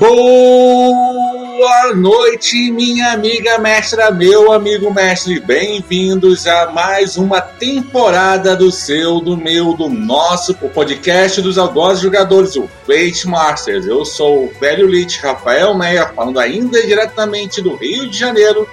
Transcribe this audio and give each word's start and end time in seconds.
Boa 0.00 1.94
noite, 1.94 2.72
minha 2.72 3.12
amiga 3.12 3.58
mestra, 3.58 4.10
meu 4.10 4.50
amigo 4.50 4.90
mestre. 4.94 5.38
Bem-vindos 5.38 6.46
a 6.46 6.70
mais 6.70 7.18
uma 7.18 7.42
temporada 7.42 8.56
do 8.56 8.70
seu, 8.70 9.20
do 9.20 9.36
meu, 9.36 9.74
do 9.74 9.90
nosso, 9.90 10.52
o 10.62 10.70
podcast 10.70 11.42
dos 11.42 11.58
algozes 11.58 12.02
jogadores, 12.02 12.56
o 12.56 12.66
Fate 12.86 13.28
Masters. 13.28 13.84
Eu 13.84 14.06
sou 14.06 14.46
o 14.46 14.52
velho 14.58 14.88
Lich 14.88 15.20
Rafael 15.20 15.74
Meia, 15.74 16.06
falando 16.06 16.40
ainda 16.40 16.80
diretamente 16.80 17.60
do 17.60 17.76
Rio 17.76 18.08
de 18.08 18.18
Janeiro. 18.18 18.66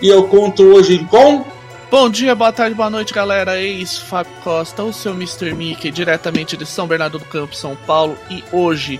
E 0.00 0.08
eu 0.08 0.24
conto 0.24 0.64
hoje 0.64 0.98
com 1.08 1.44
Bom 1.92 2.10
dia, 2.10 2.34
boa 2.34 2.52
tarde, 2.52 2.74
boa 2.74 2.90
noite, 2.90 3.14
galera. 3.14 3.60
Eis 3.60 3.98
Fábio 3.98 4.32
Costa, 4.42 4.82
o 4.82 4.92
seu 4.92 5.12
Mr. 5.12 5.54
Mickey, 5.54 5.92
diretamente 5.92 6.56
de 6.56 6.66
São 6.66 6.88
Bernardo 6.88 7.20
do 7.20 7.24
Campo, 7.26 7.54
São 7.54 7.76
Paulo. 7.76 8.18
E 8.28 8.42
hoje, 8.50 8.98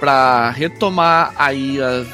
para 0.00 0.50
retomar 0.50 1.32
aí 1.36 1.80
a 1.80 2.04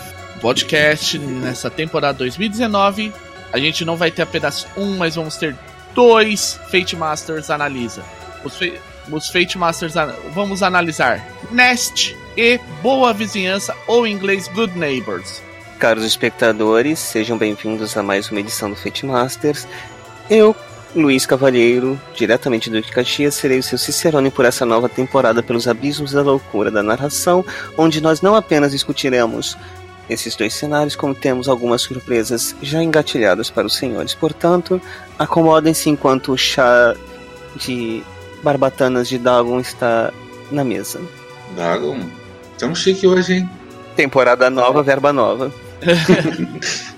podcast 0.40 1.18
nessa 1.18 1.70
temporada 1.70 2.18
2019, 2.18 3.12
a 3.52 3.58
gente 3.58 3.84
não 3.84 3.96
vai 3.96 4.10
ter 4.10 4.22
apenas 4.22 4.66
um, 4.76 4.96
mas 4.96 5.14
vamos 5.14 5.36
ter 5.36 5.56
dois 5.94 6.60
Fate 6.70 6.96
Masters 6.96 7.48
Analisa. 7.48 8.04
Os, 8.44 8.56
fe 8.56 8.74
os 9.10 9.30
Fate 9.30 9.56
Masters 9.56 9.94
vamos 10.34 10.62
analisar 10.62 11.24
Nest 11.50 12.16
e 12.36 12.58
Boa 12.82 13.14
Vizinhança, 13.14 13.74
ou 13.86 14.06
em 14.06 14.12
inglês 14.12 14.48
Good 14.48 14.76
Neighbors. 14.76 15.42
Caros 15.78 16.04
espectadores, 16.04 16.98
sejam 16.98 17.38
bem-vindos 17.38 17.96
a 17.96 18.02
mais 18.02 18.30
uma 18.30 18.40
edição 18.40 18.68
do 18.68 18.76
Fate 18.76 19.06
Masters. 19.06 19.66
Eu, 20.28 20.56
Luiz 20.94 21.26
Cavalheiro, 21.26 22.00
diretamente 22.14 22.70
do 22.70 22.82
Caxias, 22.82 23.34
serei 23.34 23.58
o 23.58 23.62
seu 23.62 23.76
Cicerone 23.76 24.30
por 24.30 24.44
essa 24.44 24.64
nova 24.64 24.88
temporada 24.88 25.42
pelos 25.42 25.68
abismos 25.68 26.12
da 26.12 26.22
loucura 26.22 26.70
da 26.70 26.82
narração, 26.82 27.44
onde 27.76 28.00
nós 28.00 28.22
não 28.22 28.34
apenas 28.34 28.72
discutiremos 28.72 29.56
esses 30.08 30.36
dois 30.36 30.54
cenários, 30.54 30.96
como 30.96 31.14
temos 31.14 31.48
algumas 31.48 31.82
surpresas 31.82 32.54
já 32.62 32.82
engatilhadas 32.82 33.50
para 33.50 33.66
os 33.66 33.76
senhores. 33.76 34.14
Portanto, 34.14 34.80
acomodem-se 35.18 35.90
enquanto 35.90 36.32
o 36.32 36.38
chá 36.38 36.94
de 37.56 38.02
barbatanas 38.42 39.08
de 39.08 39.18
Dagon 39.18 39.60
está 39.60 40.12
na 40.50 40.64
mesa. 40.64 41.00
Dagon, 41.56 41.98
estamos 42.52 42.78
chique 42.78 43.06
hoje, 43.06 43.34
hein? 43.34 43.50
Temporada 43.96 44.48
nova, 44.48 44.82
verba 44.82 45.12
nova. 45.12 45.52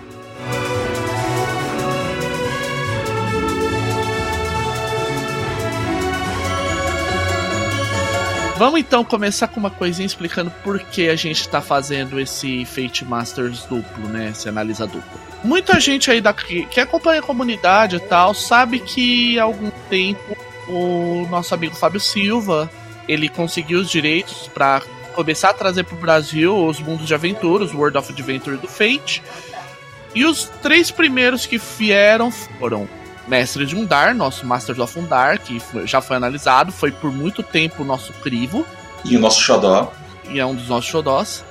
Vamos 8.58 8.80
então 8.80 9.04
começar 9.04 9.46
com 9.46 9.60
uma 9.60 9.70
coisinha 9.70 10.04
explicando 10.04 10.50
por 10.64 10.80
que 10.80 11.08
a 11.08 11.14
gente 11.14 11.42
está 11.42 11.62
fazendo 11.62 12.18
esse 12.18 12.64
Fate 12.64 13.04
Masters 13.04 13.62
duplo, 13.62 14.08
né? 14.08 14.30
Esse 14.32 14.48
analisa 14.48 14.84
duplo. 14.84 15.20
Muita 15.44 15.78
gente 15.78 16.10
aí 16.10 16.20
daqui 16.20 16.66
que 16.66 16.80
acompanha 16.80 17.20
a 17.20 17.22
comunidade 17.22 17.94
e 17.94 18.00
tal 18.00 18.34
sabe 18.34 18.80
que 18.80 19.38
há 19.38 19.44
algum 19.44 19.70
tempo 19.88 20.36
o 20.66 21.24
nosso 21.30 21.54
amigo 21.54 21.76
Fábio 21.76 22.00
Silva 22.00 22.68
ele 23.06 23.28
conseguiu 23.28 23.78
os 23.78 23.88
direitos 23.88 24.50
para 24.52 24.82
começar 25.14 25.50
a 25.50 25.54
trazer 25.54 25.84
para 25.84 25.94
o 25.94 26.00
Brasil 26.00 26.66
os 26.66 26.80
mundos 26.80 27.06
de 27.06 27.14
aventura, 27.14 27.62
os 27.62 27.72
World 27.72 27.96
of 27.96 28.12
Adventure 28.12 28.56
do 28.56 28.66
Fate. 28.66 29.22
E 30.16 30.24
os 30.24 30.50
três 30.60 30.90
primeiros 30.90 31.46
que 31.46 31.58
vieram 31.58 32.32
foram 32.32 32.88
Mestre 33.28 33.66
de 33.66 33.76
Undar, 33.76 34.14
nosso 34.14 34.46
Masters 34.46 34.78
of 34.78 34.98
Undar, 34.98 35.38
que 35.38 35.60
já 35.84 36.00
foi 36.00 36.16
analisado, 36.16 36.72
foi 36.72 36.90
por 36.90 37.12
muito 37.12 37.42
tempo 37.42 37.82
o 37.82 37.86
nosso 37.86 38.12
crivo. 38.14 38.66
E 39.04 39.16
o 39.16 39.20
nosso 39.20 39.40
xodó. 39.40 39.92
E 40.28 40.40
é 40.40 40.46
um 40.46 40.54
dos 40.54 40.68
nossos 40.68 40.90
xodós. 40.90 41.44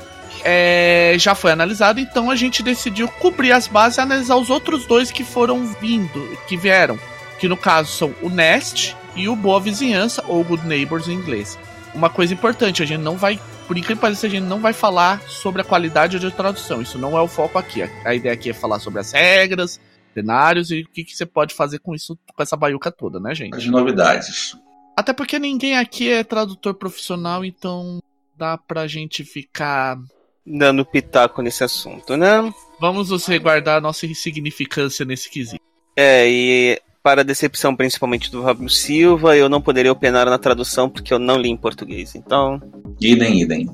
É, 0.43 1.15
já 1.17 1.35
foi 1.35 1.51
analisado, 1.51 1.99
então 1.99 2.29
a 2.29 2.35
gente 2.35 2.61
decidiu 2.61 3.07
cobrir 3.07 3.51
as 3.51 3.67
bases 3.67 3.97
e 3.97 4.01
analisar 4.01 4.35
os 4.35 4.49
outros 4.49 4.85
dois 4.85 5.11
que 5.11 5.23
foram 5.23 5.65
vindo, 5.79 6.37
que 6.47 6.57
vieram. 6.57 6.99
Que 7.39 7.47
no 7.47 7.57
caso 7.57 7.91
são 7.91 8.13
o 8.21 8.29
Nest 8.29 8.95
e 9.15 9.29
o 9.29 9.35
Boa 9.35 9.59
Vizinhança, 9.59 10.23
ou 10.27 10.43
Good 10.43 10.65
Neighbors 10.65 11.07
em 11.07 11.13
inglês. 11.13 11.57
Uma 11.93 12.09
coisa 12.09 12.33
importante, 12.33 12.83
a 12.83 12.85
gente 12.85 13.01
não 13.01 13.17
vai, 13.17 13.39
por 13.67 13.77
incrível 13.77 13.97
que 13.97 14.01
pareça, 14.01 14.27
a 14.27 14.29
gente 14.29 14.43
não 14.43 14.59
vai 14.59 14.73
falar 14.73 15.21
sobre 15.27 15.61
a 15.61 15.65
qualidade 15.65 16.19
de 16.19 16.31
tradução. 16.31 16.81
Isso 16.81 16.97
não 16.97 17.17
é 17.17 17.21
o 17.21 17.27
foco 17.27 17.57
aqui. 17.57 17.87
A 18.05 18.13
ideia 18.13 18.33
aqui 18.33 18.49
é 18.49 18.53
falar 18.53 18.79
sobre 18.79 18.99
as 18.99 19.11
regras, 19.11 19.79
cenários 20.17 20.71
e 20.71 20.81
o 20.81 20.89
que, 20.89 21.03
que 21.03 21.15
você 21.15 21.25
pode 21.25 21.53
fazer 21.53 21.79
com 21.79 21.93
isso, 21.93 22.17
com 22.35 22.41
essa 22.41 22.57
baiuca 22.57 22.91
toda, 22.91 23.19
né, 23.19 23.35
gente? 23.35 23.55
As 23.55 23.65
novidades. 23.67 24.57
Até 24.95 25.13
porque 25.13 25.37
ninguém 25.37 25.77
aqui 25.77 26.11
é 26.11 26.23
tradutor 26.23 26.73
profissional, 26.73 27.45
então 27.45 27.99
dá 28.35 28.57
pra 28.57 28.87
gente 28.87 29.23
ficar. 29.23 29.97
Dando 30.45 30.85
pitaco 30.85 31.41
nesse 31.41 31.63
assunto, 31.63 32.17
né? 32.17 32.51
Vamos 32.79 33.09
nos 33.09 33.25
reguardar 33.25 33.77
a 33.77 33.81
nossa 33.81 34.05
insignificância 34.05 35.05
nesse 35.05 35.29
quesito. 35.29 35.61
É, 35.95 36.27
e 36.27 36.81
para 37.03 37.21
a 37.21 37.23
decepção 37.23 37.75
principalmente 37.75 38.31
do 38.31 38.43
Fábio 38.43 38.69
Silva, 38.69 39.35
eu 39.37 39.49
não 39.49 39.61
poderia 39.61 39.91
opinar 39.91 40.25
na 40.25 40.37
tradução 40.37 40.89
porque 40.89 41.13
eu 41.13 41.19
não 41.19 41.37
li 41.37 41.49
em 41.49 41.57
português, 41.57 42.15
então. 42.15 42.61
Idem, 42.99 43.41
idem. 43.41 43.69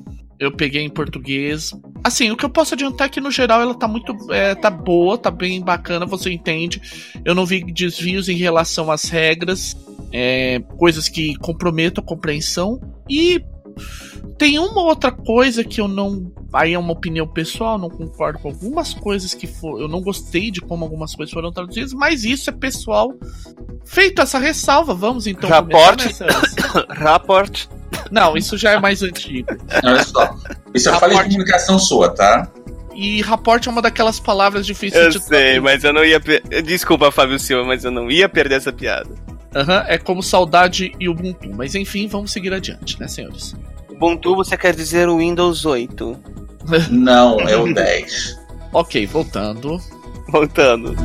Eu 0.46 0.52
peguei 0.52 0.82
em 0.82 0.90
português. 0.90 1.72
Assim, 2.02 2.30
o 2.30 2.36
que 2.36 2.44
eu 2.44 2.50
posso 2.50 2.74
adiantar 2.74 3.06
é 3.06 3.10
que 3.10 3.20
no 3.20 3.30
geral 3.30 3.60
ela 3.60 3.74
tá 3.74 3.88
muito. 3.88 4.16
É, 4.32 4.54
tá 4.54 4.70
boa, 4.70 5.16
tá 5.16 5.30
bem 5.30 5.60
bacana, 5.60 6.06
você 6.06 6.30
entende. 6.30 6.80
Eu 7.24 7.34
não 7.34 7.46
vi 7.46 7.64
desvios 7.64 8.28
em 8.28 8.36
relação 8.36 8.90
às 8.90 9.04
regras, 9.04 9.76
é, 10.12 10.60
coisas 10.76 11.08
que 11.08 11.34
comprometam 11.36 12.02
a 12.02 12.06
compreensão. 12.06 12.80
E 13.08 13.42
tem 14.38 14.58
uma 14.58 14.82
outra 14.82 15.10
coisa 15.12 15.62
que 15.62 15.80
eu 15.80 15.88
não. 15.88 16.32
Aí 16.52 16.72
é 16.72 16.78
uma 16.78 16.92
opinião 16.92 17.26
pessoal, 17.26 17.78
não 17.78 17.90
concordo 17.90 18.38
com 18.38 18.48
algumas 18.48 18.94
coisas 18.94 19.34
que 19.34 19.46
for, 19.46 19.80
eu 19.80 19.88
não 19.88 20.00
gostei 20.00 20.50
de 20.50 20.60
como 20.60 20.84
algumas 20.84 21.14
coisas 21.14 21.32
foram 21.32 21.52
traduzidas, 21.52 21.92
mas 21.92 22.24
isso 22.24 22.50
é 22.50 22.52
pessoal. 22.52 23.12
Feito 23.84 24.22
essa 24.22 24.38
ressalva, 24.38 24.94
vamos 24.94 25.26
então. 25.26 25.48
Raporte. 25.48 26.08
Raporte. 26.88 27.68
Não, 28.10 28.36
isso 28.36 28.56
já 28.58 28.72
é 28.72 28.80
mais 28.80 29.02
antigo. 29.02 29.48
Olha 29.82 30.02
só. 30.02 30.36
Isso 30.74 30.88
é 30.88 30.98
falha 30.98 31.14
de 31.22 31.30
comunicação 31.30 31.78
sua, 31.78 32.10
tá? 32.10 32.50
E 32.94 33.22
raporte 33.22 33.68
é 33.68 33.72
uma 33.72 33.82
daquelas 33.82 34.20
palavras 34.20 34.66
difíceis 34.66 35.04
eu 35.04 35.10
de 35.10 35.24
sei, 35.24 35.60
mas 35.60 35.84
eu 35.84 35.92
não 35.92 36.04
ia. 36.04 36.20
Desculpa, 36.64 37.10
Fábio 37.10 37.38
Silva, 37.38 37.64
mas 37.64 37.84
eu 37.84 37.90
não 37.90 38.10
ia 38.10 38.28
perder 38.28 38.56
essa 38.56 38.72
piada. 38.72 39.10
Aham, 39.54 39.78
uhum, 39.78 39.84
é 39.86 39.98
como 39.98 40.22
saudade 40.22 40.92
e 40.98 41.08
Ubuntu. 41.08 41.48
Mas 41.54 41.74
enfim, 41.74 42.08
vamos 42.08 42.32
seguir 42.32 42.52
adiante, 42.52 42.98
né, 42.98 43.06
senhores? 43.06 43.54
Ubuntu 43.88 44.34
você 44.34 44.56
quer 44.56 44.74
dizer 44.74 45.08
o 45.08 45.18
Windows 45.18 45.64
8? 45.64 46.16
Não, 46.90 47.38
é 47.40 47.56
o 47.56 47.72
10. 47.72 48.38
ok, 48.72 49.06
voltando. 49.06 49.80
Voltando. 50.28 50.96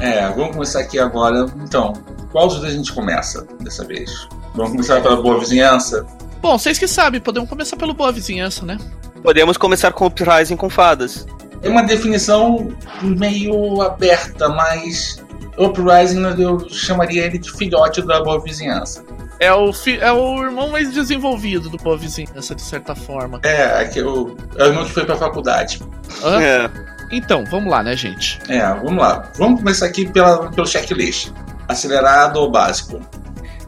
É, 0.00 0.26
vamos 0.30 0.52
começar 0.52 0.80
aqui 0.80 0.98
agora. 0.98 1.46
Então, 1.62 1.92
qual 2.32 2.48
dos 2.48 2.60
dois 2.60 2.72
a 2.72 2.76
gente 2.76 2.92
começa 2.92 3.46
dessa 3.60 3.84
vez? 3.84 4.26
Vamos 4.54 4.72
começar 4.72 5.02
pela 5.02 5.20
boa 5.20 5.38
vizinhança? 5.38 6.06
Bom, 6.40 6.56
vocês 6.56 6.78
que 6.78 6.86
sabem, 6.88 7.20
podemos 7.20 7.48
começar 7.48 7.76
pelo 7.76 7.92
boa 7.92 8.12
vizinhança, 8.12 8.64
né? 8.64 8.78
Podemos 9.24 9.56
começar 9.56 9.90
com 9.90 10.04
o 10.04 10.08
Uprising 10.08 10.54
com 10.54 10.68
fadas. 10.68 11.26
É 11.62 11.68
uma 11.70 11.82
definição 11.82 12.76
meio 13.00 13.80
aberta, 13.80 14.50
mas 14.50 15.16
Uprising 15.56 16.22
eu 16.38 16.68
chamaria 16.68 17.24
ele 17.24 17.38
de 17.38 17.50
filhote 17.52 18.02
da 18.02 18.22
boa 18.22 18.38
vizinhança. 18.38 19.02
É 19.40 19.50
o, 19.50 19.72
fi 19.72 19.98
é 19.98 20.12
o 20.12 20.44
irmão 20.44 20.68
mais 20.68 20.92
desenvolvido 20.92 21.70
do 21.70 21.78
boa 21.78 21.96
vizinhança, 21.96 22.54
de 22.54 22.60
certa 22.60 22.94
forma. 22.94 23.40
É, 23.42 23.82
é, 23.82 23.84
que 23.86 23.98
eu, 23.98 24.36
é 24.56 24.64
o 24.64 24.66
irmão 24.66 24.84
que 24.84 24.92
foi 24.92 25.06
pra 25.06 25.16
faculdade. 25.16 25.80
Ah? 26.22 26.42
É. 26.42 26.70
Então, 27.10 27.46
vamos 27.46 27.70
lá, 27.70 27.82
né, 27.82 27.96
gente? 27.96 28.38
É, 28.46 28.62
vamos 28.74 28.98
lá. 28.98 29.30
Vamos 29.38 29.60
começar 29.60 29.86
aqui 29.86 30.06
pela, 30.06 30.50
pelo 30.50 30.66
checklist. 30.66 31.30
Acelerado 31.66 32.36
ou 32.36 32.50
básico? 32.50 33.00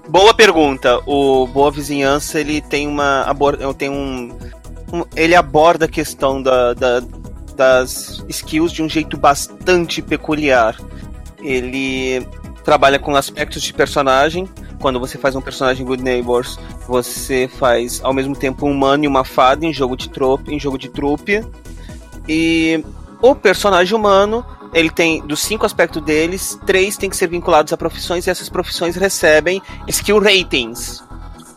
Boa 0.06 0.34
pergunta. 0.34 1.00
O 1.06 1.46
Boa 1.46 1.70
Vizinhança, 1.70 2.38
ele 2.38 2.60
tem 2.60 2.86
uma... 2.86 3.26
Tem 3.78 3.88
um 3.88 4.36
ele 5.14 5.34
aborda 5.34 5.86
a 5.86 5.88
questão 5.88 6.42
da, 6.42 6.74
da, 6.74 7.02
das 7.56 8.24
skills 8.28 8.72
de 8.72 8.82
um 8.82 8.88
jeito 8.88 9.16
bastante 9.16 10.00
peculiar. 10.00 10.76
Ele 11.42 12.26
trabalha 12.64 12.98
com 12.98 13.14
aspectos 13.14 13.62
de 13.62 13.72
personagem. 13.72 14.48
Quando 14.80 15.00
você 15.00 15.16
faz 15.16 15.34
um 15.34 15.40
personagem 15.40 15.86
Good 15.86 16.02
Neighbors, 16.02 16.58
você 16.86 17.48
faz 17.48 18.00
ao 18.02 18.12
mesmo 18.12 18.36
tempo 18.36 18.66
um 18.66 18.72
humano 18.72 19.04
e 19.04 19.08
uma 19.08 19.24
fada 19.24 19.64
em 19.64 19.72
jogo 19.72 19.96
de 19.96 20.08
trope, 20.10 20.54
em 20.54 20.60
jogo 20.60 20.78
de 20.78 20.88
trupe. 20.88 21.44
E 22.28 22.84
o 23.22 23.34
personagem 23.34 23.96
humano, 23.96 24.44
ele 24.74 24.90
tem, 24.90 25.24
dos 25.24 25.40
cinco 25.40 25.64
aspectos 25.64 26.02
deles, 26.02 26.58
três 26.66 26.96
tem 26.96 27.08
que 27.08 27.16
ser 27.16 27.28
vinculados 27.28 27.72
a 27.72 27.76
profissões 27.76 28.26
e 28.26 28.30
essas 28.30 28.48
profissões 28.48 28.96
recebem 28.96 29.62
skill 29.88 30.20
ratings. 30.20 31.02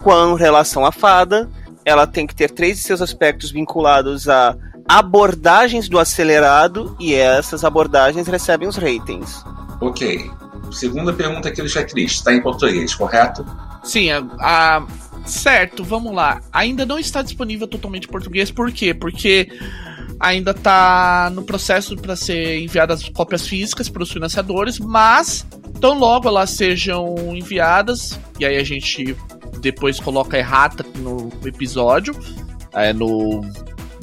Com 0.02 0.34
relação 0.36 0.86
à 0.86 0.92
fada, 0.92 1.50
ela 1.86 2.06
tem 2.06 2.28
que 2.28 2.36
ter 2.36 2.52
três 2.52 2.78
de 2.78 2.84
seus 2.84 3.02
aspectos 3.02 3.52
vinculados 3.52 4.28
a 4.28 4.56
abordagens 4.88 5.88
do 5.88 6.00
acelerado 6.00 6.96
e 7.00 7.14
essas 7.14 7.64
abordagens 7.64 8.28
recebem 8.28 8.68
os 8.68 8.76
ratings. 8.76 9.44
Ok. 9.80 10.30
segunda 10.72 11.14
pergunta 11.14 11.50
aqui 11.50 11.62
do 11.62 11.70
checklist. 11.70 12.18
Está 12.18 12.34
em 12.34 12.42
português, 12.42 12.94
correto? 12.96 13.46
Sim, 13.84 14.12
a, 14.12 14.26
a, 14.40 14.88
certo, 15.26 15.84
vamos 15.84 16.14
lá. 16.14 16.42
Ainda 16.52 16.86
não 16.86 17.00
está 17.00 17.22
disponível 17.22 17.68
totalmente 17.68 18.06
em 18.06 18.12
português, 18.12 18.52
por 18.52 18.72
quê? 18.72 18.94
Porque 18.94 19.50
ainda 20.20 20.52
está 20.52 21.32
no 21.34 21.44
processo 21.44 21.96
para 21.96 22.16
ser 22.16 22.60
enviadas 22.60 23.08
cópias 23.10 23.48
físicas 23.48 23.88
para 23.88 24.04
os 24.04 24.12
financiadores, 24.12 24.80
mas 24.80 25.48
tão 25.80 25.98
logo 25.98 26.28
elas 26.28 26.50
sejam 26.50 27.16
enviadas, 27.36 28.20
e 28.40 28.46
aí 28.46 28.58
a 28.58 28.64
gente 28.64 29.16
depois 29.62 30.00
coloca 30.00 30.38
errata 30.38 30.86
no 30.98 31.30
episódio, 31.46 32.16
é, 32.74 32.92
no, 32.94 33.42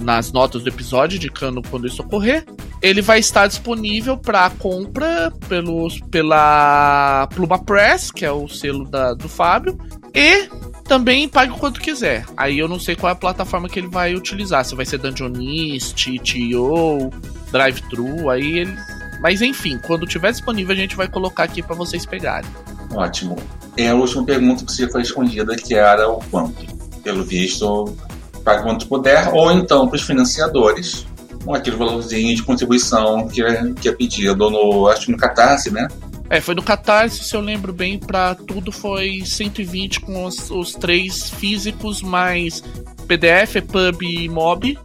nas 0.01 0.33
notas 0.33 0.63
do 0.63 0.69
episódio, 0.69 1.17
indicando 1.17 1.63
quando 1.63 1.87
isso 1.87 2.03
ocorrer. 2.03 2.45
Ele 2.83 3.01
vai 3.01 3.19
estar 3.19 3.47
disponível 3.47 4.17
para 4.17 4.51
compra 4.51 5.33
pelos, 5.49 6.01
pela 6.11 7.27
Pluma 7.35 7.63
Press, 7.63 8.11
que 8.11 8.25
é 8.25 8.31
o 8.31 8.49
selo 8.49 8.85
da, 8.85 9.15
do 9.15 9.29
Fábio, 9.29 9.79
e 10.15 10.49
também 10.87 11.29
pague 11.29 11.53
o 11.53 11.57
quanto 11.57 11.81
quiser. 11.81 12.25
Aí 12.37 12.59
eu 12.59 12.69
não 12.69 12.79
sei 12.79 12.97
qual 12.97 13.11
é 13.11 13.13
a 13.13 13.17
plataforma 13.17 13.69
que 13.69 13.79
ele 13.79 13.89
vai 13.89 14.15
utilizar, 14.15 14.65
se 14.65 14.75
vai 14.75 14.87
ser 14.87 14.99
Dungeonist, 14.99 16.19
TO, 16.19 17.11
Drive-Thru, 17.51 18.31
aí 18.31 18.59
ele. 18.59 18.77
Mas 19.21 19.43
enfim, 19.43 19.79
quando 19.87 20.07
tiver 20.07 20.31
disponível 20.31 20.75
a 20.75 20.79
gente 20.79 20.97
vai 20.97 21.09
colocar 21.09 21.45
aqui 21.45 21.63
para 21.63 21.75
vocês 21.75 22.07
pegarem. 22.07 22.49
Ótimo. 22.95 23.37
E 23.77 23.87
a 23.87 23.95
última 23.95 24.25
pergunta 24.25 24.65
que 24.65 24.73
você 24.73 24.89
foi 24.89 25.01
respondida 25.03 25.55
que 25.57 25.75
era 25.75 26.09
o 26.09 26.23
quanto. 26.31 26.65
Pelo 27.03 27.23
visto, 27.25 27.97
pague 28.45 28.63
quanto 28.63 28.87
puder, 28.87 29.33
ou 29.35 29.53
então 29.53 29.89
para 29.89 29.97
os 29.97 30.03
financiadores, 30.03 31.07
com 31.45 31.55
aquele 31.55 31.77
valorzinho 31.77 32.35
de 32.35 32.43
contribuição 32.43 33.29
que 33.29 33.43
é, 33.43 33.73
que 33.75 33.89
é 33.89 33.93
pedido 33.93 34.51
no, 34.51 34.89
acho 34.89 35.07
que 35.07 35.13
no 35.13 35.19
Catarse, 35.19 35.71
né? 35.71 35.87
É, 36.29 36.41
foi 36.41 36.55
no 36.55 36.63
Catarse, 36.63 37.23
se 37.23 37.37
eu 37.37 37.41
lembro 37.41 37.73
bem, 37.73 37.99
para 37.99 38.35
tudo 38.35 38.73
foi 38.73 39.23
120 39.25 40.01
com 40.01 40.25
os, 40.25 40.51
os, 40.51 40.73
três 40.73 41.31
físicos, 41.31 42.03
mais 42.03 42.63
PDF, 43.07 43.63
Pub 43.67 44.03
e 44.03 44.29
Mob. 44.29 44.79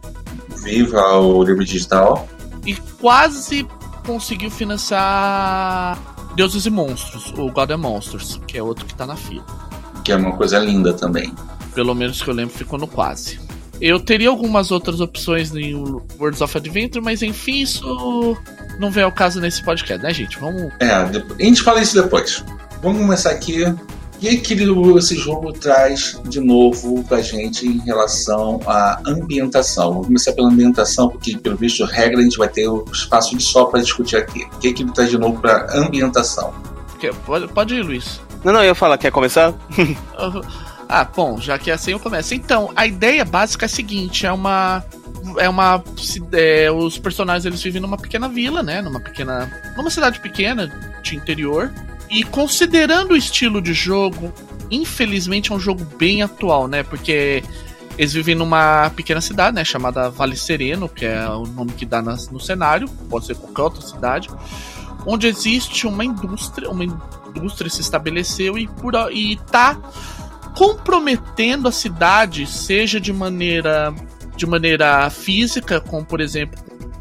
Viva 0.62 1.18
o 1.18 1.42
livro 1.42 1.64
digital. 1.64 2.28
E 2.64 2.76
quase 3.00 3.66
conseguiu 4.06 4.50
financiar 4.50 5.98
Deuses 6.36 6.64
e 6.64 6.70
Monstros, 6.70 7.32
o 7.36 7.50
God 7.50 7.70
of 7.70 7.76
Monsters, 7.76 8.40
que 8.46 8.56
é 8.56 8.62
outro 8.62 8.86
que 8.86 8.94
tá 8.94 9.04
na 9.04 9.16
fila. 9.16 9.44
Que 10.04 10.12
é 10.12 10.16
uma 10.16 10.36
coisa 10.36 10.58
linda 10.58 10.92
também. 10.92 11.34
Pelo 11.74 11.94
menos 11.94 12.22
que 12.22 12.28
eu 12.28 12.34
lembro, 12.34 12.54
ficou 12.54 12.78
no 12.78 12.86
quase. 12.86 13.40
Eu 13.80 13.98
teria 13.98 14.28
algumas 14.28 14.70
outras 14.70 15.00
opções 15.00 15.52
em 15.54 15.74
Words 16.18 16.40
of 16.40 16.56
Adventure, 16.56 17.04
mas 17.04 17.20
enfim, 17.20 17.62
isso 17.62 18.36
não 18.78 18.90
vem 18.90 19.04
ao 19.04 19.12
caso 19.12 19.40
nesse 19.40 19.62
podcast, 19.62 20.02
né, 20.02 20.12
gente? 20.12 20.38
Vamos. 20.38 20.72
É, 20.80 20.90
a 20.90 21.10
gente 21.38 21.62
fala 21.62 21.80
isso 21.80 22.00
depois. 22.00 22.44
Vamos 22.82 23.00
começar 23.00 23.30
aqui. 23.30 23.64
O 23.64 23.76
que, 24.18 24.36
que 24.36 24.54
esse 24.98 25.16
jogo 25.16 25.52
traz 25.52 26.20
de 26.28 26.40
novo 26.40 27.02
pra 27.04 27.20
gente 27.20 27.66
em 27.66 27.78
relação 27.78 28.60
à 28.66 29.00
ambientação? 29.04 29.94
Vou 29.94 30.04
começar 30.04 30.32
pela 30.32 30.48
ambientação, 30.48 31.08
porque, 31.08 31.36
pelo 31.36 31.56
visto, 31.56 31.84
regra, 31.84 32.20
a 32.20 32.22
gente 32.22 32.38
vai 32.38 32.48
ter 32.48 32.68
o 32.68 32.84
espaço 32.92 33.36
de 33.36 33.42
só 33.42 33.64
para 33.64 33.80
discutir 33.80 34.16
aqui. 34.16 34.44
O 34.44 34.58
que, 34.58 34.72
que 34.72 34.82
ele 34.84 34.92
traz 34.92 35.10
de 35.10 35.18
novo 35.18 35.40
pra 35.40 35.66
ambientação? 35.74 36.54
Pode, 37.26 37.48
pode 37.48 37.74
ir, 37.74 37.82
Luiz. 37.82 38.20
Não, 38.44 38.52
não, 38.52 38.60
eu 38.60 38.66
ia 38.66 38.74
falar, 38.76 38.96
quer 38.96 39.10
começar? 39.10 39.52
ah, 41.00 41.04
bom, 41.04 41.40
já 41.40 41.58
que 41.58 41.70
é 41.70 41.74
assim 41.74 41.92
eu 41.92 42.00
começo. 42.00 42.34
Então, 42.34 42.70
a 42.76 42.86
ideia 42.86 43.24
básica 43.24 43.64
é 43.64 43.66
a 43.66 43.68
seguinte: 43.68 44.26
é 44.26 44.32
uma 44.32 44.84
é 45.38 45.48
uma. 45.48 45.82
É, 46.32 46.70
os 46.70 46.98
personagens 46.98 47.46
eles 47.46 47.62
vivem 47.62 47.80
numa 47.80 47.96
pequena 47.96 48.28
vila, 48.28 48.62
né? 48.62 48.82
Numa 48.82 49.00
pequena. 49.00 49.50
numa 49.76 49.88
cidade 49.88 50.20
pequena 50.20 50.70
de 51.02 51.16
interior. 51.16 51.72
E 52.10 52.22
considerando 52.24 53.12
o 53.12 53.16
estilo 53.16 53.62
de 53.62 53.72
jogo, 53.72 54.32
infelizmente 54.70 55.50
é 55.50 55.54
um 55.54 55.58
jogo 55.58 55.82
bem 55.96 56.22
atual, 56.22 56.68
né? 56.68 56.82
Porque 56.82 57.42
eles 57.96 58.12
vivem 58.12 58.34
numa 58.34 58.90
pequena 58.90 59.20
cidade, 59.22 59.54
né? 59.54 59.64
Chamada 59.64 60.10
Vale 60.10 60.36
Sereno, 60.36 60.90
que 60.90 61.06
é 61.06 61.26
o 61.28 61.46
nome 61.46 61.72
que 61.72 61.86
dá 61.86 62.02
no 62.02 62.38
cenário, 62.38 62.86
pode 63.08 63.26
ser 63.26 63.36
qualquer 63.36 63.62
outra 63.62 63.80
cidade, 63.80 64.28
onde 65.06 65.26
existe 65.26 65.86
uma 65.86 66.04
indústria, 66.04 66.68
uma 66.68 66.84
indústria 66.84 67.70
se 67.70 67.80
estabeleceu 67.80 68.58
e, 68.58 68.66
por, 68.66 68.94
e 69.10 69.36
tá 69.50 69.78
comprometendo 70.54 71.68
a 71.68 71.72
cidade, 71.72 72.46
seja 72.46 73.00
de 73.00 73.12
maneira 73.12 73.94
de 74.36 74.46
maneira 74.46 75.08
física, 75.10 75.80
como 75.80 76.04
por 76.04 76.20
exemplo 76.20 76.58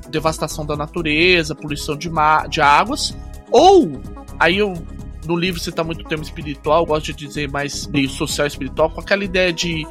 devastação 0.10 0.66
da 0.66 0.76
natureza, 0.76 1.56
poluição 1.56 1.96
de, 1.96 2.12
de 2.50 2.62
águas, 2.62 3.18
ou 3.50 4.02
aí 4.38 4.58
eu 4.58 4.74
no 5.26 5.36
livro 5.36 5.60
você 5.60 5.72
tá 5.72 5.84
muito 5.84 6.04
termo 6.04 6.24
espiritual, 6.24 6.82
eu 6.82 6.86
gosto 6.86 7.14
de 7.14 7.26
dizer 7.26 7.50
mais 7.50 7.88
meio 7.88 8.10
social 8.10 8.46
espiritual, 8.46 8.90
com 8.90 9.00
aquela 9.00 9.24
ideia 9.24 9.54
de 9.54 9.88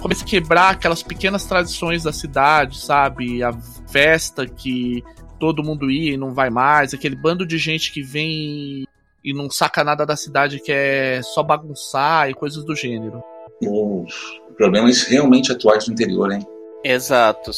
começar 0.00 0.24
a 0.24 0.28
quebrar 0.28 0.70
aquelas 0.70 1.02
pequenas 1.02 1.44
tradições 1.44 2.02
da 2.02 2.12
cidade, 2.12 2.78
sabe? 2.78 3.42
A 3.42 3.52
festa 3.88 4.46
que 4.46 5.02
todo 5.38 5.62
mundo 5.62 5.90
ia 5.90 6.14
e 6.14 6.16
não 6.16 6.32
vai 6.32 6.50
mais, 6.50 6.94
aquele 6.94 7.16
bando 7.16 7.46
de 7.46 7.58
gente 7.58 7.92
que 7.92 8.02
vem 8.02 8.85
e 9.26 9.34
não 9.34 9.50
saca 9.50 9.82
nada 9.82 10.06
da 10.06 10.14
cidade 10.14 10.60
que 10.60 10.70
é 10.70 11.20
só 11.20 11.42
bagunçar 11.42 12.30
e 12.30 12.34
coisas 12.34 12.64
do 12.64 12.76
gênero. 12.76 13.20
Os 13.60 14.40
problemas 14.56 15.02
realmente 15.02 15.50
atuais 15.50 15.84
do 15.86 15.92
interior, 15.92 16.30
hein? 16.30 16.46
Exato. 16.84 17.50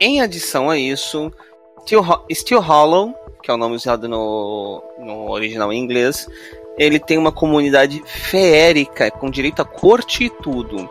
Em 0.00 0.20
adição 0.20 0.68
a 0.68 0.76
isso, 0.76 1.32
Steel, 1.82 2.02
Steel 2.32 2.60
Hollow, 2.60 3.14
que 3.40 3.48
é 3.48 3.54
o 3.54 3.56
nome 3.56 3.76
usado 3.76 4.08
no, 4.08 4.82
no 4.98 5.30
original 5.30 5.72
em 5.72 5.78
inglês, 5.78 6.26
ele 6.76 6.98
tem 6.98 7.16
uma 7.16 7.30
comunidade 7.30 8.02
feérica, 8.04 9.08
com 9.08 9.30
direito 9.30 9.62
a 9.62 9.64
corte 9.64 10.24
e 10.24 10.30
tudo. 10.30 10.90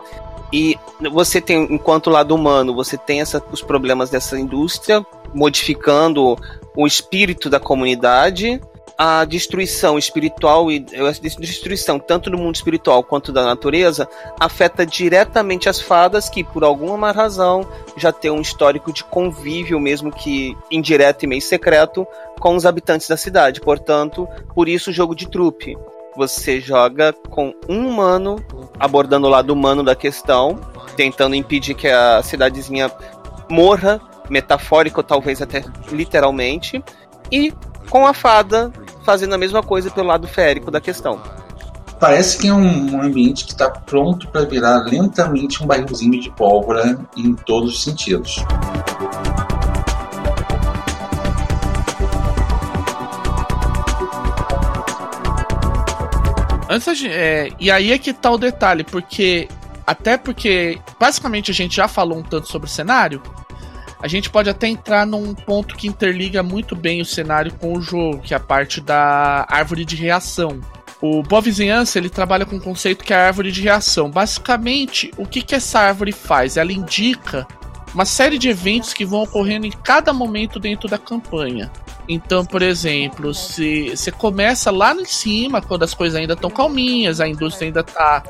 E 0.50 0.76
você 1.12 1.42
tem, 1.42 1.64
enquanto 1.70 2.08
lado 2.08 2.34
humano, 2.34 2.74
você 2.74 2.96
tem 2.96 3.20
essa, 3.20 3.44
os 3.52 3.60
problemas 3.60 4.08
dessa 4.08 4.38
indústria, 4.38 5.04
modificando 5.34 6.38
o 6.74 6.86
espírito 6.86 7.50
da 7.50 7.60
comunidade, 7.60 8.58
a 8.98 9.24
destruição 9.24 9.98
espiritual 9.98 10.70
e 10.70 10.78
destruição 10.78 11.98
tanto 11.98 12.30
do 12.30 12.38
mundo 12.38 12.54
espiritual 12.54 13.02
quanto 13.02 13.30
da 13.30 13.44
natureza 13.44 14.08
afeta 14.40 14.86
diretamente 14.86 15.68
as 15.68 15.80
fadas 15.80 16.30
que 16.30 16.42
por 16.42 16.64
alguma 16.64 17.12
razão 17.12 17.68
já 17.96 18.10
tem 18.10 18.30
um 18.30 18.40
histórico 18.40 18.92
de 18.92 19.04
convívio 19.04 19.78
mesmo 19.78 20.10
que 20.10 20.56
indireto 20.70 21.24
e 21.24 21.26
meio 21.26 21.42
secreto 21.42 22.06
com 22.40 22.56
os 22.56 22.64
habitantes 22.64 23.08
da 23.08 23.16
cidade. 23.16 23.60
Portanto, 23.60 24.28
por 24.54 24.68
isso 24.68 24.90
o 24.90 24.92
jogo 24.92 25.14
de 25.14 25.28
trupe. 25.28 25.76
Você 26.16 26.60
joga 26.60 27.12
com 27.28 27.52
um 27.68 27.86
humano 27.86 28.36
abordando 28.80 29.26
o 29.26 29.30
lado 29.30 29.50
humano 29.52 29.82
da 29.82 29.94
questão, 29.94 30.58
tentando 30.96 31.34
impedir 31.34 31.74
que 31.74 31.88
a 31.88 32.22
cidadezinha 32.22 32.90
morra, 33.50 34.00
metafórico 34.30 35.02
talvez 35.02 35.42
até 35.42 35.62
literalmente, 35.92 36.82
e 37.30 37.52
com 37.88 38.06
a 38.06 38.14
fada 38.14 38.72
fazendo 39.04 39.34
a 39.34 39.38
mesma 39.38 39.62
coisa 39.62 39.90
pelo 39.90 40.08
lado 40.08 40.26
férico 40.26 40.70
da 40.70 40.80
questão. 40.80 41.20
Parece 41.98 42.38
que 42.38 42.48
é 42.48 42.52
um 42.52 43.00
ambiente 43.00 43.44
que 43.46 43.52
está 43.52 43.70
pronto 43.70 44.28
para 44.28 44.44
virar 44.44 44.84
lentamente 44.84 45.62
um 45.62 45.66
barrilzinho 45.66 46.20
de 46.20 46.30
pólvora 46.30 46.98
em 47.16 47.34
todos 47.34 47.74
os 47.74 47.82
sentidos. 47.82 48.44
Antes 56.68 56.98
de, 56.98 57.08
é, 57.08 57.48
e 57.58 57.70
aí 57.70 57.92
é 57.92 57.98
que 57.98 58.12
tá 58.12 58.30
o 58.30 58.36
detalhe, 58.36 58.84
porque 58.84 59.48
até 59.86 60.18
porque 60.18 60.78
basicamente 60.98 61.50
a 61.50 61.54
gente 61.54 61.76
já 61.76 61.86
falou 61.86 62.18
um 62.18 62.22
tanto 62.22 62.48
sobre 62.48 62.68
o 62.68 62.70
cenário, 62.70 63.22
a 64.00 64.08
gente 64.08 64.30
pode 64.30 64.50
até 64.50 64.68
entrar 64.68 65.06
num 65.06 65.34
ponto 65.34 65.74
que 65.76 65.88
interliga 65.88 66.42
muito 66.42 66.76
bem 66.76 67.00
o 67.00 67.04
cenário 67.04 67.52
com 67.54 67.72
o 67.72 67.80
jogo, 67.80 68.20
que 68.20 68.34
é 68.34 68.36
a 68.36 68.40
parte 68.40 68.80
da 68.80 69.46
árvore 69.48 69.84
de 69.84 69.96
reação. 69.96 70.60
O 71.00 71.22
Boa 71.22 71.42
Vizinhança 71.42 71.98
ele 71.98 72.08
trabalha 72.08 72.46
com 72.46 72.56
um 72.56 72.60
conceito 72.60 73.04
que 73.04 73.12
é 73.12 73.16
a 73.16 73.26
árvore 73.26 73.52
de 73.52 73.62
reação. 73.62 74.10
Basicamente, 74.10 75.10
o 75.16 75.26
que, 75.26 75.42
que 75.42 75.54
essa 75.54 75.80
árvore 75.80 76.12
faz? 76.12 76.56
Ela 76.56 76.72
indica 76.72 77.46
uma 77.94 78.04
série 78.04 78.38
de 78.38 78.48
eventos 78.48 78.92
que 78.92 79.04
vão 79.04 79.22
ocorrendo 79.22 79.66
em 79.66 79.72
cada 79.72 80.12
momento 80.12 80.58
dentro 80.58 80.88
da 80.88 80.98
campanha. 80.98 81.70
Então, 82.08 82.44
por 82.44 82.62
exemplo, 82.62 83.34
se 83.34 83.90
você 83.90 84.12
começa 84.12 84.70
lá 84.70 84.94
em 84.94 85.04
cima, 85.04 85.60
quando 85.60 85.82
as 85.82 85.92
coisas 85.92 86.18
ainda 86.18 86.34
estão 86.34 86.50
calminhas, 86.50 87.20
a 87.20 87.26
indústria 87.26 87.66
ainda 87.66 87.80
está 87.80 88.22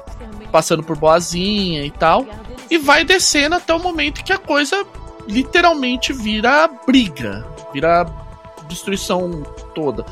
passando 0.51 0.83
por 0.83 0.97
boazinha 0.97 1.85
e 1.85 1.91
tal, 1.91 2.27
e 2.71 2.79
vai 2.79 3.05
descendo 3.05 3.57
até 3.57 3.75
o 3.75 3.79
momento 3.79 4.25
que 4.25 4.33
a 4.33 4.39
coisa 4.39 4.85
literalmente 5.27 6.13
vira 6.13 6.69
briga, 6.87 7.47
vira 7.73 8.07
destruição 8.69 9.43
toda. 9.75 10.05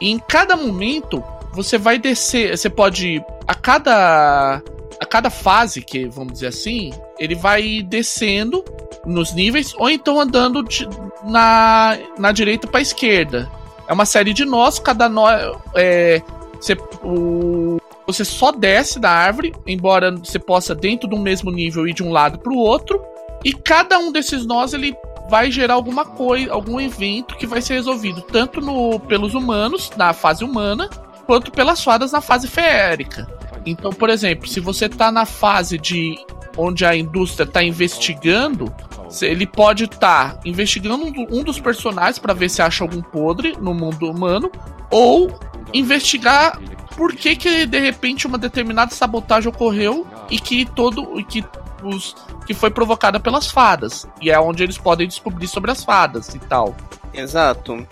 E 0.00 0.10
em 0.10 0.18
cada 0.18 0.56
momento 0.56 1.22
você 1.52 1.76
vai 1.76 1.98
descer, 1.98 2.56
você 2.56 2.70
pode 2.70 3.22
a 3.46 3.54
cada 3.54 4.62
a 5.00 5.06
cada 5.06 5.30
fase 5.30 5.80
que 5.80 6.06
vamos 6.08 6.34
dizer 6.34 6.48
assim, 6.48 6.92
ele 7.18 7.34
vai 7.34 7.82
descendo 7.82 8.64
nos 9.04 9.32
níveis 9.32 9.74
ou 9.78 9.88
então 9.88 10.20
andando 10.20 10.62
de, 10.62 10.86
na, 11.24 11.98
na 12.18 12.32
direita 12.32 12.66
para 12.66 12.80
esquerda. 12.80 13.50
é 13.88 13.92
uma 13.92 14.04
série 14.04 14.34
de 14.34 14.44
nós, 14.44 14.78
cada 14.78 15.08
nó 15.08 15.26
é, 15.74 16.22
você, 16.60 16.76
o, 17.02 17.78
você 18.06 18.24
só 18.24 18.52
desce 18.52 18.98
da 18.98 19.10
árvore, 19.10 19.54
embora 19.66 20.14
você 20.14 20.38
possa 20.38 20.74
dentro 20.74 21.08
do 21.08 21.16
mesmo 21.16 21.50
nível 21.50 21.88
ir 21.88 21.94
de 21.94 22.02
um 22.02 22.12
lado 22.12 22.38
para 22.38 22.52
o 22.52 22.56
outro, 22.56 23.02
e 23.44 23.52
cada 23.52 23.98
um 23.98 24.12
desses 24.12 24.44
nós 24.46 24.72
ele 24.72 24.94
vai 25.28 25.50
gerar 25.50 25.74
alguma 25.74 26.04
coisa, 26.04 26.52
algum 26.52 26.80
evento 26.80 27.36
que 27.36 27.46
vai 27.46 27.62
ser 27.62 27.74
resolvido 27.74 28.20
tanto 28.20 28.60
no, 28.60 28.98
pelos 29.00 29.34
humanos 29.34 29.90
na 29.96 30.12
fase 30.12 30.44
humana 30.44 30.90
quanto 31.24 31.52
pelas 31.52 31.82
fadas 31.84 32.10
na 32.10 32.20
fase 32.20 32.48
feérica. 32.48 33.28
Então, 33.64 33.92
por 33.92 34.10
exemplo, 34.10 34.48
se 34.48 34.58
você 34.58 34.86
está 34.86 35.12
na 35.12 35.24
fase 35.24 35.78
de 35.78 36.18
onde 36.56 36.84
a 36.84 36.96
indústria 36.96 37.44
está 37.44 37.62
investigando, 37.62 38.74
ele 39.22 39.46
pode 39.46 39.84
estar 39.84 40.34
tá 40.34 40.40
investigando 40.44 41.04
um 41.30 41.44
dos 41.44 41.60
personagens 41.60 42.18
para 42.18 42.34
ver 42.34 42.48
se 42.48 42.60
acha 42.60 42.82
algum 42.82 43.00
podre 43.00 43.56
no 43.60 43.72
mundo 43.72 44.10
humano, 44.10 44.50
ou 44.90 45.38
investigar 45.72 46.58
por 46.96 47.14
que, 47.14 47.36
que 47.36 47.64
de 47.64 47.78
repente 47.78 48.26
uma 48.26 48.36
determinada 48.36 48.90
sabotagem 48.90 49.48
ocorreu 49.48 50.06
e 50.28 50.38
que 50.38 50.64
todo 50.64 51.18
e 51.18 51.24
que 51.24 51.44
os 51.82 52.14
que 52.46 52.54
foi 52.54 52.70
provocada 52.70 53.20
pelas 53.20 53.50
fadas 53.50 54.06
e 54.20 54.30
é 54.30 54.38
onde 54.38 54.62
eles 54.62 54.78
podem 54.78 55.06
descobrir 55.06 55.48
sobre 55.48 55.70
as 55.70 55.84
fadas 55.84 56.34
e 56.34 56.38
tal. 56.38 56.76
Exato. 57.12 57.86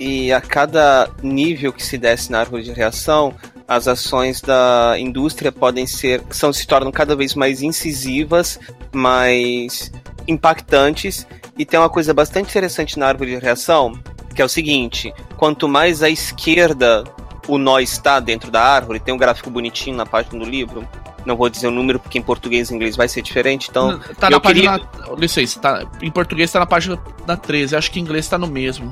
E 0.00 0.32
a 0.32 0.40
cada 0.40 1.10
nível 1.22 1.72
que 1.72 1.84
se 1.84 1.98
desce 1.98 2.30
na 2.30 2.40
árvore 2.40 2.62
de 2.62 2.72
reação, 2.72 3.34
as 3.68 3.86
ações 3.86 4.40
da 4.40 4.96
indústria 4.98 5.52
podem 5.52 5.86
ser 5.86 6.22
são 6.30 6.52
se 6.52 6.66
tornam 6.66 6.90
cada 6.90 7.14
vez 7.14 7.34
mais 7.34 7.62
incisivas, 7.62 8.58
mais 8.92 9.92
impactantes 10.26 11.26
e 11.56 11.64
tem 11.64 11.78
uma 11.78 11.90
coisa 11.90 12.14
bastante 12.14 12.50
interessante 12.50 12.98
na 12.98 13.06
árvore 13.06 13.34
de 13.34 13.38
reação, 13.38 13.92
que 14.34 14.42
é 14.42 14.44
o 14.44 14.48
seguinte: 14.48 15.12
quanto 15.36 15.68
mais 15.68 16.02
à 16.02 16.08
esquerda 16.08 17.04
o 17.48 17.58
nó 17.58 17.78
está 17.78 18.20
dentro 18.20 18.50
da 18.50 18.62
árvore, 18.62 19.00
tem 19.00 19.12
um 19.12 19.18
gráfico 19.18 19.50
bonitinho 19.50 19.96
na 19.96 20.06
página 20.06 20.38
do 20.38 20.48
livro. 20.48 20.86
Não 21.24 21.36
vou 21.36 21.48
dizer 21.48 21.68
o 21.68 21.70
número 21.70 21.98
porque 21.98 22.18
em 22.18 22.22
português 22.22 22.70
e 22.70 22.74
inglês 22.74 22.96
vai 22.96 23.08
ser 23.08 23.22
diferente, 23.22 23.68
então. 23.70 23.98
Tá 24.18 24.28
na 24.28 24.40
página. 24.40 24.78
Queria... 24.78 25.16
Licença, 25.16 25.60
tá, 25.60 25.86
em 26.00 26.10
português 26.10 26.50
está 26.50 26.58
na 26.58 26.66
página 26.66 26.98
da 27.26 27.36
13, 27.36 27.76
acho 27.76 27.90
que 27.90 28.00
em 28.00 28.02
inglês 28.02 28.24
está 28.24 28.38
no 28.38 28.46
mesmo. 28.46 28.90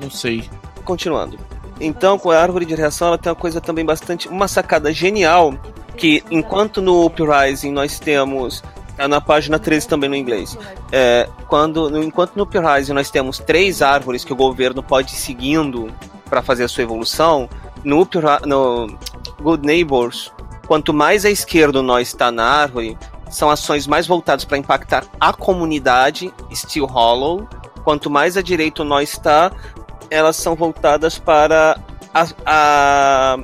Não 0.00 0.10
sei. 0.10 0.48
Continuando. 0.84 1.38
Então, 1.80 2.18
com 2.18 2.30
a 2.30 2.38
árvore 2.38 2.66
de 2.66 2.74
reação, 2.74 3.08
ela 3.08 3.18
tem 3.18 3.30
uma 3.30 3.36
coisa 3.36 3.60
também 3.60 3.84
bastante. 3.84 4.28
Uma 4.28 4.48
sacada 4.48 4.92
genial. 4.92 5.54
Que 5.96 6.22
enquanto 6.30 6.80
no 6.80 7.04
Uprising 7.04 7.72
nós 7.72 7.98
temos 7.98 8.62
é 9.00 9.08
na 9.08 9.20
página 9.20 9.58
13 9.58 9.88
também 9.88 10.10
no 10.10 10.16
inglês. 10.16 10.58
É, 10.92 11.26
quando, 11.48 12.02
enquanto 12.02 12.36
no 12.36 12.42
Uprising 12.42 12.92
nós 12.92 13.10
temos 13.10 13.38
três 13.38 13.80
árvores 13.80 14.24
que 14.24 14.32
o 14.32 14.36
governo 14.36 14.82
pode 14.82 15.12
ir 15.12 15.16
seguindo 15.16 15.90
para 16.28 16.42
fazer 16.42 16.64
a 16.64 16.68
sua 16.68 16.82
evolução, 16.82 17.48
no, 17.82 18.06
no 18.44 18.98
Good 19.40 19.66
Neighbors, 19.66 20.30
quanto 20.70 20.94
mais 20.94 21.24
à 21.24 21.30
esquerda 21.30 21.82
nós 21.82 22.06
está 22.06 22.30
na 22.30 22.44
árvore, 22.44 22.96
são 23.28 23.50
ações 23.50 23.88
mais 23.88 24.06
voltadas 24.06 24.44
para 24.44 24.56
impactar 24.56 25.04
a 25.18 25.32
comunidade, 25.32 26.32
Steel 26.54 26.86
Hollow. 26.86 27.48
Quanto 27.82 28.08
mais 28.08 28.36
à 28.36 28.40
direita 28.40 28.84
nós 28.84 29.10
está, 29.10 29.50
elas 30.08 30.36
são 30.36 30.54
voltadas 30.54 31.18
para 31.18 31.76
a, 32.14 32.26
a, 32.46 33.38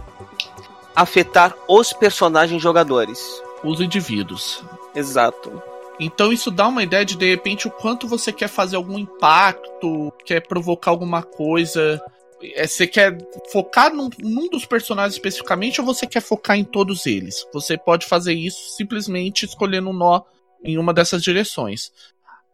afetar 0.95 1.53
os 1.67 1.93
personagens 1.93 2.63
jogadores. 2.63 3.19
Os 3.65 3.81
indivíduos. 3.81 4.63
Exato. 4.95 5.61
Então 5.99 6.33
isso 6.33 6.49
dá 6.49 6.69
uma 6.69 6.85
ideia 6.85 7.05
de 7.05 7.17
de 7.17 7.29
repente 7.29 7.67
o 7.67 7.73
quanto 7.73 8.07
você 8.07 8.33
quer 8.33 8.49
fazer 8.49 8.77
algum 8.77 9.01
impacto, 9.01 10.13
quer 10.25 10.47
provocar 10.47 10.93
alguma 10.93 11.25
coisa. 11.25 12.01
É, 12.43 12.67
você 12.67 12.87
quer 12.87 13.17
focar 13.51 13.93
num, 13.93 14.11
num, 14.21 14.49
dos 14.49 14.67
personagens 14.67 15.15
especificamente 15.15 15.81
ou 15.81 15.87
você 15.87 16.07
quer 16.07 16.21
focar 16.21 16.57
em 16.57 16.65
todos 16.65 17.07
eles? 17.07 17.47
Você 17.53 17.79
pode 17.79 18.07
fazer 18.07 18.35
isso 18.35 18.77
simplesmente 18.77 19.47
escolhendo 19.47 19.91
um 19.91 19.93
nó 19.93 20.23
em 20.63 20.79
uma 20.79 20.93
dessas 20.93 21.23
direções. 21.23 21.91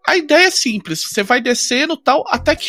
A 0.07 0.17
ideia 0.17 0.47
é 0.47 0.51
simples, 0.51 1.03
você 1.03 1.23
vai 1.23 1.41
descendo 1.41 1.97
tal, 1.97 2.25
até 2.29 2.57
que 2.57 2.69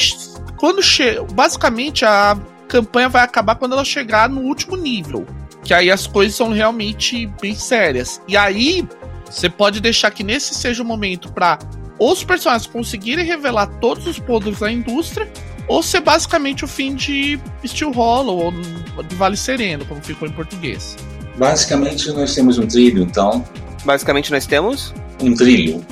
quando 0.57 0.81
chega. 0.83 1.23
Basicamente, 1.23 2.05
a 2.05 2.37
campanha 2.67 3.09
vai 3.09 3.23
acabar 3.23 3.55
quando 3.55 3.73
ela 3.73 3.85
chegar 3.85 4.29
no 4.29 4.41
último 4.41 4.75
nível. 4.75 5.25
Que 5.63 5.73
aí 5.73 5.89
as 5.89 6.05
coisas 6.05 6.35
são 6.35 6.51
realmente 6.51 7.25
bem 7.41 7.55
sérias. 7.55 8.21
E 8.27 8.37
aí, 8.37 8.87
você 9.25 9.49
pode 9.49 9.79
deixar 9.79 10.11
que 10.11 10.23
nesse 10.23 10.53
seja 10.53 10.83
o 10.83 10.85
momento 10.85 11.31
para 11.31 11.57
os 11.99 12.23
personagens 12.23 12.67
conseguirem 12.67 13.25
revelar 13.25 13.67
todos 13.79 14.05
os 14.05 14.19
podres 14.19 14.59
da 14.59 14.71
indústria, 14.71 15.31
ou 15.67 15.81
ser 15.81 16.01
basicamente 16.01 16.65
o 16.65 16.67
fim 16.67 16.95
de 16.95 17.39
Steel 17.65 17.91
Hollow 17.91 18.53
ou 18.95 19.03
de 19.03 19.15
Vale 19.15 19.37
Sereno, 19.37 19.85
como 19.85 20.01
ficou 20.01 20.27
em 20.27 20.31
português. 20.31 20.95
Basicamente, 21.37 22.11
nós 22.11 22.35
temos 22.35 22.57
um 22.57 22.67
trilho, 22.67 23.03
então. 23.03 23.43
Basicamente, 23.83 24.31
nós 24.31 24.45
temos? 24.45 24.93
Um 25.21 25.33
trilho. 25.33 25.85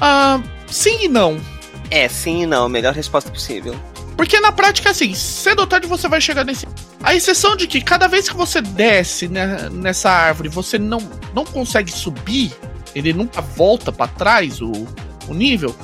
Ah. 0.00 0.40
Sim 0.66 1.04
e 1.04 1.08
não. 1.08 1.40
É, 1.90 2.08
sim 2.08 2.42
e 2.42 2.46
não. 2.46 2.68
Melhor 2.68 2.94
resposta 2.94 3.30
possível. 3.30 3.74
Porque 4.16 4.38
na 4.40 4.52
prática, 4.52 4.90
assim, 4.90 5.14
cedo 5.14 5.60
ou 5.60 5.66
tarde 5.66 5.86
você 5.86 6.08
vai 6.08 6.20
chegar 6.20 6.44
nesse. 6.44 6.66
A 7.02 7.14
exceção 7.14 7.56
de 7.56 7.66
que 7.66 7.80
cada 7.80 8.06
vez 8.06 8.28
que 8.28 8.36
você 8.36 8.60
desce 8.60 9.28
né, 9.28 9.68
nessa 9.70 10.10
árvore, 10.10 10.48
você 10.48 10.78
não, 10.78 10.98
não 11.34 11.44
consegue 11.44 11.92
subir, 11.92 12.52
ele 12.94 13.12
nunca 13.12 13.40
volta 13.40 13.92
para 13.92 14.08
trás 14.08 14.60
o, 14.60 14.72
o 15.28 15.34
nível, 15.34 15.74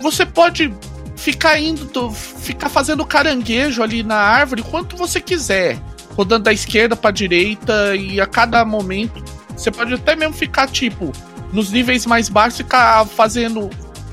você 0.00 0.24
pode 0.24 0.72
ficar 1.18 1.58
indo, 1.60 2.10
ficar 2.12 2.68
fazendo 2.68 3.04
caranguejo 3.04 3.82
ali 3.82 4.02
na 4.02 4.16
árvore 4.16 4.62
quanto 4.62 4.96
você 4.96 5.20
quiser, 5.20 5.78
rodando 6.16 6.44
da 6.44 6.52
esquerda 6.52 6.94
para 6.94 7.10
direita 7.10 7.94
e 7.96 8.20
a 8.20 8.26
cada 8.26 8.64
momento 8.64 9.22
você 9.54 9.70
pode 9.70 9.92
até 9.92 10.14
mesmo 10.14 10.32
ficar 10.32 10.68
tipo 10.68 11.12
nos 11.52 11.70
níveis 11.70 12.06
mais 12.06 12.28
baixos 12.28 12.58
ficar 12.58 13.04
fazendo 13.06 13.68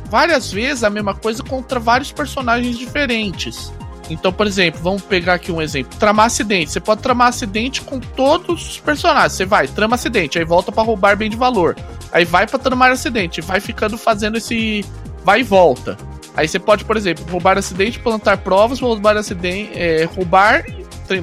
várias 0.10 0.52
vezes 0.52 0.84
a 0.84 0.90
mesma 0.90 1.14
coisa 1.14 1.44
contra 1.44 1.80
vários 1.80 2.12
personagens 2.12 2.78
diferentes. 2.78 3.72
Então, 4.10 4.32
por 4.32 4.48
exemplo, 4.48 4.82
vamos 4.82 5.02
pegar 5.04 5.36
aqui 5.36 5.52
um 5.52 5.62
exemplo: 5.62 5.98
tramar 6.00 6.28
acidente. 6.28 6.72
Você 6.72 6.80
pode 6.80 7.02
tramar 7.02 7.28
acidente 7.28 7.82
com 7.82 8.00
todos 8.00 8.70
os 8.70 8.80
personagens. 8.80 9.34
Você 9.34 9.46
vai, 9.46 9.68
trama 9.68 9.96
acidente, 9.96 10.38
aí 10.38 10.46
volta 10.46 10.72
para 10.72 10.84
roubar 10.84 11.16
bem 11.18 11.30
de 11.30 11.38
valor. 11.38 11.76
Aí 12.12 12.24
vai 12.26 12.48
para 12.48 12.60
tramar 12.60 12.92
acidente, 12.92 13.42
vai 13.42 13.60
ficando 13.60 13.98
fazendo 13.98 14.38
esse 14.38 14.86
vai 15.24 15.42
e 15.42 15.44
volta. 15.44 15.98
Aí 16.36 16.48
você 16.48 16.60
pode, 16.60 16.84
por 16.84 16.98
exemplo, 16.98 17.26
roubar 17.30 17.58
acidente, 17.58 18.00
plantar 18.00 18.38
provas, 18.38 18.80
roubar 18.80 19.16
acidente, 19.18 19.72
é, 19.74 20.04
roubar 20.04 20.66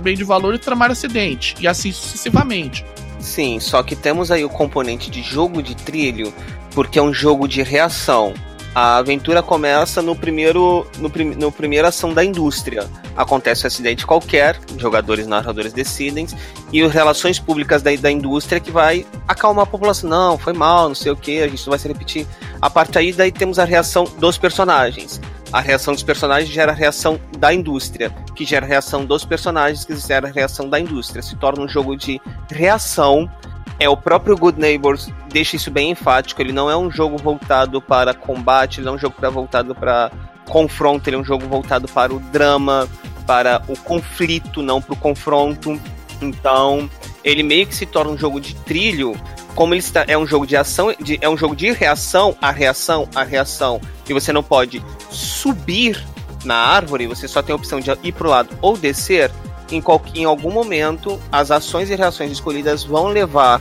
bem 0.01 0.17
de 0.17 0.25
valor 0.25 0.55
e 0.55 0.59
tramar 0.59 0.91
acidente. 0.91 1.55
E 1.61 1.67
assim 1.67 1.93
sucessivamente. 1.93 2.85
Sim, 3.19 3.61
só 3.61 3.83
que 3.83 3.95
temos 3.95 4.31
aí 4.31 4.45
o 4.45 4.49
componente 4.49 5.11
de 5.11 5.23
jogo 5.23 5.63
de 5.63 5.77
trilho, 5.77 6.33
porque 6.75 6.99
é 6.99 7.03
um 7.03 7.13
jogo 7.13 7.47
de 7.47 7.63
reação. 7.63 8.35
A 8.75 8.97
aventura 8.97 9.43
começa 9.43 10.01
no 10.01 10.17
primeiro 10.17 10.87
no, 10.99 11.11
prim, 11.11 11.35
no 11.35 11.53
ação 11.87 12.15
da 12.15 12.25
indústria. 12.25 12.89
Acontece 13.15 13.65
um 13.65 13.67
acidente 13.67 14.07
qualquer, 14.07 14.59
jogadores 14.79 15.27
narradores 15.27 15.75
decidem, 15.75 16.27
e 16.73 16.81
as 16.81 16.91
relações 16.91 17.39
públicas 17.39 17.83
da, 17.83 17.95
da 17.97 18.11
indústria 18.11 18.59
que 18.59 18.71
vai 18.71 19.07
acalmar 19.29 19.65
a 19.65 19.67
população. 19.67 20.09
Não, 20.09 20.39
foi 20.39 20.55
mal, 20.55 20.89
não 20.89 20.95
sei 20.95 21.13
o 21.13 21.17
que, 21.17 21.43
a 21.43 21.49
gente 21.49 21.67
não 21.67 21.71
vai 21.71 21.79
se 21.79 21.87
repetir. 21.87 22.27
A 22.63 22.71
partir 22.71 22.93
daí, 22.93 23.13
daí 23.13 23.33
temos 23.33 23.59
a 23.59 23.65
reação 23.65 24.05
dos 24.19 24.39
personagens. 24.39 25.21
A 25.53 25.61
reação 25.61 25.93
dos 25.93 26.03
personagens 26.03 26.51
gera 26.51 26.73
a 26.73 26.75
reação 26.75 27.21
da 27.39 27.53
indústria, 27.53 28.11
que 28.35 28.47
gera 28.47 28.65
a 28.65 28.69
reação 28.69 29.05
dos 29.05 29.23
personagens, 29.23 29.85
que 29.85 29.95
gera 29.95 30.29
a 30.29 30.33
reação 30.33 30.71
da 30.71 30.81
indústria. 30.81 31.23
Se 31.23 31.37
torna 31.37 31.63
um 31.63 31.69
jogo 31.69 31.95
de 31.95 32.19
reação 32.51 33.31
é, 33.79 33.89
o 33.89 33.97
próprio 33.97 34.37
Good 34.37 34.61
Neighbors 34.61 35.09
deixa 35.33 35.57
isso 35.57 35.71
bem 35.71 35.91
enfático. 35.91 36.41
Ele 36.41 36.53
não 36.53 36.71
é 36.71 36.77
um 36.77 36.91
jogo 36.91 37.17
voltado 37.17 37.81
para 37.81 38.15
combate, 38.15 38.79
ele 38.79 38.87
não 38.87 38.93
é 38.93 38.97
um 38.97 38.99
jogo 38.99 39.17
voltado 39.31 39.75
para 39.75 40.11
confronto, 40.49 41.09
ele 41.09 41.17
é 41.17 41.19
um 41.19 41.25
jogo 41.25 41.47
voltado 41.47 41.89
para 41.89 42.13
o 42.13 42.21
drama, 42.21 42.89
para 43.27 43.63
o 43.69 43.77
conflito, 43.77 44.63
não 44.63 44.81
para 44.81 44.95
o 44.95 44.97
confronto. 44.97 45.81
Então, 46.21 46.89
ele 47.25 47.43
meio 47.43 47.67
que 47.67 47.75
se 47.75 47.87
torna 47.87 48.11
um 48.11 48.19
jogo 48.19 48.41
de 48.41 48.55
trilho, 48.55 49.17
como 49.55 49.75
ele 49.75 49.81
está, 49.81 50.05
é 50.07 50.17
um 50.17 50.27
jogo 50.27 50.47
de 50.47 50.57
ação, 50.57 50.95
de, 51.01 51.19
é 51.21 51.29
um 51.29 51.37
jogo 51.37 51.57
de 51.57 51.73
reação, 51.73 52.37
a 52.41 52.51
reação, 52.51 53.09
a 53.15 53.23
reação, 53.23 53.81
e 54.09 54.13
você 54.13 54.33
não 54.33 54.43
pode 54.43 54.83
subir 55.11 56.03
na 56.45 56.55
árvore, 56.55 57.07
você 57.07 57.29
só 57.29 57.43
tem 57.43 57.53
a 57.53 57.57
opção 57.57 57.81
de 57.81 57.91
ir 58.03 58.13
para 58.13 58.27
o 58.27 58.31
lado 58.31 58.57
ou 58.61 58.77
descer 58.77 59.31
em, 59.71 59.81
qual, 59.81 60.03
em 60.15 60.25
algum 60.25 60.51
momento 60.51 61.21
as 61.31 61.51
ações 61.51 61.91
e 61.91 61.95
reações 61.95 62.31
escolhidas 62.31 62.85
vão 62.85 63.09
levar 63.09 63.61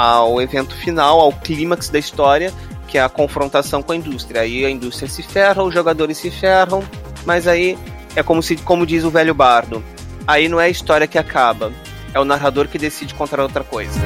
ao 0.00 0.40
evento 0.40 0.76
final, 0.76 1.18
ao 1.18 1.32
clímax 1.32 1.88
da 1.88 1.98
história, 1.98 2.54
que 2.86 2.96
é 2.96 3.02
a 3.02 3.08
confrontação 3.08 3.82
com 3.82 3.90
a 3.90 3.96
indústria. 3.96 4.42
Aí 4.42 4.64
a 4.64 4.70
indústria 4.70 5.08
se 5.08 5.24
ferra, 5.24 5.60
os 5.60 5.74
jogadores 5.74 6.18
se 6.18 6.30
ferram, 6.30 6.84
mas 7.26 7.48
aí 7.48 7.76
é 8.14 8.22
como 8.22 8.40
se, 8.40 8.54
como 8.58 8.86
diz 8.86 9.02
o 9.02 9.10
velho 9.10 9.34
bardo, 9.34 9.82
aí 10.24 10.48
não 10.48 10.60
é 10.60 10.66
a 10.66 10.68
história 10.68 11.08
que 11.08 11.18
acaba, 11.18 11.72
é 12.14 12.20
o 12.20 12.24
narrador 12.24 12.68
que 12.68 12.78
decide 12.78 13.12
contra 13.12 13.42
outra 13.42 13.64
coisa. 13.64 13.98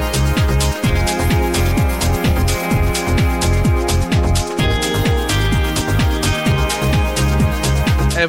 É, 8.17 8.27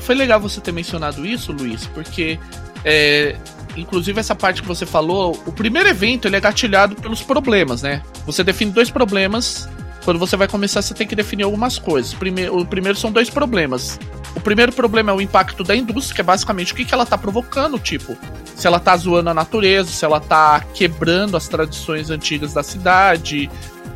foi 0.00 0.16
legal 0.16 0.40
você 0.40 0.60
ter 0.60 0.72
mencionado 0.72 1.24
isso, 1.24 1.52
Luiz, 1.52 1.86
porque 1.86 2.36
é, 2.84 3.36
inclusive 3.76 4.18
essa 4.18 4.34
parte 4.34 4.62
que 4.62 4.68
você 4.68 4.86
falou, 4.86 5.40
o 5.46 5.52
primeiro 5.52 5.88
evento 5.88 6.26
ele 6.26 6.36
é 6.36 6.40
gatilhado 6.40 6.96
pelos 6.96 7.22
problemas, 7.22 7.82
né? 7.82 8.02
Você 8.24 8.42
define 8.42 8.70
dois 8.70 8.90
problemas. 8.90 9.68
Quando 10.04 10.20
você 10.20 10.36
vai 10.36 10.46
começar, 10.46 10.82
você 10.82 10.94
tem 10.94 11.06
que 11.06 11.16
definir 11.16 11.42
algumas 11.42 11.78
coisas. 11.78 12.14
Primeiro, 12.14 12.58
o 12.58 12.64
primeiro 12.64 12.96
são 12.96 13.10
dois 13.10 13.28
problemas. 13.28 13.98
O 14.36 14.40
primeiro 14.40 14.72
problema 14.72 15.10
é 15.10 15.14
o 15.14 15.20
impacto 15.20 15.64
da 15.64 15.74
indústria, 15.74 16.14
que 16.14 16.20
é 16.20 16.24
basicamente 16.24 16.72
o 16.72 16.76
que, 16.76 16.84
que 16.84 16.94
ela 16.94 17.04
tá 17.04 17.18
provocando, 17.18 17.78
tipo, 17.78 18.16
se 18.54 18.66
ela 18.66 18.78
tá 18.78 18.96
zoando 18.96 19.30
a 19.30 19.34
natureza, 19.34 19.90
se 19.90 20.04
ela 20.04 20.20
tá 20.20 20.60
quebrando 20.74 21.36
as 21.36 21.48
tradições 21.48 22.08
antigas 22.10 22.54
da 22.54 22.62
cidade, 22.62 23.50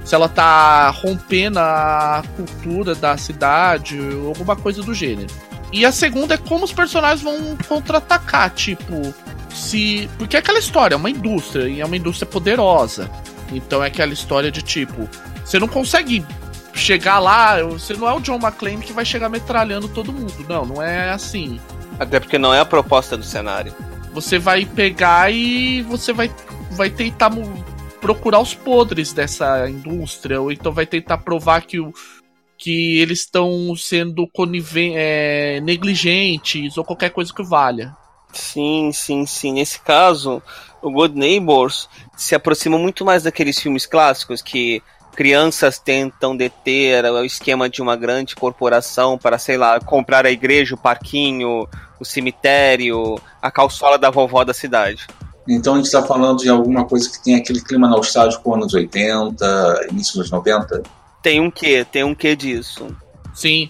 se 0.05 0.15
ela 0.15 0.29
tá 0.29 0.91
rompendo 0.91 1.61
a 1.61 2.25
cultura 2.37 2.95
da 2.95 3.17
cidade, 3.17 3.99
alguma 4.27 4.57
coisa 4.57 4.83
do 4.83 4.93
gênero. 4.93 5.33
E 5.73 5.85
a 5.87 5.93
segunda 5.93 6.35
é 6.35 6.39
como 6.39 6.65
os 6.65 6.73
personagens 6.73 7.23
vão 7.23 7.57
contra-atacar, 7.69 8.51
tipo, 8.51 9.15
se. 9.53 10.09
Porque 10.19 10.37
é 10.37 10.39
aquela 10.39 10.59
história, 10.59 10.95
é 10.95 10.97
uma 10.97 11.11
indústria, 11.11 11.69
e 11.69 11.81
é 11.81 11.85
uma 11.85 11.97
indústria 11.97 12.27
poderosa. 12.27 13.11
Então 13.53 13.83
é 13.83 13.89
aquela 13.89 14.13
história 14.13 14.51
de 14.51 14.63
tipo, 14.63 15.09
você 15.45 15.59
não 15.59 15.69
consegue 15.69 16.25
chegar 16.73 17.19
lá, 17.19 17.63
você 17.63 17.95
não 17.95 18.09
é 18.09 18.13
o 18.13 18.21
John 18.21 18.37
McClane 18.37 18.83
que 18.83 18.93
vai 18.93 19.05
chegar 19.05 19.29
metralhando 19.29 19.89
todo 19.89 20.13
mundo. 20.13 20.33
Não, 20.49 20.65
não 20.65 20.83
é 20.83 21.11
assim. 21.11 21.61
Até 21.99 22.21
porque 22.21 22.39
não 22.39 22.55
é 22.55 22.61
a 22.61 22.65
proposta 22.65 23.17
do 23.17 23.25
cenário. 23.25 23.75
Você 24.13 24.39
vai 24.39 24.65
pegar 24.65 25.31
e 25.33 25.83
você 25.83 26.13
vai, 26.13 26.31
vai 26.71 26.91
tentar 26.91 27.31
procurar 28.01 28.41
os 28.41 28.55
podres 28.55 29.13
dessa 29.13 29.69
indústria, 29.69 30.41
ou 30.41 30.51
então 30.51 30.73
vai 30.73 30.87
tentar 30.87 31.19
provar 31.19 31.61
que, 31.63 31.79
o, 31.79 31.93
que 32.57 32.99
eles 32.99 33.21
estão 33.21 33.75
sendo 33.77 34.29
é, 34.95 35.61
negligentes, 35.61 36.77
ou 36.79 36.85
qualquer 36.85 37.11
coisa 37.11 37.33
que 37.33 37.43
valha. 37.43 37.95
Sim, 38.33 38.91
sim, 38.93 39.27
sim. 39.27 39.53
Nesse 39.53 39.81
caso, 39.81 40.43
o 40.83 40.91
Good 40.91 41.17
Neighbors 41.17 41.89
se 42.17 42.35
aproxima 42.35 42.79
muito 42.79 43.05
mais 43.05 43.23
daqueles 43.23 43.59
filmes 43.59 43.87
clássicos 43.87 44.41
que 44.43 44.83
crianças 45.15 45.79
tentam 45.79 46.37
deter 46.37 47.05
o 47.05 47.25
esquema 47.25 47.69
de 47.69 47.83
uma 47.83 47.97
grande 47.97 48.37
corporação 48.37 49.19
para, 49.19 49.39
sei 49.39 49.57
lá, 49.57 49.81
comprar 49.81 50.25
a 50.25 50.31
igreja, 50.31 50.75
o 50.75 50.79
parquinho, 50.79 51.69
o 51.99 52.05
cemitério, 52.05 53.21
a 53.43 53.51
calçola 53.51 53.99
da 53.99 54.11
vovó 54.11 54.45
da 54.45 54.55
cidade. 54.55 55.07
Então 55.49 55.75
a 55.75 55.77
gente 55.77 55.87
está 55.87 56.03
falando 56.03 56.39
de 56.39 56.49
alguma 56.49 56.85
coisa 56.85 57.11
que 57.11 57.23
tem 57.23 57.35
aquele 57.35 57.61
clima 57.61 57.89
nostálgico 57.89 58.55
anos 58.55 58.73
80, 58.73 59.89
início 59.91 60.19
dos 60.19 60.31
90? 60.31 60.83
Tem 61.23 61.41
um 61.41 61.51
quê? 61.51 61.85
Tem 61.91 62.05
um 62.05 62.15
quê 62.15 62.37
disso? 62.37 62.87
Sim. 63.35 63.69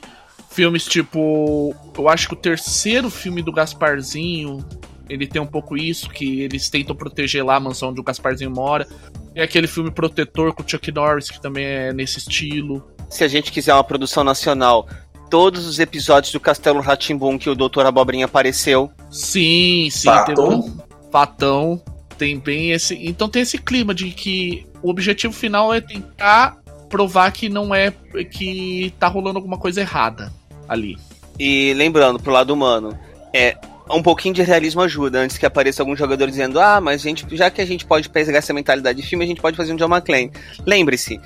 Filmes 0.60 0.84
tipo. 0.84 1.74
Eu 1.96 2.06
acho 2.06 2.28
que 2.28 2.34
o 2.34 2.36
terceiro 2.36 3.08
filme 3.08 3.40
do 3.40 3.50
Gasparzinho. 3.50 4.62
Ele 5.08 5.26
tem 5.26 5.40
um 5.40 5.46
pouco 5.46 5.74
isso, 5.74 6.10
que 6.10 6.42
eles 6.42 6.68
tentam 6.68 6.94
proteger 6.94 7.42
lá 7.42 7.56
a 7.56 7.60
mansão 7.60 7.88
onde 7.88 7.98
o 7.98 8.02
Gasparzinho 8.04 8.50
mora. 8.50 8.86
É 9.34 9.42
aquele 9.42 9.66
filme 9.66 9.90
Protetor 9.90 10.52
com 10.52 10.62
o 10.62 10.68
Chuck 10.68 10.92
Norris, 10.92 11.30
que 11.30 11.40
também 11.40 11.64
é 11.64 11.92
nesse 11.94 12.18
estilo. 12.18 12.86
Se 13.08 13.24
a 13.24 13.28
gente 13.28 13.50
quiser 13.50 13.72
uma 13.72 13.82
produção 13.82 14.22
nacional, 14.22 14.86
todos 15.30 15.66
os 15.66 15.78
episódios 15.78 16.30
do 16.30 16.38
Castelo 16.38 16.80
Ratimbum 16.80 17.38
que 17.38 17.48
o 17.48 17.54
Doutor 17.54 17.86
Abobrinha 17.86 18.26
apareceu. 18.26 18.92
Sim, 19.10 19.88
sim. 19.90 20.08
Fatão. 20.08 20.84
Fatão. 21.10 21.82
Tem 22.18 22.38
bem 22.38 22.72
esse. 22.72 22.94
Então 23.02 23.30
tem 23.30 23.40
esse 23.40 23.56
clima 23.56 23.94
de 23.94 24.10
que 24.10 24.66
o 24.82 24.90
objetivo 24.90 25.32
final 25.32 25.72
é 25.72 25.80
tentar 25.80 26.58
provar 26.90 27.32
que 27.32 27.48
não 27.48 27.74
é. 27.74 27.90
que 28.30 28.92
tá 28.98 29.08
rolando 29.08 29.38
alguma 29.38 29.56
coisa 29.56 29.80
errada 29.80 30.38
ali. 30.70 30.96
E 31.36 31.74
lembrando, 31.74 32.20
pro 32.20 32.32
lado 32.32 32.54
humano, 32.54 32.96
é 33.34 33.56
um 33.90 34.02
pouquinho 34.02 34.34
de 34.34 34.42
realismo 34.42 34.80
ajuda, 34.82 35.18
antes 35.18 35.36
que 35.36 35.44
apareça 35.44 35.82
algum 35.82 35.96
jogador 35.96 36.30
dizendo, 36.30 36.60
ah, 36.60 36.80
mas 36.80 37.02
gente, 37.02 37.26
já 37.36 37.50
que 37.50 37.60
a 37.60 37.66
gente 37.66 37.84
pode 37.84 38.08
pegar 38.08 38.38
essa 38.38 38.52
mentalidade 38.52 39.02
de 39.02 39.08
filme, 39.08 39.24
a 39.24 39.28
gente 39.28 39.40
pode 39.40 39.56
fazer 39.56 39.72
um 39.72 39.76
John 39.76 39.88
McClane. 39.88 40.30
Lembre-se, 40.64 41.20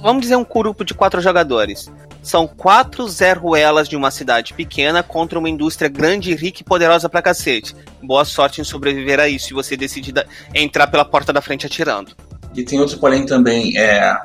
vamos 0.00 0.22
dizer 0.22 0.36
um 0.36 0.44
grupo 0.44 0.84
de 0.84 0.94
quatro 0.94 1.20
jogadores. 1.20 1.90
São 2.22 2.46
quatro 2.46 3.08
Zé 3.08 3.32
Ruelas 3.32 3.88
de 3.88 3.96
uma 3.96 4.12
cidade 4.12 4.54
pequena 4.54 5.02
contra 5.02 5.36
uma 5.36 5.50
indústria 5.50 5.88
grande, 5.88 6.32
rica 6.36 6.60
e 6.60 6.64
poderosa 6.64 7.08
pra 7.08 7.20
cacete. 7.20 7.74
Boa 8.00 8.24
sorte 8.24 8.60
em 8.60 8.64
sobreviver 8.64 9.18
a 9.18 9.28
isso 9.28 9.48
se 9.48 9.54
você 9.54 9.76
decidir 9.76 10.14
entrar 10.54 10.86
pela 10.86 11.04
porta 11.04 11.32
da 11.32 11.40
frente 11.40 11.66
atirando. 11.66 12.12
E 12.54 12.62
tem 12.62 12.78
outro 12.78 12.98
porém 12.98 13.26
também, 13.26 13.76
é 13.76 14.16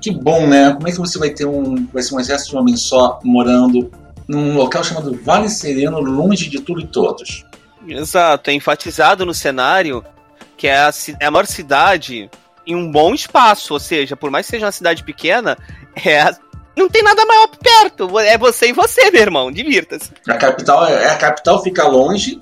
que 0.00 0.10
bom, 0.10 0.46
né? 0.46 0.72
Como 0.72 0.88
é 0.88 0.92
que 0.92 0.98
você 0.98 1.18
vai 1.18 1.30
ter 1.30 1.46
um. 1.46 1.86
Vai 1.92 2.02
ser 2.02 2.14
um 2.14 2.20
exército 2.20 2.50
de 2.50 2.56
um 2.56 2.60
homem 2.60 2.76
só 2.76 3.20
morando 3.22 3.90
num 4.26 4.54
local 4.54 4.84
chamado 4.84 5.18
Vale 5.22 5.48
Sereno, 5.48 6.00
longe 6.00 6.48
de 6.48 6.60
tudo 6.60 6.80
e 6.80 6.86
todos? 6.86 7.44
Exato, 7.86 8.50
é 8.50 8.52
enfatizado 8.52 9.24
no 9.24 9.32
cenário 9.32 10.04
que 10.58 10.66
é 10.66 10.76
a, 10.76 10.90
é 11.20 11.26
a 11.26 11.30
maior 11.30 11.46
cidade 11.46 12.28
em 12.66 12.74
um 12.74 12.90
bom 12.90 13.14
espaço, 13.14 13.72
ou 13.72 13.80
seja, 13.80 14.16
por 14.16 14.30
mais 14.30 14.44
que 14.44 14.50
seja 14.50 14.66
uma 14.66 14.72
cidade 14.72 15.02
pequena, 15.04 15.56
é 16.04 16.20
a, 16.20 16.36
não 16.76 16.88
tem 16.88 17.02
nada 17.02 17.24
maior 17.24 17.48
perto. 17.48 18.18
É 18.18 18.36
você 18.36 18.68
e 18.68 18.72
você, 18.72 19.10
meu 19.10 19.22
irmão. 19.22 19.50
Divirta-se. 19.50 20.10
A 20.28 20.34
capital, 20.34 20.86
é, 20.86 21.10
a 21.10 21.16
capital 21.16 21.62
fica 21.62 21.86
longe 21.86 22.40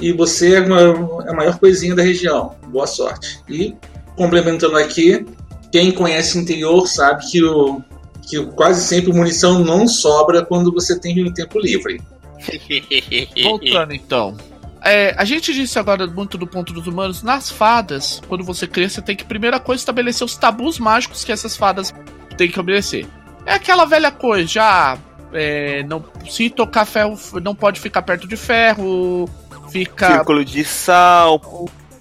e 0.00 0.12
você 0.12 0.56
é, 0.56 0.60
uma, 0.60 1.24
é 1.26 1.30
a 1.30 1.34
maior 1.34 1.58
coisinha 1.58 1.94
da 1.94 2.02
região. 2.02 2.56
Boa 2.66 2.86
sorte. 2.86 3.40
E 3.48 3.76
complementando 4.16 4.76
aqui, 4.76 5.24
quem 5.70 5.92
conhece 5.92 6.38
o 6.38 6.40
interior 6.40 6.86
sabe 6.86 7.26
que, 7.30 7.42
o, 7.42 7.82
que 8.22 8.44
quase 8.46 8.86
sempre 8.86 9.12
munição 9.12 9.64
não 9.64 9.86
sobra 9.86 10.44
quando 10.44 10.72
você 10.72 10.98
tem 10.98 11.24
um 11.24 11.32
tempo 11.32 11.58
livre. 11.58 12.00
Voltando 13.42 13.94
então. 13.94 14.36
É, 14.84 15.14
a 15.18 15.24
gente 15.24 15.52
disse 15.52 15.78
agora 15.78 16.06
muito 16.06 16.38
do 16.38 16.46
ponto 16.46 16.72
dos 16.72 16.86
humanos. 16.86 17.22
Nas 17.22 17.50
fadas, 17.50 18.22
quando 18.28 18.44
você 18.44 18.66
cresce, 18.66 18.96
você 18.96 19.02
tem 19.02 19.16
que, 19.16 19.24
primeira 19.24 19.58
coisa, 19.58 19.80
estabelecer 19.80 20.24
os 20.24 20.36
tabus 20.36 20.78
mágicos 20.78 21.24
que 21.24 21.32
essas 21.32 21.56
fadas 21.56 21.92
têm 22.36 22.50
que 22.50 22.60
obedecer. 22.60 23.06
É 23.44 23.54
aquela 23.54 23.84
velha 23.84 24.10
coisa, 24.10 24.46
já. 24.46 24.98
É, 25.32 25.82
não, 25.82 26.02
se 26.28 26.48
tocar 26.48 26.86
ferro, 26.86 27.18
não 27.42 27.54
pode 27.54 27.80
ficar 27.80 28.02
perto 28.02 28.26
de 28.26 28.36
ferro. 28.36 29.28
Fica. 29.70 30.12
Círculo 30.12 30.44
de 30.44 30.64
sal 30.64 31.40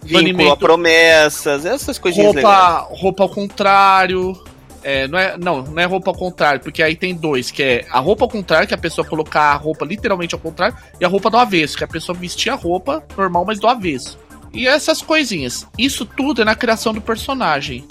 Vínculo 0.07 0.51
a 0.51 0.57
promessas, 0.57 1.65
essas 1.65 1.97
coisinhas 1.97 2.33
roupa, 2.33 2.39
legais. 2.39 3.01
Roupa 3.01 3.23
ao 3.23 3.29
contrário. 3.29 4.43
É, 4.83 5.07
não, 5.07 5.19
é, 5.19 5.37
não, 5.37 5.61
não 5.63 5.81
é 5.81 5.85
roupa 5.85 6.11
ao 6.11 6.15
contrário, 6.15 6.61
porque 6.61 6.81
aí 6.81 6.95
tem 6.95 7.13
dois, 7.13 7.51
que 7.51 7.61
é 7.61 7.85
a 7.89 7.99
roupa 7.99 8.23
ao 8.23 8.29
contrário, 8.29 8.67
que 8.67 8.73
é 8.73 8.77
a 8.77 8.79
pessoa 8.79 9.05
colocar 9.05 9.51
a 9.51 9.55
roupa 9.55 9.83
literalmente 9.83 10.33
ao 10.33 10.39
contrário, 10.39 10.77
e 10.99 11.03
a 11.03 11.07
roupa 11.09 11.29
do 11.29 11.37
avesso, 11.37 11.75
que 11.75 11.83
é 11.83 11.85
a 11.85 11.89
pessoa 11.89 12.17
vestir 12.17 12.49
a 12.49 12.55
roupa 12.55 13.03
normal, 13.17 13.43
mas 13.45 13.59
do 13.59 13.67
avesso. 13.67 14.17
E 14.53 14.67
essas 14.67 15.01
coisinhas. 15.01 15.67
Isso 15.77 16.05
tudo 16.05 16.41
é 16.41 16.45
na 16.45 16.55
criação 16.55 16.93
do 16.93 17.01
personagem. 17.01 17.85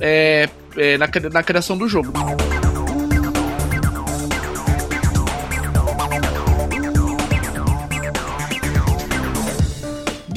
É, 0.00 0.48
é 0.76 0.96
na, 0.96 1.06
na 1.30 1.42
criação 1.42 1.76
do 1.76 1.88
jogo. 1.88 2.12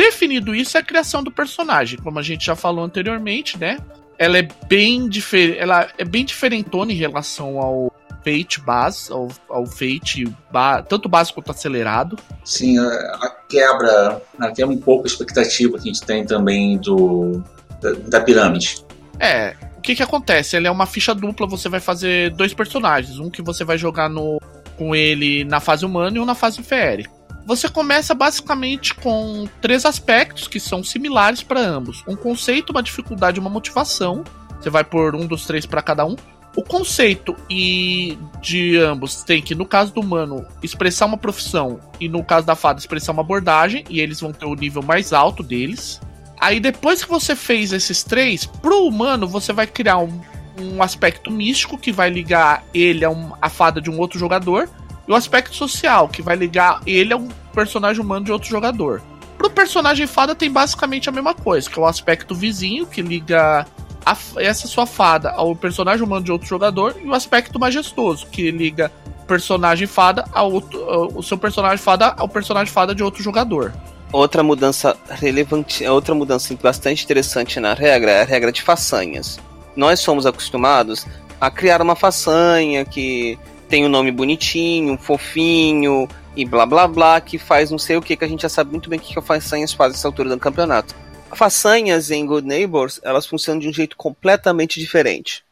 Definido 0.01 0.55
isso, 0.55 0.77
é 0.77 0.79
a 0.79 0.83
criação 0.83 1.21
do 1.21 1.29
personagem, 1.29 1.99
como 1.99 2.17
a 2.17 2.23
gente 2.23 2.47
já 2.47 2.55
falou 2.55 2.83
anteriormente, 2.83 3.55
né? 3.55 3.77
Ela 4.17 4.39
é 4.39 4.47
bem 4.67 5.07
diferente, 5.07 5.59
ela 5.59 5.87
é 5.95 6.03
bem 6.03 6.25
diferentona 6.25 6.91
em 6.91 6.95
relação 6.95 7.59
ao 7.59 7.93
Fate 8.23 8.59
base, 8.61 9.11
ao, 9.11 9.27
ao 9.47 9.63
Fate 9.67 10.25
ba 10.51 10.81
tanto 10.81 11.07
básico 11.07 11.39
quanto 11.39 11.51
acelerado. 11.51 12.17
Sim, 12.43 12.79
a, 12.79 12.83
a 12.83 13.29
quebra, 13.47 14.19
a 14.39 14.51
quebra 14.51 14.73
um 14.73 14.79
pouco 14.79 15.03
a 15.03 15.07
expectativa 15.07 15.77
que 15.77 15.89
a 15.89 15.93
gente 15.93 16.01
tem 16.01 16.25
também 16.25 16.79
do 16.79 17.43
da, 17.79 17.91
da 17.91 18.21
pirâmide. 18.21 18.83
É, 19.19 19.55
o 19.77 19.81
que 19.81 19.93
que 19.93 20.01
acontece? 20.01 20.57
Ele 20.57 20.65
é 20.65 20.71
uma 20.71 20.87
ficha 20.87 21.13
dupla, 21.13 21.45
você 21.45 21.69
vai 21.69 21.79
fazer 21.79 22.31
dois 22.31 22.55
personagens, 22.55 23.19
um 23.19 23.29
que 23.29 23.43
você 23.43 23.63
vai 23.63 23.77
jogar 23.77 24.09
no 24.09 24.41
com 24.79 24.95
ele 24.95 25.43
na 25.43 25.59
fase 25.59 25.85
humana 25.85 26.17
e 26.17 26.19
um 26.19 26.25
na 26.25 26.33
fase 26.33 26.63
fere. 26.63 27.07
Você 27.45 27.67
começa 27.67 28.13
basicamente 28.13 28.93
com 28.93 29.47
três 29.59 29.85
aspectos 29.85 30.47
que 30.47 30.59
são 30.59 30.83
similares 30.83 31.41
para 31.41 31.59
ambos: 31.59 32.03
um 32.07 32.15
conceito, 32.15 32.71
uma 32.71 32.83
dificuldade 32.83 33.37
e 33.37 33.41
uma 33.41 33.49
motivação. 33.49 34.23
Você 34.59 34.69
vai 34.69 34.83
por 34.83 35.15
um 35.15 35.25
dos 35.25 35.45
três 35.45 35.65
para 35.65 35.81
cada 35.81 36.05
um. 36.05 36.15
O 36.55 36.63
conceito 36.63 37.35
e 37.49 38.17
de 38.41 38.77
ambos 38.77 39.23
tem 39.23 39.41
que, 39.41 39.55
no 39.55 39.65
caso 39.65 39.93
do 39.93 40.01
humano, 40.01 40.45
expressar 40.61 41.05
uma 41.05 41.17
profissão 41.17 41.79
e 41.99 42.09
no 42.09 42.23
caso 42.23 42.45
da 42.45 42.55
fada, 42.55 42.77
expressar 42.77 43.13
uma 43.13 43.21
abordagem, 43.21 43.85
e 43.89 44.01
eles 44.01 44.19
vão 44.19 44.33
ter 44.33 44.45
o 44.45 44.53
nível 44.53 44.83
mais 44.83 45.13
alto 45.13 45.41
deles. 45.41 46.01
Aí 46.39 46.59
depois 46.59 47.03
que 47.03 47.09
você 47.09 47.35
fez 47.35 47.71
esses 47.71 48.03
três, 48.03 48.45
pro 48.45 48.85
humano 48.85 49.27
você 49.27 49.53
vai 49.53 49.65
criar 49.65 49.99
um, 49.99 50.19
um 50.59 50.83
aspecto 50.83 51.31
místico 51.31 51.77
que 51.77 51.91
vai 51.91 52.09
ligar 52.09 52.65
ele 52.73 53.05
a, 53.05 53.09
um, 53.09 53.31
a 53.41 53.47
fada 53.47 53.79
de 53.79 53.89
um 53.89 53.97
outro 53.97 54.19
jogador 54.19 54.69
e 55.11 55.13
o 55.13 55.15
aspecto 55.17 55.53
social, 55.53 56.07
que 56.07 56.21
vai 56.21 56.37
ligar 56.37 56.79
ele 56.87 57.11
a 57.11 57.17
um 57.17 57.27
personagem 57.53 58.01
humano 58.01 58.23
de 58.23 58.31
outro 58.31 58.49
jogador. 58.49 59.01
Pro 59.37 59.49
personagem 59.49 60.07
fada 60.07 60.33
tem 60.33 60.49
basicamente 60.49 61.09
a 61.09 61.11
mesma 61.11 61.33
coisa, 61.33 61.69
que 61.69 61.77
é 61.77 61.81
o 61.81 61.85
aspecto 61.85 62.33
vizinho, 62.33 62.87
que 62.87 63.01
liga 63.01 63.67
a, 64.05 64.17
essa 64.37 64.69
sua 64.69 64.85
fada 64.85 65.31
ao 65.31 65.53
personagem 65.53 66.01
humano 66.01 66.23
de 66.23 66.31
outro 66.31 66.47
jogador, 66.47 66.95
e 67.03 67.09
o 67.09 67.13
aspecto 67.13 67.59
majestoso, 67.59 68.25
que 68.27 68.51
liga 68.51 68.89
personagem 69.27 69.85
fada 69.85 70.23
a 70.31 70.43
outro, 70.43 70.79
o 71.13 71.21
seu 71.21 71.37
personagem 71.37 71.77
fada 71.77 72.13
ao 72.17 72.29
personagem 72.29 72.73
fada 72.73 72.95
de 72.95 73.03
outro 73.03 73.21
jogador. 73.21 73.73
Outra 74.13 74.41
mudança 74.41 74.95
relevante, 75.09 75.85
outra 75.87 76.15
mudança 76.15 76.55
bastante 76.55 77.03
interessante 77.03 77.59
na 77.59 77.73
regra 77.73 78.11
é 78.11 78.21
a 78.21 78.25
regra 78.25 78.49
de 78.49 78.61
façanhas. 78.61 79.37
Nós 79.75 79.99
somos 79.99 80.25
acostumados 80.25 81.05
a 81.39 81.51
criar 81.51 81.81
uma 81.81 81.97
façanha 81.97 82.85
que 82.85 83.37
tem 83.71 83.85
um 83.85 83.89
nome 83.89 84.11
bonitinho, 84.11 84.97
fofinho 84.97 86.05
e 86.35 86.43
blá 86.45 86.65
blá 86.65 86.85
blá, 86.89 87.21
que 87.21 87.37
faz 87.37 87.71
não 87.71 87.79
sei 87.79 87.95
o 87.95 88.01
que, 88.01 88.17
que 88.17 88.25
a 88.25 88.27
gente 88.27 88.41
já 88.41 88.49
sabe 88.49 88.71
muito 88.71 88.89
bem 88.89 88.99
o 88.99 89.01
que, 89.01 89.13
que 89.13 89.19
a 89.19 89.21
façanhas 89.21 89.71
faz 89.71 89.93
nessa 89.93 90.09
altura 90.09 90.29
do 90.29 90.37
campeonato. 90.37 90.93
Façanhas 91.33 92.11
em 92.11 92.25
Good 92.25 92.45
Neighbors, 92.45 92.99
elas 93.01 93.25
funcionam 93.25 93.61
de 93.61 93.69
um 93.69 93.73
jeito 93.73 93.95
completamente 93.95 94.77
diferente. 94.77 95.45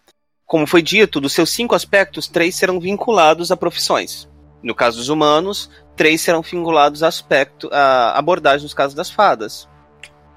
Como 0.45 0.67
foi 0.67 0.81
dito, 0.81 1.21
dos 1.21 1.31
seus 1.31 1.49
cinco 1.49 1.73
aspectos, 1.73 2.27
três 2.27 2.55
serão 2.55 2.77
vinculados 2.77 3.53
a 3.53 3.57
profissões. 3.57 4.27
No 4.61 4.75
caso 4.75 4.97
dos 4.97 5.07
humanos, 5.07 5.69
três 5.95 6.19
serão 6.19 6.41
vinculados 6.41 7.03
a 7.03 7.07
aspecto, 7.07 7.69
a 7.71 8.19
abordagem 8.19 8.63
nos 8.63 8.73
casos 8.73 8.93
das 8.93 9.09
fadas. 9.09 9.65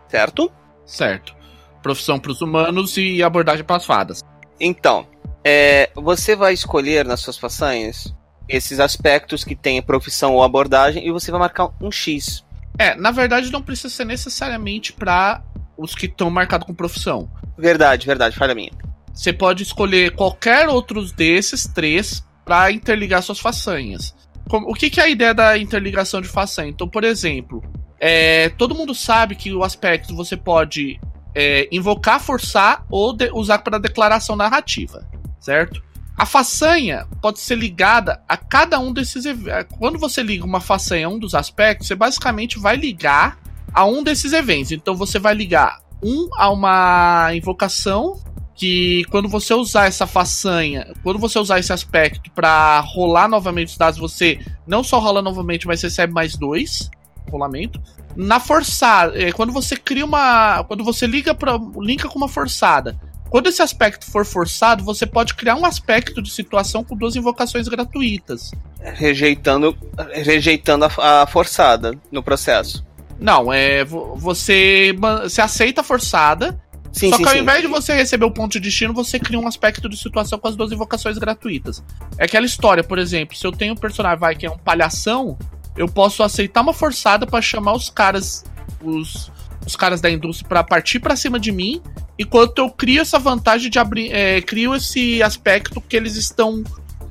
Certo? 0.07 0.53
Certo. 0.87 1.35
Profissão 1.83 2.21
para 2.21 2.31
os 2.31 2.41
humanos 2.41 2.97
e 2.97 3.25
abordagem 3.25 3.65
para 3.65 3.77
as 3.77 3.85
fadas. 3.85 4.23
Então, 4.61 5.05
é, 5.45 5.91
você 5.95 6.37
vai 6.37 6.53
escolher 6.53 7.05
nas 7.05 7.21
suas 7.21 7.37
façanhas 7.37 8.15
esses 8.49 8.81
aspectos 8.81 9.45
que 9.45 9.55
tem 9.55 9.81
profissão 9.81 10.35
ou 10.35 10.43
abordagem 10.43 11.07
e 11.07 11.11
você 11.11 11.31
vai 11.31 11.41
marcar 11.41 11.71
um 11.81 11.91
X. 11.91 12.45
É, 12.79 12.95
na 12.95 13.11
verdade 13.11 13.51
não 13.51 13.63
precisa 13.63 13.89
ser 13.89 14.05
necessariamente 14.05 14.93
para 14.93 15.43
os 15.77 15.95
que 15.95 16.07
estão 16.07 16.31
marcados 16.31 16.67
com 16.67 16.75
profissão. 16.75 17.31
Verdade, 17.57 18.07
verdade, 18.07 18.37
falha 18.37 18.55
minha. 18.55 18.73
Você 19.13 19.33
pode 19.33 19.63
escolher 19.63 20.13
qualquer 20.13 20.69
outros 20.69 21.13
desses 21.13 21.67
três 21.67 22.25
para 22.45 22.73
interligar 22.73 23.23
suas 23.23 23.39
façanhas. 23.39 24.15
O 24.51 24.75
que, 24.75 24.91
que, 24.91 25.01
é 25.01 25.05
a 25.05 25.09
ideia 25.09 25.33
da 25.33 25.57
interligação 25.57 26.21
de 26.21 26.29
façanha? 26.29 26.71
Então, 26.71 26.89
por 26.89 27.05
exemplo, 27.05 27.63
é, 28.01 28.49
todo 28.51 28.75
mundo 28.75 28.95
sabe 28.95 29.35
que 29.35 29.53
o 29.53 29.63
aspecto 29.63 30.15
você 30.15 30.37
pode 30.37 31.01
é, 31.35 31.69
invocar, 31.71 32.21
forçar 32.21 32.85
ou 32.91 33.17
usar 33.35 33.59
para 33.59 33.79
declaração 33.79 34.35
narrativa, 34.35 35.07
certo? 35.43 35.83
A 36.17 36.25
façanha 36.25 37.07
pode 37.21 37.41
ser 37.41 37.57
ligada 37.57 38.23
a 38.29 38.37
cada 38.37 38.79
um 38.79 38.93
desses 38.93 39.25
eventos. 39.25 39.77
Quando 39.79 39.99
você 39.99 40.23
liga 40.23 40.45
uma 40.45 40.61
façanha 40.61 41.07
a 41.07 41.11
um 41.11 41.19
dos 41.19 41.35
aspectos, 41.35 41.89
você 41.89 41.95
basicamente 41.95 42.59
vai 42.59 42.77
ligar 42.77 43.39
a 43.73 43.85
um 43.85 44.03
desses 44.03 44.33
eventos. 44.33 44.73
Então 44.73 44.95
você 44.95 45.19
vai 45.19 45.35
ligar 45.35 45.81
um 46.03 46.29
a 46.37 46.51
uma 46.51 47.31
invocação 47.35 48.21
que 48.55 49.05
quando 49.11 49.29
você 49.29 49.55
usar 49.55 49.87
essa 49.87 50.07
façanha, 50.07 50.93
quando 51.03 51.19
você 51.19 51.39
usar 51.39 51.59
esse 51.59 51.73
aspecto 51.73 52.31
para 52.31 52.81
rolar 52.81 53.27
novamente 53.27 53.71
os 53.71 53.79
dados, 53.79 53.99
você 53.99 54.39
não 54.67 54.85
só 54.85 54.99
rola 54.99 55.23
novamente, 55.23 55.67
mas 55.67 55.83
recebe 55.83 56.13
mais 56.13 56.37
dois 56.37 56.91
rolamento. 57.31 57.81
Na 58.15 58.39
forçada, 58.39 59.21
é, 59.21 59.33
quando 59.33 59.53
você 59.53 59.77
cria 59.77 60.05
uma, 60.05 60.63
quando 60.65 60.85
você 60.85 61.07
liga 61.07 61.35
para 61.35 61.59
linka 61.79 62.09
com 62.09 62.19
uma 62.19 62.29
forçada, 62.29 63.01
quando 63.33 63.47
esse 63.47 63.63
aspecto 63.63 64.05
for 64.05 64.27
forçado, 64.27 64.85
você 64.85 65.07
pode 65.07 65.33
criar 65.33 65.57
um 65.57 65.65
aspecto 65.65 66.21
de 66.21 66.31
situação 66.31 66.85
com 66.85 66.95
duas 66.95 67.17
invocações 67.17 67.67
gratuitas. 67.67 68.51
Rejeitando, 68.79 69.75
rejeitando 70.13 70.85
a, 70.85 71.23
a 71.23 71.27
forçada 71.27 71.95
no 72.11 72.23
processo. 72.23 72.85
Não, 73.19 73.51
é 73.51 73.87
você, 73.87 74.95
você 75.25 75.41
aceita 75.41 75.81
a 75.81 75.85
forçada 75.85 76.61
Sim, 76.93 77.09
Só 77.09 77.17
sim, 77.17 77.23
que 77.23 77.29
ao 77.31 77.35
sim. 77.37 77.41
invés 77.41 77.63
de 77.63 77.69
você 77.69 77.95
receber 77.95 78.27
o 78.27 78.31
ponto 78.31 78.53
de 78.53 78.61
destino, 78.61 78.93
você 78.93 79.19
cria 79.19 79.41
um 79.41 79.49
aspecto 79.49 79.89
de 79.89 79.97
situação 79.97 80.39
com 80.39 80.47
as 80.47 80.55
duas 80.55 80.71
invocações 80.71 81.17
gratuitas. 81.17 81.83
É 82.19 82.25
aquela 82.27 82.45
história, 82.45 82.85
por 82.85 82.99
exemplo, 82.99 83.35
se 83.35 83.47
eu 83.47 83.51
tenho 83.51 83.73
um 83.73 83.77
personagem 83.77 84.19
vai, 84.19 84.37
que 84.37 84.45
é 84.45 84.51
um 84.51 84.59
palhação, 84.59 85.39
eu 85.75 85.89
posso 85.89 86.23
aceitar 86.23 86.61
uma 86.61 86.75
forçada 86.75 87.27
para 87.27 87.41
chamar 87.41 87.73
os 87.73 87.89
caras, 87.89 88.45
os, 88.83 89.33
os 89.67 89.75
caras 89.75 90.03
da 90.03 90.11
indústria 90.11 90.47
para 90.47 90.63
partir 90.63 91.01
para 91.01 91.17
cima 91.17 91.41
de 91.41 91.51
mim, 91.51 91.81
enquanto 92.19 92.59
eu 92.59 92.71
crio 92.71 93.01
essa 93.01 93.19
vantagem 93.19 93.71
de 93.71 93.79
abrir, 93.79 94.13
é, 94.13 94.41
crio 94.41 94.75
esse 94.75 95.23
aspecto 95.23 95.81
que 95.81 95.97
eles 95.97 96.17
estão 96.17 96.63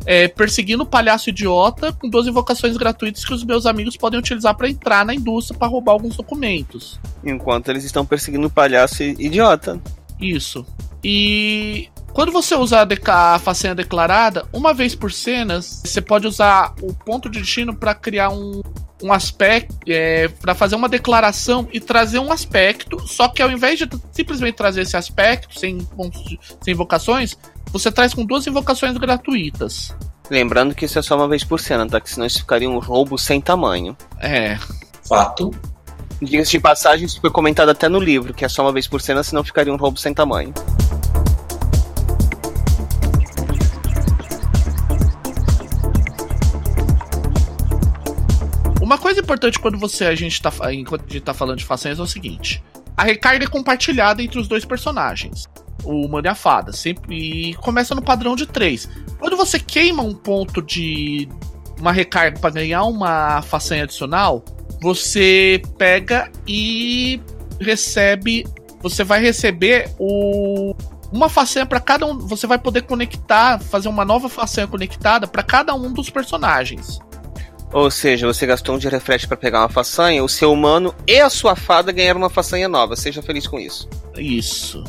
é, 0.06 0.28
perseguindo 0.28 0.84
o 0.84 0.86
palhaço 0.86 1.30
idiota 1.30 1.94
com 1.94 2.10
duas 2.10 2.28
invocações 2.28 2.76
gratuitas 2.78 3.24
que 3.24 3.34
os 3.34 3.44
meus 3.44 3.66
amigos 3.66 3.96
podem 3.96 4.20
utilizar 4.20 4.56
para 4.56 4.70
entrar 4.70 5.06
na 5.06 5.14
indústria 5.14 5.58
para 5.58 5.68
roubar 5.68 5.94
alguns 5.94 6.16
documentos. 6.16 7.00
Enquanto 7.24 7.70
eles 7.70 7.84
estão 7.84 8.06
perseguindo 8.06 8.48
o 8.48 8.50
palhaço 8.50 9.04
idiota. 9.04 9.80
Isso. 10.20 10.66
E 11.04 11.88
quando 12.14 12.32
você 12.32 12.56
usa 12.56 12.82
a, 12.82 13.36
a 13.36 13.40
façanha 13.40 13.74
declarada, 13.74 14.46
uma 14.52 14.74
vez 14.74 14.94
por 14.96 15.12
cenas, 15.12 15.82
você 15.86 16.02
pode 16.02 16.28
usar 16.28 16.74
o 16.82 16.94
ponto 16.94 17.30
de 17.30 17.40
destino 17.40 17.76
para 17.76 17.96
criar 17.96 18.30
um, 18.30 18.62
um 19.02 19.12
aspecto, 19.12 19.76
é, 19.88 20.28
para 20.28 20.54
fazer 20.54 20.76
uma 20.76 20.90
declaração 20.90 21.68
e 21.72 21.80
trazer 21.80 22.20
um 22.20 22.32
aspecto, 22.32 23.00
só 23.08 23.28
que 23.28 23.42
ao 23.42 23.52
invés 23.52 23.80
de 23.80 23.90
simplesmente 24.12 24.56
trazer 24.56 24.82
esse 24.82 24.96
aspecto, 24.96 25.60
sem, 25.60 25.80
sem 26.62 26.74
invocações, 26.74 27.38
você 27.72 27.92
traz 27.92 28.14
com 28.14 28.26
duas 28.26 28.46
invocações 28.48 28.98
gratuitas. 28.98 29.96
Lembrando 30.30 30.74
que 30.74 30.86
isso 30.86 30.98
é 30.98 31.02
só 31.02 31.16
uma 31.16 31.28
vez 31.28 31.44
por 31.44 31.60
cena, 31.60 31.88
tá? 31.88 32.00
Que 32.00 32.10
senão 32.10 32.26
isso 32.26 32.40
ficaria 32.40 32.70
um 32.70 32.80
roubo 32.80 33.18
sem 33.18 33.42
tamanho. 33.42 33.98
É. 34.20 34.58
Fato. 35.08 35.52
Diga-se 36.22 36.52
de 36.52 36.60
passagem, 36.60 37.06
isso 37.06 37.20
foi 37.20 37.32
comentado 37.32 37.70
até 37.70 37.90
no 37.90 38.00
livro, 38.00 38.34
que 38.34 38.46
é 38.46 38.50
só 38.50 38.62
uma 38.62 38.72
vez 38.72 38.88
por 38.88 39.02
cena, 39.02 39.24
senão 39.24 39.44
ficaria 39.44 39.74
um 39.74 39.78
roubo 39.78 40.00
sem 40.00 40.14
tamanho. 40.14 40.54
Uma 48.92 48.98
coisa 48.98 49.22
importante 49.22 49.58
quando 49.58 49.78
você 49.78 50.04
a 50.04 50.16
gente 50.16 50.42
tá, 50.42 50.52
enquanto 50.74 51.06
a 51.10 51.14
gente 51.14 51.24
tá 51.24 51.34
falando 51.34 51.60
de 51.60 51.64
façanhas 51.64 51.98
é 51.98 52.02
o 52.02 52.06
seguinte: 52.06 52.62
a 52.98 53.06
recarga 53.06 53.46
é 53.46 53.48
compartilhada 53.48 54.22
entre 54.22 54.38
os 54.38 54.50
dois 54.50 54.66
personagens 54.66 55.48
o 55.86 56.06
humano 56.06 56.28
e 56.28 56.30
a 56.30 56.36
fada. 56.36 56.74
Sempre, 56.74 57.52
e 57.52 57.54
começa 57.54 57.96
no 57.96 58.02
padrão 58.02 58.36
de 58.36 58.46
3. 58.46 58.90
Quando 59.18 59.38
você 59.38 59.58
queima 59.62 60.04
um 60.04 60.14
ponto 60.14 60.62
de 60.62 61.30
uma 61.80 61.94
recarga 61.94 62.38
para 62.38 62.50
ganhar 62.50 62.84
uma 62.84 63.42
façanha 63.44 63.84
adicional, 63.84 64.44
você 64.82 65.62
pega 65.78 66.30
e 66.46 67.22
recebe. 67.62 68.46
Você 68.82 69.06
vai 69.06 69.22
receber 69.22 69.90
o 69.98 70.76
uma 71.14 71.30
façanha 71.30 71.66
para 71.66 71.80
cada 71.80 72.06
um. 72.06 72.20
Você 72.28 72.46
vai 72.46 72.60
poder 72.60 72.82
conectar, 72.82 73.58
fazer 73.58 73.88
uma 73.88 74.04
nova 74.04 74.28
façanha 74.28 74.68
conectada 74.68 75.28
para 75.28 75.44
cada 75.44 75.74
um 75.74 75.94
dos 75.94 76.10
personagens. 76.10 77.00
Ou 77.74 77.90
seja, 77.90 78.28
você 78.28 78.46
gastou 78.46 78.76
um 78.76 78.78
de 78.78 78.90
refresh 78.90 79.26
para 79.26 79.38
pegar 79.38 79.60
uma 79.62 79.70
façanha, 79.70 80.24
o 80.24 80.30
seu 80.30 80.52
humano 80.52 80.94
e 81.08 81.20
a 81.20 81.30
sua 81.30 81.56
fada 81.56 81.92
ganharam 81.92 82.20
uma 82.20 82.30
façanha 82.30 82.68
nova. 82.68 82.96
Seja 82.96 83.22
feliz 83.22 83.48
com 83.48 83.60
isso. 83.60 83.88
Isso. 84.18 84.84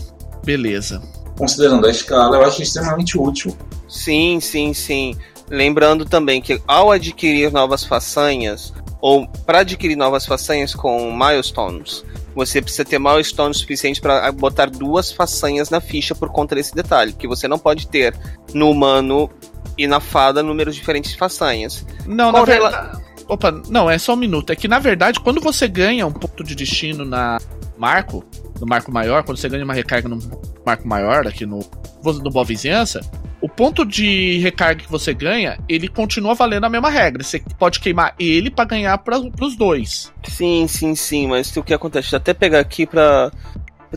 Beleza. 0.44 1.00
Considerando 1.38 1.86
a 1.86 1.90
escala, 1.90 2.36
eu 2.36 2.44
acho 2.44 2.62
extremamente 2.62 3.16
útil. 3.16 3.56
Sim, 3.88 4.40
sim, 4.40 4.74
sim. 4.74 5.16
Lembrando 5.48 6.04
também 6.04 6.40
que 6.40 6.60
ao 6.66 6.90
adquirir 6.90 7.52
novas 7.52 7.84
façanhas, 7.84 8.72
ou 9.00 9.26
para 9.46 9.60
adquirir 9.60 9.96
novas 9.96 10.24
façanhas 10.24 10.74
com 10.74 11.12
milestones, 11.12 12.04
você 12.34 12.62
precisa 12.62 12.84
ter 12.84 12.98
milestones 12.98 13.58
suficientes 13.58 14.00
para 14.00 14.30
botar 14.32 14.70
duas 14.70 15.12
façanhas 15.12 15.70
na 15.70 15.80
ficha 15.80 16.14
por 16.14 16.30
conta 16.30 16.54
desse 16.54 16.74
detalhe, 16.74 17.12
que 17.12 17.28
você 17.28 17.46
não 17.46 17.58
pode 17.58 17.86
ter 17.88 18.14
no 18.54 18.70
humano 18.70 19.30
e 19.76 19.86
na 19.86 20.00
fada 20.00 20.42
números 20.42 20.74
diferentes 20.74 21.12
de 21.12 21.16
façanhas. 21.16 21.86
Não, 22.06 22.30
Qual 22.30 22.46
na 22.46 22.52
verdade. 22.52 23.02
Opa, 23.28 23.50
não, 23.68 23.88
é 23.88 23.98
só 23.98 24.14
um 24.14 24.16
minuto. 24.16 24.50
É 24.50 24.56
que 24.56 24.68
na 24.68 24.78
verdade, 24.78 25.20
quando 25.20 25.40
você 25.40 25.66
ganha 25.68 26.06
um 26.06 26.12
ponto 26.12 26.44
de 26.44 26.54
destino 26.54 27.04
na 27.04 27.38
Marco, 27.78 28.24
no 28.60 28.66
marco 28.66 28.92
maior, 28.92 29.24
quando 29.24 29.38
você 29.38 29.48
ganha 29.48 29.64
uma 29.64 29.74
recarga 29.74 30.08
no 30.08 30.18
marco 30.64 30.86
maior, 30.86 31.26
aqui 31.26 31.44
no, 31.44 31.60
no 32.04 32.30
Boa 32.30 32.44
Vizinhança, 32.44 33.00
o 33.40 33.48
ponto 33.48 33.84
de 33.84 34.38
recarga 34.38 34.84
que 34.84 34.90
você 34.90 35.12
ganha, 35.12 35.58
ele 35.68 35.88
continua 35.88 36.32
valendo 36.32 36.64
a 36.64 36.68
mesma 36.68 36.88
regra. 36.88 37.24
Você 37.24 37.42
pode 37.58 37.80
queimar 37.80 38.14
ele 38.18 38.50
para 38.50 38.66
ganhar 38.66 38.96
para 38.98 39.18
os 39.18 39.56
dois. 39.56 40.12
Sim, 40.22 40.68
sim, 40.68 40.94
sim, 40.94 41.26
mas 41.26 41.54
o 41.56 41.62
que 41.62 41.74
acontece? 41.74 42.04
Deixa 42.04 42.16
eu 42.16 42.18
até 42.18 42.32
pegar 42.32 42.60
aqui 42.60 42.86
para 42.86 43.32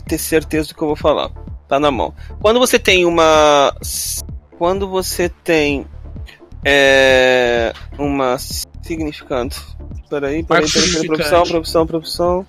ter 0.04 0.18
certeza 0.18 0.68
do 0.68 0.74
que 0.74 0.82
eu 0.82 0.88
vou 0.88 0.96
falar. 0.96 1.30
Tá 1.68 1.78
na 1.78 1.92
mão. 1.92 2.12
Quando 2.40 2.58
você 2.58 2.78
tem 2.78 3.04
uma. 3.04 3.72
Quando 4.58 4.88
você 4.88 5.28
tem. 5.28 5.86
É, 6.64 7.72
uma 7.98 8.36
significante. 8.38 9.60
Peraí, 10.10 10.42
peraí, 10.42 10.70
peraí, 10.70 10.92
peraí, 10.92 11.06
profissão, 11.06 11.42
profissão, 11.44 11.86
profissão. 11.86 12.46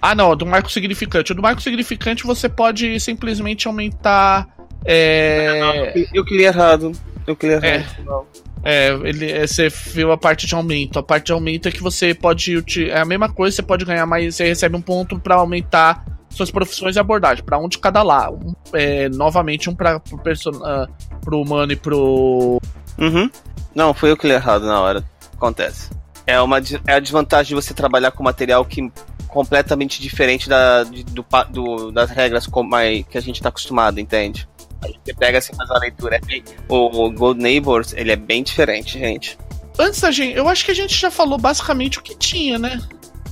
Ah, 0.00 0.14
não, 0.14 0.34
do 0.34 0.46
marco 0.46 0.70
significante. 0.70 1.34
Do 1.34 1.42
marco 1.42 1.60
significante 1.60 2.24
você 2.24 2.48
pode 2.48 2.98
simplesmente 3.00 3.66
aumentar. 3.66 4.48
É... 4.84 5.92
Eu 6.12 6.24
queria 6.24 6.46
errado. 6.46 6.92
Eu 7.26 7.36
queria 7.36 7.56
errado. 7.56 8.26
É, 8.62 8.88
é 8.88 9.00
ele, 9.04 9.30
é, 9.30 9.46
você 9.46 9.68
viu 9.68 10.10
a 10.10 10.16
parte 10.16 10.46
de 10.46 10.54
aumento. 10.54 10.98
A 10.98 11.02
parte 11.02 11.26
de 11.26 11.32
aumento 11.32 11.68
é 11.68 11.72
que 11.72 11.82
você 11.82 12.14
pode. 12.14 12.56
É 12.88 13.00
a 13.00 13.04
mesma 13.04 13.28
coisa, 13.28 13.56
você 13.56 13.62
pode 13.62 13.84
ganhar 13.84 14.06
mais. 14.06 14.36
Você 14.36 14.44
recebe 14.44 14.74
um 14.74 14.82
ponto 14.82 15.18
para 15.18 15.34
aumentar 15.34 16.04
suas 16.30 16.50
profissões 16.50 16.96
e 16.96 16.98
abordagem. 16.98 17.44
Para 17.44 17.58
um 17.58 17.68
de 17.68 17.78
cada 17.78 18.02
lá. 18.02 18.30
Um, 18.30 18.54
é, 18.72 19.08
novamente, 19.08 19.68
um 19.68 19.74
para 19.74 20.00
pro, 20.00 20.16
uh, 20.16 20.88
pro 21.20 21.40
humano 21.40 21.72
e 21.72 21.76
pro. 21.76 22.60
Uhum. 22.98 23.30
Não, 23.74 23.92
foi 23.92 24.10
eu 24.10 24.16
que 24.16 24.26
li 24.26 24.32
errado 24.32 24.64
na 24.66 24.80
hora. 24.80 25.04
Acontece. 25.34 25.90
É, 26.26 26.40
uma, 26.40 26.58
é 26.86 26.94
a 26.94 27.00
desvantagem 27.00 27.48
de 27.48 27.54
você 27.54 27.74
trabalhar 27.74 28.10
com 28.12 28.22
material 28.22 28.64
que 28.64 28.90
completamente 29.26 30.02
diferente 30.02 30.48
da, 30.48 30.84
de, 30.84 31.04
do, 31.04 31.24
do, 31.50 31.90
das 31.92 32.10
regras 32.10 32.46
como, 32.46 32.70
que 33.08 33.16
a 33.16 33.20
gente 33.20 33.36
está 33.36 33.48
acostumado, 33.48 34.00
entende? 34.00 34.48
Aí 34.82 34.94
você 35.04 35.14
pega 35.14 35.38
assim, 35.38 35.54
faz 35.54 35.70
uma 35.70 35.78
leitura. 35.78 36.16
É 36.16 36.42
o 36.68 37.10
Gold 37.10 37.40
Neighbors, 37.40 37.92
ele 37.92 38.12
é 38.12 38.16
bem 38.16 38.42
diferente, 38.42 38.98
gente. 38.98 39.38
Antes 39.78 40.00
da 40.00 40.10
gente, 40.10 40.36
eu 40.36 40.48
acho 40.48 40.64
que 40.64 40.70
a 40.70 40.74
gente 40.74 40.94
já 40.94 41.10
falou 41.10 41.38
basicamente 41.38 41.98
o 41.98 42.02
que 42.02 42.16
tinha, 42.16 42.58
né? 42.58 42.80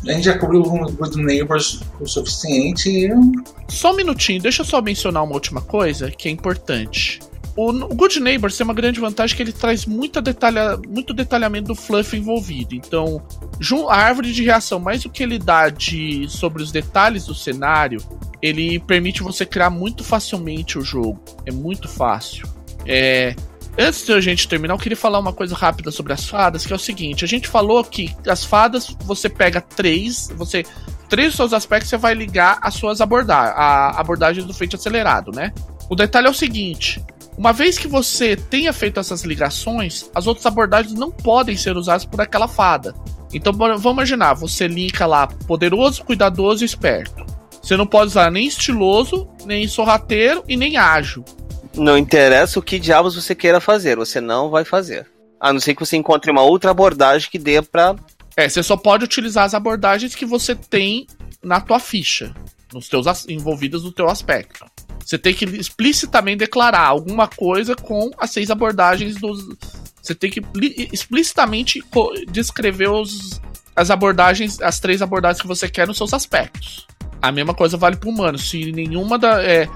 A 0.06 0.12
gente 0.12 0.24
já 0.24 0.38
cobriu 0.38 0.62
o 0.62 0.92
Good 0.92 1.22
Neighbors 1.22 1.80
o 2.00 2.06
suficiente. 2.06 3.08
Só 3.68 3.92
um 3.92 3.96
minutinho, 3.96 4.40
deixa 4.40 4.62
eu 4.62 4.66
só 4.66 4.80
mencionar 4.80 5.24
uma 5.24 5.34
última 5.34 5.60
coisa 5.60 6.10
que 6.10 6.28
é 6.28 6.30
importante. 6.30 7.20
O, 7.56 7.72
Good 7.72 8.20
Neighbors 8.20 8.56
tem 8.56 8.64
uma 8.64 8.72
grande 8.72 9.00
vantagem 9.00 9.36
que 9.36 9.42
ele 9.42 9.52
traz 9.52 9.84
muita 9.84 10.22
detalha, 10.22 10.78
muito 10.88 11.12
detalhamento 11.12 11.66
do 11.66 11.74
fluff 11.74 12.16
envolvido. 12.16 12.72
Então, 12.72 13.20
a 13.88 13.96
árvore 13.96 14.32
de 14.32 14.44
reação, 14.44 14.78
mais 14.78 15.04
o 15.04 15.10
que 15.10 15.24
ele 15.24 15.40
dá 15.40 15.68
de, 15.68 16.28
sobre 16.28 16.62
os 16.62 16.70
detalhes 16.70 17.26
do 17.26 17.34
cenário, 17.34 18.00
ele 18.40 18.78
permite 18.78 19.24
você 19.24 19.44
criar 19.44 19.70
muito 19.70 20.04
facilmente 20.04 20.78
o 20.78 20.82
jogo. 20.82 21.20
É 21.44 21.50
muito 21.50 21.88
fácil. 21.88 22.46
É, 22.86 23.34
Antes 23.80 24.04
de 24.04 24.12
a 24.12 24.20
gente 24.20 24.48
terminar, 24.48 24.74
eu 24.74 24.78
queria 24.78 24.96
falar 24.96 25.20
uma 25.20 25.32
coisa 25.32 25.54
rápida 25.54 25.92
sobre 25.92 26.12
as 26.12 26.28
fadas, 26.28 26.66
que 26.66 26.72
é 26.72 26.76
o 26.76 26.80
seguinte: 26.80 27.24
a 27.24 27.28
gente 27.28 27.46
falou 27.46 27.84
que 27.84 28.12
as 28.26 28.44
fadas, 28.44 28.88
você 29.04 29.28
pega 29.28 29.60
três, 29.60 30.28
você. 30.36 30.64
Três 31.08 31.28
dos 31.28 31.36
seus 31.36 31.52
aspectos 31.54 31.88
você 31.88 31.96
vai 31.96 32.12
ligar 32.12 32.58
as 32.60 32.74
suas 32.74 33.00
abordagens, 33.00 33.54
a 33.56 33.98
abordagem 33.98 34.44
do 34.44 34.52
feito 34.52 34.76
acelerado, 34.76 35.32
né? 35.32 35.54
O 35.88 35.94
detalhe 35.94 36.26
é 36.26 36.30
o 36.30 36.34
seguinte: 36.34 37.00
uma 37.38 37.52
vez 37.52 37.78
que 37.78 37.86
você 37.86 38.34
tenha 38.34 38.72
feito 38.72 38.98
essas 38.98 39.22
ligações, 39.22 40.10
as 40.12 40.26
outras 40.26 40.44
abordagens 40.44 40.92
não 40.92 41.12
podem 41.12 41.56
ser 41.56 41.76
usadas 41.76 42.04
por 42.04 42.20
aquela 42.20 42.48
fada. 42.48 42.94
Então 43.32 43.52
vamos 43.52 43.84
imaginar, 43.84 44.34
você 44.34 44.66
linka 44.66 45.06
lá 45.06 45.28
poderoso, 45.28 46.02
cuidadoso 46.04 46.64
e 46.64 46.66
esperto. 46.66 47.24
Você 47.62 47.76
não 47.76 47.86
pode 47.86 48.08
usar 48.08 48.30
nem 48.30 48.46
estiloso, 48.46 49.28
nem 49.46 49.68
sorrateiro 49.68 50.42
e 50.48 50.56
nem 50.56 50.76
ágil. 50.76 51.24
Não 51.78 51.96
interessa 51.96 52.58
o 52.58 52.62
que 52.62 52.78
diabos 52.78 53.14
você 53.14 53.34
queira 53.34 53.60
fazer, 53.60 53.96
você 53.96 54.20
não 54.20 54.50
vai 54.50 54.64
fazer. 54.64 55.06
A 55.40 55.52
não 55.52 55.60
ser 55.60 55.74
que 55.74 55.80
você 55.80 55.96
encontre 55.96 56.30
uma 56.30 56.42
outra 56.42 56.70
abordagem 56.70 57.30
que 57.30 57.38
dê 57.38 57.62
pra. 57.62 57.94
É, 58.36 58.48
você 58.48 58.62
só 58.62 58.76
pode 58.76 59.04
utilizar 59.04 59.44
as 59.44 59.54
abordagens 59.54 60.14
que 60.14 60.26
você 60.26 60.54
tem 60.54 61.06
na 61.42 61.60
tua 61.60 61.78
ficha, 61.78 62.34
nos 62.72 62.88
teus 62.88 63.06
envolvidas 63.28 63.84
no 63.84 63.92
teu 63.92 64.08
aspecto. 64.08 64.64
Você 65.04 65.16
tem 65.16 65.32
que 65.32 65.44
explicitamente 65.44 66.38
declarar 66.38 66.86
alguma 66.86 67.26
coisa 67.26 67.74
com 67.74 68.10
as 68.18 68.30
seis 68.30 68.50
abordagens 68.50 69.16
dos. 69.16 69.42
Você 70.02 70.14
tem 70.14 70.30
que 70.30 70.42
explicitamente 70.92 71.82
descrever 72.30 72.88
os, 72.88 73.40
as 73.74 73.90
abordagens, 73.90 74.60
as 74.60 74.78
três 74.80 75.00
abordagens 75.00 75.40
que 75.40 75.48
você 75.48 75.68
quer 75.68 75.86
nos 75.86 75.96
seus 75.96 76.12
aspectos. 76.12 76.86
A 77.22 77.32
mesma 77.32 77.54
coisa 77.54 77.76
vale 77.76 77.96
para 77.96 78.10
humano. 78.10 78.36
Se 78.38 78.70
nenhuma 78.70 79.18
da. 79.18 79.42
É, 79.42 79.68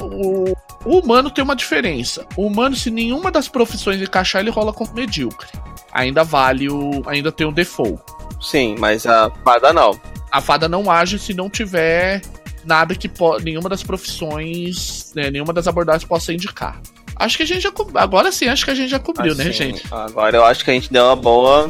o, 0.00 0.56
o 0.84 0.98
humano 0.98 1.30
tem 1.30 1.42
uma 1.42 1.56
diferença. 1.56 2.26
O 2.36 2.46
humano, 2.46 2.76
se 2.76 2.90
nenhuma 2.90 3.30
das 3.30 3.48
profissões 3.48 4.00
encaixar, 4.00 4.42
ele 4.42 4.50
rola 4.50 4.72
como 4.72 4.92
medíocre. 4.94 5.48
Ainda 5.92 6.22
vale 6.22 6.68
o. 6.70 7.02
Ainda 7.06 7.32
tem 7.32 7.46
o 7.46 7.52
default. 7.52 8.00
Sim, 8.40 8.76
mas 8.78 9.06
a 9.06 9.30
fada 9.44 9.72
não. 9.72 9.98
A 10.30 10.40
fada 10.40 10.68
não 10.68 10.90
age 10.90 11.18
se 11.18 11.32
não 11.32 11.48
tiver 11.48 12.20
nada 12.64 12.94
que 12.94 13.08
po 13.08 13.38
nenhuma 13.38 13.68
das 13.68 13.82
profissões, 13.82 15.10
né, 15.14 15.30
nenhuma 15.30 15.52
das 15.52 15.66
abordagens 15.66 16.04
possa 16.04 16.32
indicar. 16.32 16.80
Acho 17.16 17.36
que 17.36 17.42
a 17.42 17.46
gente 17.46 17.62
já 17.62 17.72
agora 17.94 18.30
sim, 18.30 18.46
acho 18.46 18.64
que 18.64 18.70
a 18.70 18.74
gente 18.74 18.90
já 18.90 18.98
cobriu, 18.98 19.32
assim, 19.32 19.44
né, 19.44 19.52
gente? 19.52 19.82
Agora 19.90 20.36
eu 20.36 20.44
acho 20.44 20.64
que 20.64 20.70
a 20.70 20.74
gente 20.74 20.92
deu 20.92 21.04
uma 21.04 21.16
boa 21.16 21.66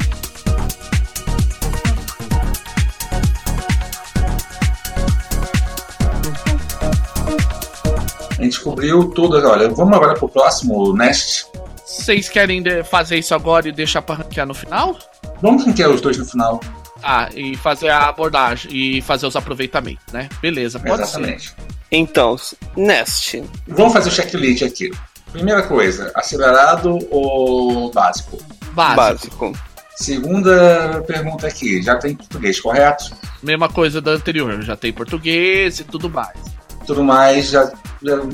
A 8.49 8.51
gente 8.51 8.63
cobriu 8.63 9.09
tudo. 9.09 9.37
Olha, 9.47 9.69
vamos 9.69 9.95
agora 9.95 10.15
pro 10.15 10.27
próximo 10.27 10.91
Nest. 10.91 11.45
Vocês 11.85 12.27
querem 12.27 12.63
fazer 12.83 13.19
isso 13.19 13.35
agora 13.35 13.67
e 13.67 13.71
deixar 13.71 14.01
pra 14.01 14.15
ranquear 14.15 14.47
no 14.47 14.55
final? 14.55 14.97
Vamos 15.39 15.63
ranquear 15.63 15.91
os 15.91 16.01
dois 16.01 16.17
no 16.17 16.25
final. 16.25 16.59
Ah, 17.03 17.29
e 17.35 17.55
fazer 17.55 17.89
a 17.89 18.09
abordagem 18.09 18.71
e 18.73 19.01
fazer 19.03 19.27
os 19.27 19.35
aproveitamentos, 19.35 20.03
né? 20.11 20.27
Beleza, 20.41 20.79
pode 20.79 21.03
Exatamente. 21.03 21.49
ser. 21.49 21.55
Então, 21.91 22.35
Nest. 22.75 23.43
Vamos 23.67 23.93
fazer 23.93 24.09
o 24.09 24.11
checklist 24.11 24.63
aqui. 24.63 24.91
Primeira 25.31 25.61
coisa, 25.61 26.11
acelerado 26.15 26.97
ou 27.11 27.91
básico? 27.91 28.39
Básico. 28.71 28.95
básico. 28.97 29.53
Segunda 29.95 31.03
pergunta 31.05 31.45
aqui, 31.45 31.83
já 31.83 31.97
tem 31.97 32.15
português, 32.15 32.59
correto? 32.59 33.15
Mesma 33.43 33.69
coisa 33.69 34.01
da 34.01 34.11
anterior, 34.11 34.59
já 34.63 34.75
tem 34.75 34.91
português 34.91 35.79
e 35.79 35.83
tudo 35.83 36.09
mais 36.09 36.58
tudo 36.89 37.03
mais, 37.03 37.49
já, 37.49 37.71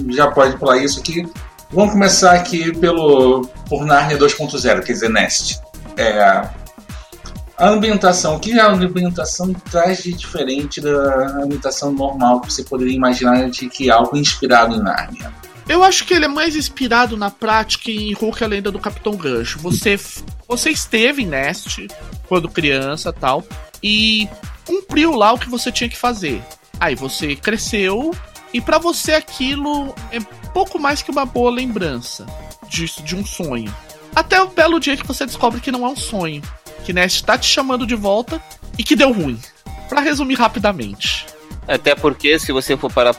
já, 0.10 0.32
pode 0.32 0.58
pular 0.58 0.78
isso 0.78 1.02
aqui. 1.02 1.28
Vamos 1.70 1.92
começar 1.92 2.32
aqui 2.32 2.74
pelo 2.78 3.50
por 3.68 3.86
Narnia 3.86 4.18
2.0, 4.18 4.82
quer 4.82 4.94
dizer, 4.94 5.10
Nest. 5.10 5.60
É, 5.98 6.22
a 7.58 7.70
ambientação, 7.70 8.38
o 8.38 8.40
que 8.40 8.58
a 8.58 8.72
ambientação 8.72 9.54
traz 9.70 10.04
de 10.04 10.14
diferente 10.14 10.80
da 10.80 11.42
ambientação 11.44 11.92
normal 11.92 12.40
que 12.40 12.54
você 12.54 12.64
poderia 12.64 12.96
imaginar 12.96 13.50
de 13.50 13.68
que 13.68 13.90
é 13.90 13.92
algo 13.92 14.16
inspirado 14.16 14.74
em 14.74 14.80
Narnia? 14.80 15.34
Eu 15.68 15.84
acho 15.84 16.06
que 16.06 16.14
ele 16.14 16.26
é 16.26 16.30
mais 16.30 16.56
inspirado 16.56 17.18
na 17.18 17.30
prática 17.30 17.92
em 17.92 18.14
Hulk 18.14 18.42
a 18.42 18.48
Lenda 18.48 18.72
do 18.72 18.80
Capitão 18.80 19.18
Gancho. 19.18 19.60
Você, 19.60 20.00
você 20.48 20.70
esteve 20.70 21.24
em 21.24 21.28
Nest 21.28 21.88
quando 22.26 22.48
criança 22.48 23.12
tal, 23.12 23.44
e 23.84 24.30
cumpriu 24.66 25.12
lá 25.12 25.34
o 25.34 25.38
que 25.38 25.50
você 25.50 25.74
tinha 25.74 25.90
que 25.90 25.98
fazer. 25.98 26.42
Aí 26.80 26.96
você 26.96 27.36
cresceu 27.36 28.14
e 28.56 28.62
para 28.62 28.78
você 28.78 29.12
aquilo 29.12 29.94
é 30.14 30.20
pouco 30.54 30.80
mais 30.80 31.02
que 31.02 31.12
uma 31.12 31.26
boa 31.26 31.52
lembrança 31.52 32.26
disso, 32.70 33.04
de 33.04 33.14
um 33.14 33.26
sonho. 33.26 33.76
Até 34.16 34.42
o 34.42 34.48
belo 34.48 34.80
dia 34.80 34.96
que 34.96 35.06
você 35.06 35.26
descobre 35.26 35.60
que 35.60 35.74
não 35.74 35.86
é 35.86 35.90
um 35.90 35.96
sonho. 35.98 36.42
Que 36.86 36.94
Nest 36.94 37.26
tá 37.26 37.38
te 37.38 37.48
chamando 37.48 37.86
de 37.86 37.96
volta 37.96 38.42
e 38.78 38.84
que 38.86 38.96
deu 38.96 39.12
ruim. 39.12 39.38
Para 39.90 40.00
resumir 40.00 40.36
rapidamente. 40.36 41.26
Até 41.68 41.96
porque, 41.96 42.40
se 42.40 42.54
você 42.54 42.78
for 42.78 42.90
parar 42.90 43.14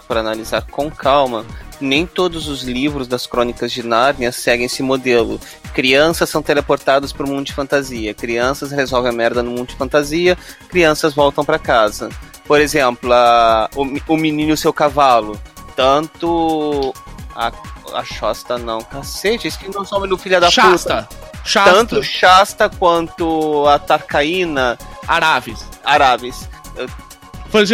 para 0.00 0.20
analisar 0.20 0.60
com 0.66 0.90
calma, 0.90 1.46
nem 1.80 2.04
todos 2.06 2.46
os 2.46 2.62
livros 2.62 3.08
das 3.08 3.26
crônicas 3.26 3.72
de 3.72 3.82
Nárnia 3.82 4.32
seguem 4.32 4.66
esse 4.66 4.82
modelo. 4.82 5.40
Crianças 5.72 6.28
são 6.28 6.42
teleportadas 6.42 7.10
para 7.10 7.24
o 7.24 7.28
mundo 7.30 7.46
de 7.46 7.54
fantasia, 7.54 8.12
crianças 8.12 8.70
resolvem 8.70 9.10
a 9.10 9.14
merda 9.14 9.42
no 9.42 9.50
mundo 9.50 9.68
de 9.68 9.76
fantasia, 9.76 10.36
crianças 10.68 11.14
voltam 11.14 11.42
para 11.42 11.58
casa. 11.58 12.10
Por 12.46 12.60
exemplo, 12.60 13.12
a, 13.12 13.68
o, 13.74 14.12
o 14.12 14.16
menino 14.16 14.50
e 14.50 14.52
o 14.52 14.56
seu 14.56 14.72
cavalo. 14.72 15.40
Tanto 15.74 16.94
a, 17.34 17.50
a 17.94 18.04
Shasta 18.04 18.58
não, 18.58 18.80
cacete, 18.80 19.48
isso 19.48 19.58
que 19.58 19.68
não 19.74 19.84
nome 19.90 20.08
do 20.08 20.16
filho 20.18 20.40
da 20.40 20.50
Shasta. 20.50 21.08
puta. 21.08 21.24
Shasta. 21.44 21.72
Tanto 21.72 22.02
Shasta 22.02 22.68
quanto 22.68 23.66
a 23.66 23.78
Tarcaína. 23.78 24.78
Araves. 25.06 25.64
Araves. 25.84 26.48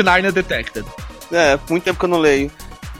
Narnia 0.04 0.32
Detected. 0.32 0.84
É, 1.32 1.58
muito 1.68 1.84
tempo 1.84 1.98
que 1.98 2.04
eu 2.04 2.08
não 2.08 2.18
leio. 2.18 2.50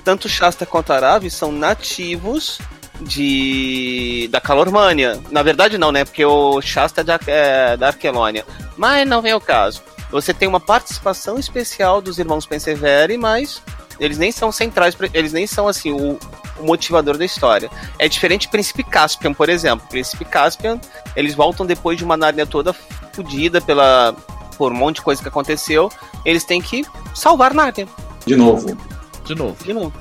Tanto 0.04 0.28
Shasta 0.28 0.64
quanto 0.64 0.92
Araves 0.92 1.34
são 1.34 1.52
nativos 1.52 2.58
de 3.00 4.28
da 4.30 4.40
Calormânia. 4.40 5.20
Na 5.30 5.42
verdade 5.42 5.76
não, 5.76 5.90
né? 5.90 6.04
Porque 6.04 6.24
o 6.24 6.60
Shasta 6.60 7.00
é 7.00 7.04
da, 7.04 7.20
é, 7.26 7.76
da 7.76 7.88
Arquelônia. 7.88 8.46
Mas 8.76 9.06
não 9.06 9.20
vem 9.20 9.34
o 9.34 9.40
caso. 9.40 9.82
Você 10.10 10.34
tem 10.34 10.48
uma 10.48 10.60
participação 10.60 11.38
especial 11.38 12.00
dos 12.00 12.18
irmãos 12.18 12.46
Pensevere, 12.46 13.16
mas 13.16 13.62
eles 13.98 14.18
nem 14.18 14.32
são 14.32 14.50
centrais, 14.50 14.96
eles 15.12 15.32
nem 15.32 15.46
são 15.46 15.68
assim 15.68 15.92
o, 15.92 16.18
o, 16.58 16.64
motivador 16.64 17.16
da 17.16 17.24
história. 17.24 17.70
É 17.98 18.08
diferente 18.08 18.42
de 18.42 18.48
Príncipe 18.48 18.82
Caspian, 18.82 19.32
por 19.32 19.48
exemplo. 19.48 19.86
Príncipe 19.88 20.24
Caspian, 20.24 20.80
eles 21.14 21.34
voltam 21.34 21.66
depois 21.66 21.98
de 21.98 22.04
uma 22.04 22.16
Nárnia 22.16 22.46
toda 22.46 22.72
fodida 22.72 23.60
pela 23.60 24.16
por 24.56 24.72
um 24.72 24.76
monte 24.76 24.96
de 24.96 25.02
coisa 25.02 25.22
que 25.22 25.28
aconteceu, 25.28 25.90
eles 26.22 26.44
têm 26.44 26.60
que 26.60 26.84
salvar 27.14 27.54
Nárnia. 27.54 27.88
De 28.26 28.36
novo. 28.36 28.76
De 29.24 29.34
novo. 29.34 29.64
De 29.64 29.72
novo. 29.72 29.92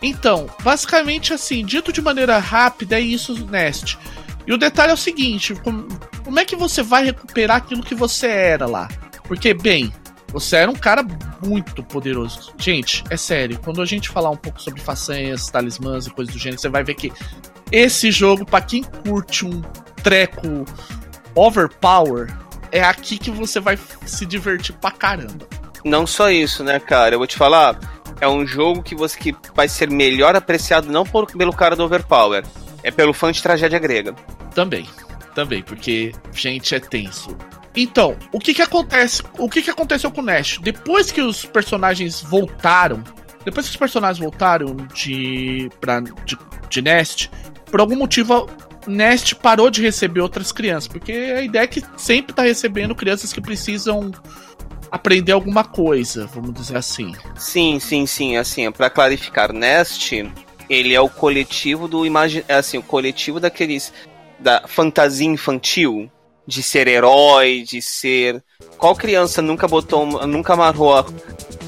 Então, 0.00 0.46
basicamente 0.62 1.32
assim, 1.32 1.64
dito 1.64 1.92
de 1.92 2.00
maneira 2.00 2.38
rápida, 2.38 2.96
é 2.96 3.00
isso, 3.00 3.34
Nest. 3.46 3.98
E 4.46 4.52
o 4.52 4.58
detalhe 4.58 4.92
é 4.92 4.94
o 4.94 4.96
seguinte: 4.96 5.54
como, 5.56 5.88
como 6.24 6.38
é 6.38 6.44
que 6.44 6.54
você 6.54 6.82
vai 6.82 7.04
recuperar 7.04 7.56
aquilo 7.56 7.82
que 7.82 7.94
você 7.94 8.28
era 8.28 8.66
lá? 8.66 8.88
Porque, 9.28 9.54
bem, 9.54 9.92
você 10.32 10.56
era 10.56 10.70
um 10.70 10.74
cara 10.74 11.06
muito 11.44 11.82
poderoso. 11.82 12.52
Gente, 12.58 13.04
é 13.10 13.16
sério, 13.16 13.58
quando 13.62 13.80
a 13.80 13.86
gente 13.86 14.08
falar 14.08 14.30
um 14.30 14.36
pouco 14.36 14.60
sobre 14.60 14.80
façanhas, 14.80 15.48
talismãs 15.48 16.06
e 16.06 16.10
coisas 16.10 16.34
do 16.34 16.40
gênero, 16.40 16.60
você 16.60 16.68
vai 16.68 16.82
ver 16.82 16.94
que 16.94 17.12
esse 17.70 18.10
jogo, 18.10 18.44
para 18.44 18.62
quem 18.62 18.82
curte 18.82 19.46
um 19.46 19.62
treco 20.02 20.64
overpower, 21.34 22.34
é 22.72 22.82
aqui 22.82 23.18
que 23.18 23.30
você 23.30 23.60
vai 23.60 23.78
se 24.06 24.26
divertir 24.26 24.74
pra 24.76 24.90
caramba. 24.90 25.46
Não 25.84 26.06
só 26.06 26.30
isso, 26.30 26.64
né, 26.64 26.80
cara? 26.80 27.14
Eu 27.14 27.18
vou 27.18 27.26
te 27.26 27.36
falar, 27.36 27.78
é 28.20 28.28
um 28.28 28.46
jogo 28.46 28.82
que 28.82 28.94
você 28.94 29.18
que 29.18 29.34
vai 29.54 29.68
ser 29.68 29.90
melhor 29.90 30.34
apreciado 30.34 30.90
não 30.90 31.04
por, 31.04 31.26
pelo 31.26 31.52
cara 31.52 31.76
do 31.76 31.84
overpower, 31.84 32.44
é 32.82 32.90
pelo 32.90 33.12
fã 33.12 33.30
de 33.30 33.42
tragédia 33.42 33.78
grega. 33.78 34.14
Também. 34.54 34.88
Também, 35.34 35.62
porque, 35.62 36.12
gente, 36.32 36.74
é 36.74 36.80
tenso. 36.80 37.36
Então, 37.80 38.16
o 38.32 38.40
que 38.40 38.52
que 38.52 38.60
acontece? 38.60 39.22
O 39.38 39.48
que 39.48 39.62
que 39.62 39.70
aconteceu 39.70 40.10
com 40.10 40.20
o 40.20 40.24
Nash? 40.24 40.58
Depois 40.60 41.12
que 41.12 41.20
os 41.20 41.44
personagens 41.44 42.20
voltaram, 42.20 43.04
depois 43.44 43.66
que 43.66 43.70
os 43.70 43.76
personagens 43.76 44.18
voltaram 44.18 44.76
de 44.92 45.70
para 45.80 46.00
de, 46.00 46.36
de 46.68 46.82
Nest, 46.82 47.30
por 47.66 47.78
algum 47.78 47.94
motivo 47.94 48.50
Nest 48.84 49.36
parou 49.36 49.70
de 49.70 49.80
receber 49.80 50.20
outras 50.20 50.50
crianças, 50.50 50.88
porque 50.88 51.12
a 51.12 51.40
ideia 51.40 51.62
é 51.62 51.66
que 51.68 51.80
sempre 51.96 52.34
tá 52.34 52.42
recebendo 52.42 52.96
crianças 52.96 53.32
que 53.32 53.40
precisam 53.40 54.10
aprender 54.90 55.30
alguma 55.30 55.62
coisa, 55.62 56.26
vamos 56.26 56.52
dizer 56.54 56.78
assim. 56.78 57.14
Sim, 57.36 57.78
sim, 57.78 58.06
sim, 58.06 58.36
assim, 58.36 58.72
para 58.72 58.90
clarificar, 58.90 59.52
Nest, 59.52 60.28
ele 60.68 60.94
é 60.94 61.00
o 61.00 61.08
coletivo 61.08 61.86
do 61.86 62.04
imagem, 62.04 62.42
é 62.48 62.54
assim, 62.54 62.78
o 62.78 62.82
coletivo 62.82 63.38
daqueles 63.38 63.92
da 64.40 64.66
fantasia 64.66 65.28
infantil, 65.28 66.10
de 66.48 66.62
ser 66.62 66.88
herói, 66.88 67.62
de 67.62 67.82
ser 67.82 68.42
qual 68.78 68.96
criança 68.96 69.42
nunca 69.42 69.68
botou, 69.68 70.06
nunca 70.26 70.54
amarrou. 70.54 71.04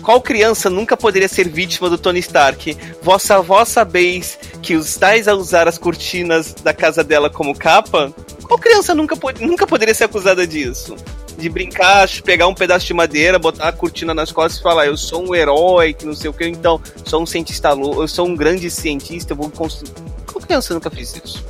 Qual 0.02 0.22
criança 0.22 0.70
nunca 0.70 0.96
poderia 0.96 1.28
ser 1.28 1.50
vítima 1.50 1.90
do 1.90 1.98
Tony 1.98 2.20
Stark? 2.20 2.74
Vossa 3.02 3.36
avó 3.36 3.62
sabeis 3.66 4.38
que 4.62 4.74
os 4.74 4.96
tais 4.96 5.28
a 5.28 5.34
usar 5.34 5.68
as 5.68 5.76
cortinas 5.76 6.54
da 6.54 6.72
casa 6.72 7.04
dela 7.04 7.28
como 7.28 7.54
capa? 7.54 8.10
Qual 8.44 8.58
criança 8.58 8.94
nunca, 8.94 9.14
nunca 9.38 9.66
poderia 9.66 9.92
ser 9.92 10.04
acusada 10.04 10.46
disso? 10.46 10.96
de 11.36 11.48
brincar, 11.48 12.06
pegar 12.22 12.46
um 12.48 12.54
pedaço 12.54 12.86
de 12.86 12.92
madeira, 12.92 13.38
botar 13.38 13.68
a 13.68 13.72
cortina 13.72 14.12
nas 14.12 14.30
costas 14.30 14.60
e 14.60 14.62
falar: 14.62 14.86
Eu 14.86 14.96
sou 14.96 15.26
um 15.26 15.34
herói, 15.34 15.94
que 15.94 16.04
não 16.04 16.12
sei 16.12 16.28
o 16.28 16.34
que, 16.34 16.46
então 16.46 16.78
sou 17.06 17.22
um 17.22 17.24
cientista 17.24 17.72
louco, 17.72 18.02
eu 18.02 18.08
sou 18.08 18.26
um 18.26 18.36
grande 18.36 18.70
cientista, 18.70 19.32
eu 19.32 19.36
vou 19.38 19.48
construir. 19.48 19.90
Qual 20.26 20.44
criança 20.44 20.74
nunca 20.74 20.90
fez 20.90 21.18
isso? 21.24 21.42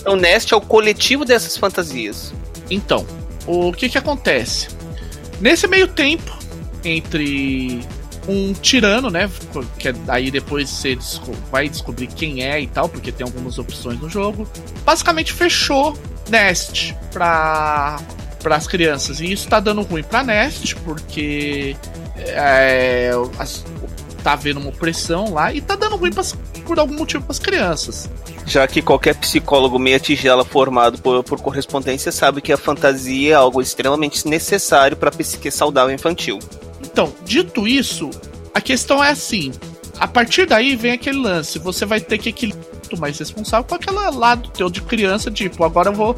Então, 0.00 0.16
Nest 0.16 0.52
é 0.52 0.56
o 0.56 0.60
coletivo 0.60 1.24
dessas 1.24 1.56
fantasias. 1.56 2.32
Então, 2.70 3.06
o 3.46 3.72
que 3.72 3.88
que 3.88 3.98
acontece? 3.98 4.68
Nesse 5.40 5.66
meio 5.66 5.88
tempo, 5.88 6.36
entre 6.84 7.80
um 8.28 8.52
tirano, 8.52 9.10
né? 9.10 9.30
Que 9.78 9.94
aí 10.08 10.30
depois 10.30 10.68
você 10.68 10.98
vai 11.50 11.68
descobrir 11.68 12.08
quem 12.08 12.42
é 12.42 12.60
e 12.60 12.66
tal, 12.66 12.88
porque 12.88 13.10
tem 13.10 13.24
algumas 13.24 13.58
opções 13.58 13.98
no 14.00 14.08
jogo. 14.08 14.46
Basicamente 14.84 15.32
fechou 15.32 15.96
Nest 16.28 16.94
pra 17.12 17.98
para 18.42 18.56
as 18.56 18.66
crianças. 18.66 19.20
E 19.20 19.32
isso 19.32 19.48
tá 19.48 19.60
dando 19.60 19.82
ruim 19.82 20.02
para 20.02 20.22
Nest, 20.22 20.74
porque 20.76 21.76
é, 22.16 23.10
as, 23.38 23.64
tá 24.28 24.32
havendo 24.34 24.60
uma 24.60 24.68
opressão 24.68 25.32
lá 25.32 25.54
e 25.54 25.60
tá 25.62 25.74
dando 25.74 25.96
ruim 25.96 26.12
pras, 26.12 26.36
por 26.66 26.78
algum 26.78 26.94
motivo 26.94 27.24
para 27.24 27.32
as 27.32 27.38
crianças. 27.38 28.10
Já 28.44 28.66
que 28.66 28.82
qualquer 28.82 29.14
psicólogo 29.14 29.78
meia 29.78 29.98
tigela 29.98 30.44
formado 30.44 30.98
por, 30.98 31.24
por 31.24 31.40
correspondência 31.40 32.12
sabe 32.12 32.42
que 32.42 32.52
a 32.52 32.58
fantasia 32.58 33.32
é 33.32 33.34
algo 33.34 33.62
extremamente 33.62 34.28
necessário 34.28 34.98
para 34.98 35.08
a 35.08 35.12
psique 35.12 35.50
saudável 35.50 35.94
infantil. 35.94 36.38
Então, 36.82 37.10
dito 37.24 37.66
isso, 37.66 38.10
a 38.52 38.60
questão 38.60 39.02
é 39.02 39.10
assim: 39.10 39.50
a 39.98 40.06
partir 40.06 40.46
daí 40.46 40.76
vem 40.76 40.92
aquele 40.92 41.18
lance, 41.18 41.58
você 41.58 41.86
vai 41.86 42.00
ter 42.00 42.18
que 42.18 42.28
equilibrar 42.28 42.68
mais 42.98 43.18
responsável 43.18 43.66
com 43.66 43.74
aquele 43.74 43.96
lado 44.10 44.50
teu 44.50 44.68
de 44.68 44.82
criança, 44.82 45.30
tipo, 45.30 45.64
agora 45.64 45.88
eu 45.88 45.94
vou, 45.94 46.16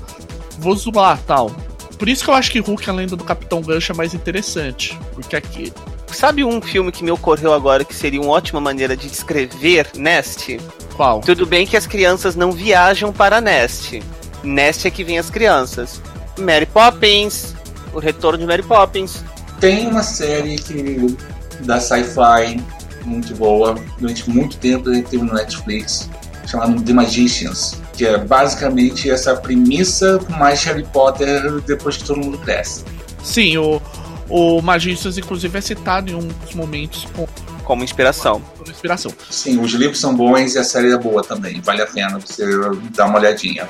vou 0.58 0.74
zoar 0.74 1.20
tal. 1.26 1.50
Por 1.96 2.08
isso 2.08 2.24
que 2.24 2.30
eu 2.30 2.34
acho 2.34 2.50
que 2.50 2.60
Hulk, 2.60 2.88
a 2.88 2.92
lenda 2.92 3.14
do 3.14 3.24
Capitão 3.24 3.60
Gancho, 3.60 3.92
é 3.92 3.94
mais 3.94 4.14
interessante. 4.14 4.98
Porque 5.12 5.36
aqui. 5.36 5.70
Sabe 6.12 6.44
um 6.44 6.60
filme 6.60 6.92
que 6.92 7.02
me 7.02 7.10
ocorreu 7.10 7.52
agora 7.52 7.84
que 7.84 7.94
seria 7.94 8.20
uma 8.20 8.30
ótima 8.30 8.60
maneira 8.60 8.96
de 8.96 9.08
descrever 9.08 9.88
Nest? 9.96 10.58
Qual? 10.96 11.20
Tudo 11.20 11.46
bem 11.46 11.66
que 11.66 11.76
as 11.76 11.86
crianças 11.86 12.36
não 12.36 12.52
viajam 12.52 13.12
para 13.12 13.40
Nest. 13.40 14.02
Nest 14.42 14.86
é 14.86 14.90
que 14.90 15.04
vem 15.04 15.18
as 15.18 15.30
crianças. 15.30 16.00
Mary 16.38 16.66
Poppins, 16.66 17.54
o 17.92 17.98
retorno 17.98 18.38
de 18.38 18.46
Mary 18.46 18.62
Poppins. 18.62 19.24
Tem 19.60 19.86
uma 19.86 20.02
série 20.02 20.56
que 20.56 21.16
da 21.60 21.80
sci-fi 21.80 22.62
muito 23.04 23.34
boa, 23.34 23.74
durante 23.98 24.28
muito 24.28 24.56
tempo 24.58 24.84
teve 24.84 25.18
no 25.18 25.32
Netflix, 25.32 26.08
chamada 26.46 26.80
The 26.82 26.92
Magicians 26.92 27.80
que 28.00 28.06
é 28.06 28.16
basicamente 28.16 29.10
essa 29.10 29.36
premissa 29.36 30.18
mais 30.30 30.64
Harry 30.64 30.84
Potter 30.84 31.60
depois 31.66 31.98
que 31.98 32.04
todo 32.04 32.18
mundo 32.18 32.38
cresce. 32.38 32.82
Sim, 33.22 33.58
o, 33.58 33.78
o 34.30 34.62
Magistras, 34.62 35.18
inclusive, 35.18 35.58
é 35.58 35.60
citado 35.60 36.10
em 36.10 36.14
um 36.14 36.26
dos 36.26 36.54
momentos 36.54 37.06
com, 37.12 37.26
como 37.64 37.82
inspiração. 37.82 38.40
Como 38.56 38.70
inspiração. 38.70 39.12
Sim, 39.28 39.60
os 39.60 39.72
livros 39.72 40.00
são 40.00 40.14
bons 40.14 40.54
e 40.54 40.58
a 40.58 40.64
série 40.64 40.92
é 40.92 40.96
boa 40.96 41.22
também. 41.22 41.60
Vale 41.60 41.82
a 41.82 41.86
pena 41.86 42.18
você 42.18 42.46
dar 42.94 43.06
uma 43.06 43.18
olhadinha. 43.18 43.68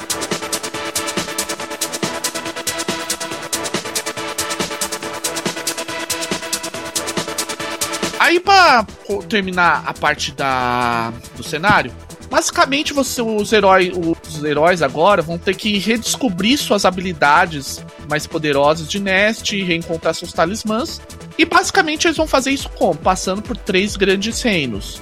Aí, 8.19 8.39
para 8.39 8.87
terminar 9.31 9.83
a 9.87 9.95
parte 9.95 10.31
da, 10.33 11.11
do 11.35 11.43
cenário, 11.43 11.91
Basicamente, 12.31 12.93
você, 12.93 13.21
os, 13.21 13.53
heróis, 13.53 13.93
os 13.93 14.45
heróis 14.45 14.83
agora 14.83 15.21
vão 15.21 15.37
ter 15.37 15.57
que 15.57 15.77
redescobrir 15.79 16.57
suas 16.57 16.85
habilidades 16.85 17.85
mais 18.11 18.27
poderosas 18.27 18.89
de 18.89 18.99
Nest, 18.99 19.57
reencontrar 19.63 20.13
seus 20.13 20.33
talismãs. 20.33 21.01
E 21.39 21.45
basicamente 21.45 22.07
eles 22.09 22.17
vão 22.17 22.27
fazer 22.27 22.51
isso 22.51 22.69
como? 22.71 22.97
Passando 22.97 23.41
por 23.41 23.57
três 23.57 23.97
grandes 23.97 24.43
reinos. 24.43 25.01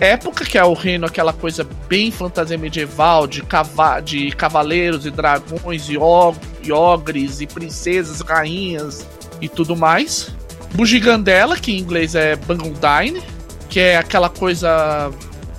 Época, 0.00 0.44
que 0.44 0.58
é 0.58 0.64
o 0.64 0.72
reino, 0.72 1.06
aquela 1.06 1.32
coisa 1.32 1.66
bem 1.88 2.10
fantasia 2.10 2.58
medieval, 2.58 3.26
de, 3.26 3.42
cava 3.42 4.00
de 4.00 4.30
cavaleiros 4.32 5.06
e 5.06 5.10
dragões, 5.10 5.88
e, 5.88 5.96
og 5.96 6.36
e 6.62 6.72
ogres, 6.72 7.40
e 7.40 7.46
princesas, 7.46 8.20
rainhas 8.20 9.06
e 9.40 9.48
tudo 9.48 9.76
mais. 9.76 10.34
Bugigandela, 10.74 11.56
que 11.56 11.72
em 11.72 11.78
inglês 11.78 12.14
é 12.14 12.34
Bangundine, 12.34 13.22
que 13.68 13.78
é 13.78 13.96
aquela 13.96 14.28
coisa 14.28 15.10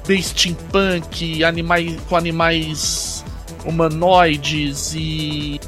bem 0.08 0.22
steampunk, 0.22 1.44
animais, 1.44 2.00
com 2.10 2.16
animais 2.16 3.24
humanoides 3.64 4.94
e, 4.96 5.60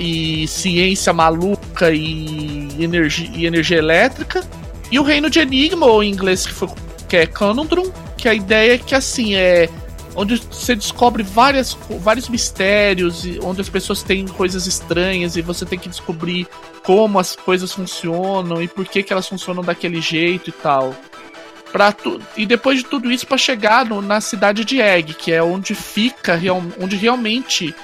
e 0.00 0.46
ciência 0.46 1.12
maluca 1.12 1.90
e 1.90 2.68
energia, 2.78 3.30
e 3.34 3.46
energia 3.46 3.78
elétrica. 3.78 4.42
E 4.90 4.98
o 4.98 5.02
reino 5.02 5.28
de 5.28 5.40
Enigma, 5.40 5.86
ou 5.86 6.02
em 6.02 6.10
inglês 6.10 6.46
que, 6.46 6.52
foi, 6.52 6.68
que 7.08 7.16
é 7.16 7.26
Conundrum, 7.26 7.90
que 8.16 8.28
a 8.28 8.34
ideia 8.34 8.74
é 8.74 8.78
que 8.78 8.94
assim 8.94 9.34
é 9.34 9.68
onde 10.16 10.36
você 10.38 10.74
descobre 10.74 11.22
várias, 11.22 11.76
vários 12.00 12.28
mistérios, 12.28 13.22
onde 13.42 13.60
as 13.60 13.68
pessoas 13.68 14.02
têm 14.02 14.26
coisas 14.26 14.66
estranhas 14.66 15.36
e 15.36 15.42
você 15.42 15.66
tem 15.66 15.78
que 15.78 15.90
descobrir 15.90 16.48
como 16.82 17.18
as 17.18 17.36
coisas 17.36 17.72
funcionam 17.72 18.62
e 18.62 18.66
por 18.66 18.86
que, 18.86 19.02
que 19.02 19.12
elas 19.12 19.28
funcionam 19.28 19.62
daquele 19.62 20.00
jeito 20.00 20.48
e 20.48 20.52
tal. 20.52 20.94
Pra 21.70 21.92
tu... 21.92 22.18
E 22.36 22.46
depois 22.46 22.78
de 22.78 22.86
tudo 22.86 23.12
isso, 23.12 23.26
para 23.26 23.36
chegar 23.36 23.84
no, 23.84 24.00
na 24.00 24.20
cidade 24.20 24.64
de 24.64 24.80
Egg, 24.80 25.12
que 25.12 25.32
é 25.32 25.42
onde 25.42 25.74
fica, 25.74 26.34
real... 26.34 26.62
onde 26.80 26.96
realmente 26.96 27.74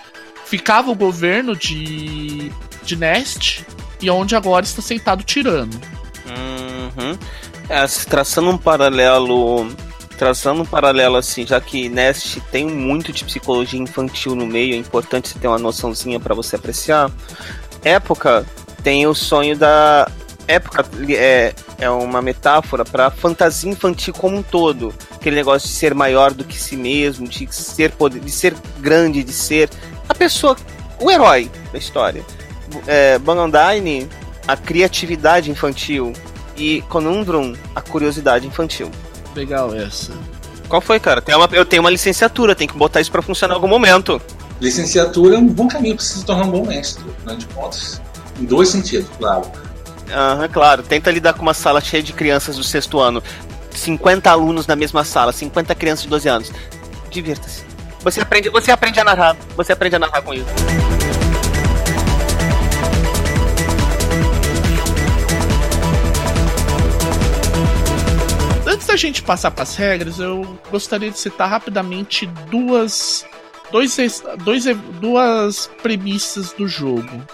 ficava 0.52 0.90
o 0.90 0.94
governo 0.94 1.56
de, 1.56 2.52
de 2.82 2.94
Nest 2.94 3.64
e 4.02 4.10
onde 4.10 4.36
agora 4.36 4.66
está 4.66 4.82
sentado 4.82 5.24
tirando. 5.24 5.80
Uhum. 6.26 7.18
É, 7.70 7.86
traçando 8.06 8.50
um 8.50 8.58
paralelo. 8.58 9.66
Traçando 10.18 10.60
um 10.60 10.66
paralelo 10.66 11.16
assim, 11.16 11.46
já 11.46 11.58
que 11.58 11.88
Nest 11.88 12.38
tem 12.52 12.66
muito 12.66 13.14
de 13.14 13.24
psicologia 13.24 13.80
infantil 13.80 14.34
no 14.34 14.44
meio, 14.46 14.74
é 14.74 14.76
importante 14.76 15.30
você 15.30 15.38
ter 15.38 15.48
uma 15.48 15.58
noçãozinha 15.58 16.20
para 16.20 16.34
você 16.34 16.56
apreciar. 16.56 17.10
Época 17.82 18.44
tem 18.82 19.06
o 19.06 19.14
sonho 19.14 19.56
da 19.56 20.06
época 20.46 20.84
é, 21.08 21.54
é 21.78 21.88
uma 21.88 22.20
metáfora 22.20 22.84
para 22.84 23.10
fantasia 23.10 23.70
infantil 23.70 24.12
como 24.12 24.36
um 24.36 24.42
todo. 24.42 24.92
Aquele 25.14 25.36
negócio 25.36 25.66
de 25.66 25.74
ser 25.74 25.94
maior 25.94 26.34
do 26.34 26.44
que 26.44 26.58
si 26.58 26.76
mesmo, 26.76 27.26
de 27.26 27.48
ser 27.50 27.92
poder, 27.92 28.20
de 28.20 28.30
ser 28.30 28.54
grande, 28.80 29.24
de 29.24 29.32
ser 29.32 29.70
a 30.12 30.14
pessoa, 30.14 30.56
o 31.00 31.10
herói 31.10 31.50
da 31.72 31.78
história. 31.78 32.24
É, 32.86 33.18
Bangandine, 33.18 34.08
a 34.46 34.56
criatividade 34.56 35.50
infantil 35.50 36.12
e 36.56 36.82
Conundrum, 36.88 37.54
a 37.74 37.80
curiosidade 37.80 38.46
infantil. 38.46 38.90
Legal 39.34 39.74
essa. 39.74 40.12
Qual 40.68 40.80
foi, 40.80 41.00
cara? 41.00 41.20
Tem 41.20 41.34
uma, 41.34 41.48
eu 41.52 41.66
tenho 41.66 41.82
uma 41.82 41.90
licenciatura, 41.90 42.54
tem 42.54 42.68
que 42.68 42.76
botar 42.76 43.00
isso 43.00 43.10
para 43.10 43.20
funcionar 43.20 43.54
em 43.54 43.56
algum 43.56 43.68
momento. 43.68 44.20
Licenciatura 44.60 45.34
é 45.34 45.38
um 45.38 45.46
bom 45.46 45.66
caminho 45.66 45.96
para 45.96 46.04
se 46.04 46.24
tornar 46.24 46.46
um 46.46 46.50
bom 46.50 46.66
mestre, 46.66 47.04
né, 47.26 47.34
de 47.34 47.46
contas. 47.46 48.00
Em 48.40 48.44
dois 48.44 48.68
sentidos, 48.68 49.08
claro 49.18 49.50
Aham, 50.10 50.48
claro. 50.48 50.82
Tenta 50.82 51.10
lidar 51.10 51.32
com 51.34 51.42
uma 51.42 51.54
sala 51.54 51.80
cheia 51.80 52.02
de 52.02 52.12
crianças 52.12 52.56
do 52.56 52.64
sexto 52.64 53.00
ano. 53.00 53.22
50 53.70 54.30
alunos 54.30 54.66
na 54.66 54.76
mesma 54.76 55.04
sala, 55.04 55.32
50 55.32 55.74
crianças 55.74 56.04
de 56.04 56.10
12 56.10 56.28
anos. 56.28 56.52
Divirta-se. 57.10 57.71
Você 58.02 58.20
aprende, 58.20 58.48
você 58.50 58.70
aprende 58.72 58.98
a 58.98 59.04
narrar. 59.04 59.36
Você 59.56 59.72
aprende 59.72 59.96
a 59.96 59.98
narrar 59.98 60.22
com 60.22 60.34
isso. 60.34 60.46
Antes 68.66 68.86
da 68.86 68.96
gente 68.96 69.22
passar 69.22 69.50
para 69.52 69.62
as 69.62 69.76
regras, 69.76 70.18
eu 70.18 70.58
gostaria 70.70 71.10
de 71.10 71.18
citar 71.18 71.48
rapidamente 71.48 72.26
duas 72.50 73.24
dois, 73.70 73.96
dois, 74.44 74.64
duas 75.00 75.68
premissas 75.82 76.52
do 76.52 76.68
jogo. 76.68 77.26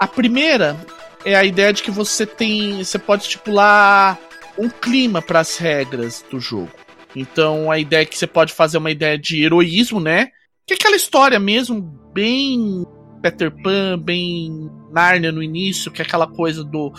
A 0.00 0.06
primeira 0.06 0.76
é 1.24 1.36
a 1.36 1.44
ideia 1.44 1.72
de 1.72 1.82
que 1.82 1.90
você 1.90 2.26
tem. 2.26 2.82
Você 2.82 2.98
pode 2.98 3.24
estipular 3.24 4.18
um 4.58 4.68
clima 4.68 5.20
para 5.20 5.40
as 5.40 5.56
regras 5.56 6.24
do 6.30 6.40
jogo. 6.40 6.70
Então 7.14 7.70
a 7.70 7.78
ideia 7.78 8.02
é 8.02 8.06
que 8.06 8.18
você 8.18 8.26
pode 8.26 8.52
fazer 8.52 8.78
uma 8.78 8.90
ideia 8.90 9.18
de 9.18 9.42
heroísmo, 9.42 10.00
né? 10.00 10.28
Que 10.66 10.74
é 10.74 10.76
aquela 10.76 10.96
história 10.96 11.38
mesmo, 11.38 11.80
bem 12.14 12.86
Peter 13.20 13.50
Pan, 13.62 13.98
bem 13.98 14.70
Narnia 14.90 15.32
no 15.32 15.42
início, 15.42 15.90
que 15.90 16.02
é 16.02 16.04
aquela 16.04 16.26
coisa 16.26 16.64
do 16.64 16.92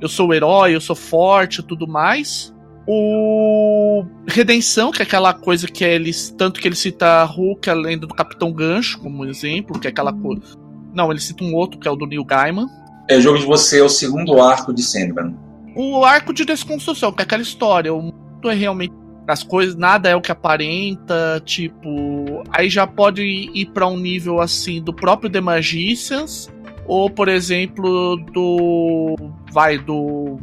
eu 0.00 0.08
sou 0.08 0.28
o 0.28 0.34
herói, 0.34 0.74
eu 0.74 0.80
sou 0.80 0.96
forte 0.96 1.60
e 1.60 1.62
tudo 1.62 1.86
mais. 1.86 2.54
O 2.86 4.04
Redenção, 4.26 4.90
que 4.90 5.00
é 5.00 5.04
aquela 5.04 5.32
coisa 5.32 5.66
que 5.66 5.82
ele. 5.82 6.10
Tanto 6.36 6.60
que 6.60 6.68
ele 6.68 6.74
cita 6.74 7.24
Hulk, 7.24 7.70
a 7.70 7.74
lenda 7.74 8.06
do 8.06 8.14
Capitão 8.14 8.52
Gancho, 8.52 8.98
como 8.98 9.24
exemplo, 9.24 9.78
que 9.80 9.86
é 9.86 9.90
aquela 9.90 10.12
coisa. 10.12 10.42
Não, 10.92 11.10
ele 11.10 11.20
cita 11.20 11.42
um 11.42 11.54
outro, 11.54 11.80
que 11.80 11.88
é 11.88 11.90
o 11.90 11.96
do 11.96 12.06
Neil 12.06 12.24
Gaiman. 12.24 12.66
É 13.08 13.16
o 13.16 13.20
jogo 13.20 13.38
de 13.38 13.46
você, 13.46 13.80
é 13.80 13.82
o 13.82 13.88
segundo 13.88 14.40
arco 14.40 14.72
de 14.74 14.82
Sandman. 14.82 15.34
O 15.74 16.04
arco 16.04 16.34
de 16.34 16.44
desconstrução, 16.44 17.10
que 17.10 17.22
é 17.22 17.24
aquela 17.24 17.42
história. 17.42 17.92
O 17.92 18.02
mundo 18.02 18.50
é 18.50 18.54
realmente. 18.54 18.92
As 19.26 19.42
coisas, 19.42 19.74
nada 19.74 20.08
é 20.08 20.16
o 20.16 20.20
que 20.20 20.30
aparenta, 20.30 21.42
tipo. 21.44 22.42
Aí 22.50 22.68
já 22.68 22.86
pode 22.86 23.22
ir 23.22 23.66
para 23.66 23.86
um 23.86 23.96
nível 23.96 24.40
assim 24.40 24.82
do 24.82 24.92
próprio 24.92 25.30
The 25.30 25.40
Magicians, 25.40 26.52
ou 26.86 27.08
por 27.08 27.28
exemplo, 27.28 28.16
do. 28.32 29.16
Vai, 29.50 29.78
do 29.78 30.38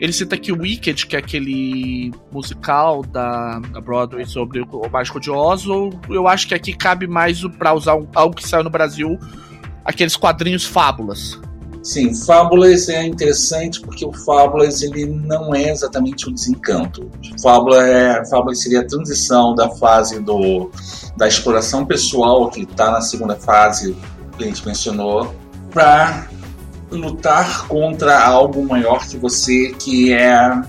ele 0.00 0.14
cita 0.14 0.34
aqui 0.34 0.50
o 0.50 0.58
Wicked, 0.58 1.06
que 1.06 1.14
é 1.14 1.18
aquele 1.18 2.10
musical 2.32 3.02
da, 3.02 3.58
da 3.58 3.82
Broadway 3.82 4.24
sobre 4.24 4.62
o 4.62 4.88
Mágico 4.90 5.20
de 5.20 5.30
Oz, 5.30 5.64
eu 6.08 6.26
acho 6.26 6.48
que 6.48 6.54
aqui 6.54 6.72
cabe 6.72 7.06
mais 7.06 7.44
para 7.58 7.74
usar 7.74 7.92
algo 8.14 8.34
que 8.34 8.48
saiu 8.48 8.64
no 8.64 8.70
Brasil, 8.70 9.18
aqueles 9.84 10.16
quadrinhos 10.16 10.64
Fábulas. 10.64 11.38
Sim, 11.82 12.14
Fábulas 12.14 12.88
é 12.90 13.06
interessante 13.06 13.80
porque 13.80 14.04
o 14.04 14.12
Fábulas 14.12 14.82
ele 14.82 15.06
não 15.06 15.54
é 15.54 15.70
exatamente 15.70 16.28
o 16.28 16.32
desencanto. 16.32 17.10
Fábula 17.42 17.86
é, 17.86 18.24
Fábulas 18.26 18.62
seria 18.62 18.80
a 18.80 18.86
transição 18.86 19.54
da 19.54 19.70
fase 19.70 20.20
do, 20.20 20.70
da 21.16 21.26
exploração 21.26 21.86
pessoal, 21.86 22.50
que 22.50 22.62
está 22.62 22.90
na 22.90 23.00
segunda 23.00 23.34
fase 23.34 23.96
que 24.36 24.44
a 24.44 24.46
gente 24.46 24.66
mencionou, 24.66 25.34
para 25.70 26.28
lutar 26.90 27.66
contra 27.66 28.20
algo 28.26 28.66
maior 28.66 29.06
que 29.06 29.16
você, 29.16 29.72
que 29.78 30.12
é 30.12 30.60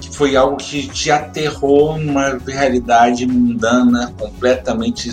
que 0.00 0.14
foi 0.14 0.36
algo 0.36 0.56
que 0.56 0.88
te 0.88 1.10
aterrou 1.10 1.98
numa 1.98 2.38
realidade 2.46 3.26
mundana 3.26 4.12
completamente 4.18 5.10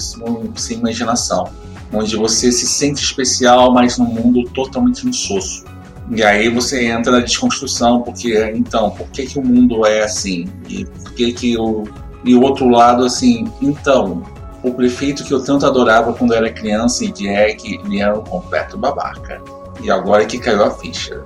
sem 0.55 0.77
imaginação, 0.77 1.49
onde 1.93 2.15
você 2.15 2.51
se 2.51 2.65
sente 2.65 3.03
especial, 3.03 3.73
mas 3.73 3.97
num 3.97 4.05
mundo 4.05 4.43
totalmente 4.49 5.07
insosso. 5.07 5.63
E 6.11 6.21
aí 6.21 6.49
você 6.49 6.85
entra 6.87 7.13
na 7.13 7.19
desconstrução, 7.19 8.01
porque 8.01 8.51
então, 8.55 8.91
por 8.91 9.07
que, 9.07 9.25
que 9.25 9.39
o 9.39 9.45
mundo 9.45 9.85
é 9.85 10.03
assim? 10.03 10.45
E 10.67 10.85
por 10.85 11.13
que 11.13 11.31
que 11.31 11.57
o 11.57 11.83
e 12.25 12.33
o 12.35 12.41
outro 12.41 12.69
lado 12.69 13.03
assim, 13.03 13.51
então, 13.61 14.23
o 14.63 14.73
prefeito 14.73 15.25
que 15.25 15.33
eu 15.33 15.43
tanto 15.43 15.65
adorava 15.65 16.13
quando 16.13 16.33
era 16.33 16.49
criança 16.49 17.03
e 17.03 17.11
Jack, 17.11 17.79
ele 17.85 17.99
era 17.99 18.17
um 18.17 18.23
completo 18.23 18.77
babaca. 18.77 19.41
E 19.81 19.91
agora 19.91 20.23
é 20.23 20.25
que 20.25 20.37
caiu 20.37 20.63
a 20.63 20.71
ficha. 20.71 21.21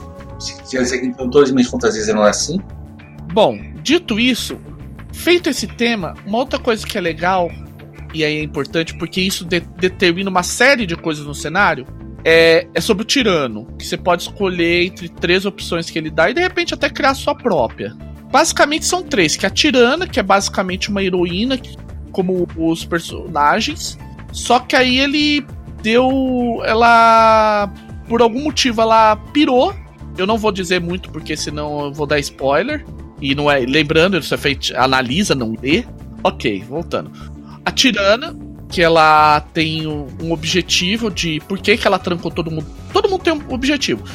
Quer 0.70 0.82
dizer 0.82 1.00
que 1.00 1.06
então 1.08 1.30
todas 1.30 1.50
as 1.50 1.54
minhas 1.54 1.70
fantasias 1.70 2.10
eram 2.10 2.24
assim? 2.24 2.60
Bom, 3.32 3.60
dito 3.84 4.20
isso, 4.20 4.58
feito 5.14 5.50
esse 5.50 5.68
tema, 5.68 6.16
uma 6.26 6.40
outra 6.40 6.58
coisa 6.58 6.86
que 6.86 6.98
é 6.98 7.02
legal, 7.02 7.52
e 8.14 8.24
aí 8.24 8.38
é 8.38 8.44
importante 8.44 8.98
porque 8.98 9.22
isso 9.22 9.46
de 9.46 9.60
determina 9.60 10.30
uma 10.30 10.44
série 10.44 10.86
de 10.86 10.96
coisas 10.96 11.26
no 11.26 11.36
cenário, 11.36 11.86
é, 12.24 12.68
é, 12.74 12.82
sobre 12.82 13.04
o 13.04 13.06
tirano, 13.06 13.68
que 13.78 13.86
você 13.86 13.98
pode 13.98 14.24
escolher 14.24 14.86
entre 14.86 15.08
três 15.08 15.46
opções 15.46 15.90
que 15.90 15.98
ele 15.98 16.10
dá 16.10 16.30
e 16.30 16.34
de 16.34 16.42
repente 16.42 16.74
até 16.74 16.90
criar 16.90 17.14
sua 17.14 17.36
própria. 17.36 17.96
Basicamente 18.32 18.86
são 18.86 19.04
três, 19.04 19.36
que 19.36 19.46
é 19.46 19.48
a 19.48 19.52
tirana, 19.52 20.08
que 20.08 20.20
é 20.20 20.24
basicamente 20.24 20.90
uma 20.90 21.02
heroína, 21.02 21.58
como 22.12 22.48
os 22.58 22.84
personagens, 22.84 23.98
só 24.32 24.60
que 24.60 24.76
aí 24.76 25.00
ele 25.00 25.46
deu. 25.82 26.62
Ela 26.66 27.72
por 28.08 28.22
algum 28.22 28.44
motivo 28.44 28.82
ela 28.82 29.16
pirou. 29.16 29.74
Eu 30.18 30.26
não 30.26 30.38
vou 30.38 30.52
dizer 30.52 30.82
muito 30.82 31.10
porque 31.12 31.38
senão 31.38 31.86
eu 31.86 31.94
vou 31.94 32.08
dar 32.08 32.20
spoiler. 32.20 32.86
E 33.22 33.34
não 33.34 33.50
é. 33.50 33.60
Lembrando, 33.60 34.18
isso 34.18 34.34
é 34.34 34.38
feito. 34.38 34.76
Analisa, 34.76 35.36
não 35.36 35.56
lê. 35.62 35.84
Ok, 36.24 36.64
voltando. 36.68 37.12
A 37.68 37.72
tirana, 37.72 38.34
que 38.70 38.82
ela 38.82 39.42
tem 39.42 39.86
um 39.86 40.32
objetivo 40.32 41.12
de 41.12 41.42
por 41.50 41.60
que, 41.60 41.76
que 41.76 41.86
ela 41.86 42.00
trancou 42.00 42.32
todo 42.32 42.50
mundo. 42.50 42.66
Todo 42.94 43.10
mundo 43.10 43.22
tem 43.22 43.34
um 43.34 43.42
objetivo. 43.50 44.06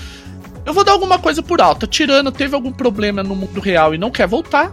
Eu 0.64 0.72
vou 0.72 0.82
dar 0.82 0.92
alguma 0.92 1.18
coisa 1.18 1.42
por 1.42 1.60
alto. 1.60 1.86
Tirana 1.86 2.32
teve 2.32 2.54
algum 2.54 2.72
problema 2.72 3.22
no 3.22 3.36
mundo 3.36 3.60
real 3.60 3.94
e 3.94 3.98
não 3.98 4.10
quer 4.10 4.26
voltar. 4.26 4.72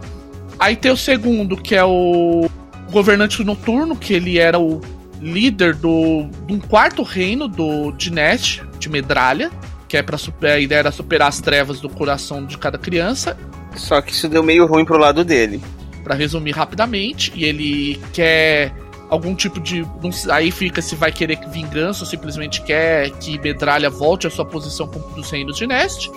Aí 0.58 0.76
tem 0.76 0.90
o 0.90 0.96
segundo, 0.96 1.58
que 1.58 1.76
é 1.76 1.84
o 1.84 2.48
governante 2.90 3.44
noturno, 3.44 3.94
que 3.94 4.14
ele 4.14 4.38
era 4.38 4.58
o 4.58 4.80
líder 5.20 5.74
do, 5.74 6.26
de 6.46 6.54
um 6.54 6.58
quarto 6.58 7.02
reino 7.02 7.46
do 7.46 7.92
Dinesh, 7.92 8.62
de 8.78 8.88
Medralha, 8.88 9.50
que 9.88 9.98
é 9.98 10.02
para 10.02 10.16
a 10.54 10.58
ideia 10.58 10.78
era 10.78 10.90
superar 10.90 11.28
as 11.28 11.38
trevas 11.38 11.80
do 11.80 11.90
coração 11.90 12.46
de 12.46 12.56
cada 12.56 12.78
criança. 12.78 13.36
Só 13.76 14.00
que 14.00 14.14
isso 14.14 14.26
deu 14.26 14.42
meio 14.42 14.64
ruim 14.64 14.86
pro 14.86 14.96
lado 14.96 15.22
dele. 15.22 15.60
Para 16.02 16.14
resumir 16.14 16.52
rapidamente, 16.52 17.32
e 17.34 17.44
ele 17.44 18.00
quer 18.12 18.72
algum 19.08 19.34
tipo 19.34 19.60
de. 19.60 19.86
Aí 20.30 20.50
fica 20.50 20.80
se 20.80 20.94
vai 20.94 21.12
querer 21.12 21.38
vingança 21.50 22.04
ou 22.04 22.06
simplesmente 22.06 22.62
quer 22.62 23.10
que 23.18 23.38
Medralha 23.38 23.90
volte 23.90 24.26
à 24.26 24.30
sua 24.30 24.44
posição 24.44 24.86
dos 25.14 25.30
reinos 25.30 25.56
de 25.56 25.66
Nest. 25.66 26.10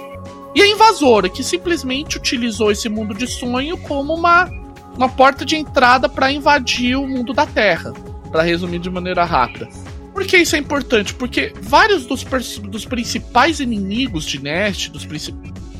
E 0.55 0.61
a 0.61 0.67
invasora, 0.67 1.27
que 1.27 1.43
simplesmente 1.43 2.17
utilizou 2.17 2.71
esse 2.71 2.87
mundo 2.87 3.13
de 3.15 3.25
sonho 3.25 3.75
como 3.77 4.13
uma, 4.13 4.49
uma 4.95 5.09
porta 5.09 5.43
de 5.43 5.55
entrada 5.55 6.07
para 6.07 6.31
invadir 6.31 6.95
o 6.95 7.07
mundo 7.07 7.33
da 7.33 7.45
Terra 7.45 7.91
para 8.33 8.41
resumir 8.41 8.79
de 8.79 8.89
maneira 8.89 9.23
rápida. 9.23 9.69
Por 10.11 10.25
que 10.25 10.37
isso 10.37 10.55
é 10.55 10.59
importante? 10.59 11.13
Porque 11.13 11.53
vários 11.61 12.07
dos, 12.07 12.23
dos 12.23 12.83
principais 12.83 13.59
inimigos 13.59 14.25
de 14.25 14.41
Nest, 14.41 14.89
dos 14.89 15.07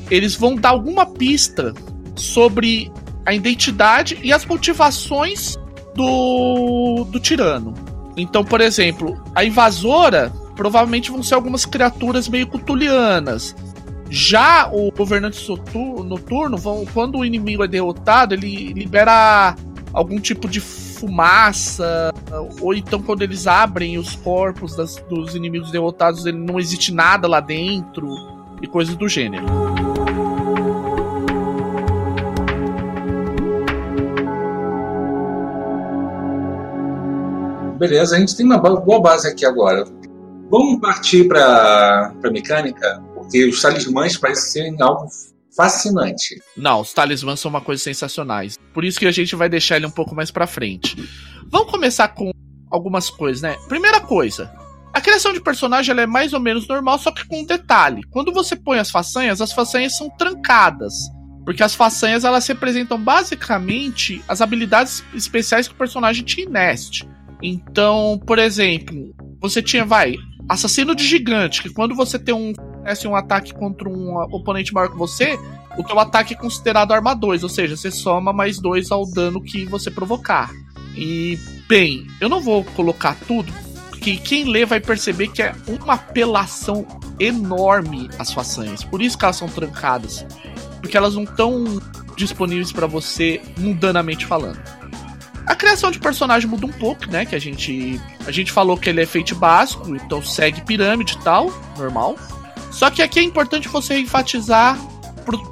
eles 0.08 0.36
vão 0.36 0.54
dar 0.54 0.70
alguma 0.70 1.04
pista 1.04 1.74
sobre 2.14 2.92
a 3.24 3.32
identidade 3.32 4.18
e 4.22 4.32
as 4.32 4.44
motivações 4.44 5.56
do, 5.94 7.04
do 7.04 7.20
tirano. 7.20 7.74
Então, 8.16 8.44
por 8.44 8.60
exemplo, 8.60 9.20
a 9.34 9.44
invasora 9.44 10.32
provavelmente 10.54 11.10
vão 11.10 11.22
ser 11.22 11.34
algumas 11.34 11.64
criaturas 11.66 12.28
meio 12.28 12.46
cutulianas. 12.46 13.54
Já 14.08 14.68
o 14.70 14.92
governante 14.92 15.44
noturno, 15.48 16.56
vão, 16.56 16.84
quando 16.92 17.18
o 17.18 17.24
inimigo 17.24 17.64
é 17.64 17.68
derrotado, 17.68 18.34
ele 18.34 18.72
libera 18.72 19.56
algum 19.92 20.20
tipo 20.20 20.48
de 20.48 20.60
fumaça, 20.60 22.12
ou 22.60 22.74
então 22.74 23.02
quando 23.02 23.22
eles 23.22 23.46
abrem 23.46 23.98
os 23.98 24.14
corpos 24.16 24.76
das, 24.76 24.96
dos 25.08 25.34
inimigos 25.34 25.70
derrotados, 25.70 26.26
ele 26.26 26.38
não 26.38 26.60
existe 26.60 26.92
nada 26.92 27.26
lá 27.26 27.40
dentro 27.40 28.08
e 28.62 28.66
coisas 28.66 28.94
do 28.96 29.08
gênero. 29.08 29.44
Beleza, 37.78 38.16
a 38.16 38.18
gente 38.18 38.36
tem 38.36 38.46
uma 38.46 38.58
boa 38.58 39.00
base 39.00 39.28
aqui 39.28 39.44
agora. 39.44 39.84
Vamos 40.50 40.80
partir 40.80 41.26
para 41.26 42.12
a 42.22 42.30
mecânica, 42.30 43.02
porque 43.14 43.46
os 43.46 43.60
talismãs 43.60 44.16
parecem 44.16 44.76
algo 44.80 45.08
fascinante. 45.56 46.40
Não, 46.56 46.80
os 46.80 46.92
talismãs 46.92 47.40
são 47.40 47.48
uma 47.48 47.60
coisa 47.60 47.82
sensacionais. 47.82 48.58
Por 48.72 48.84
isso 48.84 48.98
que 48.98 49.06
a 49.06 49.12
gente 49.12 49.34
vai 49.34 49.48
deixar 49.48 49.76
ele 49.76 49.86
um 49.86 49.90
pouco 49.90 50.14
mais 50.14 50.30
pra 50.30 50.46
frente. 50.46 50.96
Vamos 51.50 51.70
começar 51.70 52.08
com 52.08 52.30
algumas 52.70 53.08
coisas, 53.08 53.42
né? 53.42 53.56
Primeira 53.68 54.00
coisa. 54.00 54.50
A 54.92 55.00
criação 55.00 55.32
de 55.32 55.40
personagem 55.40 55.98
é 55.98 56.06
mais 56.06 56.32
ou 56.32 56.40
menos 56.40 56.68
normal, 56.68 56.98
só 56.98 57.10
que 57.10 57.26
com 57.26 57.40
um 57.40 57.46
detalhe. 57.46 58.02
Quando 58.10 58.32
você 58.32 58.54
põe 58.54 58.78
as 58.78 58.90
façanhas, 58.90 59.40
as 59.40 59.52
façanhas 59.52 59.96
são 59.96 60.08
trancadas. 60.10 60.94
Porque 61.44 61.62
as 61.62 61.74
façanhas 61.74 62.24
elas 62.24 62.46
representam 62.46 62.98
basicamente 62.98 64.22
as 64.28 64.40
habilidades 64.40 65.04
especiais 65.12 65.68
que 65.68 65.74
o 65.74 65.76
personagem 65.76 66.24
tinha 66.24 66.46
em. 66.46 67.06
Então, 67.42 68.20
por 68.26 68.38
exemplo, 68.38 69.14
você 69.40 69.62
tinha, 69.62 69.84
vai, 69.84 70.14
assassino 70.48 70.94
de 70.94 71.06
gigante, 71.06 71.62
que 71.62 71.70
quando 71.70 71.94
você 71.94 72.18
tem 72.18 72.34
um 72.34 72.52
acontece 72.84 73.08
um 73.08 73.16
ataque 73.16 73.54
contra 73.54 73.88
um 73.88 74.14
oponente 74.30 74.72
maior 74.72 74.90
que 74.90 74.96
você, 74.96 75.38
o 75.78 75.82
teu 75.82 75.98
ataque 75.98 76.34
é 76.34 76.36
considerado 76.36 76.92
arma 76.92 77.14
2, 77.14 77.42
ou 77.42 77.48
seja, 77.48 77.76
você 77.76 77.90
soma 77.90 78.32
mais 78.32 78.60
2 78.60 78.90
ao 78.90 79.10
dano 79.10 79.42
que 79.42 79.64
você 79.64 79.90
provocar. 79.90 80.52
E, 80.94 81.38
bem, 81.66 82.06
eu 82.20 82.28
não 82.28 82.40
vou 82.40 82.62
colocar 82.62 83.16
tudo, 83.26 83.50
porque 83.88 84.16
quem 84.16 84.44
lê 84.44 84.66
vai 84.66 84.80
perceber 84.80 85.28
que 85.28 85.42
é 85.42 85.54
uma 85.66 85.94
apelação 85.94 86.86
enorme 87.18 88.10
as 88.18 88.32
façanhas. 88.32 88.84
Por 88.84 89.00
isso 89.00 89.16
que 89.16 89.24
elas 89.24 89.36
são 89.36 89.48
trancadas. 89.48 90.26
Porque 90.80 90.96
elas 90.96 91.14
não 91.14 91.24
estão 91.24 91.64
disponíveis 92.14 92.70
para 92.70 92.86
você 92.86 93.40
mundanamente 93.58 94.26
falando. 94.26 94.60
A 95.46 95.54
criação 95.54 95.90
de 95.90 95.98
personagem 95.98 96.48
muda 96.48 96.66
um 96.66 96.72
pouco, 96.72 97.10
né? 97.10 97.24
Que 97.24 97.34
a 97.34 97.38
gente. 97.38 98.00
A 98.26 98.30
gente 98.30 98.50
falou 98.50 98.76
que 98.76 98.88
ele 98.88 99.02
é 99.02 99.06
feito 99.06 99.34
básico, 99.34 99.94
então 99.94 100.22
segue 100.22 100.62
pirâmide 100.62 101.14
e 101.14 101.22
tal, 101.22 101.52
normal. 101.76 102.16
Só 102.70 102.90
que 102.90 103.02
aqui 103.02 103.20
é 103.20 103.22
importante 103.22 103.68
você 103.68 103.98
enfatizar 103.98 104.78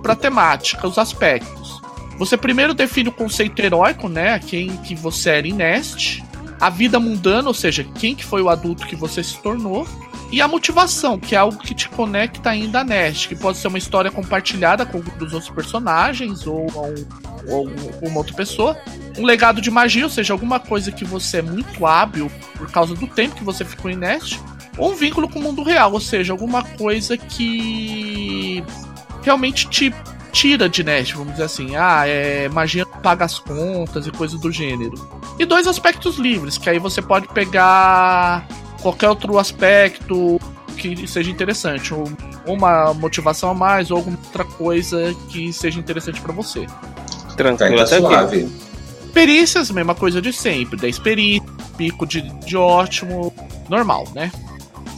para 0.03 0.13
a 0.13 0.17
temática, 0.17 0.87
os 0.87 0.99
aspectos. 0.99 1.81
Você 2.19 2.37
primeiro 2.37 2.75
define 2.75 3.09
o 3.09 3.13
conceito 3.13 3.61
heróico, 3.61 4.09
né? 4.09 4.39
Quem 4.39 4.77
que 4.79 4.95
você 4.95 5.31
era 5.31 5.49
em 5.49 5.53
Nest. 5.53 6.23
A 6.61 6.71
vida 6.71 7.01
mundana, 7.01 7.49
ou 7.49 7.55
seja, 7.55 7.85
quem 7.85 8.15
que 8.15 8.25
foi 8.25 8.41
o 8.41 8.49
adulto 8.49 8.87
que 8.87 8.97
você 8.97 9.23
se 9.23 9.37
tornou. 9.39 9.87
E 10.33 10.41
a 10.41 10.49
motivação, 10.49 11.19
que 11.19 11.35
é 11.35 11.39
algo 11.39 11.59
que 11.59 11.75
te 11.75 11.91
conecta 11.91 12.49
ainda 12.49 12.81
a 12.81 12.85
Nest, 12.85 13.29
que 13.29 13.37
pode 13.37 13.59
ser 13.59 13.69
uma 13.69 13.77
história 13.77 14.11
compartilhada 14.11 14.87
com 14.87 14.99
os 14.99 15.33
outros 15.35 15.51
personagens 15.51 16.47
ou, 16.47 16.67
ou, 16.75 17.69
ou 18.01 18.09
uma 18.09 18.17
outra 18.17 18.35
pessoa. 18.35 18.75
Um 19.19 19.27
legado 19.27 19.61
de 19.61 19.71
magia, 19.71 20.05
ou 20.05 20.11
seja, 20.11 20.33
alguma 20.33 20.59
coisa 20.59 20.91
que 20.91 21.05
você 21.05 21.39
é 21.39 21.43
muito 21.43 21.85
hábil 21.85 22.33
por 22.57 22.71
causa 22.71 22.95
do 22.95 23.07
tempo 23.07 23.37
que 23.37 23.45
você 23.45 23.63
ficou 23.63 23.91
em 23.91 23.97
Nest. 23.97 24.41
Ou 24.79 24.93
um 24.93 24.97
vínculo 24.97 25.29
com 25.29 25.39
o 25.39 25.43
mundo 25.43 25.63
real, 25.63 25.93
ou 25.93 26.01
seja, 26.01 26.33
alguma 26.33 26.63
coisa 26.63 27.19
que 27.19 28.65
realmente 29.23 29.69
te 29.69 29.95
tira 30.33 30.67
de 30.67 30.83
Nest, 30.83 31.15
vamos 31.15 31.33
dizer 31.33 31.45
assim. 31.45 31.77
Ah, 31.77 32.09
é 32.09 32.49
magia 32.49 32.87
paga 32.87 33.27
as 33.27 33.39
contas 33.39 34.07
e 34.07 34.11
coisas 34.11 34.41
do 34.41 34.51
gênero. 34.51 34.95
E 35.39 35.45
dois 35.45 35.67
aspectos 35.67 36.17
livres, 36.17 36.57
que 36.57 36.71
aí 36.71 36.79
você 36.79 37.03
pode 37.03 37.29
pegar 37.29 38.47
qualquer 38.83 39.09
outro 39.09 39.39
aspecto 39.39 40.41
que 40.77 41.07
seja 41.07 41.31
interessante, 41.31 41.95
ou 41.95 42.11
uma 42.47 42.93
motivação 42.93 43.51
a 43.51 43.55
mais, 43.55 43.91
ou 43.91 43.99
alguma 43.99 44.19
outra 44.25 44.45
coisa 44.45 45.15
que 45.31 45.53
seja 45.53 45.79
interessante 45.79 46.21
para 46.21 46.33
você. 46.33 46.67
Tranquilo, 47.37 47.77
tá, 47.79 47.87
suave. 47.87 48.49
Perícias, 49.15 49.71
mesma 49.71 49.95
coisa 49.95 50.21
de 50.21 50.33
sempre. 50.33 50.77
10 50.77 50.99
perícias, 50.99 51.51
pico 51.77 52.07
de, 52.07 52.23
de 52.41 52.57
ótimo, 52.57 53.33
normal, 53.69 54.09
né? 54.15 54.33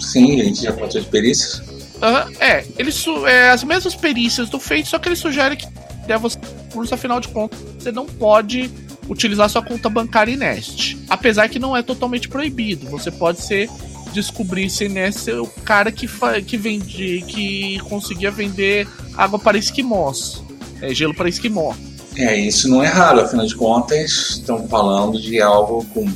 Sim, 0.00 0.40
a 0.40 0.44
gente 0.44 0.62
já 0.62 0.72
contou 0.72 1.00
de 1.00 1.06
perícias. 1.08 1.58
Uh, 1.96 2.32
é, 2.40 2.64
eles 2.78 3.04
é 3.26 3.50
as 3.50 3.62
mesmas 3.62 3.94
perícias 3.94 4.48
do 4.48 4.58
feito, 4.58 4.88
só 4.88 4.98
que 4.98 5.08
ele 5.08 5.16
sugere 5.16 5.56
que 5.56 5.66
é 6.08 6.18
você 6.18 6.38
curso, 6.74 6.92
afinal 6.92 7.20
de 7.20 7.28
contas, 7.28 7.58
você 7.78 7.92
não 7.92 8.04
pode 8.04 8.68
utilizar 9.08 9.48
sua 9.48 9.62
conta 9.62 9.88
bancária 9.88 10.32
em 10.32 10.36
Nest. 10.36 10.96
Apesar 11.08 11.48
que 11.48 11.58
não 11.58 11.76
é 11.76 11.82
totalmente 11.82 12.28
proibido. 12.28 12.86
Você 12.88 13.10
pode 13.10 13.42
ser 13.42 13.68
descobrir 14.12 14.70
se 14.70 14.88
Nest 14.88 15.28
é 15.28 15.40
o 15.40 15.46
cara 15.46 15.90
que, 15.90 16.08
que 16.46 16.56
vende. 16.56 17.24
que 17.26 17.78
conseguia 17.80 18.30
vender 18.30 18.88
água 19.16 19.38
para 19.38 19.58
esquimós. 19.58 20.42
É, 20.80 20.94
gelo 20.94 21.14
para 21.14 21.28
esquimó. 21.28 21.74
É, 22.16 22.36
isso 22.36 22.68
não 22.68 22.82
é 22.82 22.86
raro, 22.86 23.20
afinal 23.20 23.44
de 23.44 23.54
contas, 23.56 24.10
estamos 24.30 24.70
falando 24.70 25.20
de 25.20 25.40
algo 25.40 25.84
com 25.86 26.08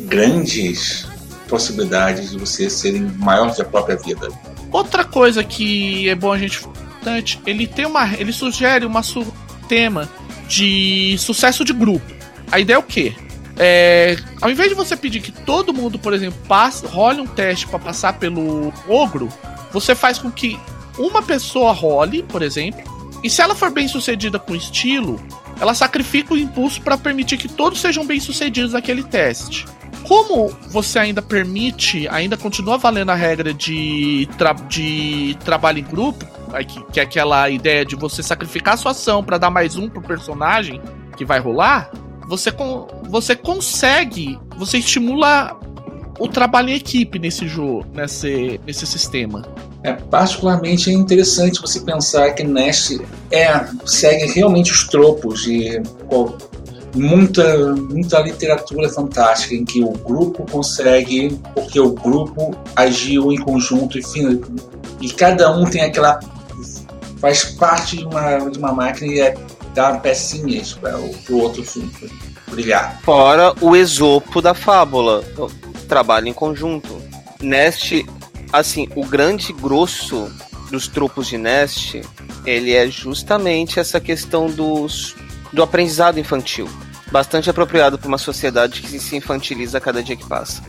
grandes 0.00 1.06
possibilidades 1.48 2.30
de 2.32 2.38
você 2.38 2.68
serem 2.68 3.02
maior 3.02 3.54
que 3.54 3.62
a 3.62 3.64
própria 3.64 3.96
vida. 3.96 4.28
Outra 4.72 5.04
coisa 5.04 5.44
que 5.44 6.08
é 6.08 6.16
bom 6.16 6.32
a 6.32 6.38
gente 6.38 6.58
importante, 7.06 7.40
ele 7.46 7.66
tem 7.66 7.86
uma, 7.86 8.12
ele 8.14 8.32
sugere 8.32 8.84
uma 8.84 9.02
su 9.02 9.24
tema 9.68 10.08
de 10.48 11.16
sucesso 11.18 11.64
de 11.64 11.72
grupo. 11.72 12.15
A 12.50 12.60
ideia 12.60 12.76
é 12.76 12.78
o 12.78 12.82
quê? 12.82 13.14
É, 13.58 14.16
ao 14.40 14.50
invés 14.50 14.68
de 14.68 14.74
você 14.74 14.96
pedir 14.96 15.20
que 15.20 15.32
todo 15.32 15.72
mundo, 15.72 15.98
por 15.98 16.12
exemplo, 16.12 16.38
passe, 16.46 16.86
role 16.86 17.20
um 17.20 17.26
teste 17.26 17.66
para 17.66 17.78
passar 17.78 18.14
pelo 18.14 18.72
ogro, 18.86 19.28
você 19.72 19.94
faz 19.94 20.18
com 20.18 20.30
que 20.30 20.58
uma 20.98 21.22
pessoa 21.22 21.72
role, 21.72 22.22
por 22.22 22.42
exemplo, 22.42 22.82
e 23.22 23.30
se 23.30 23.40
ela 23.40 23.54
for 23.54 23.70
bem 23.70 23.88
sucedida 23.88 24.38
com 24.38 24.54
estilo, 24.54 25.20
ela 25.60 25.74
sacrifica 25.74 26.34
o 26.34 26.38
impulso 26.38 26.80
para 26.82 26.98
permitir 26.98 27.38
que 27.38 27.48
todos 27.48 27.80
sejam 27.80 28.06
bem 28.06 28.20
sucedidos 28.20 28.72
naquele 28.72 29.02
teste. 29.02 29.64
Como 30.02 30.48
você 30.68 30.98
ainda 30.98 31.20
permite, 31.20 32.06
ainda 32.08 32.36
continua 32.36 32.78
valendo 32.78 33.10
a 33.10 33.14
regra 33.14 33.52
de, 33.52 34.28
tra 34.38 34.52
de 34.52 35.36
trabalho 35.44 35.78
em 35.78 35.82
grupo, 35.82 36.24
que 36.92 37.00
é 37.00 37.02
aquela 37.02 37.50
ideia 37.50 37.84
de 37.84 37.96
você 37.96 38.22
sacrificar 38.22 38.78
sua 38.78 38.92
ação 38.92 39.24
para 39.24 39.38
dar 39.38 39.50
mais 39.50 39.76
um 39.76 39.88
pro 39.88 40.00
personagem 40.00 40.80
que 41.16 41.24
vai 41.24 41.40
rolar, 41.40 41.90
você, 42.28 42.50
con 42.50 42.86
você 43.08 43.36
consegue, 43.36 44.38
você 44.56 44.78
estimula 44.78 45.58
o 46.18 46.28
trabalho 46.28 46.70
em 46.70 46.74
equipe 46.74 47.18
nesse 47.18 47.46
jogo, 47.46 47.84
nesse, 47.94 48.60
nesse 48.66 48.86
sistema. 48.86 49.42
É 49.82 49.92
particularmente 49.92 50.90
interessante 50.90 51.60
você 51.60 51.80
pensar 51.80 52.32
que 52.32 52.42
Nest 52.42 53.00
é, 53.30 53.64
segue 53.84 54.32
realmente 54.32 54.72
os 54.72 54.88
tropos 54.88 55.42
de 55.42 55.80
muita, 56.94 57.74
muita 57.74 58.20
literatura 58.20 58.88
fantástica 58.88 59.54
em 59.54 59.64
que 59.64 59.82
o 59.82 59.92
grupo 59.92 60.44
consegue, 60.50 61.38
porque 61.54 61.78
o 61.78 61.92
grupo 61.92 62.56
agiu 62.74 63.30
em 63.30 63.38
conjunto 63.38 63.98
e, 63.98 64.02
e 65.00 65.10
cada 65.10 65.54
um 65.56 65.64
tem 65.64 65.82
aquela. 65.82 66.18
faz 67.20 67.44
parte 67.44 67.98
de 67.98 68.04
uma, 68.04 68.38
de 68.38 68.58
uma 68.58 68.72
máquina 68.72 69.12
e 69.12 69.20
é, 69.20 69.34
dá 69.76 69.98
pecinhas 69.98 70.72
para 70.72 70.98
o 70.98 71.38
outro 71.38 71.62
brilhar. 72.50 72.98
Fora 73.02 73.54
o 73.60 73.76
esopo 73.76 74.40
da 74.40 74.54
fábula, 74.54 75.22
trabalho 75.86 76.28
em 76.28 76.32
conjunto. 76.32 77.00
Nest, 77.42 78.04
assim, 78.50 78.88
o 78.96 79.04
grande 79.04 79.52
grosso 79.52 80.32
dos 80.70 80.88
tropos 80.88 81.28
de 81.28 81.36
Nest, 81.36 82.00
ele 82.46 82.72
é 82.72 82.88
justamente 82.88 83.78
essa 83.78 84.00
questão 84.00 84.46
dos, 84.46 85.14
do 85.52 85.62
aprendizado 85.62 86.18
infantil 86.18 86.66
bastante 87.12 87.48
apropriado 87.48 87.96
para 87.98 88.08
uma 88.08 88.18
sociedade 88.18 88.82
que 88.82 88.98
se 88.98 89.14
infantiliza 89.14 89.78
a 89.78 89.80
cada 89.80 90.02
dia 90.02 90.16
que 90.16 90.26
passa. 90.26 90.60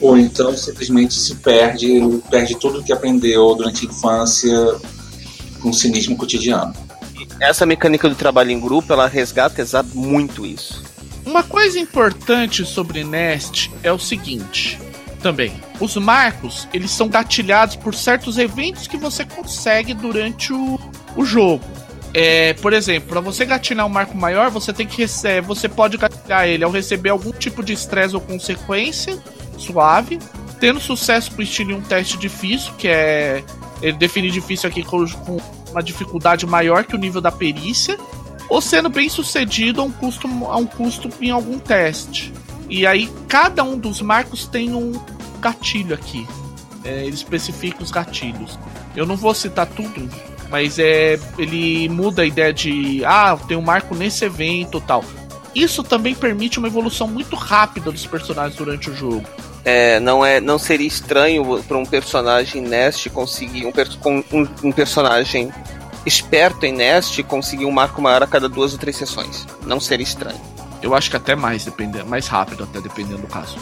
Ou 0.00 0.16
então 0.16 0.56
simplesmente 0.56 1.14
se 1.14 1.34
perde, 1.34 2.00
perde 2.30 2.54
tudo 2.56 2.78
o 2.78 2.84
que 2.84 2.92
aprendeu 2.92 3.52
durante 3.56 3.84
a 3.84 3.90
infância 3.90 4.76
com 5.60 5.72
cinismo 5.72 6.16
cotidiano. 6.16 6.72
Essa 7.40 7.66
mecânica 7.66 8.08
do 8.08 8.14
trabalho 8.14 8.50
em 8.50 8.60
grupo, 8.60 8.92
ela 8.92 9.06
resgata 9.06 9.82
muito 9.94 10.46
isso. 10.46 10.82
Uma 11.24 11.42
coisa 11.42 11.78
importante 11.78 12.64
sobre 12.64 13.04
Nest 13.04 13.70
é 13.82 13.92
o 13.92 13.98
seguinte, 13.98 14.78
também. 15.22 15.52
Os 15.80 15.96
marcos, 15.96 16.68
eles 16.74 16.90
são 16.90 17.08
gatilhados 17.08 17.76
por 17.76 17.94
certos 17.94 18.36
eventos 18.38 18.86
que 18.86 18.96
você 18.96 19.24
consegue 19.24 19.94
durante 19.94 20.52
o, 20.52 20.78
o 21.16 21.24
jogo. 21.24 21.64
É, 22.14 22.52
por 22.54 22.74
exemplo, 22.74 23.08
para 23.08 23.20
você 23.20 23.44
gatilhar 23.46 23.86
um 23.86 23.88
marco 23.88 24.16
maior, 24.16 24.50
você 24.50 24.72
tem 24.72 24.86
que 24.86 24.98
receber, 24.98 25.40
você 25.40 25.68
pode 25.68 25.96
gatilhar 25.96 26.46
ele 26.46 26.62
ao 26.62 26.70
receber 26.70 27.08
algum 27.08 27.32
tipo 27.32 27.62
de 27.62 27.72
estresse 27.72 28.14
ou 28.14 28.20
consequência 28.20 29.18
suave, 29.56 30.18
tendo 30.60 30.78
sucesso 30.78 31.32
com 31.32 31.40
estilo 31.40 31.70
em 31.70 31.74
um 31.74 31.80
teste 31.80 32.18
difícil, 32.18 32.74
que 32.74 32.88
é 32.88 33.42
ele 33.80 34.30
difícil 34.30 34.68
aqui 34.68 34.84
com, 34.84 35.06
com 35.08 35.38
uma 35.72 35.82
dificuldade 35.82 36.46
maior 36.46 36.84
que 36.84 36.94
o 36.94 36.98
nível 36.98 37.20
da 37.20 37.32
perícia, 37.32 37.98
ou 38.48 38.60
sendo 38.60 38.88
bem 38.88 39.08
sucedido 39.08 39.80
a 39.80 39.84
um 39.84 39.90
custo, 39.90 40.28
a 40.46 40.56
um 40.56 40.66
custo 40.66 41.08
em 41.20 41.30
algum 41.30 41.58
teste. 41.58 42.32
E 42.68 42.86
aí 42.86 43.10
cada 43.28 43.62
um 43.64 43.78
dos 43.78 44.00
marcos 44.00 44.46
tem 44.46 44.74
um 44.74 44.92
gatilho 45.40 45.94
aqui. 45.94 46.26
É, 46.84 47.04
ele 47.04 47.14
especifica 47.14 47.82
os 47.82 47.90
gatilhos. 47.90 48.58
Eu 48.94 49.06
não 49.06 49.16
vou 49.16 49.34
citar 49.34 49.66
tudo, 49.66 50.08
mas 50.50 50.78
é 50.78 51.18
ele 51.38 51.88
muda 51.88 52.22
a 52.22 52.26
ideia 52.26 52.52
de 52.52 53.04
ah, 53.04 53.38
tem 53.48 53.56
um 53.56 53.62
marco 53.62 53.94
nesse 53.94 54.24
evento 54.24 54.80
tal. 54.80 55.04
Isso 55.54 55.82
também 55.82 56.14
permite 56.14 56.58
uma 56.58 56.68
evolução 56.68 57.06
muito 57.06 57.36
rápida 57.36 57.92
dos 57.92 58.06
personagens 58.06 58.56
durante 58.56 58.90
o 58.90 58.94
jogo. 58.94 59.24
É, 59.64 60.00
não 60.00 60.24
é, 60.24 60.40
não 60.40 60.58
seria 60.58 60.86
estranho 60.86 61.62
para 61.64 61.78
um 61.78 61.84
personagem 61.84 62.60
Nest 62.60 63.08
conseguir 63.10 63.64
um, 63.66 63.72
um, 64.32 64.48
um 64.64 64.72
personagem 64.72 65.52
esperto 66.04 66.66
em 66.66 66.72
Nest 66.72 67.22
conseguir 67.22 67.64
um 67.64 67.70
marco 67.70 68.02
maior 68.02 68.22
a 68.22 68.26
cada 68.26 68.48
duas 68.48 68.72
ou 68.72 68.78
três 68.78 68.96
sessões. 68.96 69.46
Não 69.64 69.78
seria 69.78 70.04
estranho. 70.04 70.40
Eu 70.82 70.94
acho 70.94 71.08
que 71.08 71.16
até 71.16 71.36
mais, 71.36 71.64
dependendo, 71.64 72.06
mais 72.06 72.26
rápido 72.26 72.64
até 72.64 72.80
dependendo 72.80 73.22
do 73.22 73.28
caso. 73.28 73.56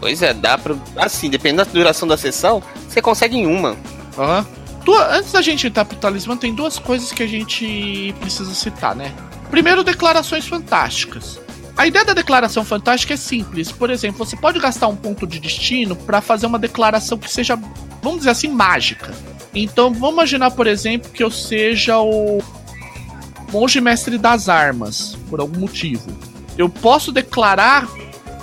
Pois 0.00 0.22
é, 0.22 0.34
dá 0.34 0.58
pra. 0.58 0.74
Assim, 0.96 1.30
dependendo 1.30 1.64
da 1.64 1.70
duração 1.70 2.08
da 2.08 2.16
sessão, 2.16 2.62
você 2.88 3.00
consegue 3.00 3.36
em 3.36 3.46
uma. 3.46 3.76
Aham. 4.18 4.40
Uhum 4.40 4.64
antes 4.92 5.32
da 5.32 5.40
gente 5.40 5.66
entrar 5.66 5.84
pro 5.84 5.96
talismã, 5.96 6.36
tem 6.36 6.54
duas 6.54 6.78
coisas 6.78 7.10
que 7.12 7.22
a 7.22 7.26
gente 7.26 8.14
precisa 8.20 8.54
citar, 8.54 8.94
né? 8.94 9.12
Primeiro, 9.50 9.82
declarações 9.82 10.46
fantásticas. 10.46 11.40
A 11.76 11.86
ideia 11.86 12.04
da 12.04 12.12
declaração 12.12 12.64
fantástica 12.64 13.14
é 13.14 13.16
simples. 13.16 13.72
Por 13.72 13.90
exemplo, 13.90 14.24
você 14.24 14.36
pode 14.36 14.60
gastar 14.60 14.86
um 14.88 14.96
ponto 14.96 15.26
de 15.26 15.40
destino 15.40 15.96
para 15.96 16.20
fazer 16.20 16.46
uma 16.46 16.58
declaração 16.58 17.18
que 17.18 17.30
seja, 17.30 17.56
vamos 18.02 18.18
dizer 18.18 18.30
assim, 18.30 18.48
mágica. 18.48 19.12
Então, 19.52 19.92
vamos 19.92 20.14
imaginar, 20.14 20.50
por 20.52 20.66
exemplo, 20.66 21.10
que 21.10 21.22
eu 21.22 21.30
seja 21.30 21.98
o 21.98 22.42
monge 23.52 23.80
mestre 23.80 24.18
das 24.18 24.48
armas, 24.48 25.16
por 25.28 25.40
algum 25.40 25.60
motivo. 25.60 26.10
Eu 26.56 26.68
posso 26.68 27.10
declarar, 27.10 27.88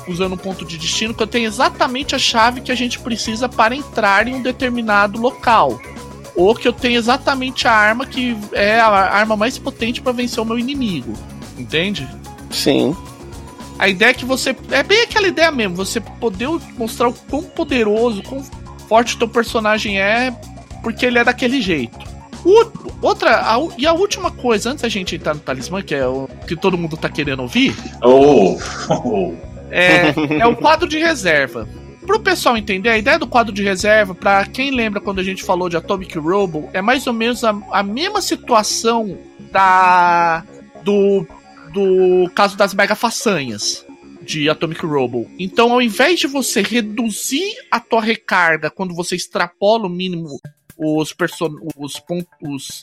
usando 0.07 0.34
um 0.34 0.38
ponto 0.38 0.65
de 0.65 0.77
destino, 0.77 1.13
que 1.13 1.23
eu 1.23 1.27
tenho 1.27 1.47
exatamente 1.47 2.15
a 2.15 2.19
chave 2.19 2.61
que 2.61 2.71
a 2.71 2.75
gente 2.75 2.99
precisa 2.99 3.47
para 3.47 3.75
entrar 3.75 4.27
em 4.27 4.36
um 4.36 4.41
determinado 4.41 5.19
local 5.19 5.79
ou 6.36 6.55
que 6.55 6.67
eu 6.67 6.73
tenho 6.73 6.97
exatamente 6.97 7.67
a 7.67 7.73
arma 7.73 8.05
que 8.05 8.38
é 8.53 8.79
a 8.79 8.88
arma 8.88 9.36
mais 9.36 9.57
potente 9.57 10.01
para 10.01 10.13
vencer 10.13 10.41
o 10.41 10.45
meu 10.45 10.57
inimigo. 10.57 11.13
Entende? 11.57 12.07
Sim. 12.49 12.95
A 13.82 13.89
ideia 13.89 14.11
é 14.11 14.13
que 14.13 14.25
você. 14.25 14.55
É 14.69 14.84
bem 14.84 15.01
aquela 15.01 15.27
ideia 15.27 15.51
mesmo, 15.51 15.75
você 15.75 15.99
poder 15.99 16.47
mostrar 16.77 17.07
o 17.07 17.13
quão 17.13 17.41
poderoso, 17.41 18.21
quão 18.21 18.43
forte 18.88 19.17
teu 19.17 19.27
personagem 19.27 19.99
é, 19.99 20.32
porque 20.84 21.03
ele 21.03 21.17
é 21.17 21.23
daquele 21.23 21.59
jeito. 21.59 21.97
O, 22.45 22.71
outra, 23.01 23.41
a, 23.41 23.57
e 23.79 23.88
a 23.88 23.93
última 23.93 24.29
coisa, 24.29 24.69
antes 24.69 24.84
da 24.84 24.89
gente 24.89 25.15
entrar 25.15 25.34
no 25.34 25.39
talismã, 25.39 25.82
que 25.82 25.95
é 25.95 26.05
o 26.05 26.29
que 26.47 26.55
todo 26.55 26.77
mundo 26.77 26.95
tá 26.95 27.09
querendo 27.09 27.41
ouvir. 27.41 27.75
Oh, 28.03 28.59
oh. 29.03 29.34
É, 29.71 30.13
é 30.39 30.45
o 30.45 30.55
quadro 30.55 30.88
de 30.88 30.99
reserva. 30.99 31.67
Pro 32.05 32.19
pessoal 32.19 32.55
entender, 32.55 32.89
a 32.89 32.99
ideia 32.99 33.17
do 33.17 33.25
quadro 33.25 33.51
de 33.51 33.63
reserva, 33.63 34.13
para 34.13 34.45
quem 34.45 34.69
lembra 34.69 35.01
quando 35.01 35.17
a 35.17 35.23
gente 35.23 35.43
falou 35.43 35.67
de 35.67 35.77
Atomic 35.77 36.19
Robo, 36.19 36.69
é 36.71 36.84
mais 36.84 37.07
ou 37.07 37.13
menos 37.13 37.43
a, 37.43 37.55
a 37.71 37.82
mesma 37.82 38.21
situação 38.21 39.17
da 39.51 40.43
do, 40.84 41.25
do 41.74 42.30
caso 42.36 42.57
das 42.57 42.74
mega 42.74 42.95
façanhas 42.95 43.86
de 44.22 44.49
Atomic 44.49 44.86
Robo. 44.86 45.30
Então, 45.39 45.72
ao 45.72 45.82
invés 45.82 46.19
de 46.19 46.28
você 46.28 46.61
reduzir 46.61 47.53
a 47.69 47.80
tua 47.80 48.01
recarga 48.01 48.69
quando 48.69 48.93
você 48.93 49.15
extrapola 49.15 49.88
o 49.88 49.89
mínimo 49.89 50.39
os, 50.78 51.13
os 51.78 51.99
pontos 51.99 52.82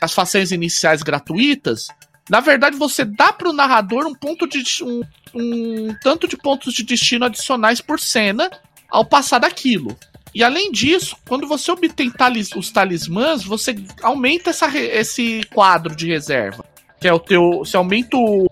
as 0.00 0.12
façanhas 0.12 0.52
iniciais 0.52 1.02
gratuitas, 1.02 1.88
na 2.30 2.40
verdade 2.40 2.76
você 2.76 3.04
dá 3.04 3.32
para 3.32 3.48
o 3.48 3.52
narrador 3.52 4.06
um 4.06 4.14
ponto 4.14 4.46
de 4.46 4.62
um, 4.82 5.02
um 5.34 5.94
tanto 6.02 6.28
de 6.28 6.36
pontos 6.36 6.72
de 6.72 6.84
destino 6.84 7.24
adicionais 7.24 7.80
por 7.80 7.98
cena 7.98 8.50
ao 8.88 9.04
passar 9.04 9.40
daquilo. 9.40 9.96
E 10.34 10.44
além 10.44 10.70
disso, 10.70 11.16
quando 11.26 11.48
você 11.48 11.70
obtém 11.70 12.10
talis, 12.10 12.52
os 12.52 12.70
talismãs, 12.70 13.42
você 13.42 13.74
aumenta 14.02 14.50
essa, 14.50 14.68
esse 14.78 15.40
quadro 15.52 15.96
de 15.96 16.06
reserva. 16.06 16.64
Que 17.00 17.08
é 17.08 17.12
o 17.12 17.20
teu. 17.20 17.58
Você 17.58 17.76
aumenta 17.76 18.16
o, 18.16 18.46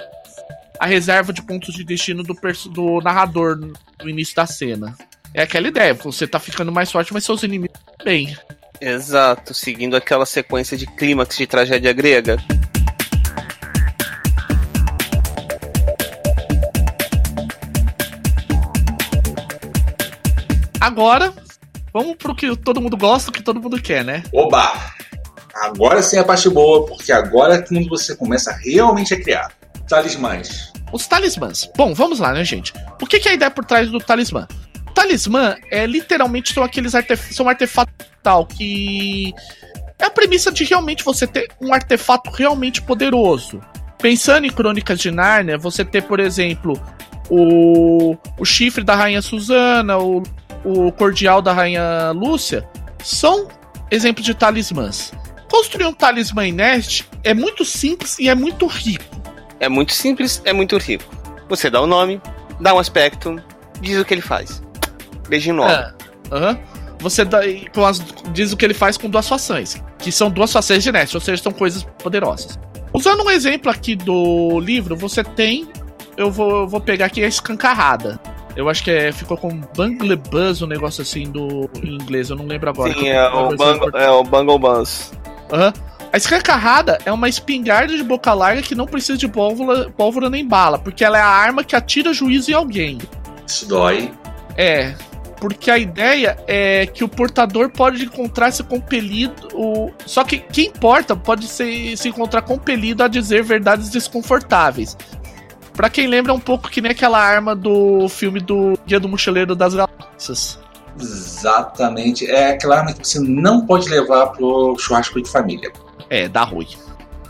a 0.79 0.87
reserva 0.87 1.33
de 1.33 1.43
pontos 1.43 1.75
de 1.75 1.85
destino 1.85 2.23
do, 2.23 2.35
do 2.71 3.01
narrador 3.01 3.57
no 3.57 4.09
início 4.09 4.35
da 4.37 4.47
cena. 4.47 4.97
É 5.35 5.43
aquela 5.43 5.69
ideia, 5.69 5.93
você 5.95 6.27
tá 6.27 6.39
ficando 6.39 6.73
mais 6.73 6.91
forte, 6.91 7.13
mas 7.13 7.25
seus 7.25 7.43
inimigos 7.43 7.79
bem. 8.03 8.37
Exato, 8.81 9.53
seguindo 9.53 9.97
aquela 9.97 10.25
sequência 10.25 10.77
de 10.77 10.87
clímax 10.87 11.37
de 11.37 11.47
tragédia 11.47 11.93
grega. 11.93 12.39
Agora, 20.81 21.35
vamos 21.93 22.17
pro 22.17 22.35
que 22.35 22.55
todo 22.57 22.81
mundo 22.81 22.97
gosta, 22.97 23.31
o 23.31 23.33
que 23.33 23.43
todo 23.43 23.61
mundo 23.61 23.81
quer, 23.83 24.05
né? 24.05 24.23
Oba! 24.33 24.96
Agora 25.63 26.03
sim 26.03 26.17
é 26.17 26.21
a 26.21 26.25
parte 26.25 26.49
boa, 26.49 26.87
porque 26.87 27.11
agora 27.13 27.55
é 27.55 27.63
quando 27.63 27.89
você 27.89 28.15
começa 28.15 28.53
realmente 28.53 29.15
a 29.15 29.21
criar. 29.21 29.53
Talismãs. 29.89 30.73
Os 30.93 31.07
talismãs. 31.07 31.71
Bom, 31.77 31.95
vamos 31.95 32.19
lá, 32.19 32.33
né, 32.33 32.45
gente? 32.45 32.73
O 33.01 33.07
que, 33.07 33.27
é 33.29 33.33
a 33.33 33.35
ideia 33.35 33.51
por 33.51 33.65
trás 33.65 33.91
do 33.91 33.99
talismã? 33.99 34.47
talismã 34.95 35.55
é 35.71 35.85
literalmente 35.87 36.55
são 36.55 36.63
aqueles 36.63 36.95
artef 36.95 37.35
são 37.35 37.47
artefatos 37.51 37.95
tal 38.23 38.47
que 38.47 39.35
é 39.99 40.07
a 40.07 40.11
premissa 40.11 40.51
de 40.51 40.65
realmente 40.65 41.05
você 41.05 41.27
ter 41.27 41.49
um 41.61 41.73
artefato 41.73 42.31
realmente 42.31 42.81
poderoso. 42.83 43.61
Pensando 43.99 44.47
em 44.47 44.51
Crônicas 44.51 44.99
de 44.99 45.11
Nárnia, 45.11 45.57
você 45.57 45.85
ter, 45.85 46.03
por 46.03 46.21
exemplo, 46.21 46.81
o, 47.31 48.17
o 48.39 48.45
chifre 48.45 48.85
da 48.85 48.95
Rainha 48.95 49.23
Susana, 49.23 49.99
o, 49.99 50.23
o 50.65 50.93
cordial 50.93 51.41
da 51.41 51.53
Rainha 51.53 52.11
Lúcia, 52.13 52.69
são 53.03 53.49
exemplos 53.91 54.25
de 54.25 54.35
talismãs. 54.35 55.13
Construir 55.51 55.87
um 55.87 55.93
talismã 55.93 56.51
Nest 56.51 57.07
é 57.23 57.33
muito 57.33 57.65
simples 57.65 58.19
e 58.19 58.29
é 58.29 58.35
muito 58.35 58.67
rico. 58.67 59.05
É 59.61 59.69
muito 59.69 59.93
simples, 59.93 60.43
é 60.45 60.53
muito 60.53 60.77
rico. 60.77 61.05
Você 61.49 61.71
dá 61.71 61.81
o 61.81 61.85
um 61.85 61.87
nome, 61.87 62.21
dá 62.61 62.75
um 62.75 62.79
aspecto, 62.79 63.41
diz 63.81 63.99
o 63.99 64.05
que 64.05 64.15
ele 64.15 64.21
faz. 64.21 64.63
Beijinho 65.29 65.57
no 65.57 65.65
é. 65.65 65.95
Uhum. 66.31 66.59
Você 66.99 67.25
dá, 67.25 67.41
as, 67.89 68.03
diz 68.33 68.53
o 68.53 68.57
que 68.57 68.65
ele 68.65 68.75
faz 68.75 68.97
com 68.97 69.09
duas 69.09 69.29
fações, 69.29 69.83
que 69.99 70.11
são 70.11 70.31
duas 70.31 70.53
fações 70.53 70.83
de 70.83 70.91
Nest, 70.91 71.15
ou 71.15 71.21
seja, 71.21 71.43
são 71.43 71.53
coisas 71.53 71.85
poderosas. 72.03 72.59
Usando 72.93 73.23
um 73.23 73.31
exemplo 73.31 73.71
aqui 73.71 73.95
do 73.95 74.59
livro, 74.61 74.97
você 74.97 75.23
tem. 75.23 75.69
Eu 76.17 76.31
vou, 76.31 76.63
eu 76.63 76.69
vou 76.69 76.81
pegar 76.81 77.07
aqui 77.07 77.23
a 77.23 77.29
escancarrada. 77.29 78.19
Eu 78.57 78.71
acho 78.71 78.83
que 78.83 78.91
é, 78.91 79.13
ficou 79.13 79.37
com 79.37 79.51
Bungle 79.77 80.17
Buzz, 80.17 80.63
um 80.63 80.67
negócio 80.67 81.03
assim 81.03 81.25
do, 81.25 81.69
em 81.83 81.95
inglês, 81.95 82.31
eu 82.31 82.37
não 82.37 82.47
lembro 82.47 82.71
agora. 82.71 82.93
Sim, 82.95 83.09
é 83.09 83.29
o, 83.29 83.49
Bungle, 83.51 83.91
é 83.95 84.11
o 84.11 84.25
Bungle 84.25 84.59
Buzz. 84.59 85.13
Uhum. 85.51 85.73
A 86.13 86.17
escancarrada 86.17 86.99
é 87.05 87.13
uma 87.13 87.29
espingarda 87.29 87.97
de 87.97 88.03
boca 88.03 88.33
larga 88.33 88.63
que 88.63 88.75
não 88.75 88.87
precisa 88.87 89.19
de 89.19 89.29
pólvora, 89.29 89.91
pólvora 89.91 90.31
nem 90.31 90.47
bala, 90.47 90.79
porque 90.79 91.05
ela 91.05 91.19
é 91.19 91.21
a 91.21 91.27
arma 91.27 91.65
que 91.65 91.77
atira 91.77 92.13
juízo 92.13 92.51
em 92.51 92.55
alguém. 92.55 92.99
Isso 93.47 93.67
dói. 93.67 94.13
É, 94.57 94.95
porque 95.41 95.71
a 95.71 95.79
ideia 95.79 96.37
é 96.47 96.87
que 96.87 97.05
o 97.05 97.09
portador 97.09 97.71
pode 97.71 98.05
encontrar-se 98.05 98.63
compelido. 98.63 99.49
O... 99.55 99.91
Só 100.07 100.25
que 100.25 100.39
quem 100.39 100.71
porta 100.71 101.15
pode 101.15 101.47
se, 101.47 101.97
se 101.97 102.09
encontrar 102.09 102.43
compelido 102.43 103.03
a 103.03 103.09
dizer 103.09 103.43
verdades 103.45 103.91
desconfortáveis. 103.91 104.97
Pra 105.75 105.91
quem 105.91 106.07
lembra, 106.07 106.33
é 106.33 106.35
um 106.35 106.41
pouco 106.41 106.71
que 106.71 106.81
nem 106.81 106.93
aquela 106.93 107.19
arma 107.19 107.55
do 107.55 108.09
filme 108.09 108.41
do 108.41 108.79
Guia 108.87 108.99
do 108.99 109.09
Mochileiro 109.09 109.55
das 109.55 109.75
Galáxias. 109.75 110.59
Exatamente. 111.01 112.31
É 112.31 112.53
aquela 112.53 112.79
arma 112.79 112.93
que 112.93 113.07
você 113.07 113.21
não 113.21 113.67
pode 113.67 113.89
levar 113.89 114.29
pro 114.29 114.77
churrasco 114.79 115.21
de 115.21 115.31
família. 115.31 115.71
É, 116.09 116.29
dá 116.29 116.43
ruim. 116.43 116.69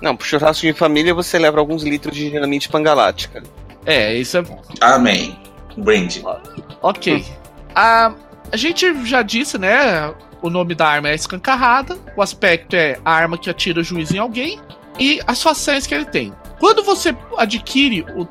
Não, 0.01 0.17
pro 0.17 0.27
churrasco 0.27 0.67
de 0.67 0.73
família 0.73 1.15
você 1.15 1.39
leva 1.39 1.59
alguns 1.59 1.83
litros 1.83 2.15
de 2.15 2.31
dinamite 2.31 2.69
pangalática. 2.69 3.43
É, 3.85 4.15
isso 4.15 4.39
é. 4.39 4.45
Amém. 4.81 5.39
Brinde. 5.77 6.23
Ok. 6.83 7.17
Hum. 7.17 7.25
A, 7.75 8.15
a 8.53 8.57
gente 8.57 9.05
já 9.05 9.23
disse, 9.23 9.59
né? 9.59 10.13
O 10.43 10.51
nome 10.51 10.75
da 10.75 10.87
arma 10.87 11.09
é 11.09 11.15
escancarrada, 11.15 11.97
o 12.15 12.23
aspecto 12.23 12.77
é 12.77 12.99
a 13.05 13.13
arma 13.13 13.39
que 13.39 13.49
atira 13.49 13.83
juízo 13.83 14.15
em 14.15 14.19
alguém 14.19 14.61
e 14.99 15.21
as 15.27 15.43
façanhas 15.43 15.87
que 15.87 15.95
ele 15.95 16.05
tem. 16.05 16.33
Quando 16.59 16.83
você 16.83 17.15
adquire 17.37 18.05
o 18.17 18.27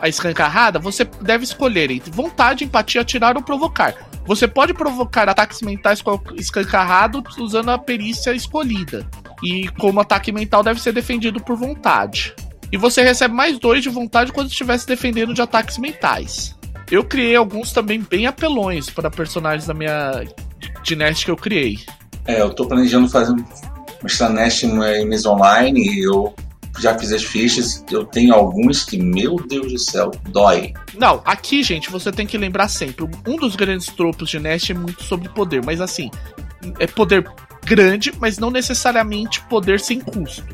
a 0.00 0.08
escancarrada, 0.08 0.78
você 0.78 1.04
deve 1.20 1.44
escolher 1.44 1.90
entre 1.90 2.10
vontade, 2.10 2.64
empatia, 2.64 3.00
atirar 3.00 3.36
ou 3.36 3.42
provocar. 3.42 3.94
Você 4.26 4.48
pode 4.48 4.72
provocar 4.72 5.28
ataques 5.28 5.60
mentais 5.60 6.00
com 6.00 6.18
escancarrado 6.36 7.22
usando 7.38 7.70
a 7.70 7.78
perícia 7.78 8.32
escolhida. 8.32 9.06
E 9.42 9.68
como 9.78 10.00
ataque 10.00 10.32
mental 10.32 10.62
deve 10.62 10.80
ser 10.80 10.92
defendido 10.92 11.40
por 11.42 11.56
vontade. 11.56 12.34
E 12.72 12.76
você 12.76 13.02
recebe 13.02 13.34
mais 13.34 13.58
dois 13.58 13.82
de 13.82 13.88
vontade 13.88 14.32
quando 14.32 14.48
estiver 14.48 14.78
se 14.78 14.86
defendendo 14.86 15.34
de 15.34 15.42
ataques 15.42 15.76
mentais. 15.76 16.56
Eu 16.90 17.04
criei 17.04 17.36
alguns 17.36 17.72
também 17.72 18.00
bem 18.00 18.26
apelões 18.26 18.88
para 18.88 19.10
personagens 19.10 19.66
da 19.66 19.74
minha 19.74 20.24
de 20.82 20.96
Nest 20.96 21.24
que 21.24 21.30
eu 21.30 21.36
criei. 21.36 21.78
É, 22.26 22.40
eu 22.40 22.50
tô 22.50 22.66
planejando 22.66 23.08
fazer 23.08 23.32
um 23.32 24.32
Nest 24.32 24.64
em 24.64 25.06
mesa 25.06 25.30
online 25.30 25.80
e 25.80 26.06
eu 26.06 26.34
já 26.78 26.98
fiz 26.98 27.12
as 27.12 27.22
fichas, 27.22 27.84
eu 27.90 28.04
tenho 28.04 28.34
alguns 28.34 28.84
que, 28.84 28.98
meu 28.98 29.36
Deus 29.36 29.72
do 29.72 29.78
céu, 29.78 30.10
dói. 30.28 30.72
Não, 30.94 31.22
aqui, 31.24 31.62
gente, 31.62 31.90
você 31.90 32.10
tem 32.10 32.26
que 32.26 32.36
lembrar 32.36 32.68
sempre, 32.68 33.06
um 33.26 33.36
dos 33.36 33.56
grandes 33.56 33.86
tropos 33.88 34.28
de 34.28 34.38
Nest 34.38 34.70
é 34.70 34.74
muito 34.74 35.02
sobre 35.02 35.28
poder, 35.28 35.64
mas 35.64 35.80
assim, 35.80 36.10
é 36.78 36.86
poder 36.86 37.30
grande, 37.64 38.12
mas 38.18 38.38
não 38.38 38.50
necessariamente 38.50 39.40
poder 39.42 39.80
sem 39.80 40.00
custo. 40.00 40.44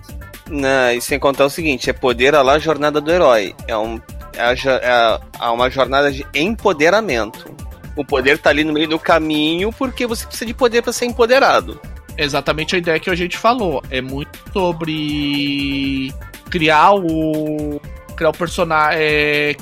Não, 0.49 0.93
e 0.93 1.01
sem 1.01 1.19
contar 1.19 1.47
o 1.47 1.51
seguinte, 1.51 1.89
é 1.89 1.93
poder 1.93 2.35
a 2.35 2.43
lá 2.43 2.59
jornada 2.59 3.01
do 3.01 3.11
herói. 3.11 3.55
É 3.67 3.77
um 3.77 4.01
é, 4.37 4.53
é, 4.53 5.21
é 5.41 5.49
uma 5.49 5.71
jornada 5.71 6.11
de 6.11 6.27
empoderamento. 6.35 7.53
O 7.97 8.05
poder 8.05 8.39
tá 8.39 8.51
ali 8.51 8.65
no 8.65 8.73
meio 8.73 8.89
do 8.89 8.99
caminho 8.99 9.73
porque 9.73 10.07
você 10.07 10.25
precisa 10.25 10.47
de 10.47 10.55
poder 10.55 10.83
para 10.83 10.93
ser 10.93 11.07
empoderado. 11.07 11.81
Exatamente 12.21 12.77
a 12.77 12.79
ideia 12.79 13.01
que 13.01 13.09
a 13.09 13.15
gente 13.15 13.39
falou. 13.39 13.83
É 13.91 14.03
muito 14.03 14.39
sobre 14.53 16.13
criar 16.51 16.93
o. 16.93 17.81
criar 18.15 18.29
o 18.29 18.33
personagem. 18.33 18.99
É, 19.01 19.57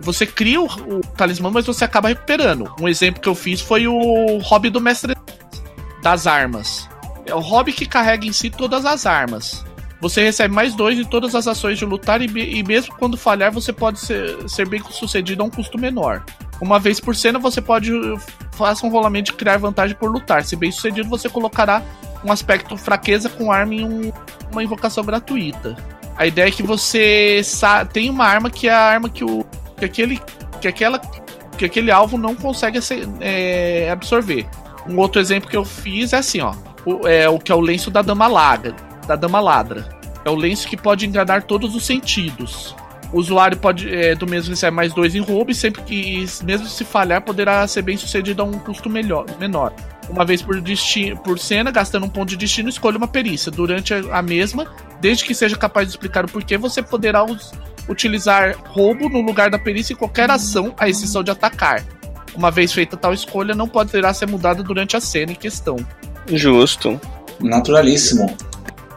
você 0.00 0.24
cria 0.24 0.60
o, 0.60 0.66
o, 0.66 1.00
talismã, 1.16 1.50
mas 1.50 1.66
você 1.66 1.84
acaba 1.84 2.08
recuperando. 2.08 2.72
Um 2.80 2.88
exemplo 2.88 3.20
que 3.20 3.28
eu 3.28 3.34
fiz 3.34 3.60
foi 3.60 3.88
o 3.88 4.38
hobby 4.38 4.70
do 4.70 4.80
mestre 4.80 5.16
das 6.04 6.28
armas. 6.28 6.88
É 7.26 7.34
o 7.34 7.40
hobby 7.40 7.72
que 7.72 7.84
carrega 7.84 8.24
em 8.24 8.32
si 8.32 8.48
todas 8.48 8.86
as 8.86 9.06
armas. 9.06 9.64
Você 10.00 10.22
recebe 10.22 10.54
mais 10.54 10.74
dois 10.74 10.98
em 10.98 11.04
todas 11.04 11.34
as 11.34 11.48
ações 11.48 11.78
de 11.78 11.84
lutar 11.84 12.22
e, 12.22 12.26
e 12.26 12.62
mesmo 12.62 12.94
quando 12.94 13.16
falhar, 13.16 13.50
você 13.50 13.72
pode 13.72 13.98
ser, 13.98 14.48
ser 14.48 14.68
bem 14.68 14.80
sucedido 14.90 15.42
a 15.42 15.46
um 15.46 15.50
custo 15.50 15.78
menor. 15.78 16.22
Uma 16.60 16.78
vez 16.78 17.00
por 17.00 17.14
cena, 17.14 17.38
você 17.38 17.60
pode 17.60 17.90
fazer 18.52 18.86
um 18.86 18.88
rolamento 18.90 19.32
de 19.32 19.36
criar 19.36 19.58
vantagem 19.58 19.96
por 19.96 20.10
lutar. 20.10 20.44
Se 20.44 20.56
bem 20.56 20.70
sucedido, 20.70 21.08
você 21.08 21.28
colocará 21.28 21.82
um 22.24 22.32
aspecto 22.32 22.76
fraqueza 22.76 23.28
com 23.28 23.52
arma 23.52 23.74
em 23.74 23.84
um, 23.84 24.12
uma 24.52 24.62
invocação 24.62 25.04
gratuita. 25.04 25.76
A 26.16 26.26
ideia 26.26 26.48
é 26.48 26.50
que 26.50 26.62
você 26.62 27.40
tem 27.92 28.08
uma 28.08 28.24
arma 28.24 28.48
que 28.48 28.68
é 28.68 28.72
a 28.72 28.80
arma 28.80 29.08
que, 29.08 29.24
o, 29.24 29.44
que, 29.76 29.84
aquele, 29.84 30.20
que, 30.60 30.68
aquela, 30.68 30.98
que 31.58 31.64
aquele 31.64 31.90
alvo 31.90 32.16
não 32.16 32.34
consegue 32.34 32.78
é, 33.20 33.90
absorver. 33.90 34.46
Um 34.88 34.98
outro 34.98 35.20
exemplo 35.20 35.50
que 35.50 35.56
eu 35.56 35.64
fiz 35.64 36.12
é 36.12 36.18
assim, 36.18 36.40
ó. 36.40 36.54
O, 36.86 37.06
é, 37.08 37.28
o 37.28 37.38
que 37.38 37.50
é 37.50 37.54
o 37.54 37.60
lenço 37.60 37.90
da 37.90 38.00
Dama 38.00 38.26
Laga 38.26 38.74
da 39.04 39.16
Dama 39.16 39.40
Ladra. 39.40 39.88
É 40.24 40.30
o 40.30 40.34
lenço 40.34 40.66
que 40.66 40.76
pode 40.76 41.06
enganar 41.06 41.42
todos 41.42 41.74
os 41.74 41.84
sentidos. 41.84 42.74
O 43.14 43.20
usuário 43.20 43.56
pode 43.56 43.94
é, 43.94 44.12
do 44.16 44.26
mesmo 44.26 44.50
receber 44.50 44.72
mais 44.72 44.92
dois 44.92 45.14
em 45.14 45.20
roubo 45.20 45.52
e 45.52 45.54
sempre 45.54 45.82
que, 45.82 46.26
mesmo 46.42 46.66
se 46.66 46.84
falhar, 46.84 47.22
poderá 47.22 47.64
ser 47.68 47.80
bem 47.82 47.96
sucedido 47.96 48.42
a 48.42 48.44
um 48.44 48.58
custo 48.58 48.90
melhor, 48.90 49.24
menor. 49.38 49.72
Uma 50.10 50.24
vez 50.24 50.42
por, 50.42 50.60
destino, 50.60 51.16
por 51.18 51.38
cena, 51.38 51.70
gastando 51.70 52.06
um 52.06 52.08
ponto 52.08 52.30
de 52.30 52.36
destino, 52.36 52.68
escolha 52.68 52.98
uma 52.98 53.06
perícia. 53.06 53.52
Durante 53.52 53.94
a, 53.94 54.18
a 54.18 54.20
mesma, 54.20 54.66
desde 55.00 55.24
que 55.24 55.32
seja 55.32 55.56
capaz 55.56 55.86
de 55.86 55.92
explicar 55.92 56.24
o 56.24 56.28
porquê, 56.28 56.58
você 56.58 56.82
poderá 56.82 57.22
us, 57.22 57.52
utilizar 57.88 58.56
roubo 58.66 59.08
no 59.08 59.20
lugar 59.20 59.48
da 59.48 59.60
perícia 59.60 59.92
em 59.92 59.96
qualquer 59.96 60.28
ação, 60.28 60.74
à 60.76 60.88
exceção 60.88 61.22
de 61.22 61.30
atacar. 61.30 61.84
Uma 62.34 62.50
vez 62.50 62.72
feita 62.72 62.96
tal 62.96 63.14
escolha, 63.14 63.54
não 63.54 63.68
poderá 63.68 64.12
ser 64.12 64.26
mudada 64.26 64.60
durante 64.60 64.96
a 64.96 65.00
cena 65.00 65.30
em 65.30 65.36
questão. 65.36 65.76
Justo. 66.26 67.00
Naturalíssimo. 67.40 68.36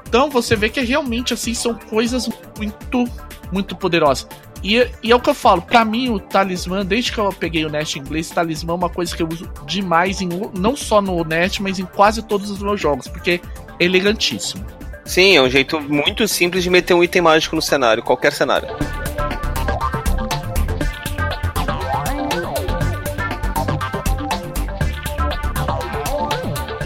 Então 0.07 0.27
você 0.27 0.55
vê 0.55 0.69
que 0.69 0.81
realmente 0.81 1.35
assim 1.35 1.53
são 1.53 1.75
coisas 1.75 2.27
muito, 2.57 3.05
muito 3.51 3.75
poderosas. 3.75 4.27
E, 4.63 4.87
e 5.03 5.11
é 5.11 5.15
o 5.15 5.19
que 5.19 5.29
eu 5.29 5.33
falo, 5.33 5.61
pra 5.61 5.85
mim 5.85 6.09
o 6.09 6.19
talismã, 6.19 6.85
desde 6.85 7.11
que 7.11 7.19
eu 7.19 7.29
peguei 7.31 7.65
o 7.65 7.69
Nest 7.69 7.97
em 7.97 8.01
inglês, 8.01 8.29
talismã 8.29 8.73
é 8.73 8.75
uma 8.75 8.89
coisa 8.89 9.15
que 9.15 9.21
eu 9.21 9.27
uso 9.27 9.49
demais, 9.65 10.21
em, 10.21 10.29
não 10.57 10.75
só 10.75 11.01
no 11.01 11.23
Nest, 11.23 11.61
mas 11.61 11.79
em 11.79 11.85
quase 11.85 12.21
todos 12.23 12.49
os 12.49 12.61
meus 12.61 12.79
jogos, 12.79 13.07
porque 13.07 13.39
é 13.79 13.83
elegantíssimo. 13.83 14.65
Sim, 15.05 15.37
é 15.37 15.41
um 15.41 15.49
jeito 15.49 15.79
muito 15.79 16.27
simples 16.27 16.63
de 16.63 16.69
meter 16.69 16.93
um 16.93 17.03
item 17.03 17.21
mágico 17.21 17.55
no 17.55 17.61
cenário, 17.61 18.03
qualquer 18.03 18.33
cenário. 18.33 18.67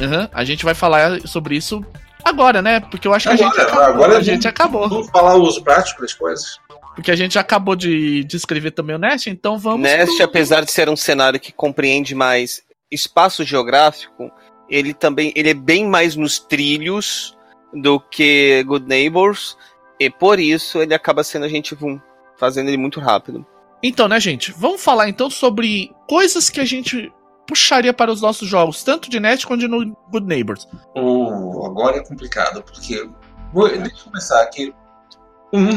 Uhum, 0.02 0.28
a 0.34 0.44
gente 0.44 0.66
vai 0.66 0.74
falar 0.74 1.22
sobre 1.28 1.56
isso 1.56 1.86
agora, 2.24 2.62
né? 2.62 2.80
Porque 2.80 3.08
eu 3.08 3.14
acho 3.14 3.30
que 3.30 3.34
Agora, 3.44 3.50
a 3.50 3.52
gente 3.52 3.62
acabou. 3.62 3.84
agora 3.84 4.18
a 4.18 4.22
gente 4.22 4.48
acabou. 4.48 4.90
Vamos 4.90 5.10
falar 5.10 5.36
o 5.36 5.42
uso 5.44 5.64
prático 5.64 6.02
das 6.02 6.14
coisas. 6.14 6.58
Porque 6.96 7.12
a 7.12 7.16
gente 7.16 7.40
acabou 7.40 7.76
de 7.76 8.24
descrever 8.26 8.72
também 8.72 8.96
o 8.96 9.00
Nest, 9.00 9.28
então 9.30 9.58
vamos. 9.58 9.82
Nest, 9.82 10.16
pro- 10.18 10.26
apesar 10.26 10.66
de 10.66 10.72
ser 10.72 10.90
um 10.90 10.96
cenário 10.96 11.40
que 11.40 11.52
compreende 11.52 12.14
mais 12.14 12.64
espaço 12.92 13.44
geográfico, 13.44 14.30
ele 14.70 14.94
também 14.94 15.32
ele 15.36 15.50
é 15.50 15.54
bem 15.54 15.86
mais 15.88 16.16
nos 16.16 16.38
trilhos 16.40 17.38
do 17.74 18.00
que 18.00 18.64
Good 18.66 18.86
Neighbors, 18.88 19.58
e 20.00 20.10
por 20.10 20.40
isso 20.40 20.82
ele 20.82 20.94
acaba 20.94 21.24
sendo 21.24 21.46
a 21.46 21.48
gente 21.50 21.74
vum, 21.74 21.98
fazendo 22.38 22.68
ele 22.68 22.78
muito 22.78 23.00
rápido. 23.00 23.46
Então, 23.82 24.08
né, 24.10 24.20
gente? 24.20 24.52
Vamos 24.52 24.84
falar 24.84 25.08
então 25.08 25.30
sobre 25.30 25.92
coisas 26.08 26.50
que 26.50 26.60
a 26.60 26.66
gente 26.66 27.12
puxaria 27.52 27.94
para 27.94 28.12
os 28.12 28.22
nossos 28.22 28.48
jogos, 28.48 28.84
tanto 28.84 29.10
de 29.10 29.20
Nest 29.20 29.46
quanto 29.46 29.60
de 29.60 29.68
no 29.68 29.96
Good 30.10 30.26
Neighbors. 30.26 30.68
Oh, 30.96 31.66
agora 31.66 31.98
é 31.98 32.04
complicado, 32.04 32.64
porque. 32.64 33.08
Vou, 33.54 33.68
deixa 33.68 34.00
eu 34.00 34.06
começar 34.06 34.42
aqui. 34.42 34.74
Um, 35.54 35.70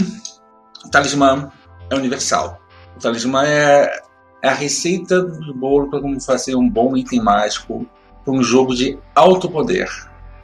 o 0.85 0.91
talismã 0.91 1.51
é 1.91 1.95
universal. 1.97 2.61
O 2.97 3.01
talismã 3.01 3.45
é, 3.45 4.03
é 4.43 4.49
a 4.49 4.55
receita 4.55 5.21
do 5.21 5.53
bolo 5.55 5.91
para 5.91 6.01
como 6.01 6.21
fazer 6.21 6.55
um 6.55 6.69
bom 6.69 6.97
item 6.97 7.21
mágico 7.21 7.85
para 8.25 8.33
um 8.33 8.43
jogo 8.43 8.75
de 8.75 8.97
alto 9.15 9.51
poder. 9.51 9.89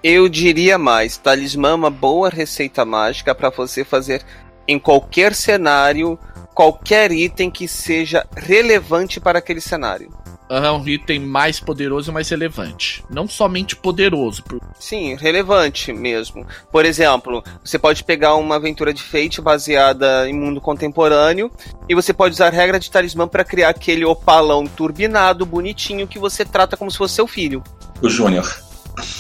Eu 0.02 0.28
diria 0.28 0.78
mais, 0.78 1.16
talismã 1.16 1.70
é 1.70 1.74
uma 1.74 1.90
boa 1.90 2.28
receita 2.28 2.84
mágica 2.84 3.34
para 3.34 3.50
você 3.50 3.84
fazer 3.84 4.24
em 4.66 4.78
qualquer 4.78 5.34
cenário, 5.34 6.18
qualquer 6.54 7.12
item 7.12 7.50
que 7.50 7.68
seja 7.68 8.26
relevante 8.36 9.20
para 9.20 9.38
aquele 9.38 9.60
cenário. 9.60 10.19
É 10.53 10.68
um 10.72 10.84
item 10.88 11.20
mais 11.20 11.61
poderoso 11.61 12.11
e 12.11 12.14
mais 12.14 12.28
relevante. 12.28 13.05
Não 13.09 13.28
somente 13.28 13.76
poderoso. 13.76 14.42
por- 14.42 14.61
Sim, 14.80 15.14
relevante 15.14 15.92
mesmo. 15.92 16.44
Por 16.72 16.84
exemplo, 16.84 17.40
você 17.64 17.78
pode 17.78 18.03
pegar 18.03 18.34
uma 18.34 18.57
aventura 18.57 18.92
de 18.92 19.01
Fate 19.01 19.40
baseada 19.40 20.28
em 20.28 20.32
mundo 20.32 20.61
contemporâneo 20.61 21.51
e 21.88 21.94
você 21.94 22.12
pode 22.12 22.34
usar 22.34 22.48
a 22.48 22.51
regra 22.51 22.80
de 22.80 22.90
talismã 22.90 23.28
para 23.28 23.44
criar 23.44 23.68
aquele 23.68 24.05
opalão 24.05 24.66
turbinado, 24.66 25.46
bonitinho, 25.46 26.09
que 26.09 26.18
você 26.18 26.44
trata 26.44 26.76
como 26.76 26.90
se 26.90 26.98
fosse 26.98 27.14
seu 27.14 27.28
filho. 27.28 27.62
O 28.03 28.09
Júnior. 28.09 28.53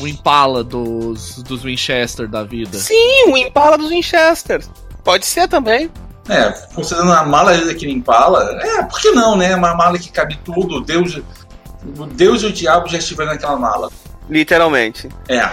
O 0.00 0.08
Impala 0.08 0.64
dos, 0.64 1.42
dos 1.44 1.62
Winchester 1.62 2.26
da 2.28 2.42
vida. 2.42 2.76
Sim, 2.76 3.30
o 3.30 3.36
Impala 3.36 3.78
dos 3.78 3.90
Winchester. 3.90 4.64
Pode 5.04 5.24
ser 5.26 5.46
também. 5.46 5.88
É, 6.30 6.50
considerando 6.74 7.12
a 7.12 7.24
mala 7.24 7.56
daquele 7.58 7.92
Impala, 7.92 8.58
é, 8.62 8.82
por 8.84 9.00
que 9.00 9.10
não, 9.10 9.36
né? 9.36 9.54
Uma 9.56 9.74
mala 9.74 9.98
que 9.98 10.10
cabe 10.10 10.38
tudo. 10.44 10.80
Deus, 10.80 11.20
o 11.98 12.06
Deus 12.06 12.42
e 12.42 12.46
o 12.46 12.52
diabo 12.52 12.88
já 12.88 12.98
estiveram 12.98 13.32
naquela 13.32 13.56
mala. 13.56 13.90
Literalmente. 14.28 15.08
É. 15.28 15.48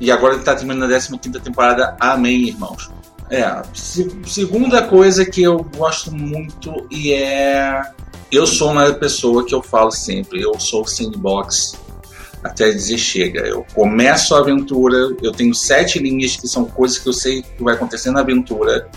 E 0.00 0.10
agora 0.10 0.34
ele 0.34 0.42
tá 0.42 0.54
terminando 0.54 0.92
a 0.92 0.98
15 0.98 1.18
temporada. 1.40 1.96
Amém, 2.00 2.48
irmãos. 2.48 2.90
É. 3.30 3.62
se- 3.74 4.10
segunda 4.26 4.82
coisa 4.82 5.24
que 5.24 5.42
eu 5.42 5.58
gosto 5.76 6.10
muito 6.12 6.86
e 6.90 7.12
é. 7.12 7.80
Eu 8.30 8.46
sou 8.46 8.72
uma 8.72 8.92
pessoa 8.92 9.44
que 9.46 9.54
eu 9.54 9.62
falo 9.62 9.90
sempre, 9.90 10.42
eu 10.42 10.58
sou 10.60 10.86
sandbox 10.86 11.78
até 12.44 12.70
dizer 12.70 12.98
chega. 12.98 13.40
Eu 13.40 13.64
começo 13.74 14.34
a 14.34 14.38
aventura, 14.40 14.96
eu 15.22 15.32
tenho 15.32 15.54
sete 15.54 15.98
linhas 15.98 16.36
que 16.36 16.46
são 16.48 16.64
coisas 16.64 16.98
que 16.98 17.08
eu 17.08 17.12
sei 17.12 17.42
que 17.42 17.62
vai 17.62 17.74
acontecer 17.74 18.10
na 18.10 18.20
aventura. 18.20 18.88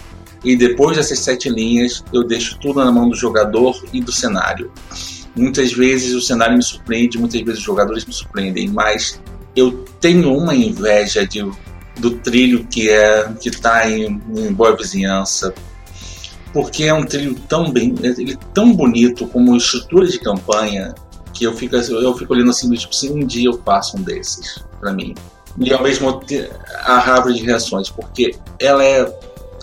E 0.43 0.55
depois 0.55 0.97
dessas 0.97 1.19
sete 1.19 1.49
linhas, 1.49 2.03
eu 2.11 2.23
deixo 2.23 2.57
tudo 2.59 2.83
na 2.83 2.91
mão 2.91 3.07
do 3.09 3.15
jogador 3.15 3.79
e 3.93 4.01
do 4.01 4.11
cenário. 4.11 4.71
Muitas 5.35 5.71
vezes 5.71 6.13
o 6.13 6.21
cenário 6.21 6.57
me 6.57 6.63
surpreende, 6.63 7.17
muitas 7.17 7.41
vezes 7.41 7.59
os 7.59 7.65
jogadores 7.65 8.05
me 8.05 8.13
surpreendem, 8.13 8.67
mas 8.69 9.21
eu 9.55 9.85
tenho 9.99 10.35
uma 10.35 10.55
inveja 10.55 11.25
de, 11.25 11.45
do 11.97 12.11
trilho 12.11 12.65
que 12.65 12.89
é 12.89 13.31
que 13.39 13.49
está 13.49 13.89
em, 13.89 14.21
em 14.35 14.51
Boa 14.51 14.75
Vizinhança, 14.75 15.53
porque 16.51 16.85
é 16.85 16.93
um 16.93 17.05
trilho 17.05 17.35
tão 17.47 17.71
bem, 17.71 17.95
ele 18.01 18.33
é 18.33 18.37
tão 18.53 18.73
bonito 18.73 19.25
como 19.27 19.55
estrutura 19.55 20.07
de 20.07 20.19
campanha 20.19 20.93
que 21.33 21.45
eu 21.45 21.55
fico 21.55 21.75
eu 21.75 22.17
fico 22.17 22.33
olhando 22.33 22.49
assim, 22.49 22.69
tipo, 22.73 22.93
se 22.93 23.09
um 23.09 23.25
dia 23.25 23.47
eu 23.47 23.61
faço 23.63 23.97
um 23.97 24.01
desses 24.01 24.63
para 24.79 24.91
mim. 24.91 25.15
E 25.59 25.73
ao 25.73 25.83
mesmo 25.83 26.13
tempo 26.19 26.53
a 26.83 26.93
árvore 26.93 27.35
de 27.35 27.43
reações, 27.43 27.89
porque 27.89 28.35
ela 28.59 28.83
é 28.83 29.05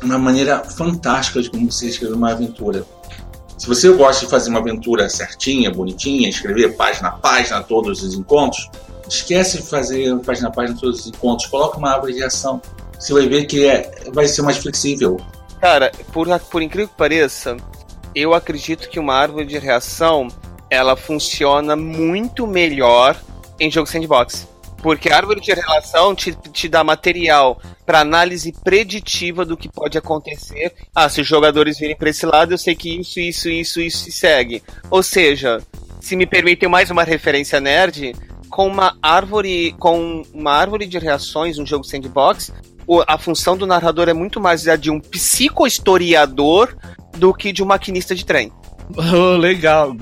uma 0.03 0.19
maneira 0.19 0.63
fantástica 0.65 1.43
de 1.43 1.51
como 1.51 1.71
você 1.71 1.87
escrever 1.87 2.15
uma 2.15 2.33
aventura. 2.33 2.85
Se 3.57 3.67
você 3.67 3.91
gosta 3.91 4.25
de 4.25 4.31
fazer 4.31 4.51
uma 4.51 4.61
aventura 4.61 5.09
certinha, 5.09 5.71
bonitinha, 5.71 6.29
escrever 6.29 6.77
página 6.77 7.09
a 7.09 7.13
página 7.13 7.61
todos 7.63 8.03
os 8.03 8.15
encontros, 8.15 8.71
esquece 9.09 9.59
de 9.59 9.69
fazer 9.69 10.17
página 10.21 10.49
a 10.49 10.51
página 10.51 10.79
todos 10.79 11.01
os 11.01 11.07
encontros, 11.09 11.49
coloca 11.49 11.77
uma 11.79 11.91
árvore 11.91 12.15
de 12.15 12.23
ação. 12.23 12.63
Você 12.99 13.13
vai 13.13 13.29
ver 13.29 13.47
que 13.47 13.67
é, 13.67 14.11
vai 14.13 14.27
ser 14.27 14.43
mais 14.43 14.59
flexível. 14.59 15.21
Cara, 15.61 15.91
por, 16.13 16.29
por 16.51 16.63
incrível 16.63 16.89
que 16.89 16.97
pareça, 16.97 17.57
eu 18.15 18.33
acredito 18.33 18.89
que 18.89 18.99
uma 18.99 19.15
árvore 19.15 19.47
de 19.47 19.59
reação 19.59 20.29
ela 20.71 20.95
funciona 20.97 21.75
muito 21.75 22.47
melhor 22.47 23.17
em 23.59 23.71
jogo 23.71 23.89
sandbox. 23.89 24.47
Porque 24.83 25.09
a 25.09 25.17
árvore 25.17 25.41
de 25.41 25.53
relação 25.53 26.15
te, 26.15 26.33
te 26.53 26.69
dá 26.69 26.85
material 26.85 27.61
para 27.85 28.01
análise 28.01 28.53
preditiva 28.53 29.45
do 29.45 29.57
que 29.57 29.69
pode 29.69 29.99
acontecer. 29.99 30.73
Ah, 30.95 31.09
se 31.09 31.21
os 31.21 31.27
jogadores 31.27 31.79
virem 31.79 31.97
para 31.97 32.11
esse 32.11 32.25
lado, 32.25 32.53
eu 32.53 32.59
sei 32.59 32.75
que 32.75 33.01
isso, 33.01 33.19
isso, 33.19 33.49
isso, 33.49 33.81
isso 33.81 34.05
se 34.05 34.13
segue. 34.13 34.63
Ou 34.91 35.03
seja, 35.03 35.61
se 36.01 36.15
me 36.15 36.27
permitem 36.27 36.69
mais 36.69 36.91
uma 36.91 37.03
referência 37.03 37.61
nerd, 37.61 38.15
com 38.49 38.67
uma 38.67 38.97
árvore, 39.03 39.75
com 39.79 40.23
uma 40.33 40.53
árvore 40.53 40.87
de 40.87 40.99
reações, 40.99 41.59
um 41.59 41.67
jogo 41.67 41.85
sandbox, 41.85 42.53
a 43.07 43.19
função 43.19 43.57
do 43.57 43.67
narrador 43.67 44.09
é 44.09 44.15
muito 44.15 44.41
mais 44.41 44.67
a 44.67 44.77
de 44.77 44.91
um 44.91 45.01
psicohistoriador 45.01 46.75
do 47.17 47.35
que 47.35 47.53
de 47.53 47.63
um 47.63 47.67
maquinista 47.67 48.15
de 48.15 48.25
trem. 48.25 48.53
Oh, 48.97 49.37
legal. 49.37 49.95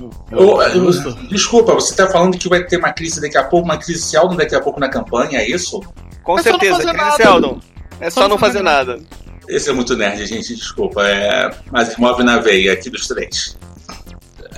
Justo. 0.72 1.12
desculpa, 1.28 1.74
você 1.74 1.91
está 1.91 2.09
falando 2.09 2.39
que 2.39 2.49
vai 2.49 2.64
ter 2.64 2.76
uma 2.78 2.93
crise 2.93 3.20
daqui 3.20 3.37
a 3.37 3.45
pouco, 3.45 3.64
uma 3.66 3.76
crise 3.76 4.11
Sheldon 4.11 4.37
daqui 4.37 4.55
a 4.55 4.61
pouco 4.61 4.78
na 4.80 4.89
campanha, 4.89 5.39
é 5.39 5.51
isso? 5.51 5.80
Com 6.22 6.39
É 6.39 6.43
certeza, 6.43 6.93
nada. 6.93 7.16
Sheldon. 7.16 7.61
É 8.01 8.11
só 8.11 8.28
não 8.28 8.39
fazer 8.39 8.62
nada. 8.62 8.99
Esse 9.49 9.70
é 9.70 9.72
muito 9.72 9.97
nerd, 9.97 10.24
gente, 10.26 10.55
desculpa. 10.55 11.07
É, 11.07 11.51
mas 11.70 11.97
move 11.97 12.22
na 12.22 12.39
veia 12.39 12.72
aqui 12.72 12.91
dos 12.91 13.07
três. 13.07 13.57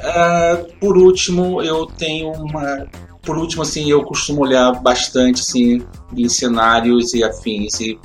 Ah, 0.03 0.59
por 0.81 0.97
último, 0.97 1.63
eu 1.63 1.87
tenho 1.87 2.31
uma. 2.33 2.87
Por 3.23 3.37
último, 3.37 3.63
assim, 3.63 3.91
eu 3.91 4.03
costumo 4.05 4.43
olhar 4.43 4.73
bastante 4.81 5.43
assim, 5.43 5.83
em 6.17 6.29
cenários 6.29 7.13
e 7.13 7.23
afins. 7.23 7.79
E, 7.81 7.99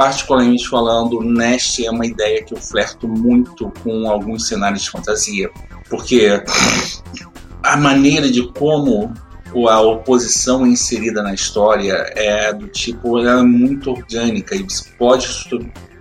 particularmente 0.00 0.66
falando, 0.66 1.20
Nest 1.20 1.84
é 1.84 1.90
uma 1.90 2.06
ideia 2.06 2.42
que 2.42 2.54
eu 2.54 2.58
flerto 2.58 3.06
muito 3.06 3.70
com 3.84 4.08
alguns 4.08 4.48
cenários 4.48 4.84
de 4.84 4.90
fantasia. 4.90 5.50
Porque 5.90 6.42
a 7.62 7.76
maneira 7.76 8.30
de 8.30 8.50
como 8.54 9.12
a 9.68 9.80
oposição 9.82 10.64
é 10.64 10.70
inserida 10.70 11.22
na 11.22 11.34
história 11.34 12.10
é 12.16 12.50
do 12.50 12.66
tipo, 12.68 13.18
ela 13.18 13.40
é 13.40 13.42
muito 13.42 13.90
orgânica 13.90 14.56
e 14.56 14.62
você 14.62 14.88
pode 14.98 15.28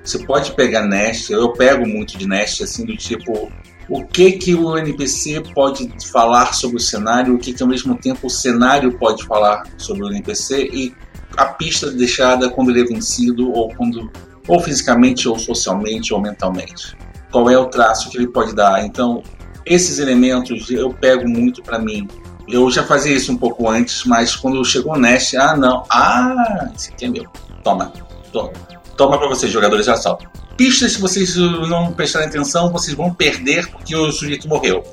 você 0.01 0.19
pode 0.19 0.53
pegar 0.53 0.87
Nest, 0.87 1.29
eu 1.29 1.51
pego 1.51 1.85
muito 1.85 2.17
de 2.17 2.25
Nest, 2.25 2.63
assim, 2.63 2.85
do 2.85 2.95
tipo, 2.95 3.51
o 3.89 4.05
que 4.05 4.31
que 4.31 4.55
o 4.55 4.77
NPC 4.77 5.43
pode 5.53 5.91
falar 6.09 6.53
sobre 6.53 6.77
o 6.77 6.79
cenário, 6.79 7.35
o 7.35 7.37
que 7.37 7.51
que 7.51 7.61
ao 7.61 7.67
mesmo 7.67 7.97
tempo 7.97 8.27
o 8.27 8.29
cenário 8.29 8.97
pode 8.97 9.25
falar 9.25 9.63
sobre 9.77 10.03
o 10.03 10.09
NPC 10.09 10.69
e 10.71 10.95
a 11.37 11.45
pista 11.45 11.91
deixada 11.91 12.49
quando 12.49 12.71
ele 12.71 12.81
é 12.81 12.85
vencido 12.85 13.51
ou 13.51 13.73
quando 13.75 14.11
ou 14.47 14.59
fisicamente 14.59 15.29
ou 15.29 15.37
socialmente 15.37 16.13
ou 16.13 16.19
mentalmente. 16.19 16.97
qual 17.31 17.49
é 17.49 17.57
o 17.57 17.65
traço 17.65 18.09
que 18.09 18.17
ele 18.17 18.27
pode 18.27 18.55
dar. 18.55 18.83
Então, 18.83 19.21
esses 19.65 19.99
elementos 19.99 20.69
eu 20.71 20.91
pego 20.91 21.29
muito 21.29 21.61
para 21.61 21.77
mim. 21.77 22.07
Eu 22.47 22.71
já 22.71 22.83
fazia 22.83 23.15
isso 23.15 23.31
um 23.31 23.37
pouco 23.37 23.69
antes, 23.69 24.03
mas 24.05 24.35
quando 24.35 24.65
chegou 24.65 24.93
o 24.93 24.99
Nest, 24.99 25.37
ah, 25.37 25.55
não, 25.55 25.83
ah, 25.91 26.71
esse 26.75 26.91
aqui 26.91 27.05
é 27.05 27.09
meu. 27.09 27.25
Toma, 27.63 27.93
toma. 28.33 28.51
Toma 28.97 29.19
para 29.19 29.27
vocês, 29.27 29.51
jogadores 29.51 29.85
de 29.85 29.91
assalto. 29.91 30.27
Pistas, 30.57 30.93
se 30.93 30.99
vocês 30.99 31.35
não 31.35 31.93
prestarem 31.93 32.27
atenção, 32.27 32.71
vocês 32.71 32.97
vão 32.97 33.13
perder 33.13 33.69
porque 33.69 33.95
o 33.95 34.11
sujeito 34.11 34.47
morreu. 34.47 34.83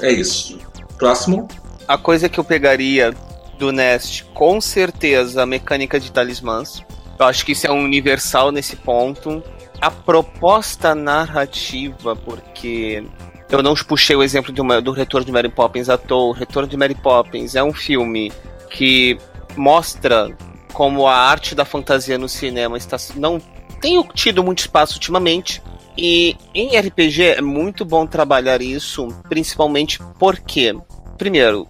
É 0.00 0.10
isso. 0.10 0.58
Próximo. 0.98 1.46
A 1.86 1.98
coisa 1.98 2.28
que 2.28 2.40
eu 2.40 2.44
pegaria 2.44 3.14
do 3.58 3.72
Nest, 3.72 4.24
com 4.34 4.60
certeza, 4.60 5.42
a 5.42 5.46
mecânica 5.46 5.98
de 5.98 6.10
talismãs. 6.10 6.82
Eu 7.18 7.26
acho 7.26 7.44
que 7.44 7.52
isso 7.52 7.66
é 7.66 7.70
um 7.70 7.84
universal 7.84 8.50
nesse 8.50 8.76
ponto. 8.76 9.42
A 9.80 9.90
proposta 9.90 10.94
narrativa, 10.94 12.16
porque 12.16 13.04
eu 13.50 13.62
não 13.62 13.74
puxei 13.74 14.16
o 14.16 14.22
exemplo 14.22 14.52
do, 14.52 14.82
do 14.82 14.92
Retorno 14.92 15.24
de 15.24 15.32
Mary 15.32 15.48
Poppins 15.48 15.88
à 15.88 15.96
toa. 15.96 16.30
O 16.30 16.32
Retorno 16.32 16.68
de 16.68 16.76
Mary 16.76 16.94
Poppins 16.94 17.54
é 17.54 17.62
um 17.62 17.72
filme 17.72 18.32
que 18.70 19.16
mostra 19.56 20.28
como 20.72 21.06
a 21.06 21.14
arte 21.14 21.54
da 21.54 21.64
fantasia 21.64 22.18
no 22.18 22.28
cinema 22.28 22.76
está 22.76 22.96
não 23.14 23.40
tem 23.80 24.02
tido 24.14 24.42
muito 24.42 24.60
espaço 24.60 24.94
ultimamente. 24.94 25.62
E 25.96 26.36
em 26.52 26.76
RPG 26.76 27.22
é 27.22 27.40
muito 27.40 27.84
bom 27.84 28.04
trabalhar 28.04 28.60
isso, 28.60 29.06
principalmente 29.28 30.00
porque, 30.18 30.74
primeiro, 31.16 31.68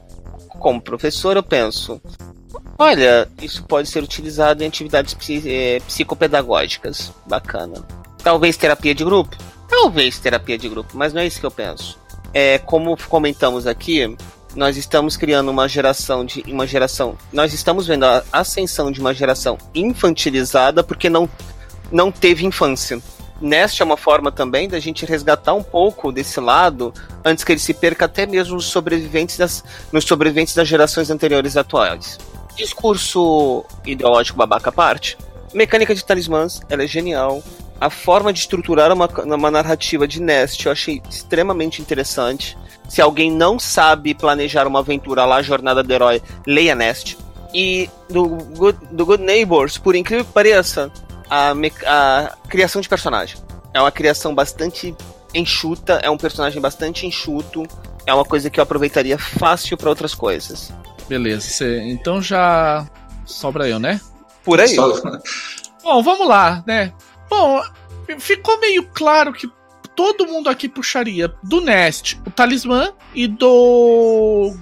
como 0.65 0.81
professor, 0.81 1.37
eu 1.37 1.43
penso: 1.43 2.01
olha, 2.79 3.29
isso 3.43 3.63
pode 3.65 3.87
ser 3.87 4.03
utilizado 4.03 4.65
em 4.65 4.67
atividades 4.67 5.15
é, 5.45 5.79
psicopedagógicas. 5.81 7.13
Bacana. 7.27 7.85
Talvez 8.23 8.57
terapia 8.57 8.95
de 8.95 9.05
grupo? 9.05 9.37
Talvez 9.69 10.19
terapia 10.19 10.57
de 10.57 10.67
grupo, 10.67 10.97
mas 10.97 11.13
não 11.13 11.21
é 11.21 11.27
isso 11.27 11.39
que 11.39 11.45
eu 11.45 11.51
penso. 11.51 11.99
É, 12.33 12.57
como 12.57 12.97
comentamos 13.09 13.67
aqui, 13.67 14.17
nós 14.57 14.79
estamos 14.79 15.19
criando 15.19 15.51
uma 15.51 15.69
geração 15.69 16.25
de 16.25 16.43
uma 16.49 16.67
geração. 16.67 17.19
Nós 17.31 17.53
estamos 17.53 17.87
vendo 17.87 18.07
a 18.07 18.25
ascensão 18.33 18.91
de 18.91 19.01
uma 19.01 19.13
geração 19.13 19.59
infantilizada 19.75 20.83
porque 20.83 21.11
não, 21.11 21.29
não 21.93 22.11
teve 22.11 22.47
infância. 22.47 23.03
Nesta 23.41 23.83
é 23.83 23.85
uma 23.85 23.97
forma 23.97 24.31
também 24.31 24.69
da 24.69 24.79
gente 24.79 25.05
resgatar 25.05 25.55
um 25.55 25.63
pouco 25.63 26.13
desse 26.13 26.39
lado 26.41 26.95
antes 27.25 27.43
que 27.43 27.53
ele 27.53 27.59
se 27.59 27.75
perca 27.75 28.05
até 28.05 28.27
mesmo 28.27 28.55
nos 28.55 28.67
sobreviventes 28.67 29.37
das, 29.37 29.65
nos 29.93 30.05
sobreviventes 30.05 30.55
das 30.55 30.69
gerações 30.69 31.11
anteriores 31.11 31.57
atuais. 31.57 32.19
Discurso 32.57 33.65
ideológico 33.85 34.39
babaca 34.39 34.71
à 34.71 34.73
parte. 34.73 35.19
Mecânica 35.53 35.95
de 35.95 36.05
talismãs, 36.05 36.61
ela 36.69 36.85
é 36.85 36.87
genial. 36.87 37.43
A 37.81 37.91
forma 37.91 38.33
de 38.33 38.39
estruturar 38.39 38.93
uma, 38.93 39.09
uma 39.25 39.51
narrativa 39.51 40.07
de 40.07 40.23
Nest 40.23 40.65
eu 40.65 40.73
achei 40.73 41.03
extremamente 41.11 41.83
interessante. 41.83 42.57
Se 42.89 43.03
alguém 43.03 43.31
não 43.31 43.59
sabe 43.59 44.15
planejar 44.15 44.67
uma 44.67 44.79
aventura 44.79 45.25
lá, 45.25 45.43
Jornada 45.43 45.83
do 45.83 45.93
Herói, 45.93 46.23
leia 46.47 46.75
Nest. 46.75 47.19
E 47.53 47.89
do 48.09 48.27
Good, 48.27 48.79
do 48.91 49.07
Good 49.07 49.23
Neighbors, 49.23 49.79
por 49.79 49.95
incrível 49.95 50.25
que 50.25 50.33
pareça, 50.33 50.91
a, 51.29 51.53
a 51.87 52.49
criação 52.49 52.81
de 52.81 52.89
personagem. 52.89 53.39
É 53.73 53.81
uma 53.81 53.91
criação 53.91 54.35
bastante 54.35 54.95
enxuta, 55.35 56.01
é 56.03 56.09
um 56.09 56.17
personagem 56.17 56.61
bastante 56.61 57.07
enxuto. 57.07 57.67
É 58.07 58.15
uma 58.15 58.25
coisa 58.25 58.51
que 58.51 58.61
eu 58.61 58.63
aproveitaria 58.63 59.19
fácil 59.19 59.77
para 59.77 59.89
outras 59.89 60.15
coisas. 60.15 60.73
Beleza, 61.09 61.65
então 61.83 62.23
já 62.23 62.87
sobra 63.25 63.69
eu, 63.69 63.79
né? 63.79 64.01
Por 64.43 64.61
aí. 64.61 64.77
Bom, 65.83 66.03
vamos 66.03 66.29
lá, 66.29 66.63
né? 66.67 66.93
Bom, 67.29 67.63
ficou 68.19 68.61
meio 68.61 68.85
claro 68.93 69.33
que 69.33 69.51
todo 69.95 70.27
mundo 70.27 70.49
aqui 70.49 70.69
puxaria 70.69 71.33
do 71.43 71.61
Nest 71.61 72.21
o 72.27 72.31
talismã 72.31 72.93
e 73.15 73.27
do 73.27 74.55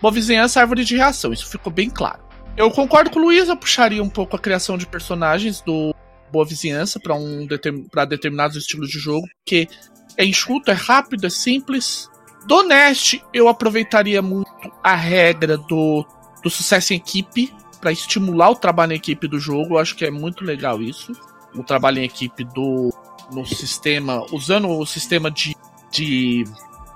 Boa 0.00 0.12
Vizinhança 0.12 0.60
Árvore 0.60 0.84
de 0.84 0.96
Reação. 0.96 1.32
Isso 1.32 1.48
ficou 1.48 1.72
bem 1.72 1.88
claro. 1.88 2.20
Eu 2.56 2.70
concordo 2.70 3.10
com 3.10 3.18
o 3.18 3.22
Luiz, 3.22 3.48
eu 3.48 3.56
puxaria 3.56 4.02
um 4.02 4.08
pouco 4.08 4.36
a 4.36 4.38
criação 4.38 4.76
de 4.76 4.86
personagens 4.86 5.60
do 5.60 5.94
Boa 6.30 6.44
Vizinhança 6.44 7.00
para 7.00 7.14
um 7.14 7.46
para 7.90 8.04
determinados 8.04 8.56
estilos 8.56 8.90
de 8.90 8.98
jogo, 8.98 9.26
que 9.44 9.68
é 10.16 10.24
enxuto, 10.24 10.70
é 10.70 10.74
rápido, 10.74 11.26
é 11.26 11.30
simples. 11.30 12.08
Do 12.46 12.62
Nest, 12.62 13.22
eu 13.32 13.48
aproveitaria 13.48 14.22
muito 14.22 14.50
a 14.82 14.94
regra 14.94 15.56
do, 15.56 16.06
do 16.42 16.50
sucesso 16.50 16.92
em 16.92 16.96
equipe 16.96 17.52
para 17.80 17.92
estimular 17.92 18.50
o 18.50 18.56
trabalho 18.56 18.92
em 18.92 18.96
equipe 18.96 19.28
do 19.28 19.38
jogo. 19.38 19.74
Eu 19.74 19.78
acho 19.78 19.94
que 19.94 20.04
é 20.04 20.10
muito 20.10 20.44
legal 20.44 20.80
isso. 20.80 21.12
O 21.54 21.62
trabalho 21.62 21.98
em 21.98 22.04
equipe 22.04 22.44
do 22.44 22.92
no 23.32 23.46
sistema, 23.46 24.24
usando 24.32 24.68
o 24.68 24.84
sistema 24.84 25.30
de, 25.30 25.56
de 25.90 26.44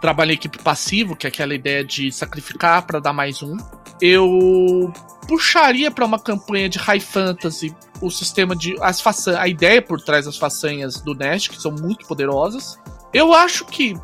trabalho 0.01 0.33
em 0.33 0.35
equipe 0.35 0.59
passivo, 0.59 1.17
que 1.17 1.27
é 1.27 1.29
aquela 1.29 1.55
ideia 1.55 1.85
de 1.85 2.11
sacrificar 2.11 2.83
para 2.83 3.01
dar 3.01 3.13
mais 3.13 3.43
um. 3.43 3.57
Eu 4.01 4.93
puxaria 5.27 5.91
para 5.91 6.05
uma 6.05 6.19
campanha 6.19 6.69
de 6.69 6.79
high 6.79 7.01
fantasy 7.01 7.75
o 8.01 8.11
sistema 8.11 8.55
de 8.55 8.77
as 8.83 9.01
façanhas, 9.01 9.41
a 9.41 9.49
ideia 9.49 9.81
por 9.81 10.01
trás 10.01 10.27
das 10.27 10.37
façanhas 10.37 11.01
do 11.01 11.15
Nest, 11.15 11.51
que 11.51 11.61
são 11.61 11.73
muito 11.73 12.07
poderosas. 12.07 12.79
Eu 13.13 13.33
acho 13.33 13.65
que 13.67 13.95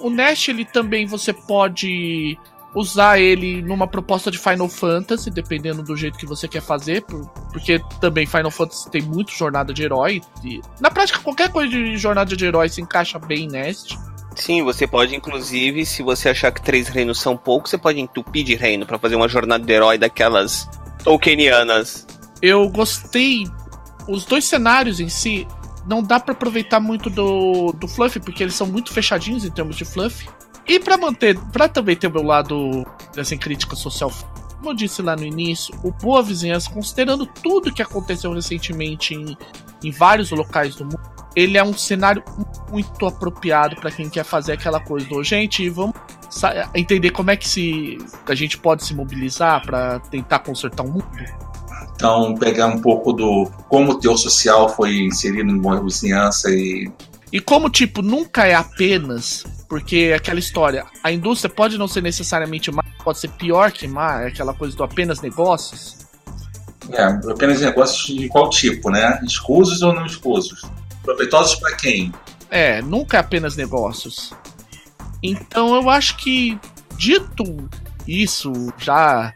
o 0.00 0.10
Nest 0.10 0.50
ele 0.50 0.64
também 0.64 1.06
você 1.06 1.32
pode 1.32 2.38
usar 2.74 3.20
ele 3.20 3.62
numa 3.62 3.86
proposta 3.86 4.30
de 4.30 4.38
Final 4.38 4.68
Fantasy, 4.68 5.30
dependendo 5.30 5.82
do 5.82 5.96
jeito 5.96 6.18
que 6.18 6.26
você 6.26 6.48
quer 6.48 6.60
fazer, 6.60 7.04
porque 7.52 7.80
também 8.00 8.26
Final 8.26 8.50
Fantasy 8.50 8.90
tem 8.90 9.02
muito 9.02 9.30
jornada 9.32 9.72
de 9.72 9.84
herói. 9.84 10.20
E, 10.42 10.60
na 10.80 10.90
prática, 10.90 11.20
qualquer 11.20 11.52
coisa 11.52 11.70
de 11.70 11.96
jornada 11.96 12.34
de 12.36 12.44
herói 12.44 12.68
se 12.68 12.80
encaixa 12.80 13.18
bem 13.18 13.46
Nest. 13.46 13.96
Sim, 14.34 14.62
você 14.62 14.86
pode, 14.86 15.14
inclusive, 15.14 15.86
se 15.86 16.02
você 16.02 16.28
achar 16.28 16.50
que 16.52 16.60
três 16.60 16.88
reinos 16.88 17.20
são 17.20 17.36
poucos, 17.36 17.70
você 17.70 17.78
pode 17.78 18.00
entupir 18.00 18.44
de 18.44 18.54
reino 18.54 18.84
para 18.84 18.98
fazer 18.98 19.16
uma 19.16 19.28
jornada 19.28 19.64
de 19.64 19.72
herói 19.72 19.96
daquelas 19.96 20.68
Tolkienianas. 21.02 22.06
Eu 22.42 22.68
gostei. 22.68 23.46
Os 24.08 24.24
dois 24.24 24.44
cenários 24.44 25.00
em 25.00 25.08
si 25.08 25.46
não 25.86 26.02
dá 26.02 26.18
para 26.18 26.32
aproveitar 26.32 26.80
muito 26.80 27.08
do, 27.08 27.72
do 27.72 27.86
fluff, 27.86 28.18
porque 28.20 28.42
eles 28.42 28.54
são 28.54 28.66
muito 28.66 28.92
fechadinhos 28.92 29.44
em 29.44 29.50
termos 29.50 29.76
de 29.76 29.84
fluff. 29.84 30.28
E 30.66 30.80
para 30.80 30.96
manter, 30.96 31.38
para 31.52 31.68
também 31.68 31.94
ter 31.94 32.06
o 32.06 32.12
meu 32.12 32.22
lado 32.22 32.84
dessa 33.14 33.36
crítica 33.36 33.76
social, 33.76 34.10
como 34.56 34.70
eu 34.70 34.74
disse 34.74 35.02
lá 35.02 35.14
no 35.14 35.24
início, 35.24 35.74
o 35.82 35.92
Boa 35.92 36.22
Vizinhança, 36.22 36.70
considerando 36.70 37.26
tudo 37.26 37.72
que 37.72 37.82
aconteceu 37.82 38.32
recentemente 38.32 39.14
em, 39.14 39.36
em 39.82 39.90
vários 39.90 40.30
locais 40.30 40.74
do 40.74 40.84
mundo, 40.84 41.13
ele 41.34 41.58
é 41.58 41.64
um 41.64 41.74
cenário 41.74 42.22
muito 42.70 43.06
apropriado 43.06 43.76
para 43.76 43.90
quem 43.90 44.08
quer 44.08 44.24
fazer 44.24 44.52
aquela 44.52 44.80
coisa 44.80 45.06
do 45.08 45.22
gente, 45.22 45.68
vamos 45.68 45.94
entender 46.74 47.10
como 47.10 47.30
é 47.30 47.36
que 47.36 47.48
se 47.48 47.98
a 48.26 48.34
gente 48.34 48.58
pode 48.58 48.84
se 48.84 48.94
mobilizar 48.94 49.64
para 49.64 50.00
tentar 50.00 50.40
consertar 50.40 50.84
o 50.84 50.90
mundo. 50.90 51.06
Então, 51.94 52.34
pegar 52.34 52.66
um 52.66 52.80
pouco 52.80 53.12
do 53.12 53.50
como 53.68 53.92
o 53.92 53.98
teu 53.98 54.16
social 54.16 54.68
foi 54.68 54.96
inserido 54.98 55.50
em 55.50 55.58
boa 55.58 55.82
vizinhança 55.82 56.50
e 56.50 56.90
e 57.32 57.40
como 57.40 57.68
tipo 57.68 58.00
nunca 58.00 58.46
é 58.46 58.54
apenas 58.54 59.44
porque 59.68 60.14
aquela 60.16 60.38
história, 60.38 60.86
a 61.02 61.10
indústria 61.10 61.52
pode 61.52 61.76
não 61.76 61.88
ser 61.88 62.00
necessariamente 62.00 62.70
má, 62.70 62.84
pode 63.02 63.18
ser 63.18 63.28
pior 63.30 63.72
que 63.72 63.88
má, 63.88 64.22
é 64.22 64.28
aquela 64.28 64.54
coisa 64.54 64.76
do 64.76 64.84
apenas 64.84 65.20
negócios. 65.20 65.96
É, 66.92 67.02
apenas 67.02 67.60
negócios 67.60 68.06
de 68.06 68.28
qual 68.28 68.48
tipo, 68.50 68.88
né? 68.88 69.20
Escusos 69.24 69.82
ou 69.82 69.92
não 69.92 70.06
escusos? 70.06 70.62
Proveitosos 71.04 71.56
para 71.56 71.76
quem? 71.76 72.12
É, 72.50 72.80
nunca 72.82 73.18
é 73.18 73.20
apenas 73.20 73.56
negócios. 73.56 74.32
Então 75.22 75.74
eu 75.74 75.88
acho 75.88 76.16
que, 76.16 76.58
dito 76.96 77.68
isso, 78.06 78.52
já. 78.78 79.32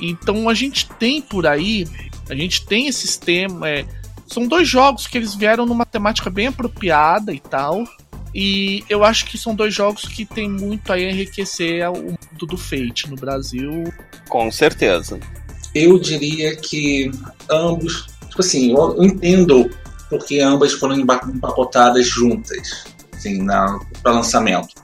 Então 0.00 0.48
a 0.48 0.54
gente 0.54 0.88
tem 0.98 1.20
por 1.20 1.46
aí, 1.46 1.86
a 2.28 2.34
gente 2.34 2.64
tem 2.66 2.86
esses 2.88 3.16
temas. 3.16 3.68
É, 3.68 3.84
são 4.26 4.46
dois 4.46 4.68
jogos 4.68 5.06
que 5.06 5.16
eles 5.16 5.34
vieram 5.34 5.64
numa 5.64 5.86
temática 5.86 6.28
bem 6.28 6.48
apropriada 6.48 7.32
e 7.32 7.40
tal. 7.40 7.84
E 8.34 8.84
eu 8.88 9.04
acho 9.04 9.24
que 9.24 9.38
são 9.38 9.54
dois 9.54 9.74
jogos 9.74 10.04
que 10.04 10.24
tem 10.24 10.48
muito 10.48 10.92
a 10.92 11.00
enriquecer 11.00 11.90
o 11.90 11.96
mundo 11.96 12.46
do 12.46 12.56
Fate 12.58 13.08
no 13.08 13.16
Brasil. 13.16 13.92
Com 14.28 14.50
certeza. 14.50 15.18
Eu 15.74 15.98
diria 15.98 16.54
que 16.56 17.10
ambos. 17.50 18.06
Tipo 18.28 18.40
assim, 18.40 18.72
eu 18.72 19.02
entendo 19.02 19.70
porque 20.08 20.40
ambas 20.40 20.72
foram 20.72 20.96
empacotadas 20.98 22.06
juntas, 22.06 22.84
assim, 23.14 23.46
para 24.02 24.12
lançamento. 24.12 24.74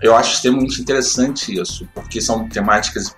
Eu 0.00 0.14
acho 0.14 0.34
extremamente 0.34 0.80
interessante 0.80 1.58
isso, 1.58 1.88
porque 1.94 2.20
são 2.20 2.48
temáticas. 2.48 3.14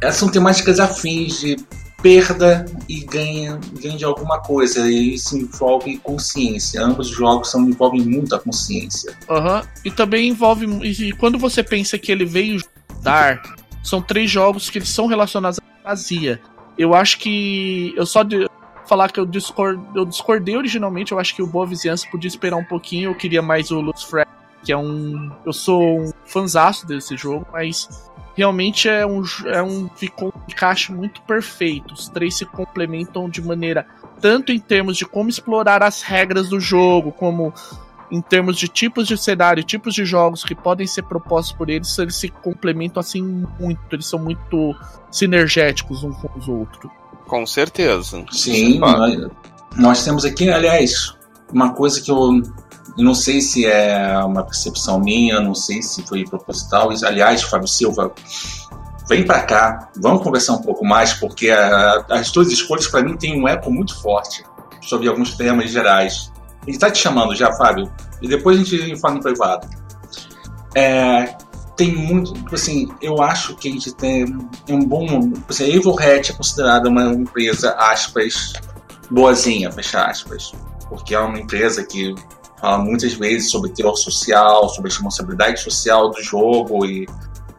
Essas 0.00 0.16
são 0.16 0.30
temáticas 0.30 0.78
afins 0.78 1.40
de 1.40 1.56
perda 2.02 2.66
e 2.86 3.00
ganha, 3.00 3.58
ganha 3.80 3.96
de 3.96 4.04
alguma 4.04 4.38
coisa. 4.40 4.86
E 4.86 5.14
isso 5.14 5.38
envolve 5.38 5.96
consciência. 5.98 6.84
Ambos 6.84 7.08
os 7.08 7.16
jogos 7.16 7.50
são, 7.50 7.66
envolvem 7.66 8.02
muito 8.02 8.34
a 8.34 8.38
consciência. 8.38 9.16
Uhum. 9.28 9.62
E 9.82 9.90
também 9.90 10.28
envolve. 10.28 10.66
E 10.82 11.12
quando 11.12 11.38
você 11.38 11.62
pensa 11.62 11.98
que 11.98 12.12
ele 12.12 12.26
veio 12.26 12.60
dar, 13.02 13.42
são 13.82 14.02
três 14.02 14.30
jogos 14.30 14.68
que 14.68 14.84
são 14.84 15.06
relacionados 15.06 15.58
à 15.58 15.76
fantasia. 15.78 16.38
Eu 16.76 16.94
acho 16.94 17.18
que. 17.18 17.94
Eu 17.96 18.04
só 18.04 18.22
de, 18.22 18.46
falar 18.86 19.10
que 19.10 19.20
eu, 19.20 19.26
discord, 19.26 19.82
eu 19.94 20.04
discordei 20.04 20.56
originalmente. 20.56 21.12
Eu 21.12 21.18
acho 21.18 21.34
que 21.34 21.42
o 21.42 21.46
Boa 21.46 21.66
Vizinhança 21.66 22.06
podia 22.10 22.28
esperar 22.28 22.56
um 22.56 22.64
pouquinho. 22.64 23.10
Eu 23.10 23.14
queria 23.14 23.42
mais 23.42 23.70
o 23.70 23.80
Lutz 23.80 24.02
Fred, 24.02 24.28
que 24.62 24.72
é 24.72 24.76
um. 24.76 25.30
Eu 25.44 25.52
sou 25.52 26.00
um 26.00 26.12
fanzaço 26.24 26.86
desse 26.86 27.16
jogo, 27.16 27.46
mas 27.52 28.10
realmente 28.36 28.88
é 28.88 29.06
um, 29.06 29.22
é 29.46 29.62
um 29.62 29.88
ficou 29.88 30.28
um 30.28 30.40
encaixe 30.50 30.92
muito 30.92 31.22
perfeito. 31.22 31.94
Os 31.94 32.08
três 32.08 32.36
se 32.36 32.44
complementam 32.44 33.28
de 33.28 33.40
maneira 33.42 33.86
tanto 34.20 34.52
em 34.52 34.58
termos 34.58 34.96
de 34.96 35.04
como 35.04 35.28
explorar 35.28 35.82
as 35.82 36.02
regras 36.02 36.48
do 36.48 36.58
jogo, 36.58 37.12
como 37.12 37.52
em 38.10 38.20
termos 38.20 38.56
de 38.56 38.68
tipos 38.68 39.08
de 39.08 39.16
cenário, 39.18 39.62
tipos 39.64 39.94
de 39.94 40.04
jogos 40.04 40.44
que 40.44 40.54
podem 40.54 40.86
ser 40.86 41.02
propostos 41.02 41.52
por 41.52 41.68
eles, 41.68 41.98
eles 41.98 42.16
se 42.16 42.28
complementam 42.28 43.00
assim 43.00 43.46
muito, 43.58 43.80
eles 43.92 44.06
são 44.06 44.18
muito 44.18 44.74
sinergéticos 45.10 46.04
uns 46.04 46.16
com 46.16 46.38
os 46.38 46.48
outros. 46.48 46.90
Com 47.26 47.46
certeza. 47.46 48.24
Sim, 48.30 48.78
nós, 48.78 49.28
nós, 49.76 50.04
temos 50.04 50.24
aqui, 50.24 50.50
aliás, 50.50 51.14
uma 51.52 51.72
coisa 51.72 52.00
que 52.00 52.10
eu 52.10 52.42
não 52.96 53.14
sei 53.14 53.40
se 53.40 53.66
é 53.66 54.18
uma 54.18 54.44
percepção 54.44 55.00
minha, 55.00 55.40
não 55.40 55.54
sei 55.54 55.82
se 55.82 56.02
foi 56.06 56.24
proposital. 56.24 56.90
Aliás, 57.04 57.42
Fábio 57.42 57.66
Silva, 57.66 58.12
vem 59.08 59.24
para 59.24 59.42
cá, 59.42 59.90
vamos 59.96 60.22
conversar 60.22 60.54
um 60.54 60.62
pouco 60.62 60.84
mais, 60.84 61.12
porque 61.14 61.50
a, 61.50 62.04
as 62.10 62.30
tuas 62.30 62.50
escolhas 62.52 62.86
para 62.86 63.02
mim 63.02 63.16
têm 63.16 63.40
um 63.40 63.48
eco 63.48 63.70
muito 63.70 64.00
forte 64.00 64.44
sobre 64.82 65.08
alguns 65.08 65.34
temas 65.34 65.70
gerais. 65.70 66.32
Ele 66.66 66.76
está 66.76 66.90
te 66.90 66.98
chamando 66.98 67.34
já, 67.34 67.52
Fábio, 67.52 67.90
e 68.22 68.28
depois 68.28 68.58
a 68.58 68.64
gente 68.64 68.98
fala 69.00 69.14
no 69.14 69.20
privado. 69.20 69.68
É, 70.74 71.36
tem 71.76 71.92
muito, 71.92 72.32
tipo 72.32 72.54
assim, 72.54 72.88
eu 73.00 73.20
acho 73.20 73.56
que 73.56 73.68
a 73.68 73.72
gente 73.72 73.92
tem 73.94 74.24
um 74.68 74.84
bom, 74.84 75.06
tipo 75.06 75.50
assim, 75.50 75.64
a 75.64 75.68
Evil 75.68 75.98
Hat 75.98 76.30
é 76.30 76.34
considerada 76.34 76.88
uma 76.88 77.12
empresa, 77.12 77.72
aspas, 77.72 78.52
boazinha, 79.10 79.70
fecha 79.72 80.04
aspas, 80.04 80.52
porque 80.88 81.14
é 81.14 81.18
uma 81.18 81.38
empresa 81.38 81.82
que 81.84 82.14
fala 82.60 82.78
muitas 82.78 83.14
vezes 83.14 83.50
sobre 83.50 83.70
teor 83.70 83.96
social, 83.96 84.68
sobre 84.68 84.90
responsabilidade 84.90 85.60
social 85.60 86.10
do 86.10 86.22
jogo 86.22 86.86
e, 86.86 87.06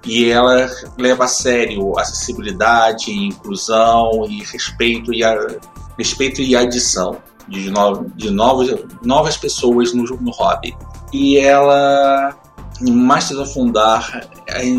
e 0.05 0.29
ela 0.29 0.69
leva 0.97 1.25
a 1.25 1.27
sério 1.27 1.97
acessibilidade, 1.99 3.11
inclusão 3.11 4.25
e 4.29 4.43
respeito 4.43 5.13
e 5.13 5.23
a, 5.23 5.35
respeito 5.97 6.41
e 6.41 6.55
adição 6.55 7.17
de, 7.47 7.69
no, 7.69 8.05
de 8.15 8.29
novos, 8.31 8.73
novas 9.03 9.37
pessoas 9.37 9.93
no, 9.93 10.03
no 10.03 10.31
hobby. 10.31 10.75
E 11.13 11.37
ela 11.37 12.35
Masters 12.81 13.39
of 13.39 13.53
Fundar 13.53 14.27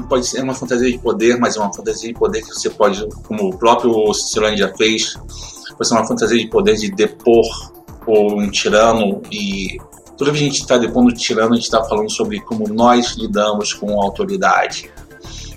pode 0.09 0.27
ser 0.27 0.43
uma 0.43 0.55
fantasia 0.55 0.91
de 0.91 0.99
poder, 0.99 1.39
mas 1.39 1.57
é 1.57 1.61
uma 1.61 1.73
fantasia 1.73 2.13
de 2.13 2.19
poder 2.19 2.43
que 2.43 2.49
você 2.49 2.69
pode, 2.69 3.07
como 3.27 3.49
o 3.49 3.57
próprio 3.57 4.13
Cicilane 4.13 4.57
já 4.57 4.73
fez, 4.75 5.15
pode 5.77 5.89
ser 5.89 5.95
uma 5.95 6.07
fantasia 6.07 6.39
de 6.39 6.49
poder 6.49 6.77
de 6.77 6.91
depor 6.91 7.75
um 8.09 8.49
tirano 8.51 9.21
e 9.33 9.79
toda 10.17 10.31
vez 10.31 10.39
que 10.39 10.49
a 10.49 10.53
gente 10.53 10.61
está 10.61 10.79
depondo 10.79 11.13
tirano, 11.13 11.53
a 11.53 11.57
gente 11.57 11.65
está 11.65 11.83
falando 11.85 12.11
sobre 12.11 12.41
como 12.41 12.69
nós 12.69 13.17
lidamos 13.17 13.73
com 13.75 14.01
a 14.01 14.05
autoridade 14.05 14.91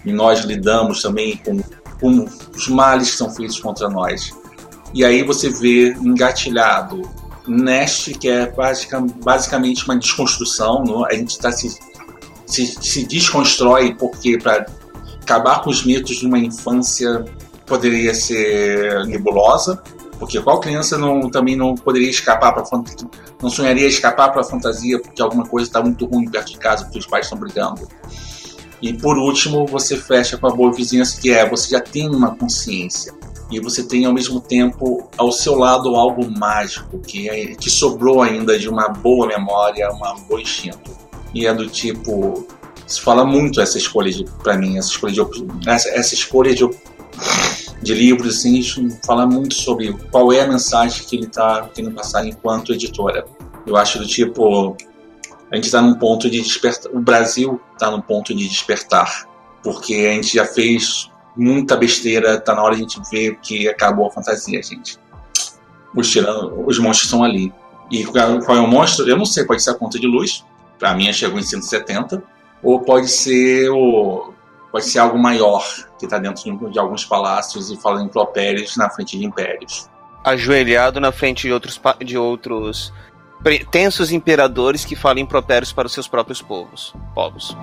e 0.03 0.11
nós 0.11 0.39
lidamos 0.45 1.01
também 1.01 1.37
com, 1.37 2.25
os 2.55 2.67
males 2.69 3.11
que 3.11 3.17
são 3.17 3.29
feitos 3.29 3.59
contra 3.59 3.89
nós. 3.89 4.33
E 4.93 5.03
aí 5.03 5.21
você 5.21 5.49
vê 5.49 5.91
engatilhado 5.93 7.01
Nest, 7.45 8.13
que 8.13 8.29
é 8.29 8.51
basicamente 9.23 9.83
uma 9.85 9.97
desconstrução, 9.97 10.83
não? 10.83 11.05
a 11.05 11.13
gente 11.13 11.31
está 11.31 11.51
se, 11.51 11.77
se, 12.49 12.65
se 12.65 13.05
desconstrói 13.05 13.95
porque 13.95 14.37
para 14.37 14.65
acabar 15.21 15.61
com 15.61 15.69
os 15.69 15.85
mitos 15.85 16.17
de 16.17 16.25
uma 16.25 16.39
infância 16.39 17.23
poderia 17.65 18.13
ser 18.15 19.05
nebulosa, 19.05 19.81
porque 20.17 20.41
qual 20.41 20.59
criança 20.59 20.97
não, 20.97 21.29
também 21.29 21.55
não 21.55 21.75
poderia 21.75 22.09
escapar 22.09 22.51
para 22.51 22.63
não 23.41 23.49
sonharia 23.49 23.87
escapar 23.87 24.31
para 24.31 24.41
a 24.41 24.43
fantasia 24.43 24.99
porque 24.99 25.21
alguma 25.21 25.45
coisa 25.45 25.67
está 25.67 25.81
muito 25.81 26.05
ruim 26.05 26.29
perto 26.29 26.51
de 26.51 26.57
casa 26.57 26.83
porque 26.83 26.99
os 26.99 27.05
pais 27.05 27.25
estão 27.25 27.39
brigando. 27.39 27.87
E 28.81 28.93
por 28.93 29.17
último, 29.17 29.65
você 29.65 29.95
fecha 29.95 30.37
com 30.37 30.47
a 30.47 30.51
boa 30.51 30.73
vizinhança 30.73 31.19
que 31.21 31.31
é 31.31 31.47
você 31.47 31.69
já 31.69 31.81
tem 31.81 32.09
uma 32.09 32.35
consciência 32.35 33.13
e 33.51 33.59
você 33.59 33.83
tem 33.83 34.05
ao 34.05 34.13
mesmo 34.13 34.39
tempo 34.39 35.09
ao 35.17 35.31
seu 35.31 35.55
lado 35.55 35.95
algo 35.95 36.29
mágico 36.37 36.99
que, 36.99 37.29
é, 37.29 37.55
que 37.55 37.69
sobrou 37.69 38.21
ainda 38.21 38.57
de 38.57 38.69
uma 38.69 38.89
boa 38.89 39.27
memória, 39.27 39.89
uma 39.91 40.15
boa 40.15 40.41
instinto. 40.41 40.98
E 41.33 41.45
é 41.45 41.53
do 41.53 41.67
tipo. 41.67 42.47
Se 42.87 43.01
fala 43.01 43.23
muito 43.23 43.61
essa 43.61 43.77
escolha 43.77 44.11
para 44.41 44.57
mim, 44.57 44.77
essa 44.77 44.89
escolha 44.89 45.13
de 45.13 45.21
essa, 45.67 45.89
essa 45.89 46.15
escolha 46.15 46.55
de, 46.55 46.67
de 47.83 47.93
livros, 47.93 48.37
assim, 48.37 48.63
fala 49.05 49.27
muito 49.27 49.53
sobre 49.53 49.93
qual 50.11 50.33
é 50.33 50.41
a 50.41 50.47
mensagem 50.47 51.05
que 51.05 51.15
ele 51.15 51.25
está 51.25 51.69
querendo 51.73 51.93
passar 51.93 52.25
enquanto 52.25 52.73
editora. 52.73 53.25
Eu 53.65 53.77
acho 53.77 53.99
do 53.99 54.07
tipo. 54.07 54.75
A 55.51 55.55
gente 55.55 55.65
está 55.65 55.81
num 55.81 55.95
ponto 55.95 56.29
de 56.29 56.41
despertar. 56.41 56.91
O 56.91 56.99
Brasil 56.99 57.59
está 57.73 57.91
num 57.91 58.01
ponto 58.01 58.33
de 58.33 58.47
despertar. 58.47 59.27
Porque 59.63 59.93
a 59.93 60.13
gente 60.13 60.35
já 60.35 60.45
fez 60.45 61.11
muita 61.35 61.75
besteira, 61.75 62.39
tá 62.39 62.53
na 62.53 62.63
hora 62.63 62.75
de 62.75 62.81
a 62.81 62.87
gente 62.87 62.99
ver 63.11 63.39
que 63.39 63.67
acabou 63.67 64.07
a 64.07 64.11
fantasia, 64.11 64.61
gente. 64.61 64.97
Os, 65.95 66.09
tirando, 66.09 66.63
os 66.67 66.77
monstros 66.79 67.05
estão 67.05 67.23
ali. 67.23 67.53
E 67.91 68.05
qual 68.05 68.57
é 68.57 68.59
o 68.59 68.67
monstro? 68.67 69.07
Eu 69.07 69.17
não 69.17 69.25
sei, 69.25 69.45
pode 69.45 69.63
ser 69.63 69.71
a 69.71 69.73
conta 69.73 69.99
de 69.99 70.05
luz. 70.05 70.45
Pra 70.79 70.95
mim 70.95 71.11
chegou 71.11 71.37
em 71.37 71.43
170. 71.43 72.23
Ou 72.63 72.79
pode 72.79 73.09
ser 73.09 73.69
o. 73.69 74.33
Pode 74.71 74.85
ser 74.85 74.99
algo 74.99 75.17
maior, 75.17 75.65
que 75.97 76.05
está 76.05 76.19
dentro 76.19 76.43
de, 76.43 76.71
de, 76.71 76.79
alguns 76.79 77.03
palácios 77.03 77.71
e 77.71 77.77
fala 77.77 78.03
impropérios 78.03 78.77
na 78.77 78.87
frente 78.89 79.17
de 79.17 79.25
impérios. 79.25 79.89
Ajoelhado 80.23 80.99
na 80.99 81.11
frente 81.11 81.47
de 81.47 81.53
outros, 81.53 81.81
de 82.05 82.17
outros 82.17 82.93
tensos 83.71 84.11
imperadores 84.11 84.85
que 84.85 84.95
falam 84.95 85.23
impropérios 85.23 85.73
para 85.73 85.87
os 85.87 85.93
seus 85.93 86.07
próprios 86.07 86.41
povos. 86.41 86.93
povos. 87.15 87.57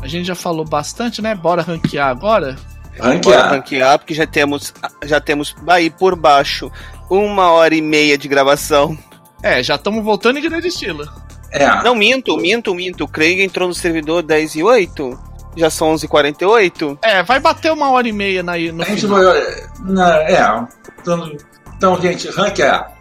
A 0.00 0.06
gente 0.06 0.26
já 0.26 0.36
falou 0.36 0.64
bastante, 0.64 1.20
né? 1.20 1.34
Bora 1.34 1.62
ranquear 1.62 2.08
agora? 2.08 2.56
Ranquear. 2.98 3.38
Bora 3.38 3.56
ranquear, 3.56 3.98
porque 3.98 4.14
já 4.14 4.26
temos, 4.26 4.72
já 5.04 5.20
temos 5.20 5.54
aí 5.66 5.90
por 5.90 6.16
baixo 6.16 6.70
uma 7.10 7.50
hora 7.50 7.74
e 7.74 7.82
meia 7.82 8.16
de 8.16 8.28
gravação. 8.28 8.96
É, 9.42 9.62
já 9.62 9.76
estamos 9.76 10.04
voltando 10.04 10.38
em 10.38 10.42
grande 10.42 10.68
estilo. 10.68 11.06
É. 11.50 11.82
Não, 11.82 11.94
minto, 11.94 12.36
minto, 12.36 12.74
minto. 12.74 13.04
O 13.04 13.08
Craig 13.08 13.40
entrou 13.40 13.68
no 13.68 13.74
servidor 13.74 14.22
10 14.22 14.56
e 14.56 14.62
8. 14.62 15.18
Já 15.56 15.70
são 15.70 15.94
11h48. 15.94 16.98
É, 17.02 17.22
vai 17.22 17.40
bater 17.40 17.72
uma 17.72 17.90
hora 17.90 18.06
e 18.08 18.12
meia 18.12 18.42
na, 18.42 18.52
no 18.58 18.82
a 18.82 18.86
gente 18.86 19.06
vai, 19.06 19.24
É, 19.24 20.66
então, 21.00 21.36
então, 21.76 22.00
gente, 22.00 22.28
ranquear. 22.30 22.94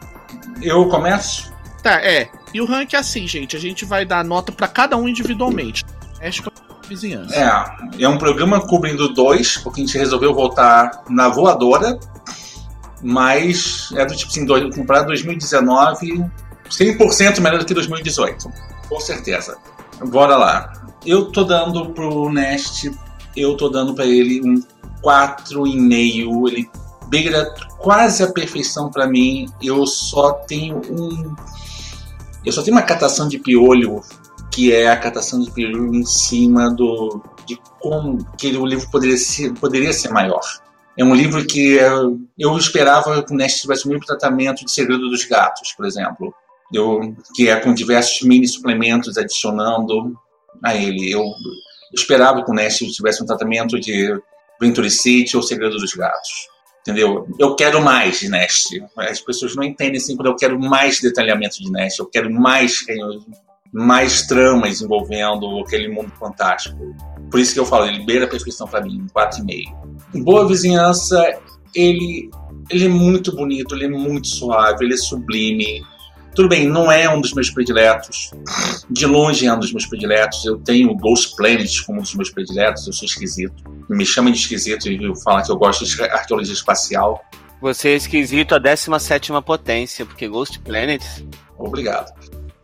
Eu 0.62 0.88
começo? 0.88 1.54
Tá, 1.84 2.02
é. 2.02 2.30
E 2.54 2.62
o 2.62 2.66
rank 2.66 2.94
é 2.94 2.98
assim, 2.98 3.28
gente. 3.28 3.58
A 3.58 3.60
gente 3.60 3.84
vai 3.84 4.06
dar 4.06 4.24
nota 4.24 4.52
para 4.52 4.68
cada 4.68 4.96
um 4.96 5.08
individualmente. 5.08 5.84
Acho 6.22 6.44
que 6.44 6.50
vizinhança. 6.86 7.36
É, 7.36 8.04
é 8.04 8.10
um 8.10 8.18
programa 8.18 8.60
cobrindo 8.62 9.14
dois, 9.14 9.58
porque 9.58 9.82
a 9.82 9.86
gente 9.86 9.98
resolveu 9.98 10.34
voltar 10.34 11.04
na 11.10 11.30
voadora, 11.30 12.00
mas 13.02 13.90
é 13.96 14.06
do 14.06 14.16
tipo 14.16 14.32
assim, 14.32 14.46
comparado 14.72 15.08
2019, 15.08 16.26
100% 16.70 17.40
melhor 17.40 17.60
do 17.60 17.66
que 17.66 17.74
2018, 17.74 18.52
com 18.90 19.00
certeza. 19.00 19.58
Bora 20.06 20.36
lá. 20.36 20.74
Eu 21.06 21.32
tô 21.32 21.44
dando 21.44 21.90
pro 21.92 22.32
Nest, 22.32 22.92
eu 23.36 23.56
tô 23.56 23.70
dando 23.70 23.94
para 23.94 24.06
ele 24.06 24.42
um 24.42 24.62
4,5, 25.04 26.48
ele 26.50 26.70
beira 27.08 27.54
quase 27.78 28.24
a 28.24 28.32
perfeição 28.32 28.90
para 28.90 29.08
mim. 29.08 29.48
Eu 29.62 29.86
só 29.86 30.34
tenho 30.34 30.82
um 30.90 31.36
eu 32.46 32.52
só 32.52 32.62
tenho 32.62 32.76
uma 32.78 32.84
catação 32.84 33.28
de 33.28 33.40
piolho 33.40 34.02
que 34.52 34.74
é 34.74 34.90
a 34.90 34.98
catação 34.98 35.40
de 35.40 35.52
peru 35.52 35.94
em 35.94 36.06
cima 36.06 36.70
do 36.70 37.22
de 37.46 37.60
como 37.80 38.26
que 38.38 38.56
o 38.58 38.66
livro 38.66 38.90
poderia 38.90 39.18
ser, 39.18 39.54
poderia 39.54 39.94
ser 39.94 40.10
maior. 40.10 40.42
É 40.98 41.04
um 41.04 41.14
livro 41.14 41.46
que 41.46 41.78
eu 42.38 42.58
esperava 42.58 43.22
que 43.22 43.34
o 43.34 43.36
Nest 43.36 43.62
tivesse 43.62 43.86
o 43.86 43.90
mesmo 43.90 44.06
tratamento 44.06 44.64
de 44.64 44.72
Segredo 44.72 45.10
dos 45.10 45.26
Gatos, 45.26 45.74
por 45.74 45.86
exemplo. 45.86 46.34
Eu, 46.74 47.16
que 47.36 47.50
é 47.50 47.56
com 47.58 47.74
diversos 47.74 48.22
mini 48.28 48.48
suplementos 48.48 49.18
adicionando 49.18 50.18
a 50.64 50.74
ele. 50.74 51.12
Eu, 51.12 51.22
eu 51.22 51.94
esperava 51.94 52.44
que 52.44 52.50
o 52.50 52.54
Nest 52.54 52.86
tivesse 52.92 53.22
um 53.22 53.26
tratamento 53.26 53.80
de 53.80 54.18
Venture 54.60 54.90
City 54.90 55.36
ou 55.36 55.44
Segredo 55.44 55.78
dos 55.78 55.94
Gatos. 55.94 56.48
Entendeu? 56.82 57.28
Eu 57.38 57.56
quero 57.56 57.82
mais 57.82 58.20
de 58.20 58.30
Nest. 58.30 58.82
As 58.98 59.20
pessoas 59.20 59.56
não 59.56 59.64
entendem 59.64 59.98
assim 59.98 60.16
quando 60.16 60.28
eu 60.28 60.36
quero 60.36 60.60
mais 60.60 61.02
detalhamento 61.02 61.62
de 61.62 61.70
Nest. 61.72 62.00
Eu 62.00 62.06
quero 62.06 62.32
mais 62.32 62.86
mais 63.76 64.22
tramas 64.22 64.82
envolvendo 64.82 65.60
aquele 65.60 65.90
mundo 65.90 66.10
fantástico. 66.18 66.96
Por 67.30 67.42
isso 67.42 67.54
que 67.54 67.60
eu 67.60 67.66
falo, 67.66 67.86
ele 67.88 68.06
beira 68.06 68.24
a 68.24 68.28
perfeição 68.28 68.66
para 68.66 68.80
mim, 68.80 69.06
4,5. 69.14 70.24
Boa 70.24 70.48
Vizinhança, 70.48 71.22
ele, 71.76 72.30
ele 72.70 72.86
é 72.86 72.88
muito 72.88 73.36
bonito, 73.36 73.76
ele 73.76 73.86
é 73.86 73.90
muito 73.90 74.28
suave, 74.28 74.86
ele 74.86 74.94
é 74.94 74.98
sublime. 74.98 75.84
Tudo 76.34 76.48
bem, 76.48 76.70
não 76.70 76.90
é 76.90 77.14
um 77.14 77.20
dos 77.20 77.34
meus 77.34 77.50
prediletos. 77.50 78.32
De 78.90 79.06
longe 79.06 79.46
é 79.46 79.54
um 79.54 79.60
dos 79.60 79.74
meus 79.74 79.86
prediletos. 79.86 80.46
Eu 80.46 80.58
tenho 80.58 80.96
Ghost 80.96 81.36
Planet 81.36 81.84
como 81.86 82.00
um 82.00 82.02
dos 82.02 82.16
meus 82.16 82.30
prediletos. 82.30 82.88
Eu 82.88 82.94
sou 82.94 83.06
esquisito. 83.06 83.62
Me 83.90 84.06
chamem 84.06 84.32
de 84.32 84.40
esquisito 84.40 84.88
e 84.88 85.22
falar 85.22 85.44
que 85.44 85.52
eu 85.52 85.58
gosto 85.58 85.84
de 85.84 86.02
arqueologia 86.02 86.54
espacial. 86.54 87.22
Você 87.62 87.90
é 87.90 87.96
esquisito 87.96 88.56
a 88.56 88.58
17 88.58 89.34
potência, 89.46 90.06
porque 90.06 90.28
Ghost 90.30 90.60
Planet. 90.60 91.02
Obrigado. 91.58 92.14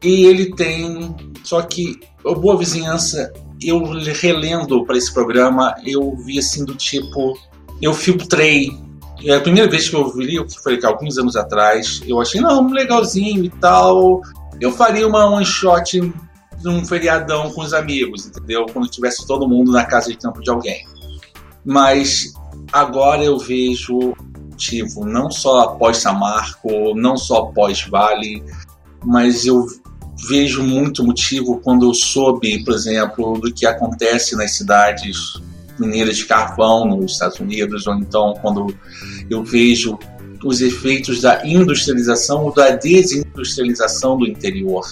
E 0.04 0.26
ele 0.26 0.54
tem. 0.56 1.16
Só 1.44 1.62
que 1.62 2.00
a 2.26 2.34
Boa 2.34 2.58
Vizinhança, 2.58 3.32
eu 3.62 3.84
relendo 4.22 4.86
para 4.86 4.98
esse 4.98 5.14
programa, 5.14 5.76
eu 5.86 6.16
vi 6.18 6.40
assim 6.40 6.66
do 6.66 6.76
tipo. 6.76 7.38
Eu 7.82 7.94
filtrei 7.94 8.70
é 9.24 9.36
a 9.36 9.42
primeira 9.42 9.70
vez 9.70 9.88
que 9.88 9.96
eu 9.96 10.12
vi, 10.12 10.40
o 10.40 10.48
que 10.48 10.60
foi 10.60 10.80
alguns 10.84 11.18
anos 11.18 11.36
atrás, 11.36 12.02
eu 12.08 12.20
achei, 12.20 12.42
não, 12.42 12.68
legalzinho 12.68 13.46
e 13.46 13.50
tal. 13.50 14.22
Eu 14.60 14.72
faria 14.72 15.08
uma 15.08 15.28
one 15.28 15.46
shot 15.46 16.02
num 16.64 16.84
feriadão 16.86 17.52
com 17.52 17.62
os 17.62 17.74
amigos, 17.74 18.26
entendeu? 18.26 18.66
Quando 18.72 18.88
tivesse 18.88 19.26
todo 19.28 19.48
mundo 19.48 19.72
na 19.72 19.86
casa 19.86 20.10
de 20.10 20.18
campo 20.18 20.42
de 20.42 20.50
alguém. 20.50 20.86
Mas 21.64 22.34
agora 22.72 23.24
eu 23.24 23.38
vejo 23.38 24.14
motivo, 24.50 25.06
não 25.06 25.30
só 25.30 25.62
após 25.62 25.98
Samarco, 25.98 26.96
não 26.96 27.16
só 27.16 27.44
após 27.44 27.84
Vale, 27.84 28.44
mas 29.04 29.46
eu 29.46 29.66
vejo 30.28 30.64
muito 30.64 31.04
motivo 31.04 31.60
quando 31.60 31.90
eu 31.90 31.94
soube, 31.94 32.64
por 32.64 32.74
exemplo, 32.74 33.40
do 33.40 33.54
que 33.54 33.66
acontece 33.66 34.36
nas 34.36 34.52
cidades 34.52 35.42
mineiras 35.80 36.18
de 36.18 36.26
carvão 36.26 36.86
nos 36.86 37.14
Estados 37.14 37.40
Unidos, 37.40 37.88
ou 37.88 37.96
então 37.96 38.34
quando 38.42 38.76
eu 39.30 39.44
vejo 39.44 39.98
os 40.44 40.62
efeitos 40.62 41.22
da 41.22 41.46
industrialização 41.46 42.46
ou 42.46 42.54
da 42.54 42.70
desindustrialização 42.72 44.18
do 44.18 44.28
interior. 44.28 44.86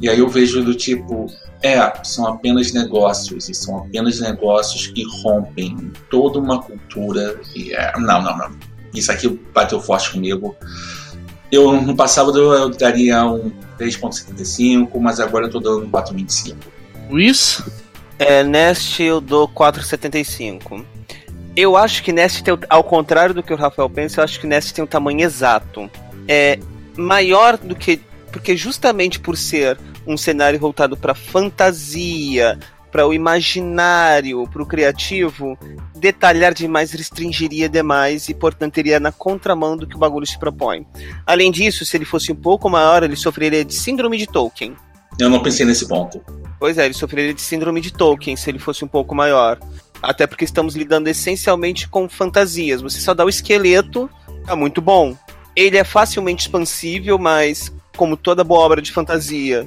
E 0.00 0.08
aí 0.08 0.18
eu 0.18 0.28
vejo 0.28 0.62
do 0.62 0.74
tipo, 0.74 1.26
é, 1.62 1.92
são 2.02 2.26
apenas 2.26 2.72
negócios, 2.72 3.48
e 3.48 3.54
são 3.54 3.78
apenas 3.78 4.20
negócios 4.20 4.88
que 4.88 5.04
rompem 5.22 5.92
toda 6.10 6.38
uma 6.38 6.60
cultura. 6.60 7.40
E 7.54 7.72
é, 7.72 7.92
não, 7.98 8.22
não, 8.22 8.36
não. 8.36 8.50
Isso 8.92 9.10
aqui 9.10 9.28
bateu 9.52 9.80
forte 9.80 10.12
comigo. 10.12 10.54
Eu 11.50 11.80
no 11.80 11.94
passado 11.94 12.36
eu 12.36 12.68
daria 12.70 13.24
um 13.24 13.50
3.75, 13.78 14.90
mas 14.98 15.20
agora 15.20 15.46
eu 15.46 15.50
tô 15.50 15.60
dando 15.60 15.86
4.25. 15.88 16.56
Luiz? 17.10 17.62
É, 18.18 18.42
Nest 18.42 19.02
eu 19.02 19.20
dou 19.20 19.48
4,75. 19.48 20.84
Eu 21.56 21.76
acho 21.76 22.02
que 22.02 22.12
Nest 22.12 22.42
tem, 22.42 22.58
ao 22.68 22.82
contrário 22.82 23.34
do 23.34 23.42
que 23.42 23.52
o 23.52 23.56
Rafael 23.56 23.88
pensa, 23.88 24.20
eu 24.20 24.24
acho 24.24 24.40
que 24.40 24.46
Nest 24.46 24.74
tem 24.74 24.82
um 24.82 24.88
tamanho 24.88 25.20
exato. 25.20 25.88
É 26.26 26.58
maior 26.96 27.56
do 27.56 27.74
que. 27.74 28.00
Porque 28.32 28.56
justamente 28.56 29.20
por 29.20 29.36
ser 29.36 29.78
um 30.06 30.16
cenário 30.16 30.58
voltado 30.58 30.96
para 30.96 31.14
fantasia, 31.14 32.58
para 32.94 33.08
o 33.08 33.12
imaginário, 33.12 34.46
para 34.46 34.62
o 34.62 34.66
criativo, 34.66 35.58
detalhar 35.96 36.54
demais 36.54 36.92
restringiria 36.92 37.68
demais 37.68 38.28
e, 38.28 38.34
portanto, 38.34 38.78
iria 38.78 39.00
na 39.00 39.10
contramão 39.10 39.76
do 39.76 39.84
que 39.84 39.96
o 39.96 39.98
bagulho 39.98 40.24
se 40.24 40.38
propõe. 40.38 40.86
Além 41.26 41.50
disso, 41.50 41.84
se 41.84 41.96
ele 41.96 42.04
fosse 42.04 42.30
um 42.30 42.36
pouco 42.36 42.70
maior, 42.70 43.02
ele 43.02 43.16
sofreria 43.16 43.64
de 43.64 43.74
síndrome 43.74 44.16
de 44.16 44.28
Tolkien. 44.28 44.76
Eu 45.18 45.28
não 45.28 45.42
pensei 45.42 45.66
nesse 45.66 45.88
ponto. 45.88 46.22
Pois 46.56 46.78
é, 46.78 46.84
ele 46.84 46.94
sofreria 46.94 47.34
de 47.34 47.42
síndrome 47.42 47.80
de 47.80 47.92
Tolkien 47.92 48.36
se 48.36 48.48
ele 48.48 48.60
fosse 48.60 48.84
um 48.84 48.88
pouco 48.88 49.12
maior. 49.12 49.58
Até 50.00 50.24
porque 50.24 50.44
estamos 50.44 50.76
lidando 50.76 51.08
essencialmente 51.08 51.88
com 51.88 52.08
fantasias. 52.08 52.80
Você 52.80 53.00
só 53.00 53.12
dá 53.12 53.24
o 53.24 53.28
esqueleto, 53.28 54.08
é 54.46 54.54
muito 54.54 54.80
bom. 54.80 55.16
Ele 55.56 55.76
é 55.76 55.82
facilmente 55.82 56.42
expansível, 56.42 57.18
mas 57.18 57.72
como 57.96 58.16
toda 58.16 58.44
boa 58.44 58.60
obra 58.60 58.80
de 58.80 58.92
fantasia, 58.92 59.66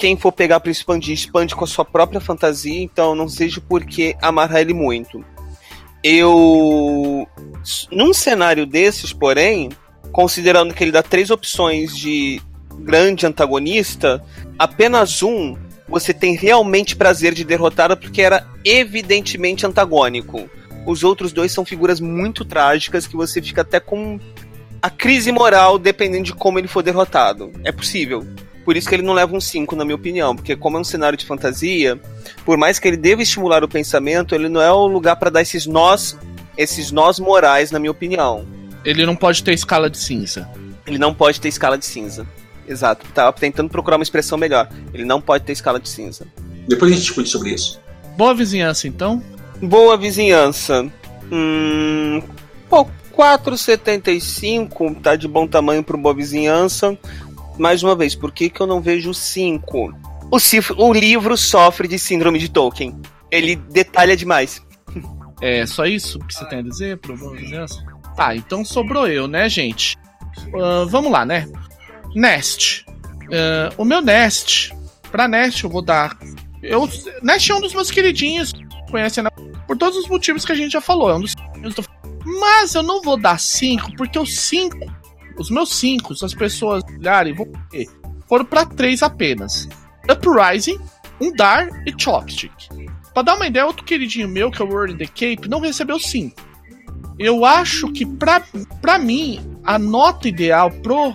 quem 0.00 0.16
for 0.16 0.32
pegar 0.32 0.60
para 0.60 0.72
expandir, 0.72 1.12
expande 1.12 1.54
com 1.54 1.62
a 1.62 1.66
sua 1.66 1.84
própria 1.84 2.22
fantasia, 2.22 2.82
então 2.82 3.14
não 3.14 3.28
seja 3.28 3.60
por 3.60 3.84
que 3.84 4.16
amarrar 4.22 4.62
ele 4.62 4.72
muito. 4.72 5.22
Eu. 6.02 7.28
Num 7.92 8.14
cenário 8.14 8.64
desses, 8.64 9.12
porém, 9.12 9.68
considerando 10.10 10.72
que 10.72 10.82
ele 10.82 10.90
dá 10.90 11.02
três 11.02 11.30
opções 11.30 11.94
de 11.94 12.40
grande 12.78 13.26
antagonista, 13.26 14.24
apenas 14.58 15.22
um 15.22 15.54
você 15.86 16.14
tem 16.14 16.34
realmente 16.34 16.96
prazer 16.96 17.34
de 17.34 17.44
derrotar 17.44 17.94
porque 17.94 18.22
era 18.22 18.46
evidentemente 18.64 19.66
antagônico. 19.66 20.48
Os 20.86 21.04
outros 21.04 21.30
dois 21.30 21.52
são 21.52 21.62
figuras 21.62 22.00
muito 22.00 22.42
trágicas 22.42 23.06
que 23.06 23.16
você 23.16 23.42
fica 23.42 23.60
até 23.60 23.78
com 23.78 24.18
a 24.80 24.88
crise 24.88 25.30
moral 25.30 25.78
dependendo 25.78 26.24
de 26.24 26.32
como 26.32 26.58
ele 26.58 26.68
for 26.68 26.82
derrotado. 26.82 27.52
É 27.64 27.70
possível. 27.70 28.26
Por 28.70 28.76
isso 28.76 28.88
que 28.88 28.94
ele 28.94 29.02
não 29.02 29.14
leva 29.14 29.36
um 29.36 29.40
5, 29.40 29.74
na 29.74 29.84
minha 29.84 29.96
opinião, 29.96 30.36
porque 30.36 30.54
como 30.54 30.76
é 30.76 30.80
um 30.80 30.84
cenário 30.84 31.18
de 31.18 31.26
fantasia, 31.26 32.00
por 32.44 32.56
mais 32.56 32.78
que 32.78 32.86
ele 32.86 32.96
deva 32.96 33.20
estimular 33.20 33.64
o 33.64 33.68
pensamento, 33.68 34.32
ele 34.32 34.48
não 34.48 34.62
é 34.62 34.70
o 34.70 34.86
lugar 34.86 35.16
para 35.16 35.28
dar 35.28 35.42
esses 35.42 35.66
nós, 35.66 36.16
esses 36.56 36.92
nós 36.92 37.18
morais, 37.18 37.72
na 37.72 37.80
minha 37.80 37.90
opinião. 37.90 38.46
Ele 38.84 39.04
não 39.04 39.16
pode 39.16 39.42
ter 39.42 39.54
escala 39.54 39.90
de 39.90 39.98
cinza. 39.98 40.48
Ele 40.86 40.98
não 40.98 41.12
pode 41.12 41.40
ter 41.40 41.48
escala 41.48 41.76
de 41.76 41.84
cinza. 41.84 42.24
Exato. 42.64 43.04
Tava 43.12 43.32
tentando 43.32 43.68
procurar 43.68 43.96
uma 43.96 44.04
expressão 44.04 44.38
melhor. 44.38 44.68
Ele 44.94 45.04
não 45.04 45.20
pode 45.20 45.42
ter 45.42 45.50
escala 45.50 45.80
de 45.80 45.88
cinza. 45.88 46.24
Depois 46.68 46.92
a 46.92 46.94
gente 46.94 47.06
discute 47.06 47.28
sobre 47.28 47.50
isso. 47.50 47.80
Boa 48.16 48.36
vizinhança, 48.36 48.86
então? 48.86 49.20
Boa 49.60 49.96
vizinhança. 49.96 50.88
Hum. 51.32 52.22
Pô, 52.68 52.86
4,75 53.20 55.02
tá 55.02 55.14
de 55.14 55.28
bom 55.28 55.46
tamanho 55.46 55.82
para 55.82 55.96
boa 55.96 56.14
vizinhança. 56.14 56.96
Mais 57.60 57.82
uma 57.82 57.94
vez, 57.94 58.14
por 58.14 58.32
que, 58.32 58.48
que 58.48 58.58
eu 58.58 58.66
não 58.66 58.80
vejo 58.80 59.12
5? 59.12 59.94
O, 60.30 60.38
o 60.82 60.92
livro 60.94 61.36
sofre 61.36 61.86
de 61.86 61.98
síndrome 61.98 62.38
de 62.38 62.48
Tolkien. 62.48 62.98
Ele 63.30 63.54
detalha 63.54 64.16
demais. 64.16 64.62
É 65.42 65.64
só 65.64 65.86
isso 65.86 66.18
que 66.18 66.34
você 66.34 66.44
tem 66.50 66.58
a 66.58 66.62
dizer 66.62 66.98
pro 66.98 67.16
Boa 67.16 67.34
Vizinhança? 67.34 67.82
Tá, 68.14 68.36
então 68.36 68.62
sobrou 68.62 69.08
eu, 69.08 69.26
né, 69.26 69.48
gente? 69.48 69.96
Uh, 70.48 70.86
vamos 70.86 71.10
lá, 71.10 71.24
né? 71.24 71.48
Nest. 72.14 72.84
Uh, 73.22 73.72
o 73.78 73.82
meu 73.86 74.02
Nest, 74.02 74.70
pra 75.10 75.26
Nest 75.26 75.64
eu 75.64 75.70
vou 75.70 75.80
dar. 75.80 76.14
Eu, 76.62 76.86
Nest 77.22 77.50
é 77.50 77.54
um 77.54 77.60
dos 77.62 77.72
meus 77.72 77.90
queridinhos, 77.90 78.52
conhecem 78.90 79.24
né? 79.24 79.30
por 79.66 79.78
todos 79.78 79.98
os 79.98 80.08
motivos 80.08 80.44
que 80.44 80.52
a 80.52 80.54
gente 80.54 80.72
já 80.72 80.80
falou. 80.82 81.08
É 81.08 81.14
um 81.14 81.20
dos, 81.22 81.34
mas 82.22 82.74
eu 82.74 82.82
não 82.82 83.00
vou 83.00 83.16
dar 83.18 83.40
5, 83.40 83.96
porque 83.96 84.18
os 84.18 84.38
5, 84.40 84.76
os 85.40 85.50
meus 85.50 85.74
5, 85.74 86.14
se 86.14 86.24
as 86.24 86.34
pessoas 86.34 86.84
olharem, 86.84 87.32
vão 87.32 87.50
ver, 87.72 87.86
foram 88.28 88.44
para 88.44 88.66
3 88.66 89.02
apenas: 89.02 89.66
Uprising, 90.08 90.78
Undar 91.20 91.68
e 91.86 91.94
Chopstick. 91.96 92.52
Pra 93.14 93.22
dar 93.22 93.36
uma 93.36 93.46
ideia, 93.46 93.66
outro 93.66 93.84
queridinho 93.84 94.28
meu, 94.28 94.50
que 94.50 94.60
é 94.60 94.64
o 94.64 94.68
World 94.68 94.94
in 94.94 94.98
the 94.98 95.06
Cape, 95.06 95.48
não 95.48 95.60
recebeu 95.60 95.98
5. 95.98 96.36
Eu 97.18 97.44
acho 97.44 97.90
que 97.92 98.06
pra 98.06 98.98
mim, 98.98 99.40
a 99.64 99.78
nota 99.78 100.28
ideal 100.28 100.70
pro 100.70 101.14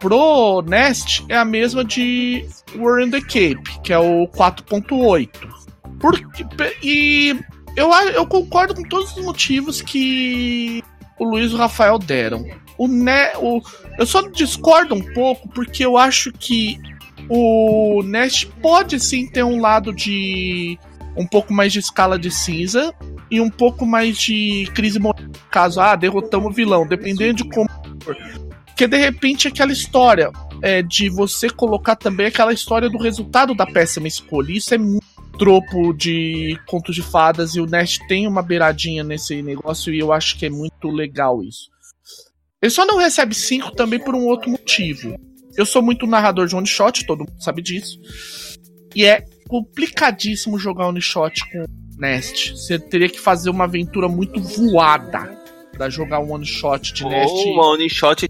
pro 0.00 0.62
Nest 0.62 1.24
é 1.28 1.36
a 1.36 1.44
mesma 1.44 1.84
de 1.84 2.46
War 2.76 3.00
in 3.02 3.10
the 3.10 3.20
Cape, 3.20 3.80
que 3.84 3.92
é 3.92 3.98
o 3.98 4.26
4.8. 4.28 5.28
Porque, 6.00 6.46
e 6.82 7.38
eu, 7.76 7.92
eu 7.92 8.26
concordo 8.26 8.74
com 8.74 8.82
todos 8.82 9.14
os 9.16 9.24
motivos 9.24 9.82
que 9.82 10.82
o 11.18 11.24
Luiz 11.24 11.52
e 11.52 11.54
o 11.54 11.58
Rafael 11.58 11.98
deram. 11.98 12.44
O, 12.80 12.88
ne, 12.88 13.34
o, 13.36 13.60
eu 13.98 14.06
só 14.06 14.26
discordo 14.26 14.94
um 14.94 15.02
pouco 15.12 15.46
porque 15.50 15.84
eu 15.84 15.98
acho 15.98 16.32
que 16.32 16.80
o 17.28 18.02
Nest 18.02 18.46
pode 18.62 18.98
sim 18.98 19.28
ter 19.28 19.44
um 19.44 19.60
lado 19.60 19.92
de 19.92 20.78
um 21.14 21.26
pouco 21.26 21.52
mais 21.52 21.74
de 21.74 21.78
escala 21.78 22.18
de 22.18 22.30
cinza 22.30 22.94
e 23.30 23.38
um 23.38 23.50
pouco 23.50 23.84
mais 23.84 24.16
de 24.16 24.66
crise 24.74 24.98
moral. 24.98 25.22
Caso, 25.50 25.78
ah, 25.78 25.94
derrotamos 25.94 26.52
o 26.52 26.54
vilão, 26.54 26.86
dependendo 26.86 27.34
de 27.34 27.44
como. 27.50 27.68
Porque 28.64 28.88
de 28.88 28.96
repente 28.96 29.46
aquela 29.46 29.72
história 29.72 30.30
é, 30.62 30.80
de 30.80 31.10
você 31.10 31.50
colocar 31.50 31.96
também 31.96 32.28
aquela 32.28 32.54
história 32.54 32.88
do 32.88 32.96
resultado 32.96 33.54
da 33.54 33.66
péssima 33.66 34.08
escolha. 34.08 34.52
Isso 34.52 34.72
é 34.72 34.78
muito 34.78 35.04
tropo 35.38 35.92
de 35.92 36.58
contos 36.66 36.94
de 36.94 37.02
fadas 37.02 37.54
e 37.54 37.60
o 37.60 37.66
Nest 37.66 38.00
tem 38.08 38.26
uma 38.26 38.40
beiradinha 38.40 39.04
nesse 39.04 39.42
negócio 39.42 39.92
e 39.92 39.98
eu 39.98 40.14
acho 40.14 40.38
que 40.38 40.46
é 40.46 40.50
muito 40.50 40.88
legal 40.88 41.42
isso. 41.42 41.68
Ele 42.62 42.70
só 42.70 42.84
não 42.84 42.98
recebe 42.98 43.34
5 43.34 43.72
também 43.72 43.98
por 43.98 44.14
um 44.14 44.26
outro 44.26 44.50
motivo. 44.50 45.18
Eu 45.56 45.64
sou 45.64 45.82
muito 45.82 46.06
narrador 46.06 46.46
de 46.46 46.54
one 46.54 46.66
shot, 46.66 47.06
todo 47.06 47.20
mundo 47.20 47.42
sabe 47.42 47.62
disso. 47.62 47.98
E 48.94 49.04
é 49.04 49.24
complicadíssimo 49.48 50.58
jogar 50.58 50.88
one 50.88 51.00
shot 51.00 51.40
com 51.50 51.64
Nest. 51.98 52.52
Você 52.52 52.78
teria 52.78 53.08
que 53.08 53.18
fazer 53.18 53.50
uma 53.50 53.64
aventura 53.64 54.08
muito 54.08 54.40
voada 54.40 55.38
para 55.72 55.88
jogar 55.88 56.20
um 56.20 56.32
one 56.32 56.44
shot 56.44 56.92
de 56.92 57.04
Ou 57.04 57.10
Nest. 57.10 57.48
uma 57.48 57.70
one 57.70 57.88
shot 57.88 58.28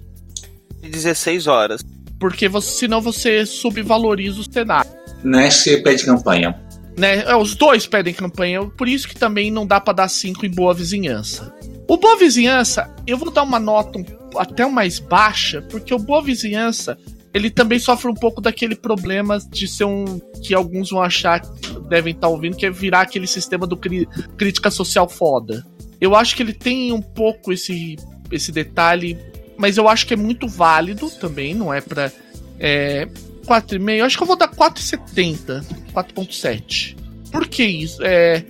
de 0.80 0.88
16 0.88 1.46
horas. 1.46 1.82
Porque 2.18 2.48
você, 2.48 2.70
senão 2.78 3.00
você 3.00 3.44
subvaloriza 3.44 4.40
o 4.40 4.52
cenário. 4.52 4.90
Nest 5.24 5.76
pede 5.82 6.04
campanha. 6.04 6.60
Né? 6.96 7.22
É, 7.24 7.36
os 7.36 7.54
dois 7.54 7.86
pedem 7.86 8.12
campanha, 8.12 8.64
por 8.64 8.88
isso 8.88 9.08
que 9.08 9.14
também 9.14 9.50
não 9.50 9.66
dá 9.66 9.80
para 9.80 9.94
dar 9.94 10.08
5 10.08 10.44
em 10.44 10.50
Boa 10.50 10.74
Vizinhança. 10.74 11.54
O 11.88 11.96
Boa 11.96 12.16
Vizinhança, 12.16 12.94
eu 13.06 13.16
vou 13.16 13.30
dar 13.30 13.42
uma 13.42 13.58
nota 13.58 13.98
um, 13.98 14.04
até 14.36 14.66
mais 14.66 14.98
baixa, 14.98 15.62
porque 15.62 15.94
o 15.94 15.98
Boa 15.98 16.22
Vizinhança 16.22 16.98
ele 17.32 17.48
também 17.48 17.78
sofre 17.78 18.10
um 18.10 18.14
pouco 18.14 18.40
daquele 18.40 18.74
problema 18.74 19.38
de 19.38 19.68
ser 19.68 19.84
um. 19.84 20.18
que 20.42 20.52
alguns 20.52 20.90
vão 20.90 21.00
achar, 21.00 21.40
devem 21.88 22.12
estar 22.12 22.26
tá 22.26 22.28
ouvindo, 22.28 22.56
que 22.56 22.66
é 22.66 22.70
virar 22.70 23.02
aquele 23.02 23.26
sistema 23.26 23.66
do 23.66 23.76
cri, 23.76 24.08
crítica 24.36 24.70
social 24.70 25.08
foda. 25.08 25.64
Eu 26.00 26.16
acho 26.16 26.34
que 26.34 26.42
ele 26.42 26.52
tem 26.52 26.92
um 26.92 27.02
pouco 27.02 27.52
esse, 27.52 27.96
esse 28.32 28.50
detalhe, 28.50 29.16
mas 29.56 29.76
eu 29.76 29.88
acho 29.88 30.06
que 30.06 30.14
é 30.14 30.16
muito 30.16 30.48
válido 30.48 31.08
também, 31.10 31.54
não 31.54 31.72
é 31.72 31.80
pra. 31.80 32.10
É, 32.58 33.08
4,5, 33.46 34.04
acho 34.04 34.16
que 34.16 34.22
eu 34.22 34.26
vou 34.26 34.36
dar 34.36 34.48
4,70, 34.48 35.64
4,7. 35.92 36.96
Por 37.30 37.48
que 37.48 37.64
isso? 37.64 38.02
É, 38.04 38.44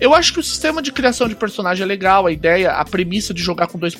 eu 0.00 0.14
acho 0.14 0.32
que 0.32 0.40
o 0.40 0.42
sistema 0.42 0.80
de 0.80 0.92
criação 0.92 1.28
de 1.28 1.34
personagem 1.34 1.82
é 1.82 1.86
legal, 1.86 2.26
a 2.26 2.32
ideia, 2.32 2.72
a 2.72 2.84
premissa 2.84 3.34
de 3.34 3.42
jogar 3.42 3.66
com 3.66 3.78
dois. 3.78 3.98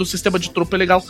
Do 0.00 0.06
sistema 0.06 0.38
de 0.38 0.50
tropa 0.50 0.76
é 0.76 0.78
legal. 0.78 1.04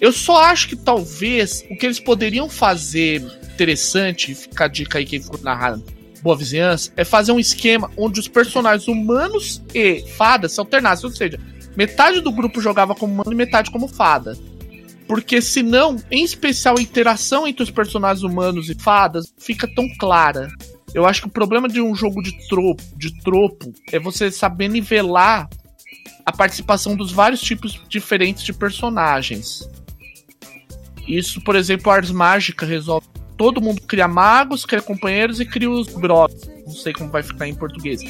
Eu 0.00 0.12
só 0.12 0.42
acho 0.44 0.68
que 0.68 0.76
talvez 0.76 1.64
o 1.70 1.76
que 1.76 1.86
eles 1.86 2.00
poderiam 2.00 2.48
fazer 2.48 3.22
interessante, 3.54 4.34
ficar 4.34 4.64
a 4.64 4.68
dica 4.68 4.98
aí 4.98 5.06
quem 5.06 5.22
ficou 5.22 5.38
narrando 5.40 5.84
Boa 6.20 6.36
Vizinhança, 6.36 6.92
é 6.96 7.04
fazer 7.04 7.32
um 7.32 7.38
esquema 7.38 7.90
onde 7.96 8.18
os 8.18 8.28
personagens 8.28 8.88
humanos 8.88 9.62
e 9.74 10.04
fadas 10.16 10.52
se 10.52 10.60
alternassem, 10.60 11.08
ou 11.08 11.14
seja, 11.14 11.38
metade 11.76 12.20
do 12.20 12.32
grupo 12.32 12.60
jogava 12.60 12.94
como 12.94 13.14
humano 13.14 13.32
e 13.32 13.36
metade 13.36 13.70
como 13.70 13.86
fada. 13.86 14.36
Porque 15.06 15.40
senão, 15.40 15.96
em 16.10 16.24
especial 16.24 16.78
a 16.78 16.82
interação 16.82 17.46
entre 17.46 17.62
os 17.62 17.70
personagens 17.70 18.24
humanos 18.24 18.70
e 18.70 18.74
fadas 18.74 19.32
fica 19.38 19.72
tão 19.72 19.86
clara. 19.98 20.48
Eu 20.94 21.06
acho 21.06 21.22
que 21.22 21.28
o 21.28 21.32
problema 21.32 21.68
de 21.68 21.80
um 21.80 21.94
jogo 21.94 22.22
de 22.22 22.32
tropo, 22.48 22.82
de 22.96 23.20
tropo 23.22 23.72
é 23.92 23.98
você 23.98 24.30
saber 24.30 24.68
nivelar 24.68 25.48
a 26.24 26.32
participação 26.32 26.96
dos 26.96 27.12
vários 27.12 27.40
tipos 27.40 27.80
diferentes 27.88 28.42
de 28.42 28.52
personagens. 28.52 29.68
Isso, 31.06 31.40
por 31.42 31.56
exemplo, 31.56 31.90
Ars 31.90 32.10
Mágica 32.10 32.64
resolve. 32.64 33.06
Todo 33.36 33.60
mundo 33.60 33.80
cria 33.82 34.06
magos, 34.06 34.64
cria 34.64 34.82
companheiros 34.82 35.40
e 35.40 35.46
cria 35.46 35.70
os 35.70 35.88
brothers. 35.88 36.48
Não 36.66 36.74
sei 36.74 36.92
como 36.92 37.10
vai 37.10 37.22
ficar 37.22 37.48
em 37.48 37.54
português. 37.54 38.00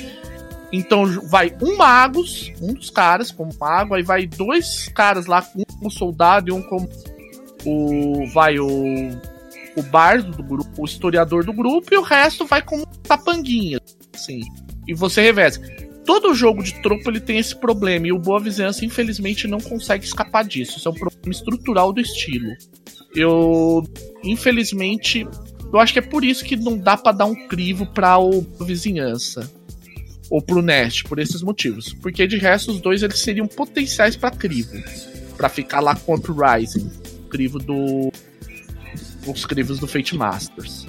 Então 0.73 1.05
vai 1.29 1.55
um 1.61 1.77
magos, 1.77 2.51
um 2.61 2.73
dos 2.75 2.91
caras 2.91 3.31
como 3.31 3.53
mago, 3.59 3.95
aí 3.95 4.03
vai 4.03 4.27
dois 4.27 4.89
caras 4.89 5.27
lá, 5.27 5.47
um 5.55 5.65
como 5.65 5.91
soldado 5.91 6.51
e 6.51 6.53
um 6.53 6.63
como 6.63 6.89
o 7.65 8.27
vai 8.33 8.59
o 8.59 9.11
o 9.75 9.83
bardo 9.83 10.31
do 10.33 10.43
grupo, 10.43 10.83
o 10.83 10.85
historiador 10.85 11.45
do 11.45 11.53
grupo 11.53 11.95
e 11.95 11.97
o 11.97 12.03
resto 12.03 12.47
vai 12.47 12.61
como 12.63 12.87
tapanguinha, 12.87 13.81
assim. 14.15 14.43
E 14.87 14.95
você 14.95 15.23
reveza. 15.23 15.61
Todo 16.05 16.35
jogo 16.35 16.63
de 16.63 16.81
tropa 16.83 17.11
ele 17.11 17.21
tem 17.21 17.39
esse 17.39 17.55
problema 17.55 18.09
e 18.09 18.13
o 18.13 18.19
Boa 18.19 18.41
Vizinhança 18.41 18.85
infelizmente 18.85 19.47
não 19.47 19.61
consegue 19.61 20.05
escapar 20.05 20.45
disso. 20.45 20.79
Isso 20.79 20.89
é 20.89 20.91
um 20.91 20.95
problema 20.95 21.31
estrutural 21.31 21.93
do 21.93 22.01
estilo. 22.01 22.53
Eu, 23.15 23.85
infelizmente, 24.25 25.27
eu 25.73 25.79
acho 25.79 25.93
que 25.93 25.99
é 25.99 26.03
por 26.03 26.25
isso 26.25 26.45
que 26.45 26.57
não 26.57 26.77
dá 26.77 26.97
para 26.97 27.13
dar 27.13 27.27
um 27.27 27.47
crivo 27.47 27.87
para 27.87 28.19
o 28.19 28.43
Vizinhança 28.61 29.51
ou 30.29 30.41
pro 30.41 30.63
Nest, 30.63 31.05
por 31.05 31.19
esses 31.19 31.43
motivos. 31.43 31.93
Porque 31.93 32.27
de 32.27 32.39
resto 32.39 32.73
os 32.73 32.81
dois 32.81 33.03
eles 33.03 33.21
seriam 33.21 33.47
potenciais 33.47 34.17
para 34.17 34.31
crivo, 34.35 34.73
para 35.37 35.49
ficar 35.49 35.81
lá 35.81 35.95
contra 35.95 36.33
o 36.33 36.37
Rising, 36.37 36.91
crivo 37.29 37.59
do 37.59 38.11
os 39.27 39.47
crivos 39.47 39.79
do 39.79 39.87
Fate 39.87 40.17
Masters. 40.17 40.87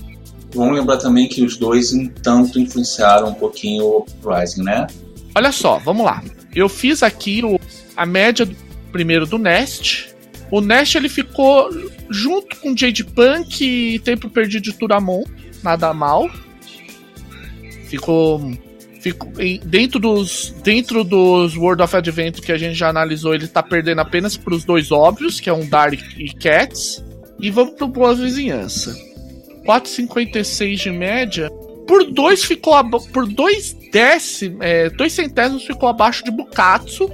Vamos 0.54 0.76
lembrar 0.78 0.98
também 0.98 1.28
que 1.28 1.44
os 1.44 1.58
dois, 1.58 1.94
em 1.94 2.08
tanto, 2.08 2.60
influenciaram 2.60 3.30
um 3.30 3.34
pouquinho 3.34 3.84
o 3.84 4.06
Rising, 4.24 4.64
né? 4.64 4.88
Olha 5.36 5.52
só, 5.52 5.80
vamos 5.80 6.06
lá. 6.06 6.24
Eu 6.56 6.70
fiz 6.70 7.02
aqui 7.02 7.44
o, 7.44 7.60
a 7.98 8.06
média 8.06 8.46
do, 8.46 8.56
primeiro 8.92 9.26
do 9.26 9.38
Nest. 9.38 10.14
O 10.52 10.62
Nest 10.62 10.96
ele 10.96 11.10
ficou 11.10 11.70
junto 12.10 12.56
com 12.58 12.78
Jade 12.78 13.04
Punk 13.04 13.62
e 13.62 14.00
Tempo 14.00 14.30
Perdido 14.30 14.64
de 14.64 14.74
Turamon, 14.74 15.24
nada 15.64 15.92
mal. 15.94 16.30
Ficou, 17.88 18.52
ficou 19.02 19.32
dentro 19.66 20.00
dos 20.00 20.54
dentro 20.64 21.04
dos 21.04 21.56
World 21.56 21.82
of 21.82 21.96
Adventure 21.96 22.46
que 22.46 22.52
a 22.52 22.58
gente 22.58 22.76
já 22.76 22.90
analisou, 22.90 23.34
ele 23.34 23.48
tá 23.48 23.64
perdendo 23.64 24.02
apenas 24.02 24.38
para 24.38 24.54
os 24.54 24.64
dois 24.64 24.92
óbvios, 24.92 25.40
que 25.40 25.50
é 25.50 25.54
um 25.54 25.68
Dark 25.68 26.00
e 26.18 26.32
Cats. 26.36 27.04
E 27.40 27.50
vamos 27.50 27.74
pro 27.74 27.88
Boa 27.88 28.14
Vizinhança. 28.14 28.96
4,56 29.66 30.76
de 30.76 30.92
média. 30.92 31.50
Por 31.88 32.06
dois 32.12 32.44
ficou 32.44 32.74
por 33.12 33.28
dois 33.28 33.74
décimos, 33.92 34.60
é, 34.62 34.90
dois 34.90 35.12
centésimos 35.14 35.66
ficou 35.66 35.90
abaixo 35.90 36.24
de 36.24 36.32
Bukatsu 36.32 37.10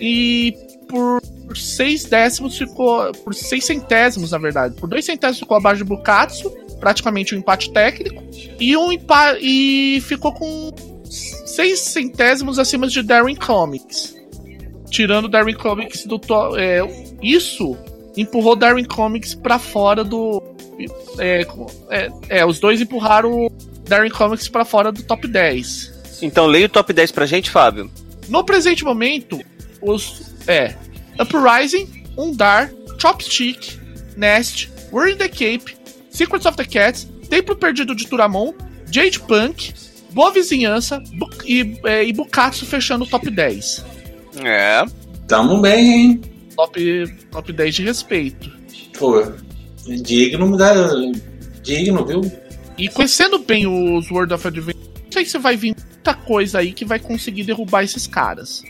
e 0.00 0.54
por 0.88 1.20
seis 1.54 2.04
décimos 2.04 2.56
ficou 2.56 3.12
por 3.24 3.34
seis 3.34 3.64
centésimos 3.64 4.32
na 4.32 4.38
verdade, 4.38 4.74
por 4.76 4.88
dois 4.88 5.04
centésimos 5.04 5.40
ficou 5.40 5.56
abaixo 5.56 5.84
de 5.84 5.88
Bukatsu, 5.88 6.50
praticamente 6.80 7.34
um 7.34 7.38
empate 7.38 7.70
técnico 7.70 8.22
e 8.58 8.76
um 8.76 8.90
empate 8.90 9.40
e 9.42 10.00
ficou 10.00 10.32
com 10.32 10.72
seis 11.04 11.80
centésimos 11.80 12.58
acima 12.58 12.86
de 12.86 13.02
Darwin 13.02 13.36
Comics, 13.36 14.16
tirando 14.90 15.28
Darwin 15.28 15.54
Comics 15.54 16.06
do 16.06 16.18
é, 16.56 16.80
isso 17.22 17.76
empurrou 18.16 18.56
Darwin 18.56 18.84
Comics 18.84 19.34
para 19.34 19.58
fora 19.58 20.02
do 20.02 20.42
é, 21.18 21.46
é, 21.90 22.10
é, 22.28 22.46
os 22.46 22.60
dois 22.60 22.80
empurraram 22.80 23.46
o 23.46 23.50
Darwin 23.88 24.10
Comics 24.10 24.48
para 24.48 24.64
fora 24.64 24.92
do 24.92 25.02
top 25.02 25.26
10. 25.26 26.18
Então 26.22 26.46
leia 26.46 26.66
o 26.66 26.68
top 26.68 26.92
10 26.92 27.12
pra 27.12 27.26
gente, 27.26 27.50
Fábio. 27.50 27.90
No 28.28 28.44
presente 28.44 28.84
momento, 28.84 29.40
os 29.80 30.32
é 30.46 30.74
Uprising, 31.20 32.04
Undar, 32.16 32.72
Chopstick, 32.98 33.78
Nest, 34.16 34.70
We're 34.92 35.12
in 35.12 35.16
the 35.16 35.28
Cape, 35.28 35.76
Secrets 36.10 36.46
of 36.46 36.56
the 36.56 36.64
Cats, 36.64 37.08
Templo 37.28 37.56
Perdido 37.56 37.94
de 37.94 38.06
Turamon, 38.06 38.54
Jade 38.90 39.20
Punk, 39.20 39.74
Boa 40.10 40.30
Vizinhança 40.30 41.02
e, 41.44 41.78
é, 41.84 42.04
e 42.04 42.12
Bukatsu 42.12 42.66
fechando 42.66 43.04
o 43.04 43.08
top 43.08 43.30
10. 43.30 43.84
É. 44.44 44.84
Tamo 45.26 45.60
bem, 45.60 45.92
hein? 45.92 46.20
Top, 46.56 47.16
top 47.30 47.52
10 47.52 47.74
de 47.74 47.82
respeito. 47.82 48.50
Pô, 48.98 49.22
digno, 50.02 50.56
dá, 50.56 50.74
digno, 51.62 52.04
viu? 52.04 52.20
E 52.76 52.88
conhecendo 52.88 53.38
bem 53.38 53.66
os 53.66 54.10
World 54.10 54.34
of 54.34 54.46
Adventure, 54.46 54.88
não 55.04 55.12
sei 55.12 55.24
se 55.24 55.38
vai 55.38 55.56
vir 55.56 55.74
muita 55.74 56.14
coisa 56.14 56.60
aí 56.60 56.72
que 56.72 56.84
vai 56.84 56.98
conseguir 56.98 57.44
derrubar 57.44 57.82
esses 57.82 58.06
caras. 58.06 58.62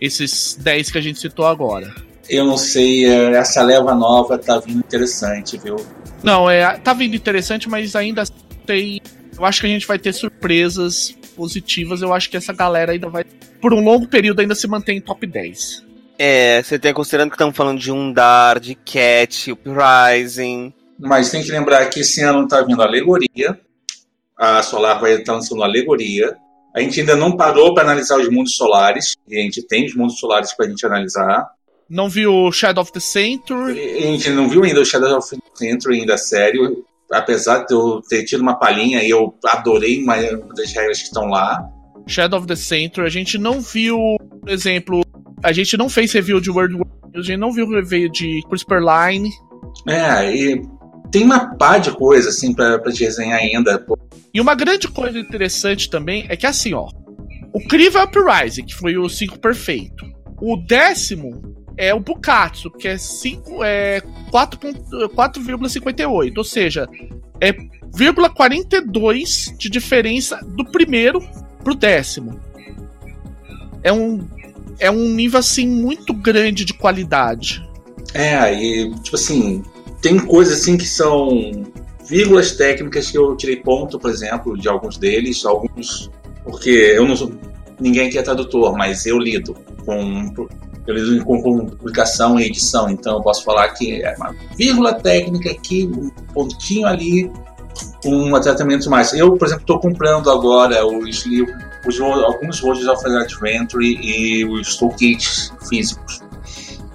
Esses 0.00 0.58
10 0.60 0.90
que 0.90 0.98
a 0.98 1.00
gente 1.00 1.18
citou 1.18 1.46
agora. 1.46 1.94
Eu 2.28 2.44
não 2.44 2.56
sei, 2.56 3.06
é, 3.06 3.32
essa 3.32 3.62
leva 3.62 3.94
nova 3.94 4.38
tá 4.38 4.58
vindo 4.58 4.78
interessante, 4.78 5.58
viu? 5.58 5.76
Não, 6.22 6.48
é, 6.48 6.76
tá 6.78 6.92
vindo 6.92 7.14
interessante, 7.14 7.68
mas 7.68 7.94
ainda 7.94 8.24
tem. 8.66 9.00
Eu 9.36 9.44
acho 9.44 9.60
que 9.60 9.66
a 9.66 9.70
gente 9.70 9.86
vai 9.86 9.98
ter 9.98 10.12
surpresas 10.12 11.14
positivas. 11.36 12.02
Eu 12.02 12.14
acho 12.14 12.30
que 12.30 12.36
essa 12.36 12.52
galera 12.52 12.92
ainda 12.92 13.08
vai, 13.08 13.24
por 13.60 13.74
um 13.74 13.80
longo 13.80 14.06
período, 14.06 14.40
ainda 14.40 14.54
se 14.54 14.66
mantém 14.66 14.98
em 14.98 15.00
top 15.00 15.26
10. 15.26 15.84
É, 16.18 16.62
você 16.62 16.78
tem 16.78 16.92
considerando 16.92 17.30
que 17.30 17.34
estamos 17.34 17.56
falando 17.56 17.78
de 17.78 17.90
Undar, 17.90 18.60
de 18.60 18.74
Cat, 18.74 19.50
Uprising. 19.50 20.72
Mas 20.98 21.30
tem 21.30 21.42
que 21.42 21.50
lembrar 21.50 21.86
que 21.86 22.00
esse 22.00 22.22
ano 22.22 22.44
está 22.44 22.62
vindo 22.62 22.80
a 22.80 22.86
alegoria. 22.86 23.58
A 24.36 24.62
Solar 24.62 25.00
vai 25.00 25.14
estar 25.14 25.32
lançando 25.32 25.62
a 25.62 25.66
alegoria. 25.66 26.36
A 26.74 26.80
gente 26.80 27.00
ainda 27.00 27.16
não 27.16 27.36
parou 27.36 27.74
para 27.74 27.84
analisar 27.84 28.18
os 28.18 28.28
mundos 28.28 28.56
solares. 28.56 29.16
E 29.28 29.38
a 29.38 29.42
gente 29.42 29.62
tem 29.62 29.86
os 29.86 29.94
mundos 29.94 30.18
solares 30.18 30.52
para 30.52 30.66
a 30.66 30.68
gente 30.68 30.86
analisar. 30.86 31.46
Não 31.88 32.08
viu 32.08 32.32
o 32.32 32.52
Shadow 32.52 32.82
of 32.82 32.92
the 32.92 33.00
Century? 33.00 33.78
A 33.98 34.06
gente 34.12 34.30
não 34.30 34.48
viu 34.48 34.64
ainda 34.64 34.80
o 34.80 34.84
Shadow 34.84 35.18
of 35.18 35.28
the 35.30 35.36
Century 35.54 36.00
ainda 36.00 36.16
sério. 36.16 36.84
Apesar 37.12 37.64
de 37.64 37.74
eu 37.74 38.00
ter 38.08 38.24
tido 38.24 38.40
uma 38.40 38.58
palhinha 38.58 39.02
e 39.02 39.10
eu 39.10 39.34
adorei 39.44 40.02
uma 40.02 40.16
das 40.56 40.72
regras 40.72 40.98
que 40.98 41.04
estão 41.04 41.26
lá. 41.26 41.62
Shadow 42.06 42.38
of 42.38 42.48
the 42.48 42.56
Century, 42.56 43.06
a 43.06 43.10
gente 43.10 43.38
não 43.38 43.60
viu, 43.60 43.98
por 44.40 44.48
exemplo, 44.48 45.02
a 45.44 45.52
gente 45.52 45.76
não 45.76 45.88
fez 45.90 46.10
review 46.12 46.40
de 46.40 46.50
World 46.50 46.76
War, 46.76 46.86
a 47.14 47.20
gente 47.20 47.36
não 47.36 47.52
viu 47.52 47.68
review 47.68 48.10
de 48.10 48.40
CRISPR 48.48 48.78
Line. 48.78 49.30
É, 49.86 50.34
e 50.34 50.62
tem 51.12 51.22
uma 51.22 51.54
pá 51.56 51.76
de 51.76 51.90
coisa, 51.90 52.30
assim, 52.30 52.54
pra, 52.54 52.78
pra 52.78 52.90
te 52.90 53.04
resenhar 53.04 53.38
ainda. 53.38 53.84
E 54.32 54.40
uma 54.40 54.54
grande 54.54 54.88
coisa 54.88 55.18
interessante 55.18 55.90
também 55.90 56.24
é 56.30 56.36
que, 56.36 56.46
assim, 56.46 56.72
ó, 56.72 56.88
o 57.52 57.60
Crivo 57.68 57.98
é 57.98 58.04
Uprising, 58.04 58.64
que 58.64 58.74
foi 58.74 58.96
o 58.96 59.06
5 59.06 59.38
perfeito. 59.38 60.06
O 60.40 60.56
décimo 60.56 61.42
é 61.76 61.92
o 61.92 62.00
Bukatsu, 62.00 62.70
que 62.70 62.88
é, 62.88 62.96
5, 62.96 63.62
é 63.62 64.00
4,58, 64.32 66.38
ou 66.38 66.44
seja, 66.44 66.88
é 67.38 67.52
0,42 67.52 69.54
de 69.58 69.68
diferença 69.68 70.40
do 70.56 70.64
primeiro 70.64 71.20
pro 71.62 71.74
décimo. 71.74 72.40
É 73.82 73.92
um 73.92 74.26
é 74.78 74.90
um 74.90 75.08
nível 75.08 75.38
assim 75.38 75.66
muito 75.66 76.12
grande 76.12 76.64
de 76.64 76.74
qualidade. 76.74 77.66
É, 78.12 78.52
e 78.54 78.94
tipo 79.00 79.16
assim, 79.16 79.62
tem 80.00 80.18
coisas 80.18 80.60
assim 80.60 80.76
que 80.76 80.86
são 80.86 81.50
vírgulas 82.06 82.52
técnicas 82.52 83.10
que 83.10 83.18
eu 83.18 83.36
tirei 83.36 83.56
ponto, 83.56 83.98
por 83.98 84.10
exemplo, 84.10 84.56
de 84.58 84.68
alguns 84.68 84.98
deles, 84.98 85.44
alguns 85.44 86.10
porque 86.44 86.70
eu 86.70 87.06
não 87.08 87.16
sou 87.16 87.32
ninguém 87.80 88.08
aqui 88.08 88.18
é 88.18 88.22
tradutor, 88.22 88.76
mas 88.76 89.06
eu 89.06 89.18
lido 89.18 89.56
com 89.84 90.46
eu 90.86 90.94
lido 90.94 91.24
com 91.24 91.66
publicação 91.66 92.38
e 92.38 92.44
edição, 92.44 92.90
então 92.90 93.16
eu 93.16 93.22
posso 93.22 93.42
falar 93.42 93.70
que 93.70 94.02
é 94.02 94.14
uma 94.16 94.34
vírgula 94.56 94.92
técnica 94.92 95.50
aqui, 95.50 95.90
um 95.90 96.10
pontinho 96.32 96.86
ali, 96.86 97.30
um 98.04 98.38
tratamento 98.38 98.90
mais. 98.90 99.14
Eu, 99.14 99.36
por 99.36 99.46
exemplo, 99.46 99.62
estou 99.62 99.80
comprando 99.80 100.30
agora 100.30 100.86
os 100.86 101.24
livros, 101.24 101.56
os, 101.86 102.00
alguns 102.00 102.60
Roads 102.60 102.86
of 102.86 103.06
Adventure 103.06 103.84
e 103.84 104.44
os 104.44 104.76
toolkits 104.76 105.52
físicos 105.68 106.20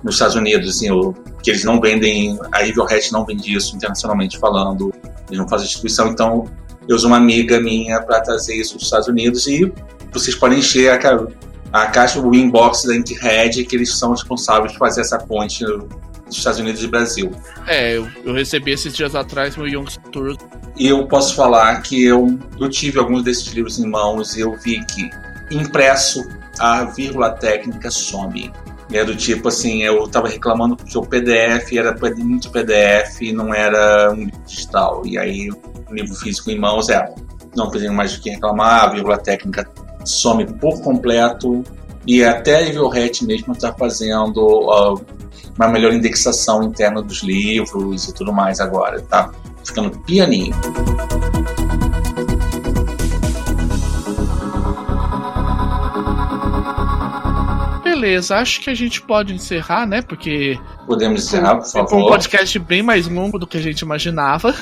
nos 0.03 0.16
Estados 0.16 0.36
Unidos, 0.36 0.70
assim, 0.70 0.88
que 1.44 1.49
eles 1.49 1.64
não 1.64 1.80
vendem, 1.80 2.38
a 2.52 2.60
Hat 2.60 3.11
não 3.11 3.26
vende 3.26 3.56
isso 3.56 3.76
internacionalmente 3.76 4.38
falando, 4.38 4.94
eles 5.28 5.40
não 5.40 5.48
fazem 5.48 5.68
distribuição, 5.68 6.07
então 6.10 6.45
eu 6.88 6.95
uso 6.95 7.07
uma 7.07 7.18
amiga 7.18 7.60
minha 7.60 8.02
para 8.02 8.22
trazer 8.22 8.56
isso 8.56 8.76
dos 8.76 8.84
Estados 8.84 9.07
Unidos 9.07 9.45
e 9.48 9.72
vocês 10.11 10.36
podem 10.36 10.60
encher 10.60 10.90
a, 10.91 11.28
a 11.72 11.88
caixa, 11.88 12.20
o 12.20 12.34
inbox 12.34 12.84
da 12.84 12.95
Inkhead, 12.95 13.64
que 13.66 13.76
eles 13.76 13.98
são 13.98 14.11
responsáveis 14.11 14.72
por 14.72 14.80
fazer 14.80 15.02
essa 15.02 15.20
ponte 15.20 15.64
dos 15.66 16.38
Estados 16.38 16.60
Unidos 16.60 16.84
e 16.84 16.88
Brasil. 16.88 17.32
É, 17.68 17.98
eu, 17.98 18.07
eu 18.24 18.34
recebi 18.34 18.72
esses 18.72 18.95
dias 18.95 19.16
atrás 19.16 19.56
meu 19.56 19.68
Young 19.68 19.88
Tour. 20.11 20.36
Eu 20.80 21.06
posso 21.07 21.35
falar 21.35 21.81
que 21.81 22.06
eu, 22.06 22.39
eu 22.57 22.69
tive 22.69 22.99
alguns 22.99 23.23
desses 23.23 23.47
livros 23.47 23.77
em 23.80 23.85
mãos 23.85 24.38
e 24.38 24.39
eu 24.39 24.56
vi 24.56 24.84
que 24.85 25.10
impresso 25.51 26.26
a 26.57 26.85
vírgula 26.85 27.31
técnica 27.31 27.91
some. 27.91 28.53
É 28.91 29.03
do 29.03 29.14
tipo 29.15 29.49
assim, 29.49 29.84
eu 29.84 30.06
estava 30.06 30.30
reclamando 30.30 30.77
que 30.77 30.97
o 30.97 31.01
PDF 31.01 31.73
era 31.73 31.93
muito 32.15 32.49
PDF 32.49 33.22
e 33.22 33.34
não 33.34 33.53
era 33.53 34.11
um 34.11 34.23
livro 34.23 34.41
digital. 34.47 35.06
E 35.06 35.18
aí 35.18 35.49
o 35.51 35.93
livro 35.93 36.15
físico 36.15 36.49
em 36.49 36.57
mãos 36.57 36.88
é 36.89 37.14
não 37.56 37.69
tem 37.69 37.89
mais 37.89 38.14
do 38.14 38.22
que 38.22 38.30
reclamar, 38.30 38.85
a 38.85 38.88
vírgula 38.88 39.18
técnica 39.18 39.69
some 40.06 40.45
por 40.45 40.81
completo 40.81 41.61
e 42.07 42.23
até 42.23 42.56
a 42.56 42.61
Evil 42.61 42.88
Hat 42.88 43.26
mesmo 43.26 43.53
está 43.53 43.73
fazendo 43.73 44.39
uh, 44.39 45.06
uma 45.57 45.68
melhor 45.68 45.93
indexação 45.93 46.64
interna 46.64 47.01
dos 47.01 47.22
livros 47.22 48.07
e 48.07 48.14
tudo 48.14 48.31
mais 48.31 48.60
agora, 48.60 49.01
tá 49.01 49.30
ficando 49.69 49.97
pianinho. 49.99 50.53
Beleza, 57.83 58.37
acho 58.37 58.61
que 58.61 58.69
a 58.69 58.73
gente 58.73 59.01
pode 59.01 59.33
encerrar, 59.33 59.85
né? 59.85 60.01
Porque. 60.01 60.57
Podemos 60.87 61.23
encerrar, 61.23 61.57
por 61.57 61.67
favor. 61.67 61.89
Foi 61.89 61.99
um 61.99 62.07
podcast 62.07 62.57
bem 62.59 62.81
mais 62.81 63.07
longo 63.07 63.37
do 63.37 63.45
que 63.45 63.57
a 63.57 63.61
gente 63.61 63.81
imaginava. 63.81 64.53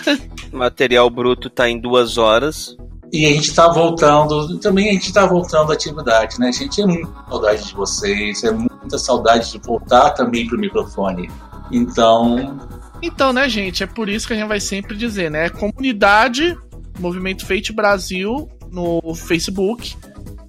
O 0.51 0.57
material 0.57 1.09
bruto 1.09 1.49
tá 1.49 1.69
em 1.69 1.79
duas 1.79 2.17
horas. 2.17 2.75
E 3.13 3.25
a 3.25 3.29
gente 3.29 3.47
está 3.47 3.69
voltando, 3.69 4.57
também 4.59 4.89
a 4.89 4.93
gente 4.93 5.05
está 5.05 5.25
voltando 5.25 5.71
à 5.71 5.75
atividade, 5.75 6.37
né? 6.39 6.49
A 6.49 6.51
gente 6.51 6.81
é 6.81 6.85
muita 6.85 7.13
saudade 7.29 7.67
de 7.67 7.73
vocês, 7.73 8.43
é 8.43 8.51
muita 8.51 8.97
saudade 8.97 9.51
de 9.51 9.59
voltar 9.59 10.09
também 10.11 10.45
pro 10.47 10.57
microfone. 10.57 11.29
Então. 11.71 12.57
Então, 13.01 13.31
né, 13.31 13.47
gente? 13.47 13.83
É 13.83 13.87
por 13.87 14.09
isso 14.09 14.27
que 14.27 14.33
a 14.33 14.35
gente 14.35 14.47
vai 14.47 14.59
sempre 14.59 14.95
dizer, 14.95 15.29
né? 15.29 15.49
Comunidade, 15.49 16.57
Movimento 16.99 17.45
Fate 17.45 17.71
Brasil 17.71 18.49
no 18.71 19.13
Facebook. 19.15 19.95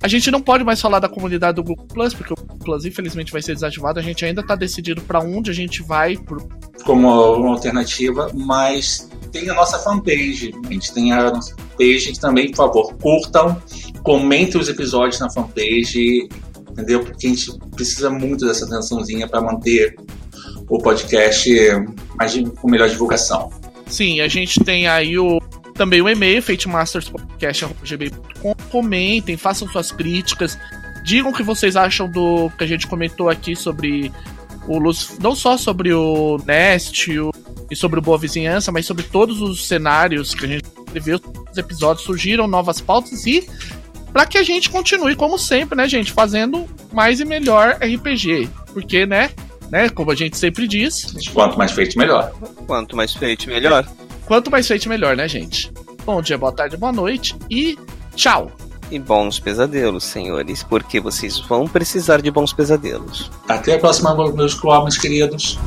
A 0.00 0.06
gente 0.06 0.30
não 0.30 0.40
pode 0.40 0.62
mais 0.62 0.80
falar 0.80 1.00
da 1.00 1.08
comunidade 1.08 1.56
do 1.56 1.64
Google 1.64 1.86
Plus, 1.86 2.14
porque 2.14 2.32
o 2.32 2.36
Google 2.36 2.58
Plus 2.58 2.84
infelizmente 2.84 3.32
vai 3.32 3.42
ser 3.42 3.54
desativado. 3.54 3.98
A 3.98 4.02
gente 4.02 4.24
ainda 4.24 4.40
está 4.40 4.54
decidido 4.54 5.02
para 5.02 5.20
onde 5.20 5.50
a 5.50 5.54
gente 5.54 5.82
vai. 5.82 6.16
Por... 6.16 6.40
Como 6.84 7.08
uma 7.34 7.50
alternativa, 7.50 8.30
mas 8.32 9.10
tem 9.32 9.50
a 9.50 9.54
nossa 9.54 9.78
fanpage. 9.78 10.54
A 10.64 10.72
gente 10.72 10.92
tem 10.92 11.12
a 11.12 11.30
nossa 11.32 11.54
fanpage 11.56 12.18
também, 12.20 12.50
por 12.50 12.56
favor, 12.56 12.94
curtam, 12.94 13.60
comentem 14.04 14.60
os 14.60 14.68
episódios 14.68 15.18
na 15.18 15.28
fanpage, 15.30 16.28
entendeu? 16.70 17.04
Porque 17.04 17.26
a 17.26 17.30
gente 17.30 17.58
precisa 17.74 18.08
muito 18.08 18.46
dessa 18.46 18.66
atençãozinha 18.66 19.26
para 19.26 19.40
manter 19.40 19.96
o 20.68 20.78
podcast 20.78 21.50
mais, 22.18 22.34
com 22.60 22.70
melhor 22.70 22.88
divulgação. 22.88 23.50
Sim, 23.86 24.20
a 24.20 24.28
gente 24.28 24.60
tem 24.60 24.86
aí 24.86 25.18
o 25.18 25.40
também 25.74 26.00
o 26.02 26.08
e-mail, 26.08 26.42
fatemasterspodcast.gb.com. 26.42 28.54
Comentem, 28.70 29.36
façam 29.36 29.68
suas 29.68 29.92
críticas, 29.92 30.58
digam 31.04 31.30
o 31.30 31.34
que 31.34 31.44
vocês 31.44 31.76
acham 31.76 32.10
do 32.10 32.50
que 32.58 32.64
a 32.64 32.66
gente 32.66 32.88
comentou 32.88 33.30
aqui 33.30 33.54
sobre 33.54 34.10
o 34.66 34.76
Luz, 34.78 35.16
não 35.20 35.36
só 35.36 35.56
sobre 35.56 35.94
o 35.94 36.36
Nest 36.44 37.16
o, 37.18 37.30
e 37.70 37.76
sobre 37.76 38.00
o 38.00 38.02
Boa 38.02 38.18
Vizinhança, 38.18 38.72
mas 38.72 38.86
sobre 38.86 39.04
todos 39.04 39.40
os 39.40 39.66
cenários 39.66 40.34
que 40.34 40.44
a 40.44 40.48
gente 40.48 40.66
viu, 40.94 41.20
os 41.50 41.56
episódios 41.56 42.04
surgiram 42.04 42.48
novas 42.48 42.80
pautas 42.80 43.24
e 43.24 43.48
para 44.12 44.26
que 44.26 44.36
a 44.36 44.42
gente 44.42 44.68
continue 44.70 45.14
como 45.14 45.38
sempre, 45.38 45.76
né, 45.76 45.88
gente, 45.88 46.12
fazendo 46.12 46.66
mais 46.92 47.20
e 47.20 47.24
melhor 47.24 47.78
RPG, 47.80 48.48
porque, 48.72 49.06
né, 49.06 49.30
né, 49.70 49.88
como 49.88 50.10
a 50.10 50.14
gente 50.14 50.36
sempre 50.36 50.66
diz, 50.66 51.06
quanto 51.32 51.58
mais 51.58 51.72
feito 51.72 51.98
melhor. 51.98 52.32
Quanto 52.66 52.96
mais 52.96 53.12
feito 53.14 53.48
melhor. 53.48 53.86
Quanto 54.26 54.50
mais 54.50 54.66
feito, 54.66 54.88
melhor, 54.88 55.16
né, 55.16 55.26
gente? 55.26 55.72
Bom 56.04 56.20
dia, 56.20 56.36
boa 56.36 56.52
tarde, 56.52 56.76
boa 56.76 56.92
noite 56.92 57.34
e 57.50 57.78
tchau! 58.14 58.52
E 58.90 58.98
bons 58.98 59.38
pesadelos, 59.38 60.04
senhores, 60.04 60.62
porque 60.62 61.00
vocês 61.00 61.38
vão 61.40 61.66
precisar 61.66 62.20
de 62.20 62.30
bons 62.30 62.52
pesadelos. 62.52 63.30
Até 63.48 63.74
a 63.74 63.78
próxima, 63.78 64.14
meus 64.32 64.62
homens 64.64 64.98
queridos. 64.98 65.58